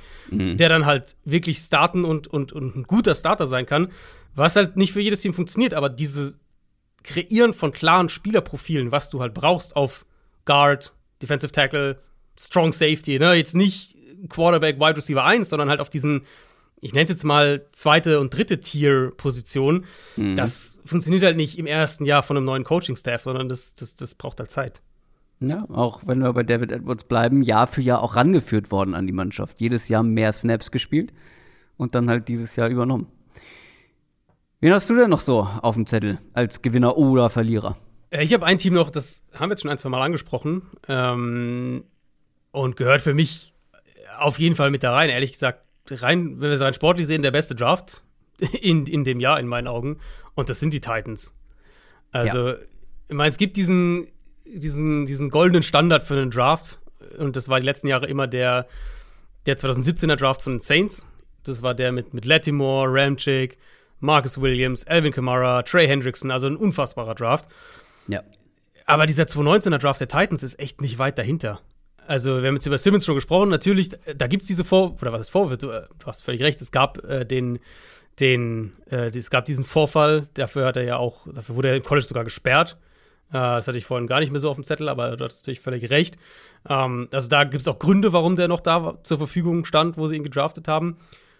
der 0.57 0.69
dann 0.69 0.87
halt 0.87 1.17
wirklich 1.25 1.59
starten 1.59 2.05
und, 2.05 2.29
und, 2.29 2.53
und 2.53 2.77
ein 2.77 2.83
guter 2.85 3.15
Starter 3.15 3.47
sein 3.47 3.67
kann. 3.67 3.89
Was 4.35 4.57
halt 4.57 4.77
nicht 4.77 4.93
für 4.93 5.01
jedes 5.01 5.21
Team 5.21 5.35
funktioniert, 5.35 5.75
aber 5.75 5.89
diese 5.89 6.35
Kreieren 7.03 7.53
von 7.53 7.73
klaren 7.73 8.09
Spielerprofilen, 8.09 8.93
was 8.93 9.11
du 9.11 9.21
halt 9.21 9.35
brauchst 9.35 9.77
auf 9.77 10.07
Guard, 10.45 10.93
Defensive 11.21 11.53
Tackle, 11.53 11.99
Strong 12.39 12.73
Safety, 12.73 13.19
ne? 13.19 13.35
Jetzt 13.35 13.55
nicht 13.55 13.97
Quarterback, 14.29 14.79
Wide 14.79 14.97
Receiver 14.97 15.25
1, 15.25 15.49
sondern 15.51 15.69
halt 15.69 15.81
auf 15.81 15.91
diesen, 15.91 16.23
ich 16.81 16.93
nenne 16.93 17.05
es 17.05 17.11
jetzt 17.11 17.25
mal 17.25 17.67
zweite 17.73 18.21
und 18.21 18.35
dritte 18.35 18.61
Tier-Position. 18.61 19.85
Das 20.37 20.72
funktioniert 20.85 21.23
halt 21.23 21.37
nicht 21.37 21.59
im 21.59 21.67
ersten 21.67 22.05
Jahr 22.05 22.23
von 22.23 22.37
einem 22.37 22.47
neuen 22.47 22.65
Coaching-Staff, 22.65 23.25
sondern 23.25 23.49
das, 23.49 23.75
das, 23.75 23.95
das 23.95 24.15
braucht 24.15 24.39
halt 24.41 24.51
Zeit. 24.51 24.83
Ja, 25.41 25.67
auch 25.71 26.03
wenn 26.07 26.21
wir 26.21 26.33
bei 26.33 26.45
David 26.45 26.71
Edwards 26.71 27.05
bleiben, 27.05 27.43
Jahr 27.43 27.67
für 27.67 27.83
Jahr 27.83 28.03
auch 28.03 28.15
rangeführt 28.15 28.71
worden 28.71 28.95
an 28.95 29.07
die 29.07 29.13
Mannschaft. 29.13 29.61
Jedes 29.61 29.89
Jahr 29.89 30.03
mehr 30.03 30.33
Snaps 30.33 30.71
gespielt 30.71 31.13
und 31.77 31.95
dann 31.95 32.09
halt 32.09 32.29
dieses 32.29 32.55
Jahr 32.55 32.69
übernommen. 32.69 33.09
Wen 34.61 34.73
hast 34.73 34.89
du 34.89 34.95
denn 34.95 35.11
noch 35.11 35.21
so 35.21 35.41
auf 35.41 35.75
dem 35.75 35.87
Zettel 35.87 36.19
als 36.33 36.63
Gewinner 36.63 36.97
oder 36.97 37.29
Verlierer? 37.31 37.77
Äh, 38.11 38.23
Ich 38.23 38.33
habe 38.33 38.47
ein 38.47 38.59
Team 38.59 38.75
noch, 38.75 38.91
das 38.91 39.25
haben 39.35 39.49
wir 39.49 39.55
jetzt 39.55 39.63
schon 39.63 39.71
ein, 39.71 39.79
zwei 39.79 39.89
Mal 39.89 40.01
angesprochen 40.01 40.63
ähm, 40.87 41.85
und 42.53 42.77
gehört 42.77 43.01
für 43.01 43.15
mich 43.15 43.53
auf 44.19 44.39
jeden 44.39 44.55
Fall 44.55 44.71
mit 44.71 44.85
da 44.85 44.93
rein. 44.93 45.11
Ehrlich 45.11 45.33
gesagt, 45.33 45.65
rein, 45.91 46.41
wenn 46.41 46.51
wir 46.51 46.53
es 46.53 46.61
rein 46.61 46.75
sportlich 46.75 47.09
sehen, 47.09 47.23
der 47.23 47.33
beste 47.33 47.57
Draft 47.57 48.05
in, 48.61 48.87
in 48.87 49.03
dem 49.03 49.19
Jahr 49.19 49.41
in 49.41 49.49
meinen 49.49 49.67
Augen. 49.67 49.99
Und 50.35 50.49
das 50.49 50.61
sind 50.61 50.73
die 50.73 50.81
Titans. 50.81 51.33
Also, 52.11 52.55
ich 53.09 53.15
meine, 53.15 53.29
es 53.29 53.37
gibt 53.37 53.57
diesen, 53.57 54.09
diesen, 54.45 55.07
diesen 55.07 55.31
goldenen 55.31 55.63
Standard 55.63 56.03
für 56.03 56.15
einen 56.15 56.31
Draft. 56.31 56.81
Und 57.19 57.37
das 57.37 57.49
war 57.49 57.61
die 57.61 57.67
letzten 57.67 57.89
Jahre 57.89 58.07
immer 58.07 58.27
der, 58.27 58.67
der 59.47 59.59
2017er 59.59 60.17
Draft 60.17 60.43
von 60.43 60.55
den 60.55 60.61
Saints. 60.61 61.07
Das 61.45 61.63
war 61.63 61.75
der 61.75 61.93
mit, 61.93 62.15
mit 62.15 62.25
Latimore, 62.25 62.89
Ramchick, 62.93 63.59
Marcus 64.01 64.41
Williams, 64.41 64.87
Alvin 64.87 65.13
Kamara, 65.13 65.63
Trey 65.63 65.87
Hendrickson, 65.87 66.31
also 66.31 66.47
ein 66.47 66.57
unfassbarer 66.57 67.15
Draft. 67.15 67.51
Ja. 68.07 68.23
Aber 68.87 69.07
dieser 69.07 69.25
2019er 69.25 69.79
Draft 69.79 70.01
der 70.01 70.09
Titans 70.09 70.43
ist 70.43 70.59
echt 70.59 70.81
nicht 70.81 70.99
weit 70.99 71.19
dahinter. 71.19 71.61
Also, 72.07 72.43
wir 72.43 72.49
haben 72.49 72.57
jetzt 72.57 72.67
über 72.67 72.79
Simmons 72.79 73.05
schon 73.05 73.15
gesprochen. 73.15 73.49
Natürlich, 73.49 73.91
da 74.17 74.27
gibt 74.27 74.43
es 74.43 74.49
diese 74.49 74.65
Vor- 74.65 74.97
oder 75.01 75.13
was 75.13 75.23
ist 75.23 75.29
Vorwürfe? 75.31 75.59
Du, 75.59 75.71
äh, 75.71 75.87
du, 75.99 76.07
hast 76.07 76.25
völlig 76.25 76.43
recht. 76.43 76.61
Es 76.61 76.73
gab 76.73 77.05
äh, 77.05 77.25
den, 77.25 77.61
den, 78.21 78.73
äh, 78.91 79.11
es 79.17 79.31
gab 79.31 79.45
diesen 79.45 79.65
Vorfall. 79.65 80.25
Dafür 80.35 80.67
hat 80.67 80.77
er 80.77 80.85
ja 80.85 80.97
auch, 80.97 81.27
dafür 81.33 81.57
wurde 81.57 81.69
er 81.69 81.77
im 81.77 81.83
College 81.83 82.07
sogar 82.07 82.25
gesperrt. 82.25 82.77
Äh, 83.31 83.33
das 83.33 83.69
hatte 83.69 83.79
ich 83.79 83.87
vorhin 83.87 84.07
gar 84.07 84.21
nicht 84.21 84.31
mehr 84.31 84.41
so 84.41 84.51
auf 84.51 84.57
dem 84.57 84.65
Zettel, 84.65 84.89
aber 84.89 85.17
du 85.17 85.25
hast 85.25 85.43
natürlich 85.43 85.61
völlig 85.61 85.91
recht. 85.91 86.17
Ähm, 86.69 87.09
also, 87.13 87.29
da 87.29 87.45
gibt 87.45 87.61
es 87.63 87.69
auch 87.69 87.79
Gründe, 87.79 88.13
warum 88.13 88.37
der 88.37 88.49
noch 88.49 88.61
da 88.61 88.99
zur 89.03 89.19
Verfügung 89.19 89.65
stand, 89.65 89.97
wo 89.97 90.07
sie 90.07 90.17
ihn 90.17 90.25
gedraftet 90.25 90.69
haben. 90.69 90.97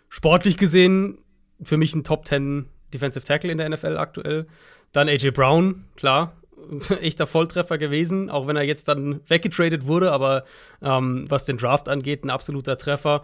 Sportlich 0.09 0.57
gesehen, 0.57 1.19
für 1.63 1.77
mich 1.77 1.95
ein 1.95 2.05
Top 2.05 2.27
10 2.27 2.67
Defensive 2.93 3.25
Tackle 3.25 3.51
in 3.51 3.59
der 3.59 3.69
NFL 3.69 3.97
aktuell. 3.97 4.47
Dann 4.93 5.09
AJ 5.09 5.31
Brown, 5.31 5.85
klar, 5.97 6.35
echter 7.01 7.27
Volltreffer 7.27 7.79
gewesen, 7.79 8.31
auch 8.31 8.47
wenn 8.47 8.57
er 8.57 8.63
jetzt 8.63 8.89
dann 8.89 9.21
weggetradet 9.29 9.87
wurde, 9.87 10.13
aber 10.13 10.45
ähm, 10.83 11.27
was 11.29 11.45
den 11.45 11.57
Draft 11.57 11.89
angeht, 11.89 12.25
ein 12.25 12.31
absoluter 12.31 12.77
Treffer. 12.77 13.23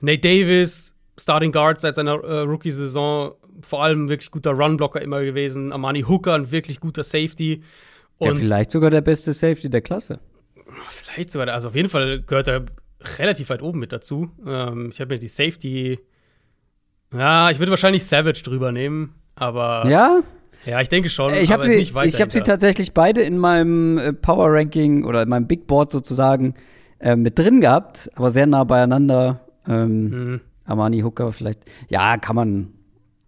Nate 0.00 0.20
Davis, 0.20 0.93
Starting 1.18 1.52
Guard 1.52 1.80
seit 1.80 1.94
seiner 1.94 2.22
äh, 2.22 2.40
Rookie-Saison, 2.40 3.34
vor 3.62 3.82
allem 3.82 4.08
wirklich 4.08 4.30
guter 4.30 4.52
Runblocker 4.52 5.00
immer 5.00 5.22
gewesen. 5.22 5.72
Amani 5.72 6.02
Hooker, 6.02 6.34
ein 6.34 6.50
wirklich 6.50 6.80
guter 6.80 7.04
Safety. 7.04 7.62
Und 8.18 8.28
ja, 8.28 8.34
vielleicht 8.34 8.70
sogar 8.70 8.90
der 8.90 9.00
beste 9.00 9.32
Safety 9.32 9.70
der 9.70 9.80
Klasse. 9.80 10.20
Vielleicht 10.88 11.30
sogar, 11.30 11.48
also 11.48 11.68
auf 11.68 11.76
jeden 11.76 11.88
Fall 11.88 12.22
gehört 12.22 12.48
er 12.48 12.64
relativ 13.18 13.50
weit 13.50 13.62
oben 13.62 13.78
mit 13.78 13.92
dazu. 13.92 14.30
Ähm, 14.46 14.90
ich 14.92 15.00
habe 15.00 15.14
mir 15.14 15.18
die 15.18 15.28
Safety, 15.28 15.98
ja, 17.12 17.50
ich 17.50 17.58
würde 17.58 17.70
wahrscheinlich 17.70 18.04
Savage 18.04 18.42
drüber 18.42 18.72
nehmen, 18.72 19.14
aber. 19.36 19.88
Ja? 19.88 20.22
Ja, 20.66 20.80
ich 20.80 20.88
denke 20.88 21.10
schon. 21.10 21.34
Ich 21.34 21.52
habe 21.52 21.66
sie, 21.66 21.76
ich 21.76 22.20
hab 22.20 22.32
sie 22.32 22.40
tatsächlich 22.40 22.94
beide 22.94 23.20
in 23.20 23.36
meinem 23.36 23.98
äh, 23.98 24.12
Power 24.12 24.50
Ranking 24.50 25.04
oder 25.04 25.22
in 25.22 25.28
meinem 25.28 25.46
Big 25.46 25.66
Board 25.66 25.90
sozusagen 25.90 26.54
äh, 27.00 27.16
mit 27.16 27.38
drin 27.38 27.60
gehabt, 27.60 28.10
aber 28.14 28.30
sehr 28.30 28.46
nah 28.46 28.64
beieinander. 28.64 29.40
Ähm, 29.68 30.04
mhm. 30.04 30.40
Armani 30.64 31.00
Hooker 31.00 31.32
vielleicht. 31.32 31.60
Ja, 31.88 32.16
kann 32.16 32.36
man. 32.36 32.72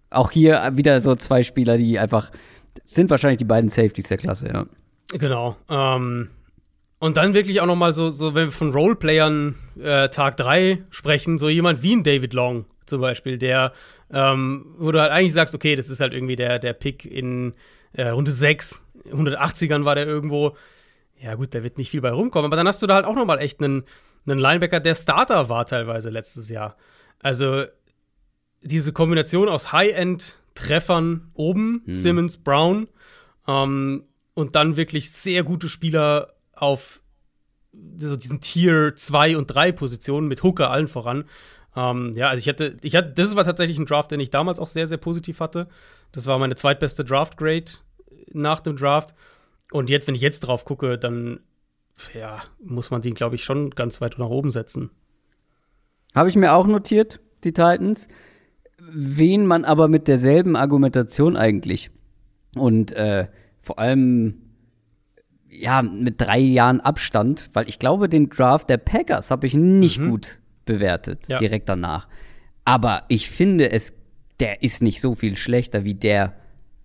Auch 0.08 0.30
hier 0.30 0.70
wieder 0.74 1.00
so 1.00 1.16
zwei 1.16 1.42
Spieler, 1.42 1.76
die 1.76 1.98
einfach 1.98 2.30
sind 2.84 3.10
wahrscheinlich 3.10 3.38
die 3.38 3.44
beiden 3.44 3.68
Safeties 3.68 4.08
der 4.08 4.18
Klasse, 4.18 4.48
ja. 4.48 4.66
Genau. 5.12 5.56
Ähm, 5.68 6.30
und 6.98 7.16
dann 7.16 7.34
wirklich 7.34 7.60
auch 7.60 7.66
noch 7.66 7.76
mal 7.76 7.92
so, 7.92 8.10
so 8.10 8.34
wenn 8.34 8.46
wir 8.46 8.52
von 8.52 8.72
Roleplayern 8.72 9.54
äh, 9.80 10.08
Tag 10.08 10.36
3 10.36 10.82
sprechen, 10.90 11.38
so 11.38 11.48
jemand 11.48 11.82
wie 11.82 11.94
ein 11.94 12.04
David 12.04 12.32
Long 12.32 12.64
zum 12.86 13.00
Beispiel, 13.00 13.36
der, 13.36 13.72
ähm, 14.12 14.74
wo 14.78 14.92
du 14.92 15.00
halt 15.00 15.12
eigentlich 15.12 15.32
sagst, 15.32 15.54
okay, 15.54 15.76
das 15.76 15.88
ist 15.88 16.00
halt 16.00 16.14
irgendwie 16.14 16.36
der, 16.36 16.58
der 16.58 16.72
Pick 16.72 17.04
in 17.04 17.54
äh, 17.92 18.08
Runde 18.08 18.30
6, 18.30 18.82
180ern 19.10 19.84
war 19.84 19.94
der 19.94 20.06
irgendwo. 20.06 20.56
Ja, 21.18 21.34
gut, 21.34 21.54
der 21.54 21.64
wird 21.64 21.78
nicht 21.78 21.90
viel 21.90 22.00
bei 22.00 22.10
rumkommen, 22.10 22.46
aber 22.46 22.56
dann 22.56 22.68
hast 22.68 22.82
du 22.82 22.86
da 22.86 22.94
halt 22.94 23.06
auch 23.06 23.14
noch 23.14 23.24
mal 23.24 23.38
echt 23.38 23.60
einen, 23.60 23.84
einen 24.26 24.38
Linebacker, 24.38 24.80
der 24.80 24.94
Starter 24.94 25.48
war 25.48 25.66
teilweise 25.66 26.10
letztes 26.10 26.48
Jahr. 26.48 26.76
Also 27.20 27.64
diese 28.62 28.92
Kombination 28.92 29.48
aus 29.48 29.72
High-End-Treffern 29.72 31.30
oben, 31.34 31.82
hm. 31.86 31.94
Simmons, 31.94 32.38
Brown, 32.38 32.88
ähm, 33.46 34.04
und 34.34 34.54
dann 34.54 34.76
wirklich 34.76 35.12
sehr 35.12 35.44
gute 35.44 35.68
Spieler 35.68 36.34
auf 36.52 37.00
so 37.96 38.16
diesen 38.16 38.40
Tier 38.40 38.94
2 38.94 39.36
und 39.36 39.46
3 39.46 39.72
Positionen 39.72 40.28
mit 40.28 40.42
Hooker 40.42 40.70
allen 40.70 40.88
voran. 40.88 41.24
Ähm, 41.74 42.12
ja, 42.14 42.28
also 42.28 42.40
ich 42.40 42.48
hatte, 42.48 42.76
ich 42.82 42.96
hatte, 42.96 43.12
das 43.12 43.36
war 43.36 43.44
tatsächlich 43.44 43.78
ein 43.78 43.86
Draft, 43.86 44.10
den 44.10 44.20
ich 44.20 44.30
damals 44.30 44.58
auch 44.58 44.66
sehr, 44.66 44.86
sehr 44.86 44.98
positiv 44.98 45.40
hatte. 45.40 45.68
Das 46.12 46.26
war 46.26 46.38
meine 46.38 46.54
zweitbeste 46.54 47.04
Draft-Grade 47.04 47.72
nach 48.32 48.60
dem 48.60 48.76
Draft. 48.76 49.14
Und 49.72 49.90
jetzt, 49.90 50.06
wenn 50.06 50.14
ich 50.14 50.20
jetzt 50.20 50.40
drauf 50.40 50.64
gucke, 50.64 50.98
dann 50.98 51.40
ja, 52.14 52.42
muss 52.62 52.90
man 52.90 53.02
die, 53.02 53.12
glaube 53.12 53.36
ich, 53.36 53.44
schon 53.44 53.70
ganz 53.70 54.00
weit 54.00 54.18
nach 54.18 54.28
oben 54.28 54.50
setzen. 54.50 54.90
Habe 56.16 56.28
ich 56.28 56.36
mir 56.36 56.54
auch 56.54 56.66
notiert, 56.66 57.20
die 57.44 57.52
Titans. 57.52 58.08
Wen 58.78 59.46
man 59.46 59.64
aber 59.64 59.88
mit 59.88 60.08
derselben 60.08 60.56
Argumentation 60.56 61.36
eigentlich 61.36 61.90
und 62.56 62.92
äh, 62.92 63.26
vor 63.60 63.78
allem 63.78 64.42
ja 65.48 65.82
mit 65.82 66.20
drei 66.20 66.38
Jahren 66.38 66.80
Abstand, 66.80 67.50
weil 67.52 67.68
ich 67.68 67.78
glaube, 67.78 68.08
den 68.08 68.28
Draft 68.28 68.70
der 68.70 68.78
Packers 68.78 69.30
habe 69.30 69.46
ich 69.46 69.54
nicht 69.54 69.98
mhm. 69.98 70.10
gut 70.10 70.40
bewertet, 70.64 71.28
ja. 71.28 71.38
direkt 71.38 71.68
danach. 71.68 72.08
Aber 72.64 73.04
ich 73.08 73.28
finde 73.30 73.70
es, 73.70 73.92
der 74.40 74.62
ist 74.62 74.82
nicht 74.82 75.00
so 75.00 75.14
viel 75.14 75.36
schlechter 75.36 75.84
wie 75.84 75.94
der 75.94 76.34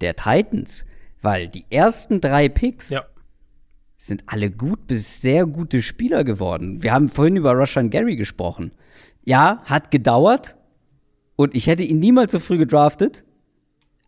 der 0.01 0.15
Titans, 0.15 0.85
weil 1.21 1.47
die 1.47 1.65
ersten 1.69 2.21
drei 2.21 2.49
Picks 2.49 2.89
ja. 2.89 3.03
sind 3.97 4.23
alle 4.25 4.49
gut 4.49 4.87
bis 4.87 5.21
sehr 5.21 5.45
gute 5.45 5.81
Spieler 5.81 6.23
geworden. 6.23 6.81
Wir 6.81 6.91
haben 6.93 7.09
vorhin 7.09 7.35
über 7.35 7.51
Rushan 7.51 7.89
Gary 7.89 8.15
gesprochen. 8.15 8.71
Ja, 9.23 9.61
hat 9.65 9.91
gedauert 9.91 10.55
und 11.35 11.55
ich 11.55 11.67
hätte 11.67 11.83
ihn 11.83 11.99
niemals 11.99 12.31
so 12.31 12.39
früh 12.39 12.57
gedraftet. 12.57 13.23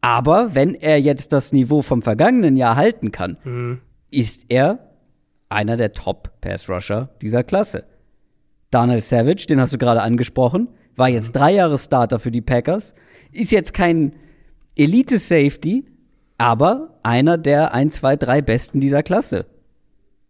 Aber 0.01 0.53
wenn 0.53 0.75
er 0.75 0.99
jetzt 0.99 1.31
das 1.31 1.53
Niveau 1.53 1.81
vom 1.81 2.01
vergangenen 2.01 2.57
Jahr 2.57 2.75
halten 2.75 3.11
kann, 3.11 3.37
mhm. 3.43 3.81
ist 4.11 4.45
er 4.49 4.79
einer 5.47 5.77
der 5.77 5.93
Top-Pass-Rusher 5.93 7.09
dieser 7.21 7.43
Klasse. 7.43 7.85
Daniel 8.69 9.01
Savage, 9.01 9.45
den 9.47 9.61
hast 9.61 9.71
du 9.71 9.77
gerade 9.77 10.01
angesprochen, 10.01 10.67
war 10.95 11.07
jetzt 11.07 11.29
mhm. 11.29 11.39
drei 11.39 11.53
Jahre 11.53 11.77
Starter 11.77 12.19
für 12.19 12.31
die 12.31 12.41
Packers, 12.41 12.95
ist 13.31 13.51
jetzt 13.51 13.73
kein 13.73 14.13
Elite-Safety, 14.75 15.85
aber 16.37 16.99
einer 17.03 17.37
der 17.37 17.73
ein, 17.73 17.91
zwei, 17.91 18.15
drei 18.15 18.41
Besten 18.41 18.81
dieser 18.81 19.03
Klasse. 19.03 19.45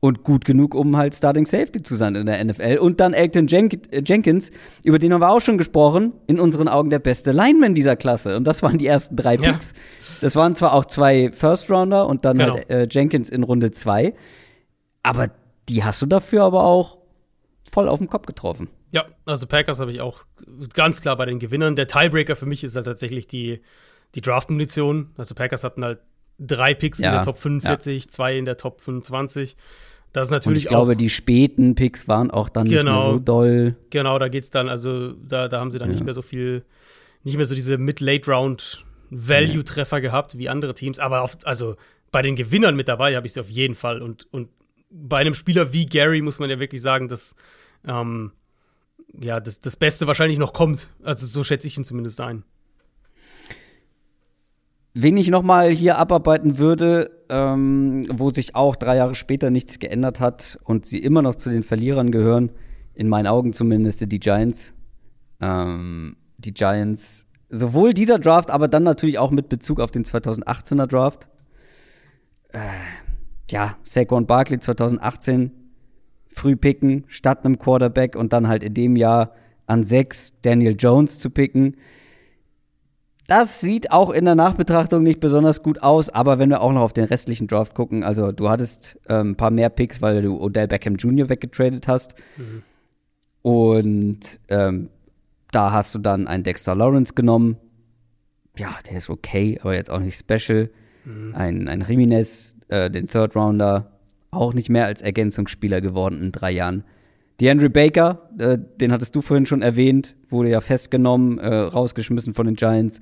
Und 0.03 0.25
gut 0.25 0.43
genug, 0.43 0.75
um 0.75 0.97
halt 0.97 1.15
Starting 1.15 1.45
Safety 1.45 1.81
zu 1.81 1.95
sein 1.95 2.15
in 2.15 2.25
der 2.25 2.43
NFL. 2.43 2.77
Und 2.81 2.99
dann 2.99 3.13
Elton 3.13 3.47
Jen 3.47 3.69
äh, 3.89 4.01
Jenkins, 4.05 4.51
über 4.84 4.99
den 4.99 5.13
haben 5.13 5.21
wir 5.21 5.30
auch 5.30 5.39
schon 5.39 5.57
gesprochen, 5.57 6.11
in 6.27 6.41
unseren 6.41 6.67
Augen 6.67 6.89
der 6.89 6.99
beste 6.99 7.31
Lineman 7.31 7.73
dieser 7.73 7.95
Klasse. 7.95 8.35
Und 8.35 8.43
das 8.43 8.61
waren 8.63 8.77
die 8.77 8.85
ersten 8.85 9.15
drei 9.15 9.38
Picks. 9.38 9.71
Ja. 9.71 9.77
Das 10.19 10.35
waren 10.35 10.55
zwar 10.55 10.73
auch 10.73 10.84
zwei 10.84 11.31
First-Rounder 11.31 12.05
und 12.05 12.25
dann 12.25 12.38
genau. 12.38 12.55
halt 12.55 12.69
äh, 12.69 12.85
Jenkins 12.91 13.30
in 13.30 13.43
Runde 13.43 13.71
zwei. 13.71 14.13
Aber 15.03 15.30
die 15.69 15.85
hast 15.85 16.01
du 16.01 16.05
dafür 16.05 16.43
aber 16.43 16.65
auch 16.65 16.97
voll 17.71 17.88
auf 17.88 17.99
den 17.99 18.09
Kopf 18.09 18.25
getroffen. 18.25 18.67
Ja, 18.91 19.05
also 19.23 19.47
Packers 19.47 19.80
habe 19.80 19.89
ich 19.89 20.01
auch 20.01 20.25
ganz 20.73 20.99
klar 20.99 21.15
bei 21.15 21.27
den 21.27 21.39
Gewinnern. 21.39 21.77
Der 21.77 21.88
Tiebreaker 21.88 22.35
für 22.35 22.45
mich 22.45 22.65
ist 22.65 22.75
halt 22.75 22.88
tatsächlich 22.88 23.25
die, 23.25 23.61
die 24.15 24.19
Draft-Munition. 24.19 25.11
Also 25.15 25.34
Packers 25.34 25.63
hatten 25.63 25.85
halt 25.85 25.99
drei 26.39 26.73
Picks 26.73 26.99
ja, 26.99 27.07
in 27.07 27.15
der 27.15 27.23
Top 27.23 27.38
45, 27.38 28.03
ja. 28.03 28.09
zwei 28.09 28.38
in 28.38 28.43
der 28.43 28.57
Top 28.57 28.81
25. 28.81 29.55
Das 30.14 30.27
ist 30.27 30.31
natürlich 30.31 30.57
Und 30.57 30.64
ich 30.64 30.68
glaube, 30.68 30.95
die 30.95 31.10
späten 31.10 31.76
Picks 31.76 32.07
waren 32.07 32.31
auch 32.31 32.48
dann 32.48 32.69
genau, 32.69 32.76
nicht 32.76 32.85
mehr 32.85 32.94
genau. 32.94 33.14
so 33.14 33.19
doll. 33.19 33.76
Genau, 33.90 34.19
da 34.19 34.30
geht's 34.30 34.52
dann, 34.52 34.69
also 34.69 35.14
da, 35.14 35.48
da 35.48 35.60
haben 35.60 35.72
sie 35.72 35.80
dann 35.80 35.90
ja. 35.90 35.95
nicht 35.95 36.06
mehr 36.06 36.14
so 36.14 36.22
viel, 36.22 36.64
nicht 37.23 37.35
mehr 37.35 37.48
so 37.48 37.56
diese 37.56 37.80
Mid-Late-Round-Value-Treffer 37.80 40.02
gehabt 40.02 40.38
wie 40.38 40.49
andere 40.49 40.76
Teams. 40.76 40.99
Aber 40.99 41.23
auf, 41.23 41.38
also 41.44 41.77
bei 42.11 42.22
den 42.22 42.35
Gewinnern 42.35 42.76
mit 42.76 42.88
dabei 42.88 43.15
habe 43.15 43.26
ich 43.26 43.34
sie 43.34 43.40
auf 43.40 43.49
jeden 43.49 43.73
Fall. 43.76 44.03
Und, 44.03 44.27
und 44.31 44.49
bei 44.91 45.18
einem 45.18 45.34
Spieler 45.34 45.73
wie 45.73 45.88
Gary 45.88 46.22
muss 46.22 46.38
man 46.38 46.48
ja 46.49 46.60
wirklich 46.60 46.84
sagen, 46.84 47.07
dass 47.07 47.35
ähm, 47.85 48.31
ja, 49.19 49.40
das, 49.40 49.60
das 49.60 49.76
Beste 49.76 50.06
wahrscheinlich 50.06 50.38
noch 50.38 50.53
kommt. 50.53 50.90
Also 51.03 51.26
so 51.26 51.44
schätze 51.44 51.65
ich 51.68 51.76
ihn 51.77 51.85
zumindest 51.85 52.22
ein. 52.22 52.44
Wen 54.95 55.18
ich 55.18 55.30
noch 55.30 55.41
mal 55.41 55.72
hier 55.72 55.98
abarbeiten 55.98 56.60
würde, 56.60 57.11
ähm, 57.30 58.06
wo 58.11 58.30
sich 58.30 58.56
auch 58.56 58.76
drei 58.76 58.98
Jahre 58.98 59.15
später 59.15 59.49
nichts 59.49 59.80
geändert 59.80 60.20
hat 60.20 60.60
und 60.64 60.86
sie 60.86 60.99
immer 60.99 61.24
noch 61.24 61.36
zu 61.36 61.49
den 61.49 61.64
Verlierern 61.64 62.11
gehören, 62.11 62.52
in 62.94 63.10
meinen 63.10 63.26
Augen 63.26 63.53
zumindest 63.53 64.11
die 64.11 64.20
Giants. 64.20 64.74
Ähm, 65.41 66.18
die 66.38 66.53
Giants, 66.53 67.28
sowohl 67.49 67.94
dieser 67.94 68.20
Draft, 68.20 68.52
aber 68.52 68.68
dann 68.68 68.84
natürlich 68.84 69.18
auch 69.18 69.32
mit 69.32 69.49
Bezug 69.49 69.80
auf 69.80 69.90
den 69.90 70.06
2018er 70.06 70.86
Draft. 70.86 71.28
Äh, 72.49 72.60
ja, 73.49 73.78
Saquon 73.84 74.28
Barkley 74.28 74.60
2018 74.60 75.52
früh 76.28 76.56
picken, 76.56 77.06
statt 77.07 77.45
einem 77.45 77.57
Quarterback 77.57 78.15
und 78.15 78.34
dann 78.34 78.48
halt 78.48 78.64
in 78.64 78.74
dem 78.74 78.95
Jahr 78.95 79.34
an 79.65 79.84
sechs 79.84 80.40
Daniel 80.41 80.76
Jones 80.78 81.18
zu 81.18 81.30
picken. 81.30 81.78
Das 83.28 83.62
sieht 83.62 83.91
auch 83.91 84.10
in 84.10 84.26
der 84.26 84.36
Nachbetrachtung 84.36 85.02
nicht 85.02 85.22
besonders 85.22 85.64
gut 85.64 85.82
aus, 85.82 86.10
aber 86.10 86.40
wenn 86.40 86.50
wir 86.50 86.62
auch 86.62 86.74
noch 86.74 86.82
auf 86.82 86.94
den 86.94 87.06
restlichen 87.06 87.48
Draft 87.48 87.74
gucken, 87.74 88.04
also 88.04 88.32
du 88.34 88.50
hattest 88.50 89.00
ähm, 89.08 89.32
ein 89.32 89.36
paar 89.36 89.52
mehr 89.52 89.70
Picks, 89.70 90.02
weil 90.02 90.22
du 90.22 90.41
Odell 90.41 90.68
Beckham 90.68 90.95
Jr. 90.95 91.30
weggetradet 91.30 91.88
hast. 91.88 92.16
Mhm. 92.38 92.64
Und 93.41 94.40
ähm, 94.50 94.90
da 95.52 95.72
hast 95.72 95.95
du 95.95 96.00
dann 96.00 96.28
einen 96.28 96.44
Dexter 96.44 96.76
Lawrence 96.76 97.14
genommen. 97.14 97.58
Ja, 98.58 98.76
der 98.90 98.98
ist 98.98 99.10
okay, 99.10 99.58
aber 99.62 99.74
jetzt 99.74 99.90
auch 99.90 100.00
nicht 100.00 100.18
special. 100.18 100.70
Mhm. 101.06 101.36
Ein, 101.36 101.68
ein 101.70 101.86
Jimenez, 101.88 102.56
äh, 102.68 102.90
den 102.90 103.08
Third 103.08 103.36
Rounder, 103.36 103.91
auch 104.32 104.54
nicht 104.54 104.70
mehr 104.70 104.86
als 104.86 105.02
Ergänzungsspieler 105.02 105.80
geworden 105.80 106.22
in 106.22 106.32
drei 106.32 106.52
Jahren. 106.52 106.84
DeAndre 107.41 107.69
Baker, 107.69 108.30
äh, 108.38 108.57
den 108.80 108.91
hattest 108.91 109.15
du 109.15 109.22
vorhin 109.22 109.45
schon 109.45 109.61
erwähnt, 109.61 110.15
wurde 110.30 110.49
ja 110.49 110.61
festgenommen, 110.61 111.39
äh, 111.39 111.53
rausgeschmissen 111.55 112.34
von 112.34 112.45
den 112.45 112.55
Giants. 112.55 112.99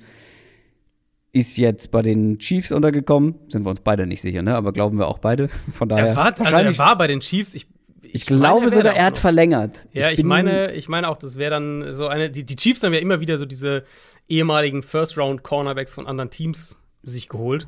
Ist 1.34 1.56
jetzt 1.56 1.90
bei 1.90 2.02
den 2.02 2.38
Chiefs 2.38 2.72
untergekommen. 2.72 3.34
Sind 3.48 3.64
wir 3.64 3.70
uns 3.70 3.80
beide 3.80 4.06
nicht 4.06 4.20
sicher, 4.20 4.42
ne? 4.42 4.54
Aber 4.54 4.72
glauben 4.72 4.98
wir 4.98 5.08
auch 5.08 5.18
beide. 5.18 5.48
Von 5.72 5.88
daher. 5.88 6.08
Er 6.08 6.16
war, 6.16 6.26
also 6.38 6.56
er 6.56 6.76
war 6.78 6.98
bei 6.98 7.06
den 7.06 7.20
Chiefs. 7.20 7.54
Ich 7.54 7.66
Ich, 8.02 8.26
glaube 8.26 8.60
meine, 8.66 8.70
sogar, 8.74 8.94
er 8.94 9.06
hat 9.06 9.14
noch. 9.14 9.20
verlängert. 9.22 9.88
Ja, 9.94 10.10
ich, 10.10 10.16
bin- 10.18 10.26
meine, 10.26 10.72
ich 10.74 10.90
meine 10.90 11.08
auch, 11.08 11.16
das 11.16 11.38
wäre 11.38 11.50
dann 11.52 11.94
so 11.94 12.06
eine. 12.06 12.30
Die, 12.30 12.44
die 12.44 12.56
Chiefs 12.56 12.82
haben 12.82 12.92
ja 12.92 12.98
immer 13.00 13.20
wieder 13.20 13.38
so 13.38 13.46
diese 13.46 13.84
ehemaligen 14.28 14.82
First-Round-Cornerbacks 14.82 15.94
von 15.94 16.06
anderen 16.06 16.28
Teams 16.28 16.78
sich 17.02 17.30
geholt. 17.30 17.66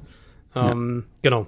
Ähm, 0.54 1.04
Genau. 1.22 1.46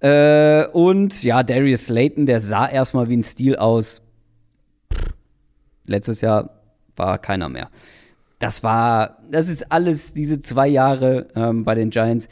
Äh, 0.00 0.66
und 0.68 1.22
ja, 1.22 1.42
Darius 1.42 1.86
Slayton, 1.86 2.26
der 2.26 2.40
sah 2.40 2.66
erstmal 2.66 3.08
wie 3.08 3.16
ein 3.18 3.22
Stil 3.22 3.56
aus. 3.56 4.02
Letztes 5.84 6.20
Jahr 6.20 6.62
war 6.96 7.18
keiner 7.18 7.48
mehr. 7.48 7.68
Das 8.38 8.62
war, 8.62 9.18
das 9.30 9.48
ist 9.50 9.70
alles, 9.70 10.14
diese 10.14 10.40
zwei 10.40 10.66
Jahre 10.66 11.28
ähm, 11.34 11.64
bei 11.64 11.74
den 11.74 11.90
Giants. 11.90 12.28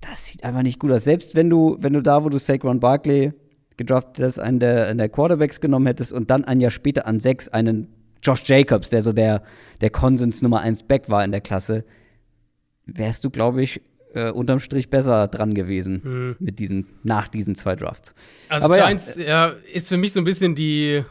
Das 0.00 0.26
sieht 0.26 0.42
einfach 0.42 0.62
nicht 0.62 0.78
gut 0.78 0.90
aus. 0.90 1.04
Selbst 1.04 1.34
wenn 1.34 1.50
du, 1.50 1.76
wenn 1.78 1.92
du 1.92 2.00
da, 2.00 2.24
wo 2.24 2.30
du 2.30 2.38
Saquon 2.38 2.80
Barkley 2.80 3.32
gedraftet 3.76 4.24
hast, 4.24 4.38
einen 4.38 4.58
der, 4.58 4.86
einen 4.88 4.98
der 4.98 5.10
Quarterbacks 5.10 5.60
genommen 5.60 5.86
hättest 5.86 6.12
und 6.12 6.30
dann 6.30 6.44
ein 6.44 6.60
Jahr 6.60 6.70
später 6.70 7.06
an 7.06 7.20
sechs 7.20 7.48
einen 7.48 7.88
Josh 8.22 8.42
Jacobs, 8.44 8.88
der 8.88 9.02
so 9.02 9.12
der, 9.12 9.42
der 9.80 9.90
Konsens 9.90 10.40
Nummer 10.40 10.60
eins 10.60 10.82
Back 10.82 11.10
war 11.10 11.24
in 11.24 11.32
der 11.32 11.40
Klasse, 11.40 11.84
wärst 12.86 13.24
du, 13.24 13.30
glaube 13.30 13.62
ich, 13.62 13.82
äh, 14.14 14.30
unterm 14.30 14.60
Strich 14.60 14.90
besser 14.90 15.28
dran 15.28 15.54
gewesen 15.54 16.36
mit 16.38 16.58
diesen, 16.58 16.86
nach 17.02 17.28
diesen 17.28 17.54
zwei 17.54 17.76
Drafts. 17.76 18.14
Also 18.48 18.66
Aber 18.66 18.78
ja, 18.78 18.86
Giants 18.86 19.16
ja, 19.16 19.54
ist 19.72 19.88
für 19.88 19.96
mich 19.96 20.12
so 20.12 20.20
ein 20.20 20.24
bisschen 20.24 20.54
die 20.54 21.02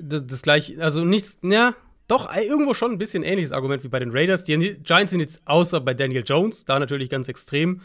das, 0.00 0.26
das 0.26 0.42
gleiche, 0.42 0.80
also 0.82 1.04
nichts, 1.04 1.38
ja, 1.42 1.74
doch 2.08 2.32
äh, 2.34 2.44
irgendwo 2.44 2.74
schon 2.74 2.92
ein 2.92 2.98
bisschen 2.98 3.22
ähnliches 3.22 3.52
Argument 3.52 3.82
wie 3.84 3.88
bei 3.88 3.98
den 3.98 4.10
Raiders. 4.10 4.44
Die 4.44 4.56
Giants 4.82 5.10
sind 5.10 5.20
jetzt 5.20 5.40
außer 5.44 5.80
bei 5.80 5.94
Daniel 5.94 6.22
Jones, 6.24 6.64
da 6.64 6.78
natürlich 6.78 7.10
ganz 7.10 7.28
extrem. 7.28 7.80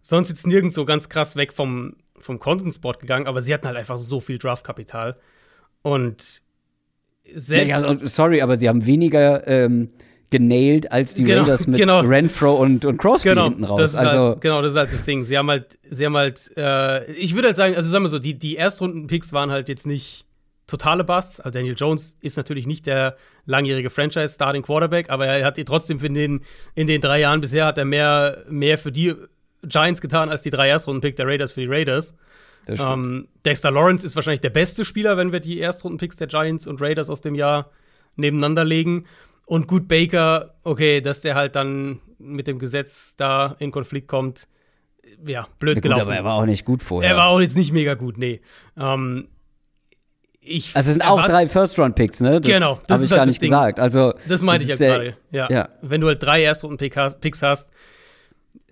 Sonst 0.00 0.30
jetzt 0.30 0.46
nirgends 0.46 0.74
so 0.74 0.84
ganz 0.84 1.08
krass 1.08 1.36
weg 1.36 1.52
vom, 1.52 1.96
vom 2.18 2.38
Content-Spot 2.38 2.94
gegangen, 2.94 3.26
aber 3.26 3.40
sie 3.40 3.52
hatten 3.52 3.66
halt 3.66 3.76
einfach 3.76 3.98
so 3.98 4.20
viel 4.20 4.38
Draftkapital. 4.38 5.16
Und 5.82 6.42
selbst. 7.34 7.68
Ja, 7.68 7.76
also, 7.76 8.06
sorry, 8.06 8.40
aber 8.40 8.56
sie 8.56 8.68
haben 8.68 8.86
weniger 8.86 9.46
ähm, 9.46 9.88
genailt 10.30 10.92
als 10.92 11.14
die 11.14 11.24
Genau, 11.24 11.42
Raiders 11.42 11.66
mit 11.66 11.80
genau. 11.80 12.00
Renfro 12.00 12.54
und, 12.54 12.84
und 12.84 12.98
Crosby 12.98 13.30
genau, 13.30 13.44
hinten 13.44 13.64
raus. 13.64 13.80
Das 13.80 13.94
ist 13.94 13.96
also, 13.96 14.28
halt, 14.30 14.40
genau, 14.40 14.62
das 14.62 14.72
ist 14.72 14.78
halt 14.78 14.92
das 14.92 15.04
Ding. 15.04 15.24
Sie 15.24 15.38
haben 15.38 15.48
halt, 15.48 15.78
sie 15.88 16.04
haben 16.04 16.16
halt, 16.16 16.52
äh, 16.56 17.10
ich 17.12 17.34
würde 17.34 17.48
halt 17.48 17.56
sagen, 17.56 17.74
also 17.74 17.88
sagen 17.88 18.04
wir 18.04 18.08
so, 18.08 18.18
die, 18.18 18.34
die 18.34 18.56
Erstrunden-Picks 18.56 19.32
waren 19.32 19.50
halt 19.50 19.68
jetzt 19.68 19.86
nicht 19.86 20.26
totale 20.66 21.02
Busts. 21.02 21.40
Also 21.40 21.58
Daniel 21.58 21.74
Jones 21.76 22.16
ist 22.20 22.36
natürlich 22.36 22.66
nicht 22.66 22.86
der 22.86 23.16
langjährige 23.46 23.90
Franchise-Starting 23.90 24.62
Quarterback, 24.62 25.10
aber 25.10 25.26
er 25.26 25.44
hat 25.44 25.58
trotzdem 25.66 25.98
in 26.04 26.14
den, 26.14 26.40
in 26.74 26.86
den 26.86 27.00
drei 27.00 27.20
Jahren 27.20 27.40
bisher 27.40 27.64
hat 27.64 27.78
er 27.78 27.86
mehr, 27.86 28.44
mehr 28.48 28.76
für 28.78 28.92
die 28.92 29.14
Giants 29.62 30.00
getan 30.00 30.28
als 30.28 30.42
die 30.42 30.50
drei 30.50 30.68
Erstrunden-Pick 30.68 31.16
der 31.16 31.26
Raiders 31.26 31.52
für 31.52 31.60
die 31.60 31.66
Raiders. 31.66 32.14
Ähm, 32.68 33.28
Dexter 33.46 33.70
Lawrence 33.70 34.04
ist 34.04 34.14
wahrscheinlich 34.14 34.40
der 34.42 34.50
beste 34.50 34.84
Spieler, 34.84 35.16
wenn 35.16 35.32
wir 35.32 35.40
die 35.40 35.58
Erstrunden-Picks 35.58 36.16
der 36.16 36.26
Giants 36.26 36.66
und 36.66 36.82
Raiders 36.82 37.08
aus 37.08 37.22
dem 37.22 37.34
Jahr 37.34 37.70
nebeneinander 38.16 38.64
legen. 38.64 39.06
Und 39.48 39.66
gut, 39.66 39.88
Baker, 39.88 40.54
okay, 40.62 41.00
dass 41.00 41.22
der 41.22 41.34
halt 41.34 41.56
dann 41.56 42.00
mit 42.18 42.46
dem 42.46 42.58
Gesetz 42.58 43.16
da 43.16 43.56
in 43.58 43.70
Konflikt 43.72 44.06
kommt, 44.06 44.46
ja, 45.26 45.46
blöd 45.58 45.76
Ja, 45.76 45.80
gut, 45.80 45.82
gelaufen. 45.82 46.02
aber 46.02 46.14
er 46.16 46.24
war 46.24 46.34
auch 46.34 46.44
nicht 46.44 46.64
gut 46.66 46.82
vorher. 46.82 47.10
Er 47.10 47.16
war 47.16 47.28
auch 47.28 47.40
jetzt 47.40 47.56
nicht 47.56 47.72
mega 47.72 47.94
gut, 47.94 48.18
nee. 48.18 48.40
Ähm, 48.76 49.28
ich 50.40 50.76
also 50.76 50.88
es 50.88 50.94
sind 50.94 51.02
auch 51.02 51.24
drei 51.24 51.48
First-Round-Picks, 51.48 52.20
ne? 52.20 52.40
Das 52.40 52.50
Genau, 52.52 52.74
das 52.86 52.96
habe 52.96 53.04
ich 53.04 53.10
halt 53.10 53.20
gar 53.20 53.26
nicht 53.26 53.40
Ding. 53.40 53.50
gesagt. 53.50 53.80
Also, 53.80 54.12
Das 54.28 54.42
meinte 54.42 54.64
ich 54.64 54.70
ja 54.70 54.76
gerade. 54.76 55.16
Ja. 55.30 55.48
ja. 55.50 55.68
Wenn 55.82 56.00
du 56.00 56.06
halt 56.08 56.22
drei 56.22 56.42
Erstrunden-Picks 56.42 56.96
hast, 56.96 57.20
Picks 57.20 57.42
hast, 57.42 57.70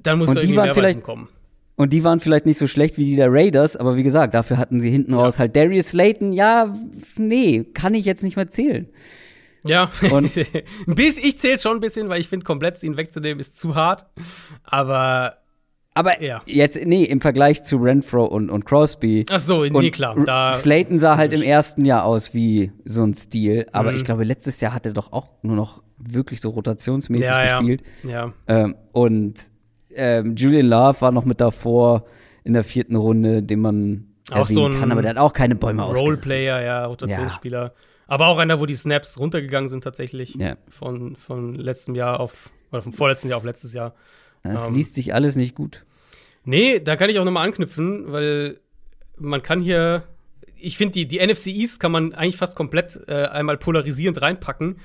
dann 0.02 0.18
musst 0.18 0.30
Und 0.30 0.36
du 0.36 0.40
die 0.42 0.46
irgendwie 0.48 0.62
mehr 0.64 0.74
vielleicht- 0.74 1.02
kommen. 1.02 1.28
Und 1.78 1.92
die 1.92 2.04
waren 2.04 2.20
vielleicht 2.20 2.46
nicht 2.46 2.56
so 2.58 2.66
schlecht 2.66 2.96
wie 2.96 3.04
die 3.04 3.16
der 3.16 3.30
Raiders, 3.30 3.76
aber 3.76 3.96
wie 3.96 4.02
gesagt, 4.02 4.32
dafür 4.34 4.56
hatten 4.56 4.80
sie 4.80 4.90
hinten 4.90 5.12
raus 5.12 5.38
halt 5.38 5.54
Darius 5.56 5.88
Slayton. 5.88 6.32
Ja, 6.32 6.72
nee, 7.16 7.64
kann 7.74 7.92
ich 7.92 8.06
jetzt 8.06 8.22
nicht 8.22 8.36
mehr 8.36 8.48
zählen. 8.48 8.88
Ja, 9.68 9.90
Und- 10.10 10.36
ein 10.86 10.94
bisschen, 10.94 11.24
ich 11.24 11.38
zähle 11.38 11.58
schon 11.58 11.76
ein 11.76 11.80
bisschen, 11.80 12.08
weil 12.08 12.20
ich 12.20 12.28
finde, 12.28 12.44
komplett 12.44 12.82
ihn 12.82 12.96
wegzunehmen 12.96 13.40
ist 13.40 13.56
zu 13.58 13.74
hart. 13.74 14.06
Aber, 14.64 15.38
Aber 15.94 16.22
Ja. 16.22 16.42
jetzt, 16.46 16.78
nee, 16.84 17.04
im 17.04 17.20
Vergleich 17.22 17.62
zu 17.62 17.78
Renfro 17.78 18.24
und, 18.26 18.50
und 18.50 18.66
Crosby. 18.66 19.24
ach 19.30 19.38
so, 19.38 19.64
nee, 19.64 19.90
klar. 19.90 20.14
Da, 20.26 20.50
Slayton 20.50 20.98
sah 20.98 21.16
halt 21.16 21.32
im 21.32 21.40
ersten 21.42 21.84
Jahr 21.86 22.04
aus 22.04 22.34
wie 22.34 22.70
so 22.84 23.02
ein 23.02 23.14
Stil, 23.14 23.66
aber 23.72 23.90
Mhm. 23.90 23.96
ich 23.96 24.04
glaube, 24.04 24.24
letztes 24.24 24.60
Jahr 24.60 24.74
hat 24.74 24.84
er 24.86 24.92
doch 24.92 25.12
auch 25.12 25.28
nur 25.42 25.56
noch 25.56 25.82
wirklich 25.98 26.40
so 26.42 26.50
rotationsmäßig 26.50 27.26
ja, 27.26 27.44
ja, 27.46 27.58
gespielt. 27.60 27.82
ja. 28.02 28.32
Ähm, 28.46 28.74
und 28.92 29.34
ähm, 29.94 30.36
Julian 30.36 30.66
Love 30.66 31.00
war 31.00 31.12
noch 31.12 31.24
mit 31.24 31.40
davor 31.40 32.04
in 32.44 32.52
der 32.52 32.64
vierten 32.64 32.96
Runde, 32.96 33.42
den 33.42 33.60
man 33.60 34.06
Auch 34.32 34.46
so 34.48 34.66
ein 34.66 34.78
kann, 34.78 34.90
aber 34.92 35.02
der 35.02 35.10
hat 35.10 35.18
auch 35.18 35.32
keine 35.32 35.54
Bäume. 35.54 35.82
Roleplayer, 35.82 36.60
ja, 36.60 36.84
Rotationsspieler. 36.86 37.72
Aber 38.08 38.28
auch 38.28 38.38
einer, 38.38 38.60
wo 38.60 38.66
die 38.66 38.74
Snaps 38.74 39.18
runtergegangen 39.18 39.68
sind 39.68 39.84
tatsächlich. 39.84 40.34
Ja. 40.34 40.56
Von, 40.68 41.16
von 41.16 41.54
letztem 41.54 41.94
Jahr 41.94 42.20
auf, 42.20 42.50
oder 42.72 42.82
vom 42.82 42.92
vorletzten 42.92 43.28
Jahr 43.28 43.38
auf 43.38 43.44
letztes 43.44 43.72
Jahr. 43.72 43.94
Das 44.42 44.68
Ähm. 44.68 44.74
liest 44.74 44.94
sich 44.94 45.14
alles 45.14 45.36
nicht 45.36 45.54
gut. 45.54 45.84
Nee, 46.44 46.78
da 46.80 46.96
kann 46.96 47.10
ich 47.10 47.18
auch 47.18 47.24
nochmal 47.24 47.44
anknüpfen, 47.46 48.12
weil 48.12 48.60
man 49.16 49.42
kann 49.42 49.60
hier, 49.60 50.04
ich 50.56 50.76
finde, 50.76 50.92
die, 50.92 51.08
die 51.08 51.24
NFC 51.24 51.48
East 51.48 51.80
kann 51.80 51.90
man 51.90 52.14
eigentlich 52.14 52.36
fast 52.36 52.54
komplett 52.56 53.00
äh, 53.08 53.26
einmal 53.26 53.56
polarisierend 53.56 54.22
reinpacken. 54.22 54.78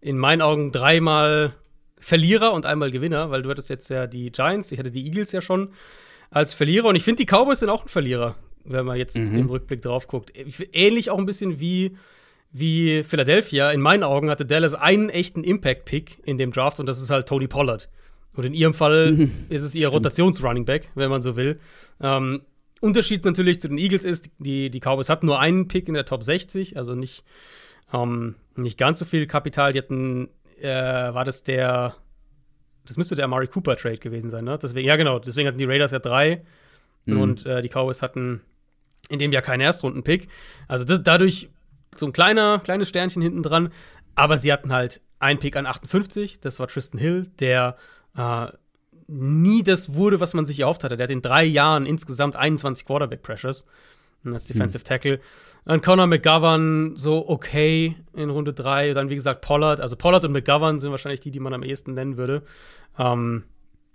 In 0.00 0.16
meinen 0.16 0.42
Augen 0.42 0.70
dreimal 0.70 1.54
Verlierer 2.00 2.52
und 2.52 2.66
einmal 2.66 2.92
Gewinner, 2.92 3.30
weil 3.30 3.42
du 3.42 3.50
hattest 3.50 3.68
jetzt 3.70 3.90
ja 3.90 4.06
die 4.06 4.30
Giants, 4.30 4.70
ich 4.70 4.78
hatte 4.78 4.92
die 4.92 5.04
Eagles 5.06 5.32
ja 5.32 5.40
schon 5.40 5.72
als 6.30 6.54
Verlierer 6.54 6.86
und 6.86 6.94
ich 6.94 7.02
finde, 7.02 7.24
die 7.24 7.26
Cowboys 7.26 7.58
sind 7.58 7.70
auch 7.70 7.82
ein 7.82 7.88
Verlierer, 7.88 8.36
wenn 8.68 8.86
man 8.86 8.96
jetzt 8.96 9.16
Mhm. 9.18 9.38
im 9.38 9.46
Rückblick 9.50 9.82
drauf 9.82 10.06
guckt. 10.06 10.32
Ähnlich 10.72 11.10
auch 11.10 11.18
ein 11.18 11.26
bisschen 11.26 11.60
wie, 11.60 11.96
wie 12.52 13.02
Philadelphia. 13.02 13.70
In 13.70 13.80
meinen 13.80 14.02
Augen 14.02 14.30
hatte 14.30 14.46
Dallas 14.46 14.74
einen 14.74 15.08
echten 15.10 15.42
Impact-Pick 15.44 16.18
in 16.24 16.38
dem 16.38 16.52
Draft 16.52 16.78
und 16.80 16.86
das 16.86 17.00
ist 17.00 17.10
halt 17.10 17.26
Tony 17.28 17.46
Pollard. 17.48 17.88
Und 18.34 18.44
in 18.44 18.54
ihrem 18.54 18.74
Fall 18.74 19.28
ist 19.48 19.62
es 19.62 19.74
ihr 19.74 19.88
Rotations-Running 19.88 20.64
Back, 20.64 20.90
wenn 20.94 21.10
man 21.10 21.22
so 21.22 21.34
will. 21.36 21.58
Ähm, 22.00 22.42
Unterschied 22.80 23.24
natürlich 23.24 23.60
zu 23.60 23.66
den 23.68 23.78
Eagles 23.78 24.04
ist, 24.04 24.30
die, 24.38 24.70
die 24.70 24.78
Cowboys 24.80 25.08
hatten 25.08 25.26
nur 25.26 25.40
einen 25.40 25.66
Pick 25.66 25.88
in 25.88 25.94
der 25.94 26.04
Top 26.04 26.22
60, 26.22 26.76
also 26.76 26.94
nicht, 26.94 27.24
ähm, 27.92 28.36
nicht 28.54 28.78
ganz 28.78 29.00
so 29.00 29.04
viel 29.04 29.26
Kapital. 29.26 29.72
Die 29.72 29.78
hatten, 29.80 30.28
äh, 30.60 30.68
war 30.68 31.24
das 31.24 31.42
der, 31.42 31.96
das 32.86 32.96
müsste 32.96 33.16
der 33.16 33.24
Amari 33.24 33.48
Cooper 33.48 33.74
Trade 33.76 33.98
gewesen 33.98 34.30
sein, 34.30 34.44
ne? 34.44 34.58
Deswegen, 34.62 34.86
ja, 34.86 34.94
genau, 34.94 35.18
deswegen 35.18 35.48
hatten 35.48 35.58
die 35.58 35.64
Raiders 35.64 35.90
ja 35.90 35.98
drei 35.98 36.42
und 37.06 37.46
äh, 37.46 37.62
die 37.62 37.68
Cowboys 37.68 38.02
hatten 38.02 38.42
in 39.08 39.18
dem 39.18 39.32
Jahr 39.32 39.42
keinen 39.42 39.60
Erstrunden-Pick. 39.60 40.28
Also 40.66 40.84
das, 40.84 41.02
dadurch 41.02 41.50
so 41.96 42.06
ein 42.06 42.12
kleiner, 42.12 42.60
kleines 42.60 42.88
Sternchen 42.88 43.22
hinten 43.22 43.42
dran. 43.42 43.70
Aber 44.14 44.38
sie 44.38 44.52
hatten 44.52 44.72
halt 44.72 45.00
einen 45.18 45.38
Pick 45.38 45.56
an 45.56 45.66
58, 45.66 46.40
das 46.40 46.60
war 46.60 46.68
Tristan 46.68 47.00
Hill, 47.00 47.30
der 47.40 47.76
äh, 48.16 48.46
nie 49.06 49.62
das 49.62 49.94
wurde, 49.94 50.20
was 50.20 50.34
man 50.34 50.46
sich 50.46 50.60
erhofft 50.60 50.84
hatte. 50.84 50.96
Der 50.96 51.04
hat 51.04 51.10
in 51.10 51.22
drei 51.22 51.44
Jahren 51.44 51.86
insgesamt 51.86 52.36
21 52.36 52.84
Quarterback-Pressures 52.84 53.64
als 54.24 54.46
Defensive 54.46 54.84
Tackle. 54.84 55.20
Dann 55.64 55.80
Connor 55.80 56.06
McGovern 56.06 56.96
so 56.96 57.28
okay 57.28 57.96
in 58.14 58.30
Runde 58.30 58.52
3. 58.52 58.92
Dann, 58.92 59.10
wie 59.10 59.14
gesagt, 59.14 59.40
Pollard. 59.40 59.80
Also 59.80 59.96
Pollard 59.96 60.24
und 60.24 60.32
McGovern 60.32 60.78
sind 60.80 60.90
wahrscheinlich 60.90 61.20
die, 61.20 61.30
die 61.30 61.40
man 61.40 61.54
am 61.54 61.62
ehesten 61.62 61.94
nennen 61.94 62.16
würde. 62.16 62.42
Ähm, 62.98 63.44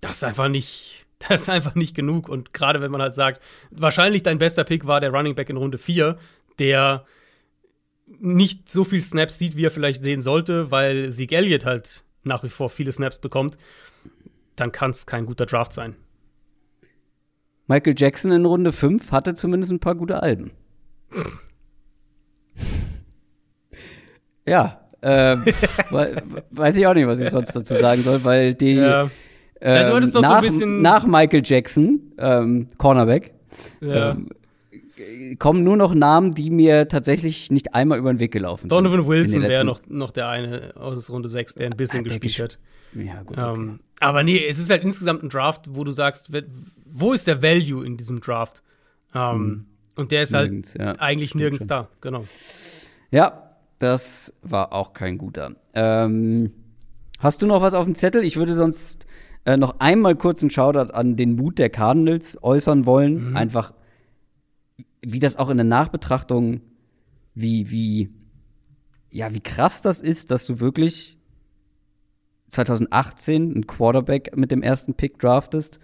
das 0.02 0.18
ist 0.18 0.23
einfach 0.23 0.49
nicht, 0.49 1.06
das 1.27 1.41
ist 1.41 1.49
einfach 1.49 1.76
nicht 1.76 1.95
genug. 1.95 2.30
Und 2.30 2.53
gerade 2.53 2.81
wenn 2.81 2.91
man 2.91 3.02
halt 3.02 3.15
sagt, 3.15 3.41
wahrscheinlich 3.72 4.23
dein 4.23 4.38
bester 4.38 4.64
Pick 4.64 4.85
war 4.88 4.99
der 4.99 5.11
Running 5.11 5.35
Back 5.35 5.49
in 5.49 5.57
Runde 5.57 5.77
4, 5.77 6.18
der 6.60 7.06
nicht 8.19 8.69
so 8.69 8.84
viel 8.84 9.02
Snaps 9.02 9.40
sieht, 9.40 9.56
wie 9.56 9.65
er 9.65 9.72
vielleicht 9.72 10.03
sehen 10.03 10.22
sollte, 10.22 10.69
weil 10.72 11.11
Zeke 11.11 11.35
Elliott 11.38 11.65
halt 11.65 12.03
nach 12.23 12.44
wie 12.44 12.49
vor 12.49 12.69
viele 12.69 12.91
Snaps 12.91 13.19
bekommt, 13.19 13.57
dann 14.56 14.72
kann 14.72 14.91
es 14.91 15.06
kein 15.06 15.26
guter 15.26 15.45
Draft 15.45 15.73
sein. 15.73 15.95
Michael 17.68 17.95
Jackson 17.98 18.31
in 18.31 18.45
Runde 18.45 18.72
5 18.73 19.11
hatte 19.11 19.35
zumindest 19.35 19.72
ein 19.72 19.80
paar 19.80 19.95
gute 19.95 20.22
Alben. 20.22 20.52
ja, 24.45 24.80
we- 25.02 26.23
weiß 26.52 26.76
ich 26.76 26.88
auch 26.88 26.94
nicht, 26.94 27.07
was 27.07 27.19
ich 27.19 27.30
sonst 27.30 27.56
dazu 27.56 27.76
sagen 27.76 28.02
soll, 28.02 28.23
weil 28.23 28.53
die 28.53 28.76
Ja. 28.76 29.10
Ja, 29.64 29.84
du 29.84 29.90
ähm, 29.91 29.95
hattest 29.95 30.15
doch 30.15 30.22
so 30.23 30.65
nach, 30.65 31.03
nach 31.03 31.07
Michael 31.07 31.41
Jackson, 31.45 32.11
ähm, 32.18 32.68
Cornerback, 32.77 33.34
Ja. 33.81 34.11
ähm, 34.11 34.30
kommen 35.40 35.64
nur 35.64 35.77
noch 35.77 35.94
Namen, 35.94 36.34
die 36.34 36.49
mir 36.49 36.88
tatsächlich 36.88 37.49
nicht 37.52 37.73
einmal 37.73 37.98
über 37.98 38.14
den 38.14 38.19
Weg 38.19 38.31
gelaufen 38.31 38.64
sind. 38.64 38.72
Donovan 38.72 38.99
in 38.99 39.06
den 39.06 39.10
Wilson 39.10 39.41
wäre 39.44 39.65
noch, 39.65 39.81
noch 39.88 40.11
der 40.11 40.30
eine 40.30 40.73
aus 40.76 41.10
Runde 41.10 41.30
6, 41.30 41.56
der 41.56 41.68
ein 41.72 41.77
bisschen 41.77 42.02
Ah, 42.02 42.03
gespielt 42.03 42.34
gesp- 42.34 42.44
hat. 42.44 42.60
Ja, 42.95 43.23
gut. 43.23 43.38
Okay. 43.38 43.53
Ähm, 43.53 43.80
aber 43.99 44.23
nee, 44.23 44.45
es 44.45 44.60
ist 44.60 44.69
halt 44.69 44.84
insgesamt 44.84 45.23
ein 45.23 45.30
Draft, 45.30 45.65
wo 45.73 45.84
du 45.84 45.91
sagst, 45.91 46.30
wo 46.85 47.14
ist 47.14 47.26
der 47.27 47.41
Value 47.41 47.85
in 47.85 47.98
diesem 47.98 48.19
Draft? 48.22 48.61
Ähm, 49.15 49.65
Und 49.95 50.11
der 50.11 50.23
ist 50.23 50.34
halt 50.34 50.52
Nirgends, 50.52 50.73
ja. 50.77 50.91
eigentlich 50.99 51.34
nirgends 51.35 51.60
schon. 51.61 51.68
da, 51.69 51.88
genau. 52.02 52.26
Ja, 53.11 53.49
das 53.80 54.34
war 54.41 54.73
auch 54.73 54.94
kein 54.94 55.18
guter. 55.18 55.52
Ähm, 55.73 56.52
hast 57.19 57.41
du 57.41 57.48
noch 57.48 57.61
was 57.61 57.73
auf 57.73 57.85
dem 57.85 57.95
Zettel? 57.95 58.23
Ich 58.23 58.38
würde 58.38 58.56
sonst 58.56 59.06
äh, 59.45 59.57
noch 59.57 59.80
einmal 59.80 60.15
kurz 60.15 60.41
einen 60.41 60.49
Shoutout 60.49 60.94
an 60.94 61.15
den 61.15 61.36
Mut 61.36 61.60
der 61.60 61.70
Cardinals 61.70 62.38
äußern 62.41 62.86
wollen. 62.86 63.32
Mhm. 63.32 63.38
Einfach 63.38 63.74
wie 65.02 65.20
das 65.20 65.36
auch 65.36 65.49
in 65.49 65.57
der 65.57 65.65
Nachbetrachtung, 65.65 66.61
wie, 67.36 67.70
wie, 67.70 68.10
ja, 69.11 69.34
wie 69.34 69.41
krass 69.41 69.82
das 69.82 70.02
ist, 70.02 70.32
dass 70.32 70.45
du 70.45 70.60
wirklich 70.60 71.18
2018 72.49 73.52
einen 73.53 73.68
Quarterback 73.68 74.36
mit 74.38 74.52
dem 74.52 74.61
ersten 74.61 74.94
Pick 74.94 75.20
draftest 75.20 75.80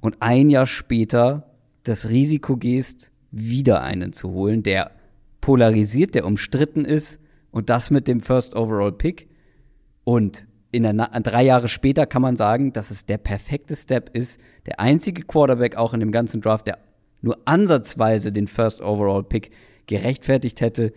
und 0.00 0.16
ein 0.20 0.50
Jahr 0.50 0.66
später 0.66 1.50
das 1.84 2.08
Risiko 2.08 2.56
gehst, 2.56 3.10
wieder 3.30 3.82
einen 3.82 4.12
zu 4.12 4.30
holen, 4.30 4.62
der 4.62 4.92
polarisiert, 5.40 6.14
der 6.14 6.26
umstritten 6.26 6.84
ist 6.84 7.18
und 7.50 7.70
das 7.70 7.90
mit 7.90 8.06
dem 8.06 8.20
First 8.20 8.54
Overall 8.54 8.92
Pick. 8.92 9.28
Und 10.04 10.46
in 10.72 10.82
der 10.82 10.94
drei 10.94 11.44
Jahre 11.44 11.68
später 11.68 12.06
kann 12.06 12.22
man 12.22 12.34
sagen, 12.36 12.72
dass 12.72 12.90
es 12.90 13.06
der 13.06 13.18
perfekte 13.18 13.76
Step 13.76 14.10
ist. 14.14 14.40
Der 14.66 14.80
einzige 14.80 15.22
Quarterback 15.22 15.76
auch 15.76 15.92
in 15.92 16.00
dem 16.00 16.10
ganzen 16.10 16.40
Draft, 16.40 16.66
der 16.66 16.78
nur 17.20 17.38
ansatzweise 17.44 18.32
den 18.32 18.48
First 18.48 18.80
Overall 18.80 19.22
Pick 19.22 19.52
gerechtfertigt 19.86 20.60
hätte. 20.60 20.92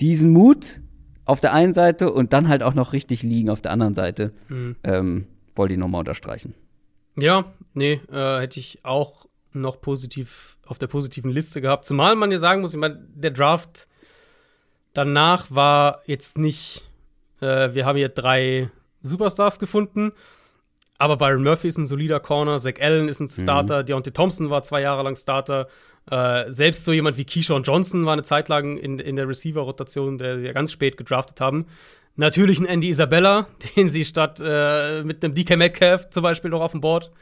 Diesen 0.00 0.30
Mut 0.30 0.80
auf 1.24 1.40
der 1.40 1.54
einen 1.54 1.74
Seite 1.74 2.12
und 2.12 2.32
dann 2.32 2.48
halt 2.48 2.62
auch 2.62 2.74
noch 2.74 2.92
richtig 2.92 3.22
liegen 3.22 3.50
auf 3.50 3.60
der 3.60 3.72
anderen 3.72 3.94
Seite, 3.94 4.32
mhm. 4.48 4.76
ähm, 4.82 5.26
wollte 5.54 5.74
ich 5.74 5.80
nochmal 5.80 6.00
unterstreichen. 6.00 6.54
Ja, 7.16 7.52
nee, 7.74 8.00
äh, 8.10 8.40
hätte 8.40 8.60
ich 8.60 8.84
auch 8.84 9.26
noch 9.52 9.80
positiv 9.80 10.58
auf 10.66 10.78
der 10.78 10.86
positiven 10.88 11.30
Liste 11.30 11.60
gehabt. 11.60 11.84
Zumal 11.84 12.16
man 12.16 12.32
ja 12.32 12.38
sagen 12.38 12.60
muss, 12.60 12.74
ich 12.74 12.80
meine, 12.80 13.06
der 13.14 13.30
Draft 13.30 13.88
danach 14.92 15.50
war 15.50 16.02
jetzt 16.06 16.38
nicht, 16.38 16.82
äh, 17.40 17.74
wir 17.74 17.86
haben 17.86 17.96
hier 17.96 18.08
drei 18.08 18.70
Superstars 19.02 19.58
gefunden, 19.58 20.12
aber 20.98 21.16
Byron 21.16 21.44
Murphy 21.44 21.68
ist 21.68 21.78
ein 21.78 21.86
solider 21.86 22.18
Corner, 22.18 22.58
Zach 22.58 22.80
Allen 22.80 23.08
ist 23.08 23.20
ein 23.20 23.28
Starter, 23.28 23.82
mhm. 23.82 23.86
Deontay 23.86 24.10
Thompson 24.10 24.50
war 24.50 24.64
zwei 24.64 24.80
Jahre 24.80 25.04
lang 25.04 25.14
Starter. 25.14 25.68
Äh, 26.10 26.50
selbst 26.52 26.84
so 26.84 26.92
jemand 26.92 27.16
wie 27.16 27.24
Keyshawn 27.24 27.62
Johnson 27.62 28.04
war 28.04 28.14
eine 28.14 28.24
Zeit 28.24 28.48
lang 28.48 28.76
in, 28.76 28.98
in 28.98 29.14
der 29.14 29.28
Receiver-Rotation, 29.28 30.18
der 30.18 30.38
sie 30.38 30.46
ja 30.46 30.52
ganz 30.52 30.72
spät 30.72 30.96
gedraftet 30.96 31.40
haben. 31.40 31.66
Natürlich 32.16 32.58
ein 32.58 32.66
Andy 32.66 32.88
Isabella, 32.88 33.46
den 33.76 33.88
sie 33.88 34.04
statt 34.04 34.40
äh, 34.42 35.04
mit 35.04 35.22
einem 35.22 35.34
DK 35.34 35.56
Metcalf 35.56 36.10
zum 36.10 36.24
Beispiel 36.24 36.50
noch 36.50 36.62
auf 36.62 36.72
dem 36.72 36.80
Board 36.80 37.12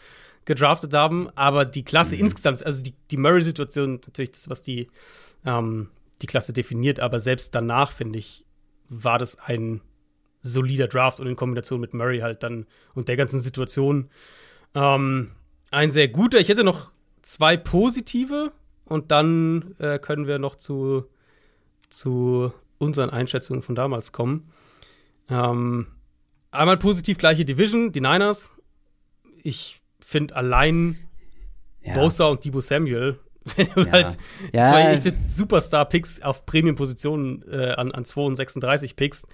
gedraftet 0.46 0.94
haben. 0.94 1.28
Aber 1.34 1.66
die 1.66 1.84
Klasse 1.84 2.16
mhm. 2.16 2.22
insgesamt, 2.22 2.64
also 2.64 2.82
die, 2.82 2.94
die 3.10 3.18
Murray-Situation, 3.18 4.00
natürlich 4.06 4.32
das, 4.32 4.48
was 4.48 4.62
die, 4.62 4.88
ähm, 5.44 5.90
die 6.22 6.26
Klasse 6.26 6.54
definiert, 6.54 6.98
aber 6.98 7.20
selbst 7.20 7.54
danach, 7.54 7.92
finde 7.92 8.18
ich, 8.18 8.46
war 8.88 9.18
das 9.18 9.38
ein 9.38 9.82
solider 10.48 10.89
Draft 10.89 11.20
und 11.20 11.27
in 11.27 11.36
Kombination 11.36 11.81
mit 11.81 11.94
Murray 11.94 12.20
halt 12.20 12.43
dann 12.43 12.66
und 12.94 13.09
der 13.09 13.16
ganzen 13.16 13.40
Situation 13.40 14.09
ähm, 14.74 15.32
ein 15.70 15.90
sehr 15.90 16.09
guter. 16.09 16.39
Ich 16.39 16.48
hätte 16.48 16.64
noch 16.64 16.90
zwei 17.23 17.56
positive 17.56 18.52
und 18.85 19.10
dann 19.10 19.74
äh, 19.78 19.98
können 19.98 20.27
wir 20.27 20.39
noch 20.39 20.56
zu, 20.56 21.06
zu 21.89 22.52
unseren 22.78 23.10
Einschätzungen 23.10 23.62
von 23.62 23.74
damals 23.74 24.12
kommen. 24.12 24.51
Ähm, 25.28 25.86
einmal 26.51 26.77
positiv 26.77 27.18
gleiche 27.18 27.44
Division, 27.44 27.93
die 27.93 28.01
Niners. 28.01 28.55
Ich 29.43 29.81
finde 30.01 30.36
allein 30.36 30.98
ja. 31.82 31.94
Bosa 31.94 32.27
und 32.27 32.44
Debo 32.44 32.60
Samuel, 32.60 33.18
wenn 33.56 33.66
du 33.74 33.81
ja. 33.82 33.93
halt 33.93 34.18
ja. 34.52 34.70
zwei 34.70 34.82
echte 34.93 35.14
Superstar-Picks 35.28 36.23
auf 36.23 36.47
Premium-Positionen 36.47 37.44
äh, 37.51 37.73
an, 37.73 37.93
an 37.93 38.05
2 38.05 38.20
und 38.23 38.36
36 38.36 38.97
pickst, 38.97 39.27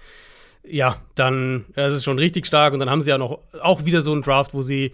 ja, 0.65 0.97
dann 1.15 1.67
das 1.75 1.95
ist 1.95 2.05
schon 2.05 2.19
richtig 2.19 2.47
stark. 2.47 2.73
Und 2.73 2.79
dann 2.79 2.91
haben 2.91 3.01
sie 3.01 3.11
ja 3.11 3.19
noch 3.19 3.41
auch 3.61 3.85
wieder 3.85 4.01
so 4.01 4.13
einen 4.13 4.23
Draft, 4.23 4.55
wo 4.55 4.63
sie 4.63 4.93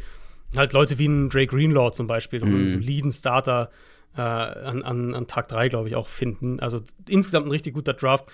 halt 0.56 0.72
Leute 0.72 0.98
wie 0.98 1.06
einen 1.06 1.28
Dre 1.28 1.46
Greenlaw 1.46 1.92
zum 1.92 2.06
Beispiel, 2.06 2.44
mhm. 2.44 2.54
einen 2.54 2.68
soliden 2.68 3.12
Starter 3.12 3.70
äh, 4.16 4.20
an, 4.20 4.82
an, 4.82 5.14
an 5.14 5.26
Tag 5.26 5.48
3, 5.48 5.68
glaube 5.68 5.88
ich, 5.88 5.96
auch 5.96 6.08
finden. 6.08 6.60
Also 6.60 6.80
insgesamt 7.08 7.46
ein 7.46 7.50
richtig 7.50 7.74
guter 7.74 7.92
Draft. 7.92 8.26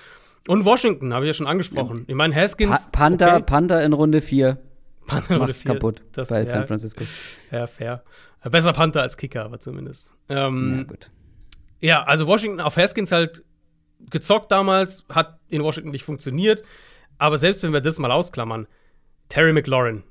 Und 0.46 0.64
Washington, 0.64 1.14
habe 1.14 1.24
ich 1.24 1.28
ja 1.28 1.34
schon 1.34 1.46
angesprochen. 1.46 2.04
Ich 2.06 2.14
meine, 2.14 2.34
Haskins. 2.34 2.90
Pa 2.90 2.98
Panther, 3.08 3.36
okay. 3.36 3.44
Panther 3.46 3.82
in 3.82 3.92
Runde 3.92 4.20
4. 4.20 4.58
Panther 5.06 5.34
in 5.34 5.40
Runde 5.40 5.54
4. 5.54 5.72
kaputt 5.72 6.02
das, 6.12 6.28
bei 6.28 6.38
ja, 6.38 6.44
San 6.44 6.66
Francisco. 6.66 7.04
Ja, 7.50 7.66
fair. 7.66 8.04
Besser 8.50 8.72
Panther 8.72 9.00
als 9.00 9.16
Kicker, 9.16 9.44
aber 9.44 9.58
zumindest. 9.58 10.10
Ähm, 10.28 10.76
ja, 10.78 10.82
gut. 10.84 11.10
Ja, 11.80 12.02
also 12.04 12.26
Washington 12.26 12.60
auf 12.60 12.76
Haskins 12.76 13.10
halt 13.10 13.42
gezockt 14.10 14.52
damals, 14.52 15.06
hat 15.08 15.38
in 15.48 15.62
Washington 15.62 15.90
nicht 15.90 16.04
funktioniert. 16.04 16.62
Aber 17.18 17.38
selbst 17.38 17.62
wenn 17.62 17.72
wir 17.72 17.80
das 17.80 17.98
mal 17.98 18.10
ausklammern, 18.10 18.66
Terry 19.28 19.52
McLaurin, 19.52 20.02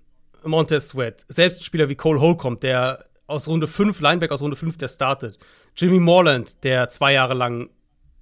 Montez 0.44 0.90
Sweat, 0.90 1.26
selbst 1.30 1.64
Spieler 1.64 1.90
wie 1.90 1.96
Cole 1.96 2.20
Holcomb, 2.20 2.62
der 2.62 3.06
aus 3.28 3.48
Runde 3.48 3.68
5, 3.68 4.00
Lineback 4.02 4.32
aus 4.32 4.42
Runde 4.42 4.56
5, 4.56 4.78
der 4.78 4.88
startet. 4.88 5.38
Jimmy 5.76 6.00
Morland, 6.00 6.64
der 6.64 6.90
zwei 6.90 7.14
Jahre 7.14 7.34
lang 7.34 7.70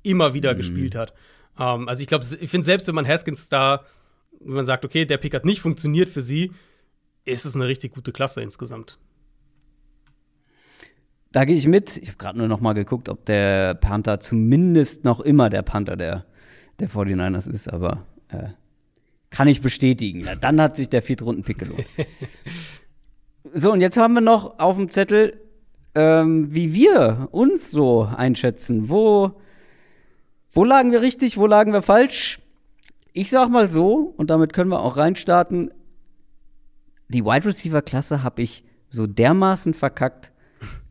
immer 0.04 0.34
wieder 0.34 0.54
mhm. 0.54 0.58
gespielt 0.58 0.96
hat. 0.96 1.14
Um, 1.58 1.82
ähm, 1.82 1.90
also 1.90 2.02
ich 2.02 2.08
glaube, 2.08 2.26
ich 2.40 2.50
finde, 2.50 2.66
selbst 2.66 2.88
wenn 2.88 2.96
man 2.96 3.08
Haskins 3.08 3.50
da, 3.50 3.84
wenn 4.40 4.56
man 4.56 4.66
sagt, 4.66 4.86
okay, 4.86 5.06
der 5.06 5.18
Pick 5.18 5.34
hat 5.34 5.46
nicht 5.46 5.62
funktioniert 5.62 6.10
für 6.10 6.22
sie, 6.22 6.52
ist 7.26 7.46
es 7.46 7.56
eine 7.56 7.68
richtig 7.68 7.94
gute 7.94 8.12
Klasse 8.12 8.42
insgesamt. 8.42 8.98
Da 11.32 11.46
gehe 11.46 11.56
ich 11.56 11.68
mit. 11.68 11.98
Ich 11.98 12.10
habe 12.10 12.18
gerade 12.18 12.38
nur 12.38 12.48
noch 12.48 12.60
mal 12.60 12.74
geguckt, 12.74 13.08
ob 13.08 13.26
der 13.26 13.76
Panther 13.76 14.20
zumindest 14.20 15.06
noch 15.06 15.20
immer 15.22 15.50
der 15.50 15.62
Panther 15.62 15.96
der, 15.96 16.26
der 16.80 16.90
49ers 16.90 17.50
ist, 17.50 17.72
aber 17.72 18.06
äh, 18.30 18.50
kann 19.32 19.48
ich 19.48 19.62
bestätigen. 19.62 20.22
Na, 20.26 20.36
dann 20.36 20.62
hat 20.62 20.76
sich 20.76 20.90
der 20.90 21.02
Viertrunden-Pick 21.02 21.58
gelohnt. 21.58 21.86
so, 23.54 23.72
und 23.72 23.82
jetzt 23.82 23.98
haben 23.98 24.14
wir 24.14 24.22
noch 24.22 24.60
auf 24.60 24.76
dem 24.76 24.90
Zettel, 24.92 25.42
ähm, 25.96 26.54
wie 26.54 26.74
wir 26.74 27.30
uns 27.32 27.72
so 27.72 28.04
einschätzen. 28.16 28.90
Wo, 28.90 29.42
wo 30.52 30.64
lagen 30.64 30.92
wir 30.92 31.02
richtig, 31.02 31.38
wo 31.38 31.48
lagen 31.48 31.74
wir 31.74 31.82
falsch? 31.82 32.40
Ich 33.14 33.30
sag 33.30 33.50
mal 33.50 33.70
so, 33.70 34.14
und 34.18 34.30
damit 34.30 34.54
können 34.54 34.70
wir 34.70 34.82
auch 34.82 34.98
reinstarten. 34.98 35.74
Die 37.08 37.26
Wide 37.26 37.46
Receiver-Klasse 37.46 38.24
habe 38.24 38.42
ich 38.42 38.64
so 38.90 39.08
dermaßen 39.08 39.74
verkackt. 39.74 40.32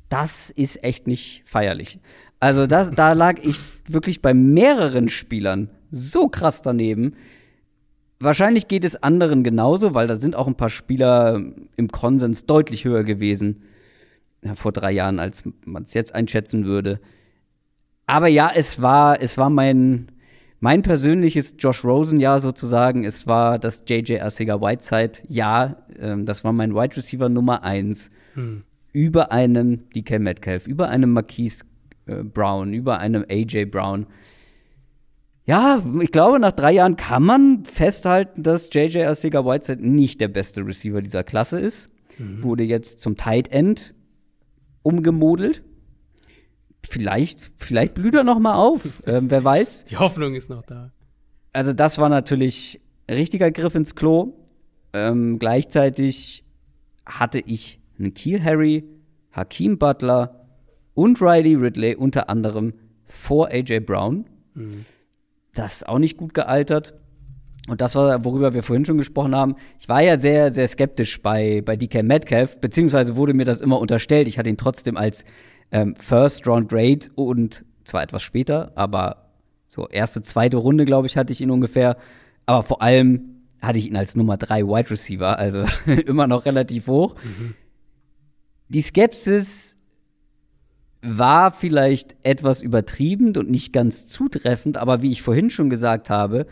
Das 0.08 0.50
ist 0.50 0.82
echt 0.82 1.06
nicht 1.06 1.42
feierlich. 1.46 2.00
Also 2.40 2.66
das, 2.66 2.90
da 2.90 3.12
lag 3.12 3.38
ich 3.42 3.58
wirklich 3.86 4.22
bei 4.22 4.32
mehreren 4.32 5.08
Spielern 5.08 5.70
so 5.90 6.28
krass 6.28 6.62
daneben. 6.62 7.14
Wahrscheinlich 8.22 8.68
geht 8.68 8.84
es 8.84 9.02
anderen 9.02 9.42
genauso, 9.42 9.94
weil 9.94 10.06
da 10.06 10.14
sind 10.14 10.36
auch 10.36 10.46
ein 10.46 10.54
paar 10.54 10.68
Spieler 10.68 11.42
im 11.76 11.88
Konsens 11.88 12.44
deutlich 12.44 12.84
höher 12.84 13.02
gewesen 13.02 13.62
ja, 14.42 14.54
vor 14.54 14.72
drei 14.72 14.92
Jahren, 14.92 15.18
als 15.18 15.42
man 15.64 15.84
es 15.84 15.94
jetzt 15.94 16.14
einschätzen 16.14 16.66
würde. 16.66 17.00
Aber 18.06 18.28
ja, 18.28 18.50
es 18.54 18.82
war, 18.82 19.22
es 19.22 19.38
war 19.38 19.48
mein, 19.48 20.08
mein 20.60 20.82
persönliches 20.82 21.54
Josh 21.58 21.82
Rosen-Jahr 21.82 22.40
sozusagen. 22.40 23.04
Es 23.04 23.26
war 23.26 23.58
das 23.58 23.84
JJ 23.88 24.20
Arcega 24.20 24.60
Whiteside 24.60 25.26
Jahr. 25.28 25.86
Ähm, 25.98 26.26
das 26.26 26.44
war 26.44 26.52
mein 26.52 26.74
Wide 26.74 26.96
Receiver 26.96 27.30
Nummer 27.30 27.62
eins. 27.62 28.10
Hm. 28.34 28.64
Über 28.92 29.32
einem 29.32 29.88
DK 29.94 30.18
Metcalf, 30.18 30.66
über 30.66 30.88
einem 30.88 31.12
Marquise 31.12 31.64
äh, 32.04 32.16
Brown, 32.16 32.74
über 32.74 32.98
einem 32.98 33.24
AJ 33.30 33.66
Brown 33.66 34.06
ja, 35.50 35.82
ich 36.00 36.12
glaube, 36.12 36.38
nach 36.38 36.52
drei 36.52 36.70
Jahren 36.70 36.94
kann 36.94 37.24
man 37.24 37.64
festhalten, 37.64 38.44
dass 38.44 38.72
JJ 38.72 39.02
Arcega 39.02 39.44
Whiteside 39.44 39.84
nicht 39.84 40.20
der 40.20 40.28
beste 40.28 40.64
Receiver 40.64 41.02
dieser 41.02 41.24
Klasse 41.24 41.58
ist. 41.58 41.90
Mhm. 42.18 42.44
Wurde 42.44 42.62
jetzt 42.62 43.00
zum 43.00 43.16
Tight 43.16 43.48
End 43.48 43.92
umgemodelt. 44.84 45.64
Vielleicht, 46.88 47.50
vielleicht 47.58 47.94
blüht 47.94 48.14
er 48.14 48.22
noch 48.22 48.38
mal 48.38 48.54
auf. 48.54 49.02
ähm, 49.06 49.28
wer 49.28 49.44
weiß. 49.44 49.86
Die 49.86 49.96
Hoffnung 49.96 50.36
ist 50.36 50.50
noch 50.50 50.62
da. 50.62 50.92
Also 51.52 51.72
das 51.72 51.98
war 51.98 52.08
natürlich 52.08 52.80
richtiger 53.10 53.50
Griff 53.50 53.74
ins 53.74 53.96
Klo. 53.96 54.34
Ähm, 54.92 55.40
gleichzeitig 55.40 56.44
hatte 57.04 57.40
ich 57.40 57.80
einen 57.98 58.14
Kiel 58.14 58.40
Harry, 58.40 58.84
Hakeem 59.32 59.78
Butler 59.78 60.46
und 60.94 61.20
Riley 61.20 61.56
Ridley 61.56 61.96
unter 61.96 62.30
anderem 62.30 62.72
vor 63.04 63.48
AJ 63.48 63.80
Brown. 63.80 64.26
Mhm. 64.54 64.84
Das 65.60 65.74
ist 65.74 65.88
auch 65.88 65.98
nicht 65.98 66.16
gut 66.16 66.32
gealtert. 66.32 66.94
Und 67.68 67.82
das 67.82 67.94
war, 67.94 68.24
worüber 68.24 68.54
wir 68.54 68.62
vorhin 68.62 68.86
schon 68.86 68.96
gesprochen 68.96 69.34
haben. 69.36 69.56
Ich 69.78 69.90
war 69.90 70.00
ja 70.00 70.18
sehr, 70.18 70.50
sehr 70.50 70.66
skeptisch 70.66 71.20
bei, 71.20 71.60
bei 71.62 71.76
DK 71.76 72.02
Metcalf, 72.02 72.58
beziehungsweise 72.58 73.14
wurde 73.14 73.34
mir 73.34 73.44
das 73.44 73.60
immer 73.60 73.78
unterstellt. 73.78 74.26
Ich 74.26 74.38
hatte 74.38 74.48
ihn 74.48 74.56
trotzdem 74.56 74.96
als 74.96 75.26
ähm, 75.70 75.94
First 75.96 76.46
Round 76.46 76.70
Grade 76.70 77.00
und 77.14 77.64
zwar 77.84 78.02
etwas 78.02 78.22
später, 78.22 78.72
aber 78.74 79.28
so 79.68 79.86
erste, 79.86 80.22
zweite 80.22 80.56
Runde, 80.56 80.86
glaube 80.86 81.06
ich, 81.06 81.18
hatte 81.18 81.32
ich 81.34 81.42
ihn 81.42 81.50
ungefähr. 81.50 81.98
Aber 82.46 82.62
vor 82.62 82.80
allem 82.80 83.42
hatte 83.60 83.78
ich 83.78 83.86
ihn 83.86 83.96
als 83.96 84.16
Nummer 84.16 84.38
drei 84.38 84.64
Wide 84.64 84.88
Receiver, 84.88 85.38
also 85.38 85.64
immer 86.06 86.26
noch 86.26 86.46
relativ 86.46 86.86
hoch. 86.86 87.16
Mhm. 87.22 87.54
Die 88.68 88.80
Skepsis 88.80 89.76
war 91.02 91.50
vielleicht 91.50 92.16
etwas 92.22 92.62
übertrieben 92.62 93.36
und 93.36 93.50
nicht 93.50 93.72
ganz 93.72 94.06
zutreffend, 94.06 94.76
aber 94.76 95.02
wie 95.02 95.12
ich 95.12 95.22
vorhin 95.22 95.50
schon 95.50 95.70
gesagt 95.70 96.10
habe, 96.10 96.46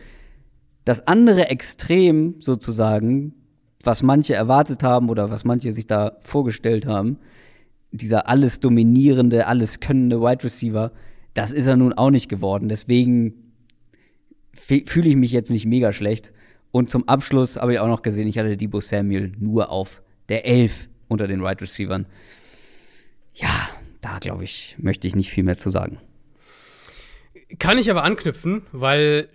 das 0.85 1.07
andere 1.07 1.51
Extrem 1.51 2.37
sozusagen, 2.41 3.35
was 3.83 4.03
manche 4.03 4.35
erwartet 4.35 4.83
haben 4.83 5.11
oder 5.11 5.31
was 5.31 5.45
manche 5.45 5.71
sich 5.71 5.87
da 5.87 6.17
vorgestellt 6.23 6.87
haben, 6.87 7.19
dieser 7.91 8.29
alles 8.29 8.61
dominierende, 8.61 9.47
alles 9.47 9.81
könnende 9.81 10.21
Wide 10.21 10.45
Receiver, 10.45 10.93
das 11.35 11.53
ist 11.53 11.67
er 11.67 11.77
nun 11.77 11.93
auch 11.93 12.11
nicht 12.11 12.29
geworden. 12.29 12.69
Deswegen 12.69 13.35
fühle 14.53 15.09
ich 15.09 15.17
mich 15.17 15.33
jetzt 15.33 15.51
nicht 15.51 15.67
mega 15.67 15.93
schlecht. 15.93 16.33
Und 16.71 16.91
zum 16.91 17.07
Abschluss 17.09 17.57
habe 17.57 17.75
ich 17.75 17.81
auch 17.81 17.87
noch 17.87 18.03
gesehen, 18.03 18.29
ich 18.29 18.39
hatte 18.39 18.57
Debo 18.57 18.81
Samuel 18.81 19.33
nur 19.39 19.71
auf 19.71 20.03
der 20.29 20.47
11 20.47 20.89
unter 21.09 21.27
den 21.27 21.43
Wide 21.43 21.61
Receivern. 21.61 22.07
Ja, 23.35 23.69
da 24.09 24.19
glaube 24.19 24.45
ich, 24.45 24.77
möchte 24.79 25.07
ich 25.07 25.15
nicht 25.15 25.31
viel 25.31 25.45
mehr 25.45 25.59
zu 25.59 25.71
sagen. 25.71 26.01
Kann 27.59 27.79
ich 27.79 27.91
aber 27.91 28.05
anknüpfen, 28.05 28.63
weil 28.73 29.29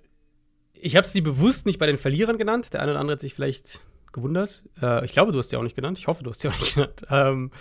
ich 0.74 0.95
habe 0.95 1.08
sie 1.08 1.22
bewusst 1.22 1.66
nicht 1.66 1.80
bei 1.80 1.88
den 1.88 1.98
Verlierern 1.98 2.38
genannt. 2.38 2.74
Der 2.74 2.82
eine 2.82 2.91
oder 2.91 3.00
andere 3.00 3.14
hat 3.14 3.22
sich 3.22 3.34
vielleicht 3.34 3.82
gewundert. 4.12 4.64
Äh, 4.82 5.06
ich 5.06 5.14
glaube, 5.14 5.32
du 5.32 5.40
hast 5.40 5.50
sie 5.50 5.58
auch 5.58 5.64
nicht 5.64 5.76
genannt. 5.76 5.98
Ich 6.00 6.08
hoffe, 6.08 6.24
du 6.24 6.30
hast 6.30 6.41
sie 6.41 6.50
auch 6.50 6.60
nicht 6.60 6.76
genannt. 6.76 7.06
Ähm, 7.10 7.52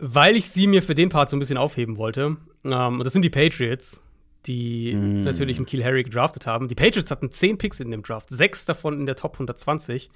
weil 0.00 0.36
ich 0.36 0.48
sie 0.48 0.66
mir 0.66 0.82
für 0.82 0.94
den 0.94 1.08
Part 1.08 1.30
so 1.30 1.36
ein 1.36 1.40
bisschen 1.40 1.58
aufheben 1.58 1.96
wollte. 1.96 2.36
Ähm, 2.64 2.98
und 2.98 3.04
das 3.04 3.12
sind 3.12 3.22
die 3.22 3.30
Patriots, 3.30 4.02
die 4.46 4.94
mm. 4.94 5.24
natürlich 5.24 5.56
einen 5.56 5.66
Kiel 5.66 5.84
Harry 5.84 6.04
gedraftet 6.04 6.46
haben. 6.46 6.68
Die 6.68 6.74
Patriots 6.74 7.10
hatten 7.10 7.32
10 7.32 7.58
Picks 7.58 7.80
in 7.80 7.90
dem 7.90 8.02
Draft, 8.02 8.30
sechs 8.30 8.64
davon 8.64 8.98
in 8.98 9.06
der 9.06 9.16
Top 9.16 9.34
120. 9.34 10.10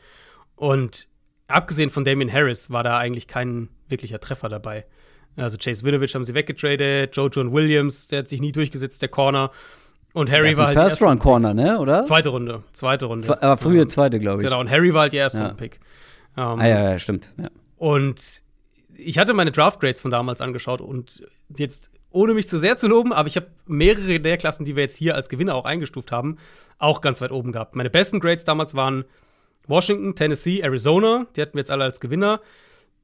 Und 0.54 1.08
abgesehen 1.48 1.90
von 1.90 2.04
Damien 2.04 2.32
Harris 2.32 2.70
war 2.70 2.84
da 2.84 2.98
eigentlich 2.98 3.26
kein 3.26 3.68
wirklicher 3.88 4.20
Treffer 4.20 4.48
dabei. 4.48 4.86
Also 5.36 5.56
Chase 5.58 5.84
Winovich 5.84 6.14
haben 6.14 6.24
sie 6.24 6.34
weggetradet, 6.34 7.16
Joe 7.16 7.30
John 7.32 7.52
Williams, 7.52 8.08
der 8.08 8.20
hat 8.20 8.28
sich 8.28 8.40
nie 8.40 8.52
durchgesetzt, 8.52 9.00
der 9.02 9.08
Corner. 9.08 9.50
Und 10.12 10.30
Harry 10.30 10.50
das 10.50 10.58
war 10.58 10.66
halt. 10.68 10.78
First 10.78 11.02
Round 11.02 11.20
Corner, 11.20 11.54
ne? 11.54 11.78
Oder? 11.78 12.02
Zweite 12.02 12.28
Runde. 12.28 12.62
Zweite 12.72 13.06
Runde. 13.06 13.24
Zwei, 13.24 13.40
aber 13.40 13.56
frühe 13.56 13.86
zweite, 13.86 14.18
glaube 14.18 14.42
ich. 14.42 14.48
Genau, 14.48 14.60
und 14.60 14.70
Harry 14.70 14.92
war 14.92 15.02
halt 15.02 15.14
der 15.14 15.20
erste 15.20 15.40
ja. 15.40 15.54
Pick. 15.54 15.80
Um, 16.36 16.60
ah, 16.60 16.66
ja, 16.66 16.90
ja, 16.90 16.98
stimmt. 16.98 17.30
Ja. 17.38 17.44
Und 17.76 18.42
ich 18.96 19.18
hatte 19.18 19.34
meine 19.34 19.52
Draft 19.52 19.80
Grades 19.80 20.00
von 20.00 20.10
damals 20.10 20.40
angeschaut 20.40 20.80
und 20.80 21.26
jetzt, 21.56 21.90
ohne 22.10 22.34
mich 22.34 22.48
zu 22.48 22.58
sehr 22.58 22.76
zu 22.76 22.88
loben, 22.88 23.12
aber 23.12 23.26
ich 23.26 23.36
habe 23.36 23.48
mehrere 23.66 24.20
der 24.20 24.36
Klassen, 24.36 24.64
die 24.64 24.76
wir 24.76 24.82
jetzt 24.82 24.96
hier 24.96 25.14
als 25.14 25.28
Gewinner 25.28 25.54
auch 25.54 25.64
eingestuft 25.64 26.12
haben, 26.12 26.36
auch 26.78 27.00
ganz 27.00 27.20
weit 27.20 27.32
oben 27.32 27.52
gehabt. 27.52 27.74
Meine 27.74 27.90
besten 27.90 28.20
Grades 28.20 28.44
damals 28.44 28.74
waren 28.74 29.04
Washington, 29.66 30.14
Tennessee, 30.14 30.60
Arizona, 30.60 31.26
die 31.36 31.40
hatten 31.42 31.54
wir 31.54 31.60
jetzt 31.60 31.70
alle 31.70 31.84
als 31.84 32.00
Gewinner. 32.00 32.40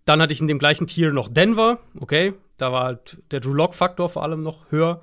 Dann 0.08 0.22
hatte 0.22 0.32
ich 0.32 0.40
in 0.40 0.48
dem 0.48 0.58
gleichen 0.58 0.86
Tier 0.86 1.12
noch 1.12 1.28
Denver, 1.28 1.80
okay, 2.00 2.32
da 2.56 2.72
war 2.72 2.84
halt 2.84 3.18
der 3.30 3.40
Drew 3.40 3.52
Lock-Faktor 3.52 4.08
vor 4.08 4.22
allem 4.22 4.42
noch 4.42 4.70
höher. 4.72 5.02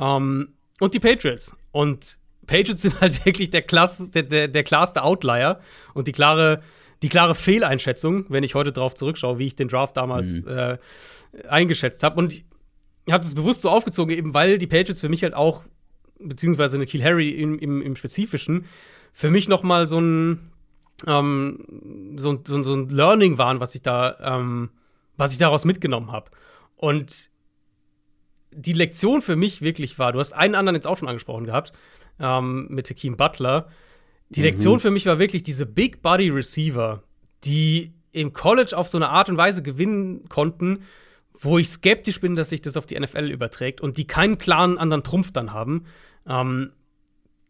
Ähm, 0.00 0.54
und 0.80 0.94
die 0.94 0.98
Patriots. 0.98 1.54
Und 1.72 2.16
Patriots 2.46 2.80
sind 2.82 2.98
halt 3.02 3.26
wirklich 3.26 3.50
der, 3.50 3.60
Klasse, 3.60 4.10
der, 4.10 4.22
der, 4.22 4.48
der 4.48 4.64
klarste 4.64 5.02
Outlier 5.02 5.60
und 5.92 6.08
die 6.08 6.12
klare, 6.12 6.62
die 7.02 7.10
klare 7.10 7.34
Fehleinschätzung, 7.34 8.24
wenn 8.30 8.44
ich 8.44 8.54
heute 8.54 8.72
darauf 8.72 8.94
zurückschaue, 8.94 9.38
wie 9.38 9.44
ich 9.44 9.56
den 9.56 9.68
Draft 9.68 9.94
damals 9.98 10.46
mhm. 10.46 10.48
äh, 10.48 10.78
eingeschätzt 11.50 12.02
habe. 12.02 12.18
Und 12.18 12.32
ich 12.32 12.46
habe 13.10 13.22
das 13.22 13.34
bewusst 13.34 13.60
so 13.60 13.68
aufgezogen, 13.68 14.16
eben 14.16 14.32
weil 14.32 14.56
die 14.56 14.66
Patriots 14.66 15.02
für 15.02 15.10
mich 15.10 15.22
halt 15.22 15.34
auch, 15.34 15.64
beziehungsweise 16.18 16.76
eine 16.78 16.86
Kiel 16.86 17.04
Harry 17.04 17.28
im, 17.28 17.58
im, 17.58 17.82
im 17.82 17.94
Spezifischen, 17.94 18.64
für 19.12 19.30
mich 19.30 19.48
noch 19.48 19.62
mal 19.62 19.86
so 19.86 20.00
ein 20.00 20.50
ähm, 21.06 22.14
so, 22.16 22.40
so, 22.46 22.62
so, 22.62 22.74
ein 22.74 22.88
Learning 22.88 23.38
waren, 23.38 23.60
was 23.60 23.74
ich 23.74 23.82
da, 23.82 24.16
ähm, 24.20 24.70
was 25.16 25.32
ich 25.32 25.38
daraus 25.38 25.64
mitgenommen 25.64 26.12
habe. 26.12 26.30
Und 26.76 27.30
die 28.50 28.72
Lektion 28.72 29.20
für 29.20 29.36
mich 29.36 29.60
wirklich 29.60 29.98
war, 29.98 30.12
du 30.12 30.18
hast 30.18 30.32
einen 30.32 30.54
anderen 30.54 30.74
jetzt 30.74 30.86
auch 30.86 30.98
schon 30.98 31.08
angesprochen 31.08 31.44
gehabt, 31.44 31.72
ähm, 32.18 32.68
mit 32.70 32.88
Hakeem 32.88 33.16
Butler. 33.16 33.68
Die 34.30 34.40
mhm. 34.40 34.46
Lektion 34.46 34.80
für 34.80 34.90
mich 34.90 35.06
war 35.06 35.18
wirklich 35.18 35.42
diese 35.42 35.66
Big 35.66 36.02
Body 36.02 36.30
Receiver, 36.30 37.02
die 37.44 37.92
im 38.12 38.32
College 38.32 38.76
auf 38.76 38.88
so 38.88 38.96
eine 38.96 39.10
Art 39.10 39.28
und 39.28 39.36
Weise 39.36 39.62
gewinnen 39.62 40.26
konnten, 40.28 40.84
wo 41.38 41.58
ich 41.58 41.68
skeptisch 41.68 42.20
bin, 42.20 42.34
dass 42.34 42.48
sich 42.48 42.62
das 42.62 42.78
auf 42.78 42.86
die 42.86 42.98
NFL 42.98 43.30
überträgt 43.30 43.82
und 43.82 43.98
die 43.98 44.06
keinen 44.06 44.38
klaren 44.38 44.78
anderen 44.78 45.02
Trumpf 45.02 45.32
dann 45.32 45.52
haben. 45.52 45.84
Ähm, 46.26 46.72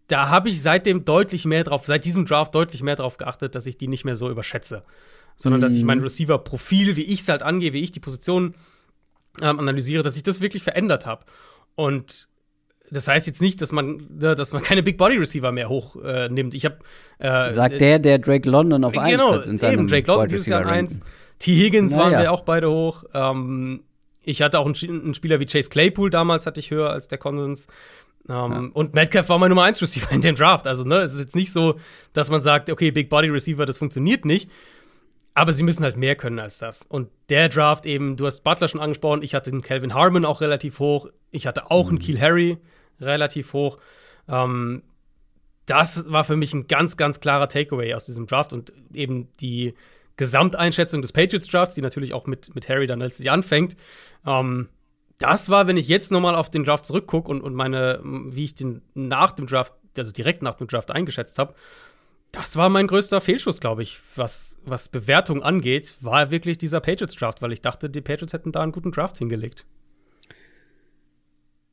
da 0.09 0.29
habe 0.29 0.49
ich 0.49 0.63
seitdem 0.63 1.05
deutlich 1.05 1.45
mehr 1.45 1.65
drauf, 1.65 1.87
seit 1.87 2.05
diesem 2.05 2.27
Draft 2.27 2.55
deutlich 2.55 2.83
mehr 2.83 2.97
drauf 2.97 3.17
geachtet, 3.17 3.55
dass 3.55 3.67
ich 3.67 3.77
die 3.77 3.89
nicht 3.89 4.05
mehr 4.05 4.17
so 4.17 4.31
überschätze. 4.31 4.85
Sondern 5.37 5.61
mhm. 5.61 5.63
dass 5.63 5.73
ich 5.73 5.85
mein 5.85 5.99
mhm. 5.99 6.05
Receiver-Profil, 6.05 6.97
wie 6.97 7.03
ich 7.03 7.21
es 7.21 7.29
halt 7.29 7.43
angehe, 7.43 7.73
wie 7.73 7.83
ich 7.83 7.93
die 7.93 8.01
Position 8.01 8.55
ähm, 9.43 9.59
analysiere, 9.59 10.03
dass 10.03 10.17
ich 10.17 10.23
das 10.23 10.41
wirklich 10.41 10.63
verändert 10.63 11.07
habe. 11.07 11.25
Und 11.75 12.29
das 12.91 13.09
heißt 13.09 13.27
jetzt 13.27 13.41
nicht, 13.41 13.61
dass 13.61 13.73
man, 13.73 14.07
ne, 14.09 14.35
dass 14.35 14.53
man 14.53 14.63
keine 14.63 14.83
Big 14.83 14.97
Body 14.97 15.17
Receiver 15.17 15.53
mehr 15.53 15.69
hochnimmt. 15.69 16.55
Äh, 16.55 16.57
ich 16.57 16.65
habe 16.65 16.79
äh, 17.19 17.51
sagt 17.51 17.81
der, 17.81 17.99
der 17.99 18.19
Drake 18.19 18.49
London 18.49 18.85
auf 18.85 18.97
1 18.97 19.11
genau, 19.11 19.33
hat 19.33 19.47
in 19.47 19.59
seinem 19.59 19.73
eben 19.73 19.89
Drake 19.89 20.07
London 20.07 20.29
dieses 20.29 20.47
Jahr 20.47 20.65
1. 20.67 21.01
T. 21.39 21.55
Higgins 21.55 21.93
naja. 21.93 22.05
waren 22.05 22.23
wir 22.23 22.33
auch 22.33 22.43
beide 22.43 22.71
hoch. 22.71 23.05
Ähm, 23.13 23.83
ich 24.25 24.43
hatte 24.43 24.59
auch 24.59 24.67
einen, 24.67 25.03
einen, 25.03 25.15
Spieler 25.15 25.41
wie 25.41 25.47
Chase 25.47 25.69
Claypool 25.69 26.11
damals 26.11 26.47
hatte 26.47 26.61
ich 26.61 26.71
höher 26.71 26.91
als 26.91 27.09
der 27.09 27.19
Konsens. 27.19 27.67
Um, 28.29 28.35
ähm, 28.35 28.53
ja. 28.53 28.71
Und 28.73 28.95
Metcalf 28.95 29.29
war 29.29 29.39
mein 29.39 29.51
Nummer 29.51 29.65
1 29.65 29.81
Receiver 29.81 30.11
in 30.11 30.21
dem 30.21 30.35
Draft. 30.35 30.67
Also, 30.67 30.85
ne, 30.85 31.01
es 31.01 31.13
ist 31.15 31.21
jetzt 31.21 31.37
nicht 31.37 31.53
so, 31.53 31.77
dass 32.13 32.31
man 32.31 32.41
sagt, 32.41 32.71
okay, 32.71 32.91
Big 32.91 33.09
Body 33.09 33.29
Receiver, 33.29 33.67
das 33.67 33.79
funktioniert 33.79 34.25
nicht. 34.25 34.51
Aber 35.35 35.53
sie 35.53 35.63
müssen 35.63 35.85
halt 35.85 35.97
mehr 35.97 36.17
können 36.17 36.39
als 36.39 36.59
das. 36.59 36.83
Und 36.83 37.11
der 37.29 37.51
Draft 37.51 37.85
eben, 37.85 38.17
du 38.17 38.27
hast 38.27 38.43
Butler 38.43 38.69
schon 38.69 38.81
angesprochen, 38.81 39.23
ich 39.23 39.35
hatte 39.35 39.51
den 39.51 39.61
Calvin 39.61 39.93
Harmon 39.93 40.25
auch 40.25 40.41
relativ 40.41 40.79
hoch. 40.79 41.09
Ich 41.31 41.47
hatte 41.47 41.71
auch 41.71 41.85
mhm. 41.85 41.91
einen 41.91 41.99
Keel 41.99 42.21
Harry 42.21 42.59
relativ 43.01 43.53
hoch. 43.53 43.79
Ähm, 44.29 44.83
das 45.67 46.11
war 46.11 46.25
für 46.25 46.37
mich 46.37 46.55
ein 46.55 46.69
ganz, 46.69 46.97
ganz 46.97 47.21
klarer 47.21 47.49
Takeaway 47.49 47.93
aus 47.95 48.07
diesem 48.07 48.27
Draft 48.27 48.53
und 48.53 48.73
eben 48.95 49.29
die 49.41 49.75
Gesamteinschätzung 50.17 51.03
des 51.03 51.13
Patriots 51.13 51.49
Drafts, 51.49 51.75
die 51.75 51.83
natürlich 51.83 52.15
auch 52.15 52.27
mit, 52.27 52.55
mit 52.55 52.69
Harry 52.69 52.87
dann 52.87 53.01
letztlich 53.01 53.31
anfängt. 53.31 53.77
Ähm, 54.25 54.69
das 55.19 55.49
war, 55.49 55.67
wenn 55.67 55.77
ich 55.77 55.89
jetzt 55.89 56.13
nochmal 56.13 56.35
auf 56.35 56.51
den 56.51 56.65
Draft 56.65 56.85
zurückgucke 56.85 57.31
und, 57.31 57.41
und 57.41 57.55
meine, 57.55 58.01
wie 58.03 58.45
ich 58.45 58.55
den 58.55 58.83
nach 58.95 59.33
dem 59.33 59.47
Draft, 59.47 59.75
also 59.97 60.13
direkt 60.13 60.43
nach 60.43 60.57
dem 60.57 60.67
Draft 60.67 60.91
eingeschätzt 60.91 61.39
habe, 61.39 61.55
das 62.33 62.57
war 62.57 62.69
mein 62.69 62.87
größter 62.87 63.21
Fehlschuss, 63.21 63.61
glaube 63.61 63.83
ich, 63.83 63.99
was, 64.15 64.59
was 64.65 64.89
Bewertung 64.89 65.43
angeht, 65.43 65.97
war 66.01 66.31
wirklich 66.31 66.59
dieser 66.59 66.81
Patriots-Draft, 66.81 67.41
weil 67.41 67.53
ich 67.53 67.63
dachte, 67.63 67.89
die 67.89 68.03
Patriots 68.03 68.35
hätten 68.35 68.53
da 68.53 68.63
einen 68.63 68.73
guten 68.73 68.93
Draft 68.93 69.19
hingelegt. 69.19 69.65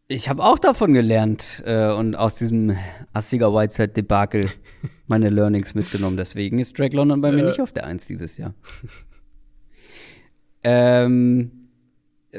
Ich 0.07 0.29
habe 0.29 0.43
auch 0.43 0.59
davon 0.59 0.93
gelernt 0.93 1.63
äh, 1.65 1.91
und 1.91 2.15
aus 2.15 2.35
diesem 2.35 2.77
Assiger 3.13 3.53
Whiteside-Debakel 3.53 4.49
meine 5.07 5.29
Learnings 5.29 5.75
mitgenommen. 5.75 6.17
Deswegen 6.17 6.59
ist 6.59 6.77
Drake 6.77 6.95
London 6.95 7.19
bei 7.19 7.31
mir 7.31 7.43
äh. 7.43 7.47
nicht 7.47 7.61
auf 7.61 7.73
der 7.73 7.85
Eins 7.85 8.07
dieses 8.07 8.37
Jahr. 8.37 8.53
ähm 10.63 11.62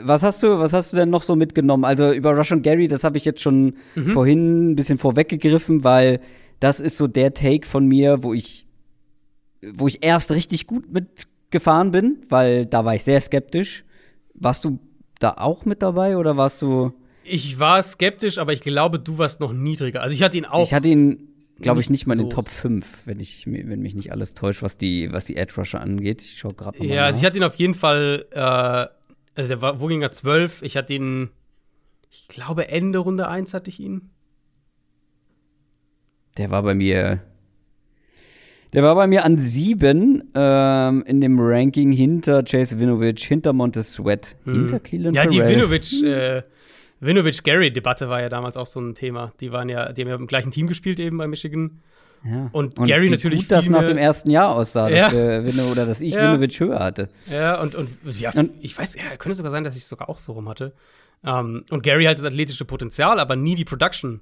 was 0.00 0.22
hast 0.22 0.42
du, 0.42 0.58
was 0.58 0.72
hast 0.72 0.92
du 0.92 0.96
denn 0.96 1.10
noch 1.10 1.22
so 1.22 1.36
mitgenommen? 1.36 1.84
Also 1.84 2.12
über 2.12 2.36
Rush 2.36 2.52
und 2.52 2.62
Gary, 2.62 2.88
das 2.88 3.04
habe 3.04 3.16
ich 3.16 3.24
jetzt 3.24 3.40
schon 3.40 3.76
mhm. 3.94 4.12
vorhin 4.12 4.70
ein 4.70 4.76
bisschen 4.76 4.98
vorweggegriffen, 4.98 5.84
weil 5.84 6.20
das 6.60 6.80
ist 6.80 6.96
so 6.96 7.06
der 7.06 7.34
Take 7.34 7.66
von 7.66 7.86
mir, 7.86 8.22
wo 8.22 8.34
ich, 8.34 8.66
wo 9.62 9.86
ich 9.86 10.04
erst 10.04 10.32
richtig 10.32 10.66
gut 10.66 10.92
mitgefahren 10.92 11.90
bin, 11.90 12.18
weil 12.28 12.66
da 12.66 12.84
war 12.84 12.94
ich 12.94 13.04
sehr 13.04 13.20
skeptisch. 13.20 13.84
Warst 14.34 14.64
du 14.64 14.78
da 15.20 15.34
auch 15.36 15.64
mit 15.64 15.82
dabei 15.82 16.16
oder 16.16 16.36
warst 16.36 16.60
du? 16.62 16.92
Ich 17.22 17.58
war 17.58 17.80
skeptisch, 17.82 18.38
aber 18.38 18.52
ich 18.52 18.60
glaube, 18.60 18.98
du 18.98 19.18
warst 19.18 19.40
noch 19.40 19.52
niedriger. 19.52 20.02
Also 20.02 20.14
ich 20.14 20.22
hatte 20.22 20.36
ihn 20.36 20.44
auch. 20.44 20.62
Ich 20.62 20.74
hatte 20.74 20.88
ihn, 20.88 21.28
glaube 21.60 21.80
ich, 21.80 21.88
nicht 21.88 22.06
mal 22.06 22.14
in 22.14 22.24
den 22.24 22.30
Top 22.30 22.48
5, 22.48 23.06
wenn, 23.06 23.20
ich, 23.20 23.46
wenn 23.46 23.80
mich 23.80 23.94
nicht 23.94 24.10
alles 24.12 24.34
täuscht, 24.34 24.62
was 24.62 24.76
die, 24.76 25.12
was 25.12 25.24
die 25.26 25.36
Edge 25.36 25.54
Rusher 25.56 25.80
angeht. 25.80 26.20
Ich 26.20 26.38
schaue 26.38 26.54
gerade 26.54 26.78
mal. 26.78 26.88
Ja, 26.88 27.04
also 27.06 27.18
ich 27.20 27.24
hatte 27.24 27.38
ihn 27.38 27.44
auf 27.44 27.54
jeden 27.54 27.74
Fall 27.74 28.26
äh, 28.32 28.86
also 29.34 29.48
der 29.48 29.62
war, 29.62 29.80
wo 29.80 29.86
ging 29.86 30.02
er? 30.02 30.12
12. 30.12 30.62
Ich 30.62 30.76
hatte 30.76 30.94
ihn, 30.94 31.30
ich 32.10 32.28
glaube, 32.28 32.68
Ende 32.68 32.98
Runde 32.98 33.28
1 33.28 33.54
hatte 33.54 33.70
ich 33.70 33.80
ihn. 33.80 34.10
Der 36.36 36.50
war 36.50 36.62
bei 36.62 36.74
mir. 36.74 37.20
Der 38.72 38.82
war 38.82 38.96
bei 38.96 39.06
mir 39.06 39.24
an 39.24 39.38
7 39.38 40.32
ähm, 40.34 41.04
in 41.06 41.20
dem 41.20 41.38
Ranking 41.38 41.92
hinter 41.92 42.42
Chase 42.42 42.78
Winovich, 42.80 43.24
hinter 43.24 43.52
Montez 43.52 43.94
Sweat, 43.94 44.34
hm. 44.44 44.54
hinter 44.54 44.80
Cleveland 44.80 45.14
Ja, 45.14 45.26
die 45.26 45.40
Winovich, 45.40 46.02
äh, 46.02 46.42
Winovich-Gary-Debatte 46.98 48.08
war 48.08 48.20
ja 48.20 48.28
damals 48.28 48.56
auch 48.56 48.66
so 48.66 48.80
ein 48.80 48.96
Thema. 48.96 49.32
Die 49.40 49.52
waren 49.52 49.68
ja, 49.68 49.92
die 49.92 50.02
haben 50.02 50.08
ja 50.08 50.16
im 50.16 50.26
gleichen 50.26 50.50
Team 50.50 50.66
gespielt 50.66 50.98
eben 50.98 51.18
bei 51.18 51.28
Michigan. 51.28 51.78
Ja. 52.24 52.48
Und, 52.52 52.78
und 52.78 52.86
Gary 52.86 53.06
wie 53.06 53.10
natürlich. 53.10 53.40
Gut 53.40 53.50
das 53.50 53.68
nach 53.68 53.84
dem 53.84 53.98
ersten 53.98 54.30
Jahr 54.30 54.54
aussah, 54.54 54.88
ja. 54.88 55.10
dass 55.10 55.12
wir, 55.12 55.70
oder 55.70 55.84
dass 55.86 56.00
ich 56.00 56.14
ja. 56.14 56.22
Winovich 56.22 56.58
höher 56.58 56.78
hatte. 56.78 57.08
Ja, 57.26 57.60
und, 57.60 57.74
und, 57.74 57.90
ja, 58.18 58.32
und 58.32 58.52
ich 58.60 58.76
weiß, 58.76 58.94
ja, 58.94 59.16
könnte 59.18 59.36
sogar 59.36 59.50
sein, 59.50 59.62
dass 59.62 59.76
ich 59.76 59.82
es 59.82 59.88
sogar 59.88 60.08
auch 60.08 60.18
so 60.18 60.32
rum 60.32 60.48
hatte. 60.48 60.72
Um, 61.22 61.30
ähm, 61.30 61.64
und 61.70 61.82
Gary 61.82 62.04
halt 62.04 62.18
das 62.18 62.24
athletische 62.26 62.64
Potenzial, 62.66 63.18
aber 63.18 63.34
nie 63.34 63.54
die 63.54 63.64
Production 63.64 64.20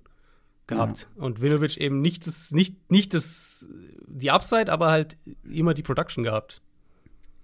gehabt. 0.68 1.08
Ja. 1.16 1.24
Und 1.24 1.42
Winovich 1.42 1.80
eben 1.80 2.00
nicht 2.00 2.26
das, 2.26 2.52
nicht, 2.52 2.90
nicht 2.90 3.14
das, 3.14 3.66
die 4.06 4.30
Upside, 4.30 4.70
aber 4.70 4.90
halt 4.90 5.16
immer 5.48 5.74
die 5.74 5.82
Production 5.82 6.22
gehabt. 6.22 6.60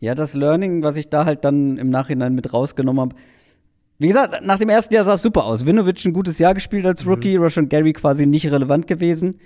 Ja, 0.01 0.15
das 0.15 0.35
Learning, 0.35 0.83
was 0.85 0.97
ich 0.97 1.09
da 1.09 1.25
halt 1.25 1.45
dann 1.45 1.77
im 1.77 1.91
Nachhinein 1.91 2.35
mit 2.35 2.53
rausgenommen 2.53 3.01
habe. 3.01 3.17
Wie 3.99 4.07
gesagt, 4.07 4.45
nach 4.45 4.59
dem 4.59 4.69
ersten 4.69 4.95
Jahr 4.95 5.03
sah 5.03 5.15
es 5.15 5.23
super 5.23 5.45
aus. 5.45 5.67
Winovich 5.67 6.05
ein 6.05 6.13
gutes 6.13 6.39
Jahr 6.39 6.55
gespielt 6.55 6.87
als 6.87 7.05
Rookie, 7.05 7.37
mhm. 7.37 7.43
Rush 7.43 7.59
und 7.59 7.69
Gary 7.69 7.93
quasi 7.93 8.27
nicht 8.27 8.47
relevant 8.51 8.87
gewesen. 8.87 9.41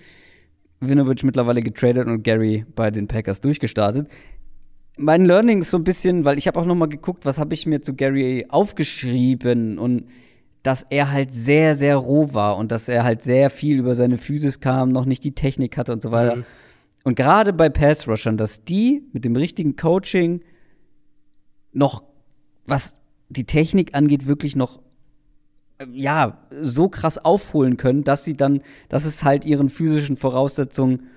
Winovich 0.89 1.23
mittlerweile 1.23 1.63
getradet 1.63 2.07
und 2.09 2.23
Gary 2.23 2.67
bei 2.75 2.91
den 2.91 3.07
Packers 3.07 3.41
durchgestartet. 3.41 4.09
Mein 4.99 5.25
Learning 5.25 5.61
ist 5.61 5.71
so 5.71 5.79
ein 5.79 5.85
bisschen, 5.85 6.25
weil 6.25 6.37
ich 6.37 6.47
habe 6.47 6.61
auch 6.61 6.67
noch 6.67 6.75
mal 6.75 6.89
geguckt, 6.89 7.25
was 7.25 7.39
habe 7.39 7.55
ich 7.55 7.67
mir 7.67 7.81
zu 7.81 7.95
Gary 7.95 8.47
aufgeschrieben 8.49 9.79
und 9.79 10.05
dass 10.63 10.85
er 10.89 11.11
halt 11.11 11.33
sehr, 11.33 11.75
sehr 11.75 11.97
roh 11.97 12.35
war 12.35 12.57
und 12.57 12.71
dass 12.71 12.89
er 12.89 13.03
halt 13.05 13.23
sehr 13.23 13.51
viel 13.51 13.79
über 13.79 13.95
seine 13.95 14.19
Physis 14.19 14.61
kam, 14.61 14.91
noch 14.91 15.07
nicht 15.07 15.25
die 15.25 15.35
Technik 15.35 15.77
hatte 15.77 15.93
und 15.93 16.03
so 16.03 16.11
weiter. 16.11 16.37
Mhm. 16.37 16.45
Und 17.05 17.17
gerade 17.17 17.53
bei 17.53 17.69
Pass-Rushern, 17.69 18.37
dass 18.37 18.65
die 18.65 19.03
mit 19.13 19.25
dem 19.25 19.35
richtigen 19.35 19.77
Coaching 19.77 20.43
noch, 21.73 22.05
was 22.67 23.01
die 23.29 23.45
Technik 23.45 23.95
angeht, 23.95 24.27
wirklich 24.27 24.57
noch 24.57 24.82
ja, 25.93 26.39
so 26.61 26.89
krass 26.89 27.19
aufholen 27.19 27.77
können, 27.77 28.05
dass 28.05 28.25
sie 28.25 28.35
dann, 28.35 28.63
dass 28.89 29.05
es 29.05 29.25
halt 29.25 29.45
ihren 29.45 29.69
physischen 29.69 30.17
Voraussetzungen, 30.17 31.09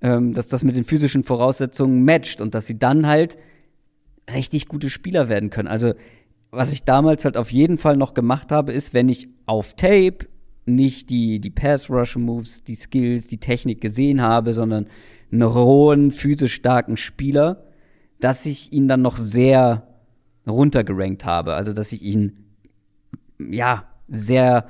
ähm, 0.00 0.32
dass 0.34 0.48
das 0.48 0.64
mit 0.64 0.76
den 0.76 0.84
physischen 0.84 1.24
Voraussetzungen 1.24 2.04
matcht 2.04 2.40
und 2.40 2.54
dass 2.54 2.66
sie 2.66 2.78
dann 2.78 3.06
halt 3.06 3.36
richtig 4.32 4.68
gute 4.68 4.90
Spieler 4.90 5.28
werden 5.28 5.50
können. 5.50 5.68
Also, 5.68 5.94
was 6.50 6.72
ich 6.72 6.84
damals 6.84 7.24
halt 7.24 7.36
auf 7.36 7.52
jeden 7.52 7.78
Fall 7.78 7.96
noch 7.96 8.14
gemacht 8.14 8.50
habe, 8.50 8.72
ist, 8.72 8.94
wenn 8.94 9.08
ich 9.08 9.28
auf 9.46 9.74
Tape 9.74 10.26
nicht 10.66 11.10
die, 11.10 11.40
die 11.40 11.50
Pass-Rush-Moves, 11.50 12.64
die 12.64 12.74
Skills, 12.74 13.26
die 13.26 13.38
Technik 13.38 13.80
gesehen 13.80 14.20
habe, 14.20 14.54
sondern 14.54 14.86
einen 15.32 15.42
rohen, 15.42 16.10
physisch 16.10 16.54
starken 16.54 16.96
Spieler, 16.96 17.64
dass 18.20 18.46
ich 18.46 18.72
ihn 18.72 18.88
dann 18.88 19.02
noch 19.02 19.16
sehr 19.16 19.86
runtergerankt 20.46 21.24
habe. 21.24 21.54
Also, 21.54 21.72
dass 21.72 21.92
ich 21.92 22.02
ihn, 22.02 22.44
ja, 23.38 23.89
sehr 24.10 24.66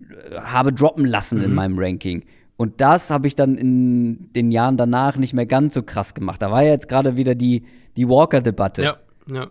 äh, 0.00 0.40
habe 0.40 0.72
droppen 0.72 1.04
lassen 1.04 1.40
in 1.42 1.54
meinem 1.54 1.78
Ranking. 1.78 2.24
Und 2.56 2.80
das 2.80 3.10
habe 3.10 3.28
ich 3.28 3.36
dann 3.36 3.56
in 3.56 4.32
den 4.32 4.50
Jahren 4.50 4.76
danach 4.76 5.16
nicht 5.16 5.32
mehr 5.32 5.46
ganz 5.46 5.74
so 5.74 5.82
krass 5.82 6.14
gemacht. 6.14 6.42
Da 6.42 6.50
war 6.50 6.64
ja 6.64 6.72
jetzt 6.72 6.88
gerade 6.88 7.16
wieder 7.16 7.36
die, 7.36 7.64
die 7.96 8.08
Walker-Debatte. 8.08 8.82
Ja, 8.82 8.96
ja. 9.30 9.50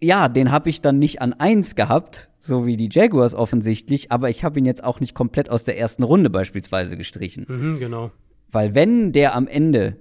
Ja, 0.00 0.28
den 0.28 0.52
habe 0.52 0.70
ich 0.70 0.80
dann 0.80 0.98
nicht 0.98 1.20
an 1.20 1.32
eins 1.32 1.74
gehabt, 1.74 2.28
so 2.38 2.66
wie 2.66 2.76
die 2.76 2.88
Jaguars 2.90 3.34
offensichtlich, 3.34 4.12
aber 4.12 4.30
ich 4.30 4.44
habe 4.44 4.58
ihn 4.58 4.64
jetzt 4.64 4.84
auch 4.84 5.00
nicht 5.00 5.14
komplett 5.14 5.50
aus 5.50 5.64
der 5.64 5.78
ersten 5.78 6.04
Runde 6.04 6.30
beispielsweise 6.30 6.96
gestrichen. 6.96 7.46
Mhm, 7.48 7.78
genau. 7.80 8.12
Weil 8.50 8.74
wenn 8.74 9.12
der 9.12 9.34
am 9.34 9.48
Ende 9.48 9.96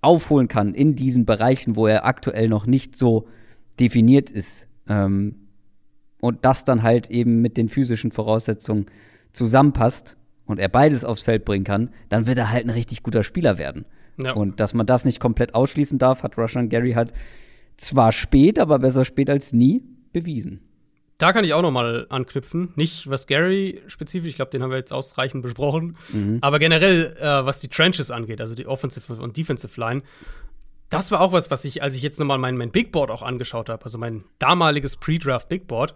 aufholen 0.00 0.48
kann 0.48 0.74
in 0.74 0.94
diesen 0.96 1.24
Bereichen, 1.24 1.76
wo 1.76 1.86
er 1.86 2.04
aktuell 2.04 2.48
noch 2.48 2.66
nicht 2.66 2.96
so 2.96 3.28
definiert 3.78 4.30
ist, 4.30 4.66
ähm, 4.88 5.39
und 6.20 6.44
das 6.44 6.64
dann 6.64 6.82
halt 6.82 7.10
eben 7.10 7.40
mit 7.40 7.56
den 7.56 7.68
physischen 7.68 8.10
Voraussetzungen 8.10 8.86
zusammenpasst 9.32 10.16
und 10.46 10.58
er 10.58 10.68
beides 10.68 11.04
aufs 11.04 11.22
Feld 11.22 11.44
bringen 11.44 11.64
kann, 11.64 11.90
dann 12.08 12.26
wird 12.26 12.38
er 12.38 12.50
halt 12.50 12.66
ein 12.66 12.70
richtig 12.70 13.02
guter 13.02 13.22
Spieler 13.22 13.58
werden. 13.58 13.84
Ja. 14.18 14.32
Und 14.32 14.60
dass 14.60 14.74
man 14.74 14.86
das 14.86 15.04
nicht 15.04 15.20
komplett 15.20 15.54
ausschließen 15.54 15.98
darf, 15.98 16.22
hat 16.22 16.36
Rushan 16.36 16.68
Gary 16.68 16.92
halt 16.92 17.12
zwar 17.76 18.12
spät, 18.12 18.58
aber 18.58 18.78
besser 18.78 19.04
spät 19.04 19.30
als 19.30 19.52
nie 19.52 19.82
bewiesen. 20.12 20.60
Da 21.20 21.34
kann 21.34 21.44
ich 21.44 21.52
auch 21.52 21.60
noch 21.60 21.70
mal 21.70 22.06
anknüpfen. 22.08 22.72
Nicht 22.76 23.08
was 23.10 23.26
Gary 23.26 23.82
spezifisch, 23.88 24.30
ich 24.30 24.36
glaube, 24.36 24.50
den 24.50 24.62
haben 24.62 24.70
wir 24.70 24.78
jetzt 24.78 24.92
ausreichend 24.92 25.42
besprochen. 25.42 25.96
Aber 26.40 26.58
generell, 26.58 27.14
äh, 27.20 27.44
was 27.44 27.60
die 27.60 27.68
Trenches 27.68 28.10
angeht, 28.10 28.40
also 28.40 28.54
die 28.54 28.66
Offensive 28.66 29.12
und 29.14 29.36
Defensive 29.36 29.78
Line, 29.78 30.00
das 30.90 31.10
war 31.10 31.20
auch 31.20 31.32
was, 31.32 31.50
was 31.50 31.64
ich, 31.64 31.82
als 31.82 31.94
ich 31.94 32.02
jetzt 32.02 32.18
noch 32.18 32.26
mal 32.26 32.38
mein, 32.38 32.56
mein 32.56 32.72
Big 32.72 32.92
Board 32.92 33.10
auch 33.10 33.22
angeschaut 33.22 33.68
habe, 33.68 33.84
also 33.84 33.96
mein 33.96 34.24
damaliges 34.38 34.96
Pre-Draft 34.96 35.48
Big 35.48 35.66
Board, 35.66 35.94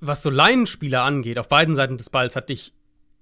was 0.00 0.22
so 0.22 0.30
Laienspieler 0.30 1.02
angeht, 1.02 1.38
auf 1.38 1.48
beiden 1.48 1.74
Seiten 1.74 1.96
des 1.96 2.10
Balls, 2.10 2.36
hatte 2.36 2.52
ich 2.52 2.74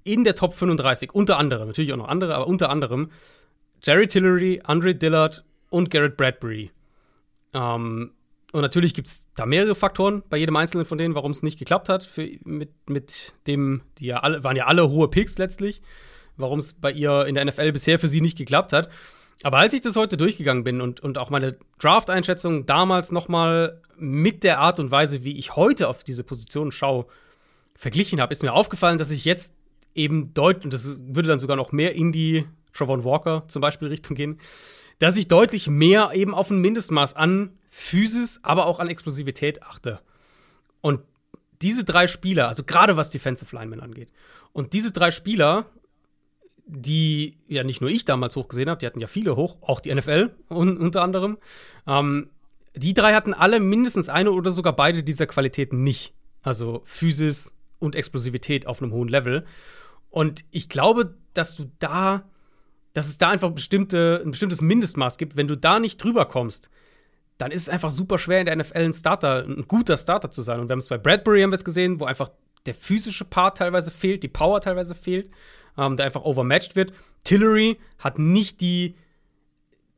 in 0.05 0.24
der 0.24 0.35
Top 0.35 0.55
35 0.55 1.15
unter 1.15 1.39
anderem, 1.39 1.69
natürlich 1.69 1.93
auch 1.93 1.99
noch 1.99 2.09
andere, 2.09 2.35
aber 2.35 2.47
unter 2.47 2.70
anderem 2.70 3.11
Jerry 3.85 4.09
Tillery, 4.09 4.61
Andre 4.65 4.94
Dillard 4.94 5.44
und 5.70 5.90
Garrett 5.90 6.16
Bradbury. 6.16 6.70
Ähm, 7.53 8.12
und 8.53 8.61
natürlich 8.61 8.94
gibt 8.94 9.09
es 9.09 9.28
da 9.35 9.47
mehrere 9.47 9.74
Faktoren 9.74 10.23
bei 10.28 10.36
jedem 10.36 10.57
einzelnen 10.57 10.85
von 10.85 10.99
denen, 10.99 11.15
warum 11.15 11.31
es 11.31 11.43
nicht 11.43 11.59
geklappt 11.59 11.89
hat. 11.89 12.05
Für, 12.05 12.28
mit, 12.44 12.70
mit 12.89 13.32
dem, 13.47 13.82
die 13.99 14.07
ja 14.07 14.19
alle, 14.19 14.44
waren 14.44 14.57
ja 14.57 14.66
alle 14.66 14.89
hohe 14.90 15.09
Picks 15.09 15.39
letztlich, 15.39 15.82
warum 16.36 16.59
es 16.59 16.74
bei 16.74 16.93
ihr 16.93 17.27
in 17.27 17.35
der 17.35 17.44
NFL 17.44 17.73
bisher 17.73 17.99
für 17.99 18.09
sie 18.09 18.20
nicht 18.20 18.36
geklappt 18.36 18.73
hat. 18.73 18.90
Aber 19.43 19.59
als 19.59 19.74
ich 19.74 19.81
das 19.81 19.97
heute 19.97 20.16
durchgegangen 20.16 20.64
bin 20.64 20.81
und, 20.81 21.01
und 21.01 21.19
auch 21.19 21.31
meine 21.31 21.56
Draft-Einschätzung 21.78 22.66
damals 22.66 23.10
noch 23.10 23.28
mal 23.28 23.81
mit 23.97 24.44
der 24.44 24.60
Art 24.60 24.78
und 24.78 24.90
Weise, 24.90 25.24
wie 25.24 25.36
ich 25.36 25.56
heute 25.56 25.89
auf 25.89 26.05
diese 26.05 26.24
Position 26.24 26.73
schaue, 26.73 27.06
verglichen 27.77 28.20
habe, 28.20 28.32
ist 28.32 28.43
mir 28.43 28.52
aufgefallen, 28.52 28.98
dass 28.98 29.10
ich 29.10 29.24
jetzt 29.24 29.55
eben 29.94 30.32
deutlich, 30.35 30.64
und 30.64 30.73
das 30.73 31.01
würde 31.05 31.28
dann 31.28 31.39
sogar 31.39 31.56
noch 31.56 31.73
mehr 31.73 31.94
in 31.94 32.12
die 32.12 32.47
Travon 32.73 33.05
Walker 33.05 33.44
zum 33.48 33.60
Beispiel 33.60 33.89
Richtung 33.89 34.16
gehen, 34.16 34.39
dass 34.98 35.16
ich 35.16 35.28
deutlich 35.28 35.69
mehr 35.69 36.10
eben 36.14 36.35
auf 36.35 36.51
ein 36.51 36.60
Mindestmaß 36.60 37.14
an 37.14 37.59
Physis, 37.70 38.40
aber 38.43 38.66
auch 38.66 38.78
an 38.78 38.89
Explosivität 38.89 39.62
achte. 39.62 40.01
Und 40.81 41.01
diese 41.60 41.85
drei 41.85 42.06
Spieler, 42.06 42.48
also 42.48 42.64
gerade 42.64 42.97
was 42.97 43.10
Defensive 43.10 43.55
Linemen 43.55 43.81
angeht, 43.81 44.12
und 44.52 44.73
diese 44.73 44.93
drei 44.93 45.10
Spieler, 45.10 45.66
die 46.74 47.36
ja 47.47 47.65
nicht 47.65 47.81
nur 47.81 47.90
ich 47.90 48.05
damals 48.05 48.35
hochgesehen 48.35 48.70
habe, 48.70 48.78
die 48.78 48.86
hatten 48.86 49.01
ja 49.01 49.07
viele 49.07 49.36
hoch, 49.36 49.59
auch 49.61 49.81
die 49.81 49.94
NFL 49.94 50.31
un 50.49 50.78
unter 50.78 51.03
anderem, 51.03 51.39
ähm, 51.86 52.31
die 52.74 52.94
drei 52.94 53.12
hatten 53.12 53.35
alle 53.35 53.61
mindestens 53.61 54.09
eine 54.09 54.32
oder 54.32 54.51
sogar 54.51 54.74
beide 54.74 55.03
dieser 55.03 55.27
Qualitäten 55.27 55.82
nicht. 55.82 56.15
Also 56.43 56.82
Physis 56.85 57.55
und 57.78 57.94
Explosivität 57.94 58.66
auf 58.66 58.82
einem 58.82 58.93
hohen 58.93 59.09
Level. 59.09 59.44
Und 60.11 60.44
ich 60.51 60.69
glaube, 60.69 61.15
dass 61.35 61.55
du 61.55 61.70
da, 61.78 62.24
dass 62.94 63.09
es 63.09 63.19
da 63.19 63.28
einfach 63.28 63.51
bestimmte, 63.51 64.23
ein 64.24 64.31
bestimmtes 64.31 64.62
Mindestmaß 64.62 65.19
gibt. 65.19 65.36
Wenn 65.36 65.49
du 65.49 65.57
da 65.57 65.78
nicht 65.78 66.03
drüber 66.03 66.24
kommst, 66.24 66.70
dann 67.36 67.51
ist 67.51 67.62
es 67.62 67.69
einfach 67.69 67.90
super 67.90 68.19
schwer, 68.19 68.40
in 68.40 68.47
der 68.47 68.57
NFL 68.57 68.78
ein 68.78 68.93
Starter, 68.93 69.44
ein 69.44 69.66
guter 69.69 69.97
Starter 69.97 70.31
zu 70.31 70.43
sein. 70.43 70.61
Und 70.61 70.69
wir 70.69 70.73
haben 70.73 70.78
es 70.78 70.89
bei 70.89 70.99
Bradbury 70.99 71.43
haben 71.43 71.51
wir 71.51 71.57
es 71.57 71.65
gesehen, 71.65 72.01
wo 72.01 72.07
einfach 72.07 72.31
der 72.66 72.74
physische 72.74 73.24
Part 73.24 73.59
teilweise 73.59 73.90
fehlt, 73.90 74.23
die 74.23 74.28
Power 74.28 74.61
teilweise 74.61 74.94
fehlt, 74.94 75.31
ähm, 75.78 75.97
der 75.97 76.07
einfach 76.07 76.24
overmatched 76.24 76.77
wird. 76.77 76.93
Tillery 77.24 77.78
hat 77.99 78.19
nicht 78.19 78.61
die 78.61 78.94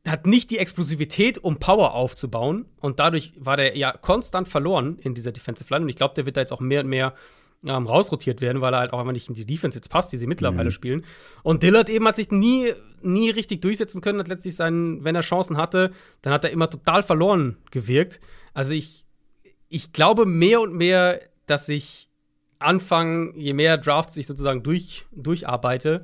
hat 0.07 0.27
nicht 0.27 0.51
die 0.51 0.59
Explosivität, 0.59 1.39
um 1.39 1.57
Power 1.57 1.95
aufzubauen. 1.95 2.65
Und 2.79 2.99
dadurch 2.99 3.33
war 3.37 3.57
der 3.57 3.75
ja 3.75 3.91
konstant 3.91 4.47
verloren 4.47 4.99
in 4.99 5.15
dieser 5.15 5.31
Defensive 5.31 5.73
Line. 5.73 5.83
Und 5.83 5.89
ich 5.89 5.95
glaube, 5.95 6.13
der 6.13 6.27
wird 6.27 6.37
da 6.37 6.41
jetzt 6.41 6.53
auch 6.53 6.59
mehr 6.59 6.81
und 6.81 6.89
mehr 6.89 7.15
ähm, 7.65 7.87
rausrotiert 7.87 8.41
werden, 8.41 8.61
weil 8.61 8.73
er 8.73 8.81
halt 8.81 8.93
auch 8.93 8.99
einfach 8.99 9.13
nicht 9.13 9.29
in 9.29 9.35
die 9.35 9.45
Defense 9.45 9.77
jetzt 9.77 9.89
passt, 9.89 10.11
die 10.11 10.17
sie 10.17 10.27
mittlerweile 10.27 10.71
spielen. 10.71 11.03
Und 11.41 11.63
Dillard 11.63 11.89
eben 11.89 12.07
hat 12.07 12.15
sich 12.15 12.29
nie, 12.31 12.73
nie 13.01 13.29
richtig 13.31 13.61
durchsetzen 13.61 14.01
können, 14.01 14.19
hat 14.19 14.27
letztlich 14.27 14.55
seinen, 14.55 15.03
wenn 15.03 15.15
er 15.15 15.21
Chancen 15.21 15.57
hatte, 15.57 15.91
dann 16.21 16.33
hat 16.33 16.43
er 16.43 16.51
immer 16.51 16.69
total 16.69 17.01
verloren 17.01 17.57
gewirkt. 17.71 18.19
Also 18.53 18.73
ich, 18.73 19.05
ich 19.69 19.93
glaube 19.93 20.25
mehr 20.25 20.61
und 20.61 20.75
mehr, 20.75 21.19
dass 21.47 21.67
ich 21.67 22.04
anfange, 22.65 23.33
je 23.35 23.53
mehr 23.53 23.77
Drafts 23.77 24.17
ich 24.17 24.27
sozusagen 24.27 24.63
durch, 24.63 25.05
durcharbeite, 25.11 26.03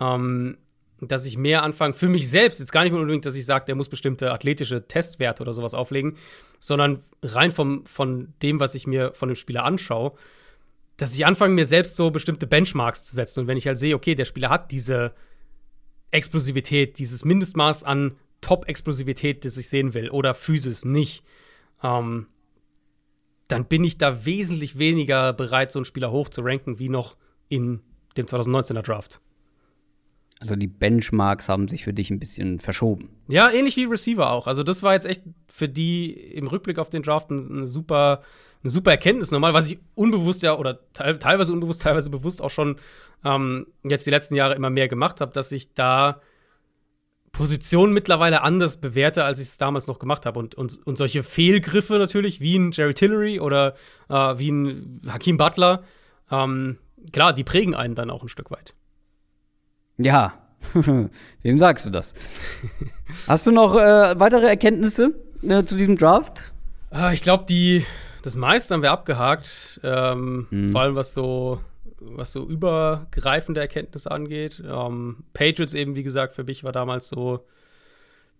ähm, 0.00 0.58
dass 1.00 1.26
ich 1.26 1.36
mehr 1.38 1.62
anfange 1.62 1.94
für 1.94 2.08
mich 2.08 2.28
selbst, 2.28 2.58
jetzt 2.58 2.72
gar 2.72 2.82
nicht 2.82 2.92
unbedingt, 2.92 3.24
dass 3.24 3.36
ich 3.36 3.46
sage, 3.46 3.66
der 3.66 3.76
muss 3.76 3.88
bestimmte 3.88 4.32
athletische 4.32 4.88
Testwerte 4.88 5.42
oder 5.42 5.52
sowas 5.52 5.74
auflegen, 5.74 6.16
sondern 6.58 7.04
rein 7.22 7.52
vom, 7.52 7.86
von 7.86 8.34
dem, 8.42 8.58
was 8.58 8.74
ich 8.74 8.86
mir 8.86 9.12
von 9.14 9.28
dem 9.28 9.36
Spieler 9.36 9.64
anschaue, 9.64 10.12
dass 10.96 11.14
ich 11.14 11.24
anfange, 11.24 11.54
mir 11.54 11.66
selbst 11.66 11.94
so 11.94 12.10
bestimmte 12.10 12.48
Benchmarks 12.48 13.04
zu 13.04 13.14
setzen. 13.14 13.40
Und 13.40 13.46
wenn 13.46 13.56
ich 13.56 13.68
halt 13.68 13.78
sehe, 13.78 13.94
okay, 13.94 14.16
der 14.16 14.24
Spieler 14.24 14.50
hat 14.50 14.72
diese 14.72 15.14
Explosivität, 16.10 16.98
dieses 16.98 17.24
Mindestmaß 17.24 17.84
an 17.84 18.16
Top-Explosivität, 18.40 19.44
das 19.44 19.56
ich 19.56 19.68
sehen 19.68 19.94
will, 19.94 20.10
oder 20.10 20.34
Physis 20.34 20.84
nicht, 20.84 21.22
ähm, 21.82 22.26
dann 23.48 23.64
bin 23.64 23.82
ich 23.82 23.98
da 23.98 24.24
wesentlich 24.24 24.78
weniger 24.78 25.32
bereit, 25.32 25.72
so 25.72 25.78
einen 25.78 25.84
Spieler 25.84 26.12
hoch 26.12 26.28
zu 26.28 26.42
ranken, 26.42 26.78
wie 26.78 26.88
noch 26.88 27.16
in 27.48 27.80
dem 28.16 28.26
2019er 28.26 28.82
Draft. 28.82 29.20
Also 30.40 30.54
die 30.54 30.68
Benchmarks 30.68 31.48
haben 31.48 31.66
sich 31.66 31.82
für 31.82 31.92
dich 31.92 32.10
ein 32.10 32.20
bisschen 32.20 32.60
verschoben. 32.60 33.10
Ja, 33.26 33.50
ähnlich 33.50 33.76
wie 33.76 33.84
Receiver 33.84 34.30
auch. 34.30 34.46
Also, 34.46 34.62
das 34.62 34.82
war 34.84 34.94
jetzt 34.94 35.06
echt 35.06 35.22
für 35.48 35.68
die 35.68 36.12
im 36.12 36.46
Rückblick 36.46 36.78
auf 36.78 36.90
den 36.90 37.02
Draft 37.02 37.30
eine 37.30 37.66
super, 37.66 38.22
eine 38.62 38.70
super 38.70 38.92
Erkenntnis 38.92 39.32
nochmal, 39.32 39.54
was 39.54 39.70
ich 39.70 39.80
unbewusst 39.96 40.42
ja 40.42 40.56
oder 40.56 40.78
teil, 40.92 41.18
teilweise 41.18 41.52
unbewusst, 41.52 41.82
teilweise 41.82 42.08
bewusst 42.08 42.40
auch 42.40 42.50
schon 42.50 42.76
ähm, 43.24 43.66
jetzt 43.82 44.06
die 44.06 44.10
letzten 44.10 44.36
Jahre 44.36 44.54
immer 44.54 44.70
mehr 44.70 44.86
gemacht 44.86 45.20
habe, 45.20 45.32
dass 45.32 45.50
ich 45.50 45.74
da 45.74 46.20
Positionen 47.38 47.92
mittlerweile 47.92 48.42
anders 48.42 48.80
bewerte, 48.80 49.22
als 49.22 49.38
ich 49.38 49.46
es 49.46 49.58
damals 49.58 49.86
noch 49.86 50.00
gemacht 50.00 50.26
habe. 50.26 50.40
Und, 50.40 50.56
und, 50.56 50.84
und 50.84 50.98
solche 50.98 51.22
Fehlgriffe 51.22 51.96
natürlich, 51.96 52.40
wie 52.40 52.58
ein 52.58 52.72
Jerry 52.72 52.94
Tillery 52.94 53.38
oder 53.38 53.76
äh, 54.08 54.14
wie 54.14 54.50
ein 54.50 55.02
Hakeem 55.08 55.36
Butler, 55.36 55.84
ähm, 56.32 56.78
klar, 57.12 57.32
die 57.32 57.44
prägen 57.44 57.76
einen 57.76 57.94
dann 57.94 58.10
auch 58.10 58.24
ein 58.24 58.28
Stück 58.28 58.50
weit. 58.50 58.74
Ja, 59.98 60.34
wem 61.42 61.58
sagst 61.60 61.86
du 61.86 61.90
das? 61.90 62.14
Hast 63.28 63.46
du 63.46 63.52
noch 63.52 63.76
äh, 63.76 64.18
weitere 64.18 64.48
Erkenntnisse 64.48 65.14
äh, 65.42 65.62
zu 65.62 65.76
diesem 65.76 65.96
Draft? 65.96 66.52
Ah, 66.90 67.12
ich 67.12 67.22
glaube, 67.22 67.44
die 67.48 67.86
das 68.22 68.34
meiste 68.36 68.74
haben 68.74 68.82
wir 68.82 68.90
abgehakt. 68.90 69.80
Ähm, 69.84 70.70
Vor 70.72 70.80
allem 70.80 70.96
was 70.96 71.14
so 71.14 71.60
was 72.00 72.32
so 72.32 72.46
übergreifende 72.46 73.60
Erkenntnisse 73.60 74.10
angeht. 74.10 74.62
Ähm, 74.64 75.24
Patriots 75.32 75.74
eben, 75.74 75.96
wie 75.96 76.02
gesagt, 76.02 76.34
für 76.34 76.44
mich 76.44 76.64
war 76.64 76.72
damals 76.72 77.08
so 77.08 77.44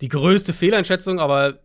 die 0.01 0.09
größte 0.09 0.52
Fehleinschätzung, 0.52 1.18
aber 1.18 1.59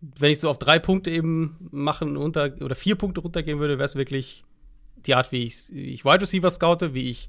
wenn 0.00 0.30
ich 0.30 0.40
so 0.40 0.48
auf 0.48 0.58
drei 0.58 0.78
Punkte 0.78 1.10
eben 1.10 1.56
machen 1.70 2.16
runter 2.16 2.54
oder 2.60 2.74
vier 2.74 2.96
Punkte 2.96 3.20
runtergehen 3.20 3.58
würde, 3.58 3.78
wäre 3.78 3.84
es 3.84 3.96
wirklich 3.96 4.44
die 5.06 5.14
Art, 5.14 5.30
wie 5.32 5.44
ich, 5.44 5.68
wie 5.70 5.94
ich 5.94 6.04
Wide 6.04 6.22
Receiver 6.22 6.50
scoute, 6.50 6.94
wie 6.94 7.10
ich 7.10 7.28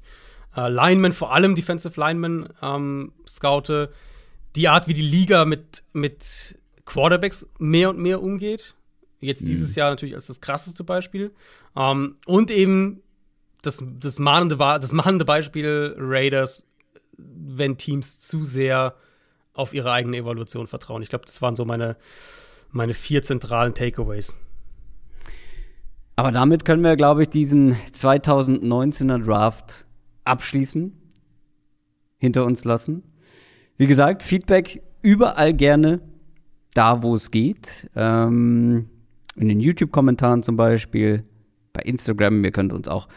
äh, 0.56 0.68
Linemen, 0.68 1.12
vor 1.12 1.32
allem 1.32 1.54
Defensive 1.54 1.98
Linemen, 1.98 2.48
ähm, 2.62 3.12
scoute, 3.26 3.92
die 4.56 4.68
Art, 4.68 4.88
wie 4.88 4.94
die 4.94 5.02
Liga 5.02 5.44
mit, 5.44 5.82
mit 5.92 6.58
Quarterbacks 6.84 7.48
mehr 7.58 7.90
und 7.90 7.98
mehr 7.98 8.22
umgeht. 8.22 8.74
Jetzt 9.20 9.42
mhm. 9.42 9.46
dieses 9.46 9.74
Jahr 9.74 9.90
natürlich 9.90 10.14
als 10.14 10.26
das 10.26 10.40
krasseste 10.40 10.84
Beispiel. 10.84 11.32
Ähm, 11.76 12.16
und 12.26 12.50
eben 12.50 13.02
das, 13.62 13.82
das, 13.98 14.18
mahnende, 14.18 14.56
das 14.56 14.92
mahnende 14.92 15.24
Beispiel 15.24 15.94
Raiders, 15.98 16.66
wenn 17.16 17.78
Teams 17.78 18.20
zu 18.20 18.44
sehr 18.44 18.94
auf 19.54 19.74
ihre 19.74 19.92
eigene 19.92 20.16
Evaluation 20.16 20.66
vertrauen. 20.66 21.02
Ich 21.02 21.08
glaube, 21.08 21.24
das 21.24 21.40
waren 21.42 21.54
so 21.54 21.64
meine, 21.64 21.96
meine 22.70 22.94
vier 22.94 23.22
zentralen 23.22 23.74
Takeaways. 23.74 24.40
Aber 26.16 26.32
damit 26.32 26.64
können 26.64 26.82
wir, 26.82 26.96
glaube 26.96 27.22
ich, 27.22 27.28
diesen 27.28 27.74
2019er 27.94 29.24
Draft 29.24 29.86
abschließen, 30.24 30.92
hinter 32.18 32.44
uns 32.44 32.64
lassen. 32.64 33.02
Wie 33.76 33.86
gesagt, 33.86 34.22
Feedback 34.22 34.82
überall 35.00 35.54
gerne 35.54 36.00
da, 36.74 37.02
wo 37.02 37.14
es 37.14 37.30
geht. 37.30 37.90
Ähm, 37.96 38.88
in 39.34 39.48
den 39.48 39.60
YouTube-Kommentaren 39.60 40.42
zum 40.42 40.56
Beispiel, 40.56 41.24
bei 41.72 41.82
Instagram. 41.82 42.44
Ihr 42.44 42.52
könnt 42.52 42.72
uns 42.72 42.88
auch 42.88 43.08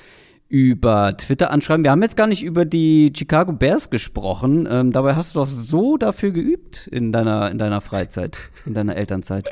über 0.48 1.18
Twitter 1.18 1.50
anschreiben. 1.52 1.84
Wir 1.84 1.92
haben 1.92 2.02
jetzt 2.04 2.18
gar 2.18 2.28
nicht 2.28 2.44
über 2.44 2.66
die 2.66 3.12
Chicago 3.16 3.52
Bears 3.52 3.90
gesprochen. 3.90 4.68
Ähm, 4.70 4.92
dabei 4.92 5.16
hast 5.16 5.36
du 5.36 5.40
doch 5.40 5.48
so 5.48 5.98
dafür 5.98 6.32
geübt 6.32 6.88
in 6.88 7.12
deiner, 7.12 7.50
in 7.50 7.58
deiner 7.58 7.82
Freizeit, 7.82 8.38
in 8.66 8.74
deiner 8.74 8.96
Elternzeit. 8.96 9.50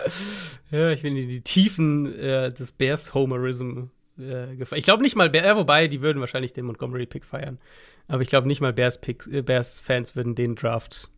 ja, 0.70 0.90
ich 0.90 1.02
bin 1.02 1.16
in 1.16 1.28
die 1.28 1.40
Tiefen 1.40 2.14
äh, 2.16 2.52
des 2.52 2.72
Bears-Homerism 2.72 3.88
äh, 4.18 4.54
gefallen. 4.54 4.78
Ich 4.78 4.84
glaube 4.84 5.02
nicht 5.02 5.16
mal, 5.16 5.30
Bears, 5.30 5.46
äh, 5.46 5.56
wobei, 5.56 5.88
die 5.88 6.00
würden 6.00 6.20
wahrscheinlich 6.20 6.52
den 6.52 6.64
Montgomery-Pick 6.66 7.24
feiern. 7.24 7.58
Aber 8.06 8.22
ich 8.22 8.28
glaube 8.28 8.46
nicht 8.46 8.60
mal 8.60 8.72
Bears-Fans 8.72 9.26
äh, 9.26 9.42
Bears 9.42 9.82
würden 10.14 10.36
den 10.36 10.54
Draft 10.54 11.10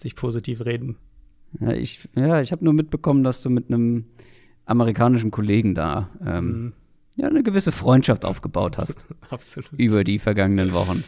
sich 0.00 0.14
positiv 0.14 0.64
reden. 0.64 0.96
Ja, 1.60 1.72
ich, 1.72 2.08
ja, 2.14 2.40
ich 2.40 2.52
habe 2.52 2.64
nur 2.64 2.72
mitbekommen, 2.72 3.24
dass 3.24 3.42
du 3.42 3.50
mit 3.50 3.68
einem 3.68 4.06
amerikanischen 4.64 5.30
Kollegen 5.30 5.74
da 5.74 6.10
ähm, 6.24 6.46
mhm 6.46 6.72
ja, 7.16 7.28
eine 7.28 7.42
gewisse 7.42 7.72
Freundschaft 7.72 8.24
aufgebaut 8.24 8.78
hast. 8.78 9.06
Absolut. 9.30 9.70
Über 9.76 10.04
die 10.04 10.18
vergangenen 10.18 10.74
Wochen. 10.74 11.04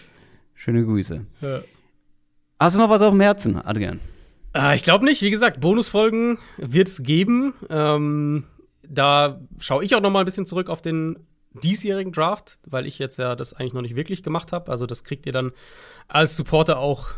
Schöne 0.54 0.84
Grüße. 0.84 1.26
Ja. 1.40 1.60
Hast 2.58 2.76
du 2.76 2.80
noch 2.80 2.90
was 2.90 3.02
auf 3.02 3.10
dem 3.10 3.20
Herzen, 3.20 3.56
Adrian? 3.56 4.00
Äh, 4.54 4.76
ich 4.76 4.82
glaube 4.82 5.04
nicht. 5.04 5.22
Wie 5.22 5.30
gesagt, 5.30 5.60
Bonusfolgen 5.60 6.38
wird 6.56 6.88
es 6.88 7.02
geben. 7.02 7.54
Ähm, 7.68 8.44
da 8.82 9.40
schaue 9.58 9.84
ich 9.84 9.94
auch 9.94 10.00
noch 10.00 10.10
mal 10.10 10.20
ein 10.20 10.24
bisschen 10.24 10.46
zurück 10.46 10.68
auf 10.70 10.80
den 10.80 11.18
diesjährigen 11.62 12.12
Draft, 12.12 12.58
weil 12.66 12.86
ich 12.86 12.98
jetzt 12.98 13.18
ja 13.18 13.34
das 13.34 13.52
eigentlich 13.52 13.72
noch 13.72 13.82
nicht 13.82 13.96
wirklich 13.96 14.22
gemacht 14.22 14.52
habe. 14.52 14.70
Also 14.70 14.86
das 14.86 15.04
kriegt 15.04 15.26
ihr 15.26 15.32
dann 15.32 15.52
als 16.08 16.36
Supporter 16.36 16.78
auch, 16.78 17.08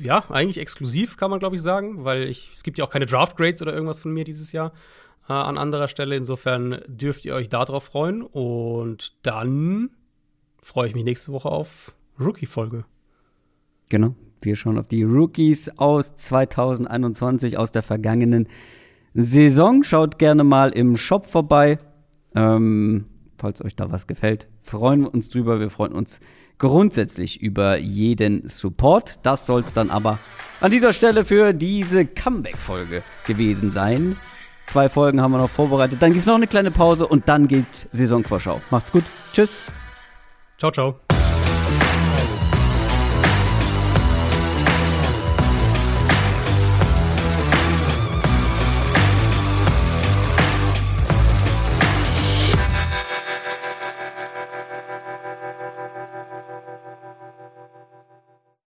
ja, 0.00 0.24
eigentlich 0.30 0.58
exklusiv, 0.58 1.16
kann 1.16 1.30
man 1.30 1.40
glaube 1.40 1.56
ich 1.56 1.62
sagen, 1.62 2.04
weil 2.04 2.28
ich, 2.28 2.52
es 2.54 2.62
gibt 2.62 2.78
ja 2.78 2.84
auch 2.84 2.90
keine 2.90 3.06
Draft 3.06 3.36
Grades 3.36 3.62
oder 3.62 3.72
irgendwas 3.72 4.00
von 4.00 4.12
mir 4.12 4.24
dieses 4.24 4.52
Jahr 4.52 4.72
äh, 5.30 5.32
an 5.32 5.56
anderer 5.56 5.88
Stelle. 5.88 6.16
Insofern 6.16 6.80
dürft 6.88 7.24
ihr 7.24 7.34
euch 7.34 7.48
darauf 7.48 7.84
freuen. 7.84 8.22
Und 8.22 9.14
dann 9.22 9.90
freue 10.60 10.88
ich 10.88 10.94
mich 10.94 11.04
nächste 11.04 11.32
Woche 11.32 11.48
auf 11.48 11.94
Rookie-Folge. 12.18 12.84
Genau. 13.88 14.14
Wir 14.42 14.56
schauen 14.56 14.78
auf 14.78 14.88
die 14.88 15.02
Rookies 15.02 15.68
aus 15.78 16.14
2021, 16.16 17.58
aus 17.58 17.72
der 17.72 17.82
vergangenen 17.82 18.48
Saison. 19.14 19.82
Schaut 19.82 20.18
gerne 20.18 20.44
mal 20.44 20.70
im 20.70 20.96
Shop 20.96 21.26
vorbei. 21.26 21.78
Ähm, 22.34 23.06
falls 23.38 23.62
euch 23.62 23.76
da 23.76 23.90
was 23.90 24.06
gefällt, 24.06 24.48
freuen 24.62 25.02
wir 25.02 25.12
uns 25.12 25.28
drüber. 25.28 25.60
Wir 25.60 25.68
freuen 25.70 25.92
uns 25.92 26.20
grundsätzlich 26.58 27.42
über 27.42 27.76
jeden 27.76 28.48
Support. 28.48 29.20
Das 29.24 29.46
soll 29.46 29.60
es 29.60 29.72
dann 29.72 29.90
aber 29.90 30.18
an 30.60 30.70
dieser 30.70 30.92
Stelle 30.92 31.24
für 31.24 31.52
diese 31.52 32.06
Comeback-Folge 32.06 33.02
gewesen 33.26 33.70
sein. 33.70 34.16
Zwei 34.64 34.88
Folgen 34.88 35.20
haben 35.20 35.32
wir 35.32 35.38
noch 35.38 35.50
vorbereitet. 35.50 36.00
Dann 36.00 36.10
gibt 36.12 36.22
es 36.22 36.26
noch 36.26 36.36
eine 36.36 36.46
kleine 36.46 36.70
Pause 36.70 37.06
und 37.06 37.28
dann 37.28 37.48
gibt 37.48 37.88
Saisonvorschau. 37.92 38.60
Macht's 38.70 38.92
gut. 38.92 39.04
Tschüss. 39.32 39.64
Ciao, 40.58 40.70
ciao. 40.70 41.19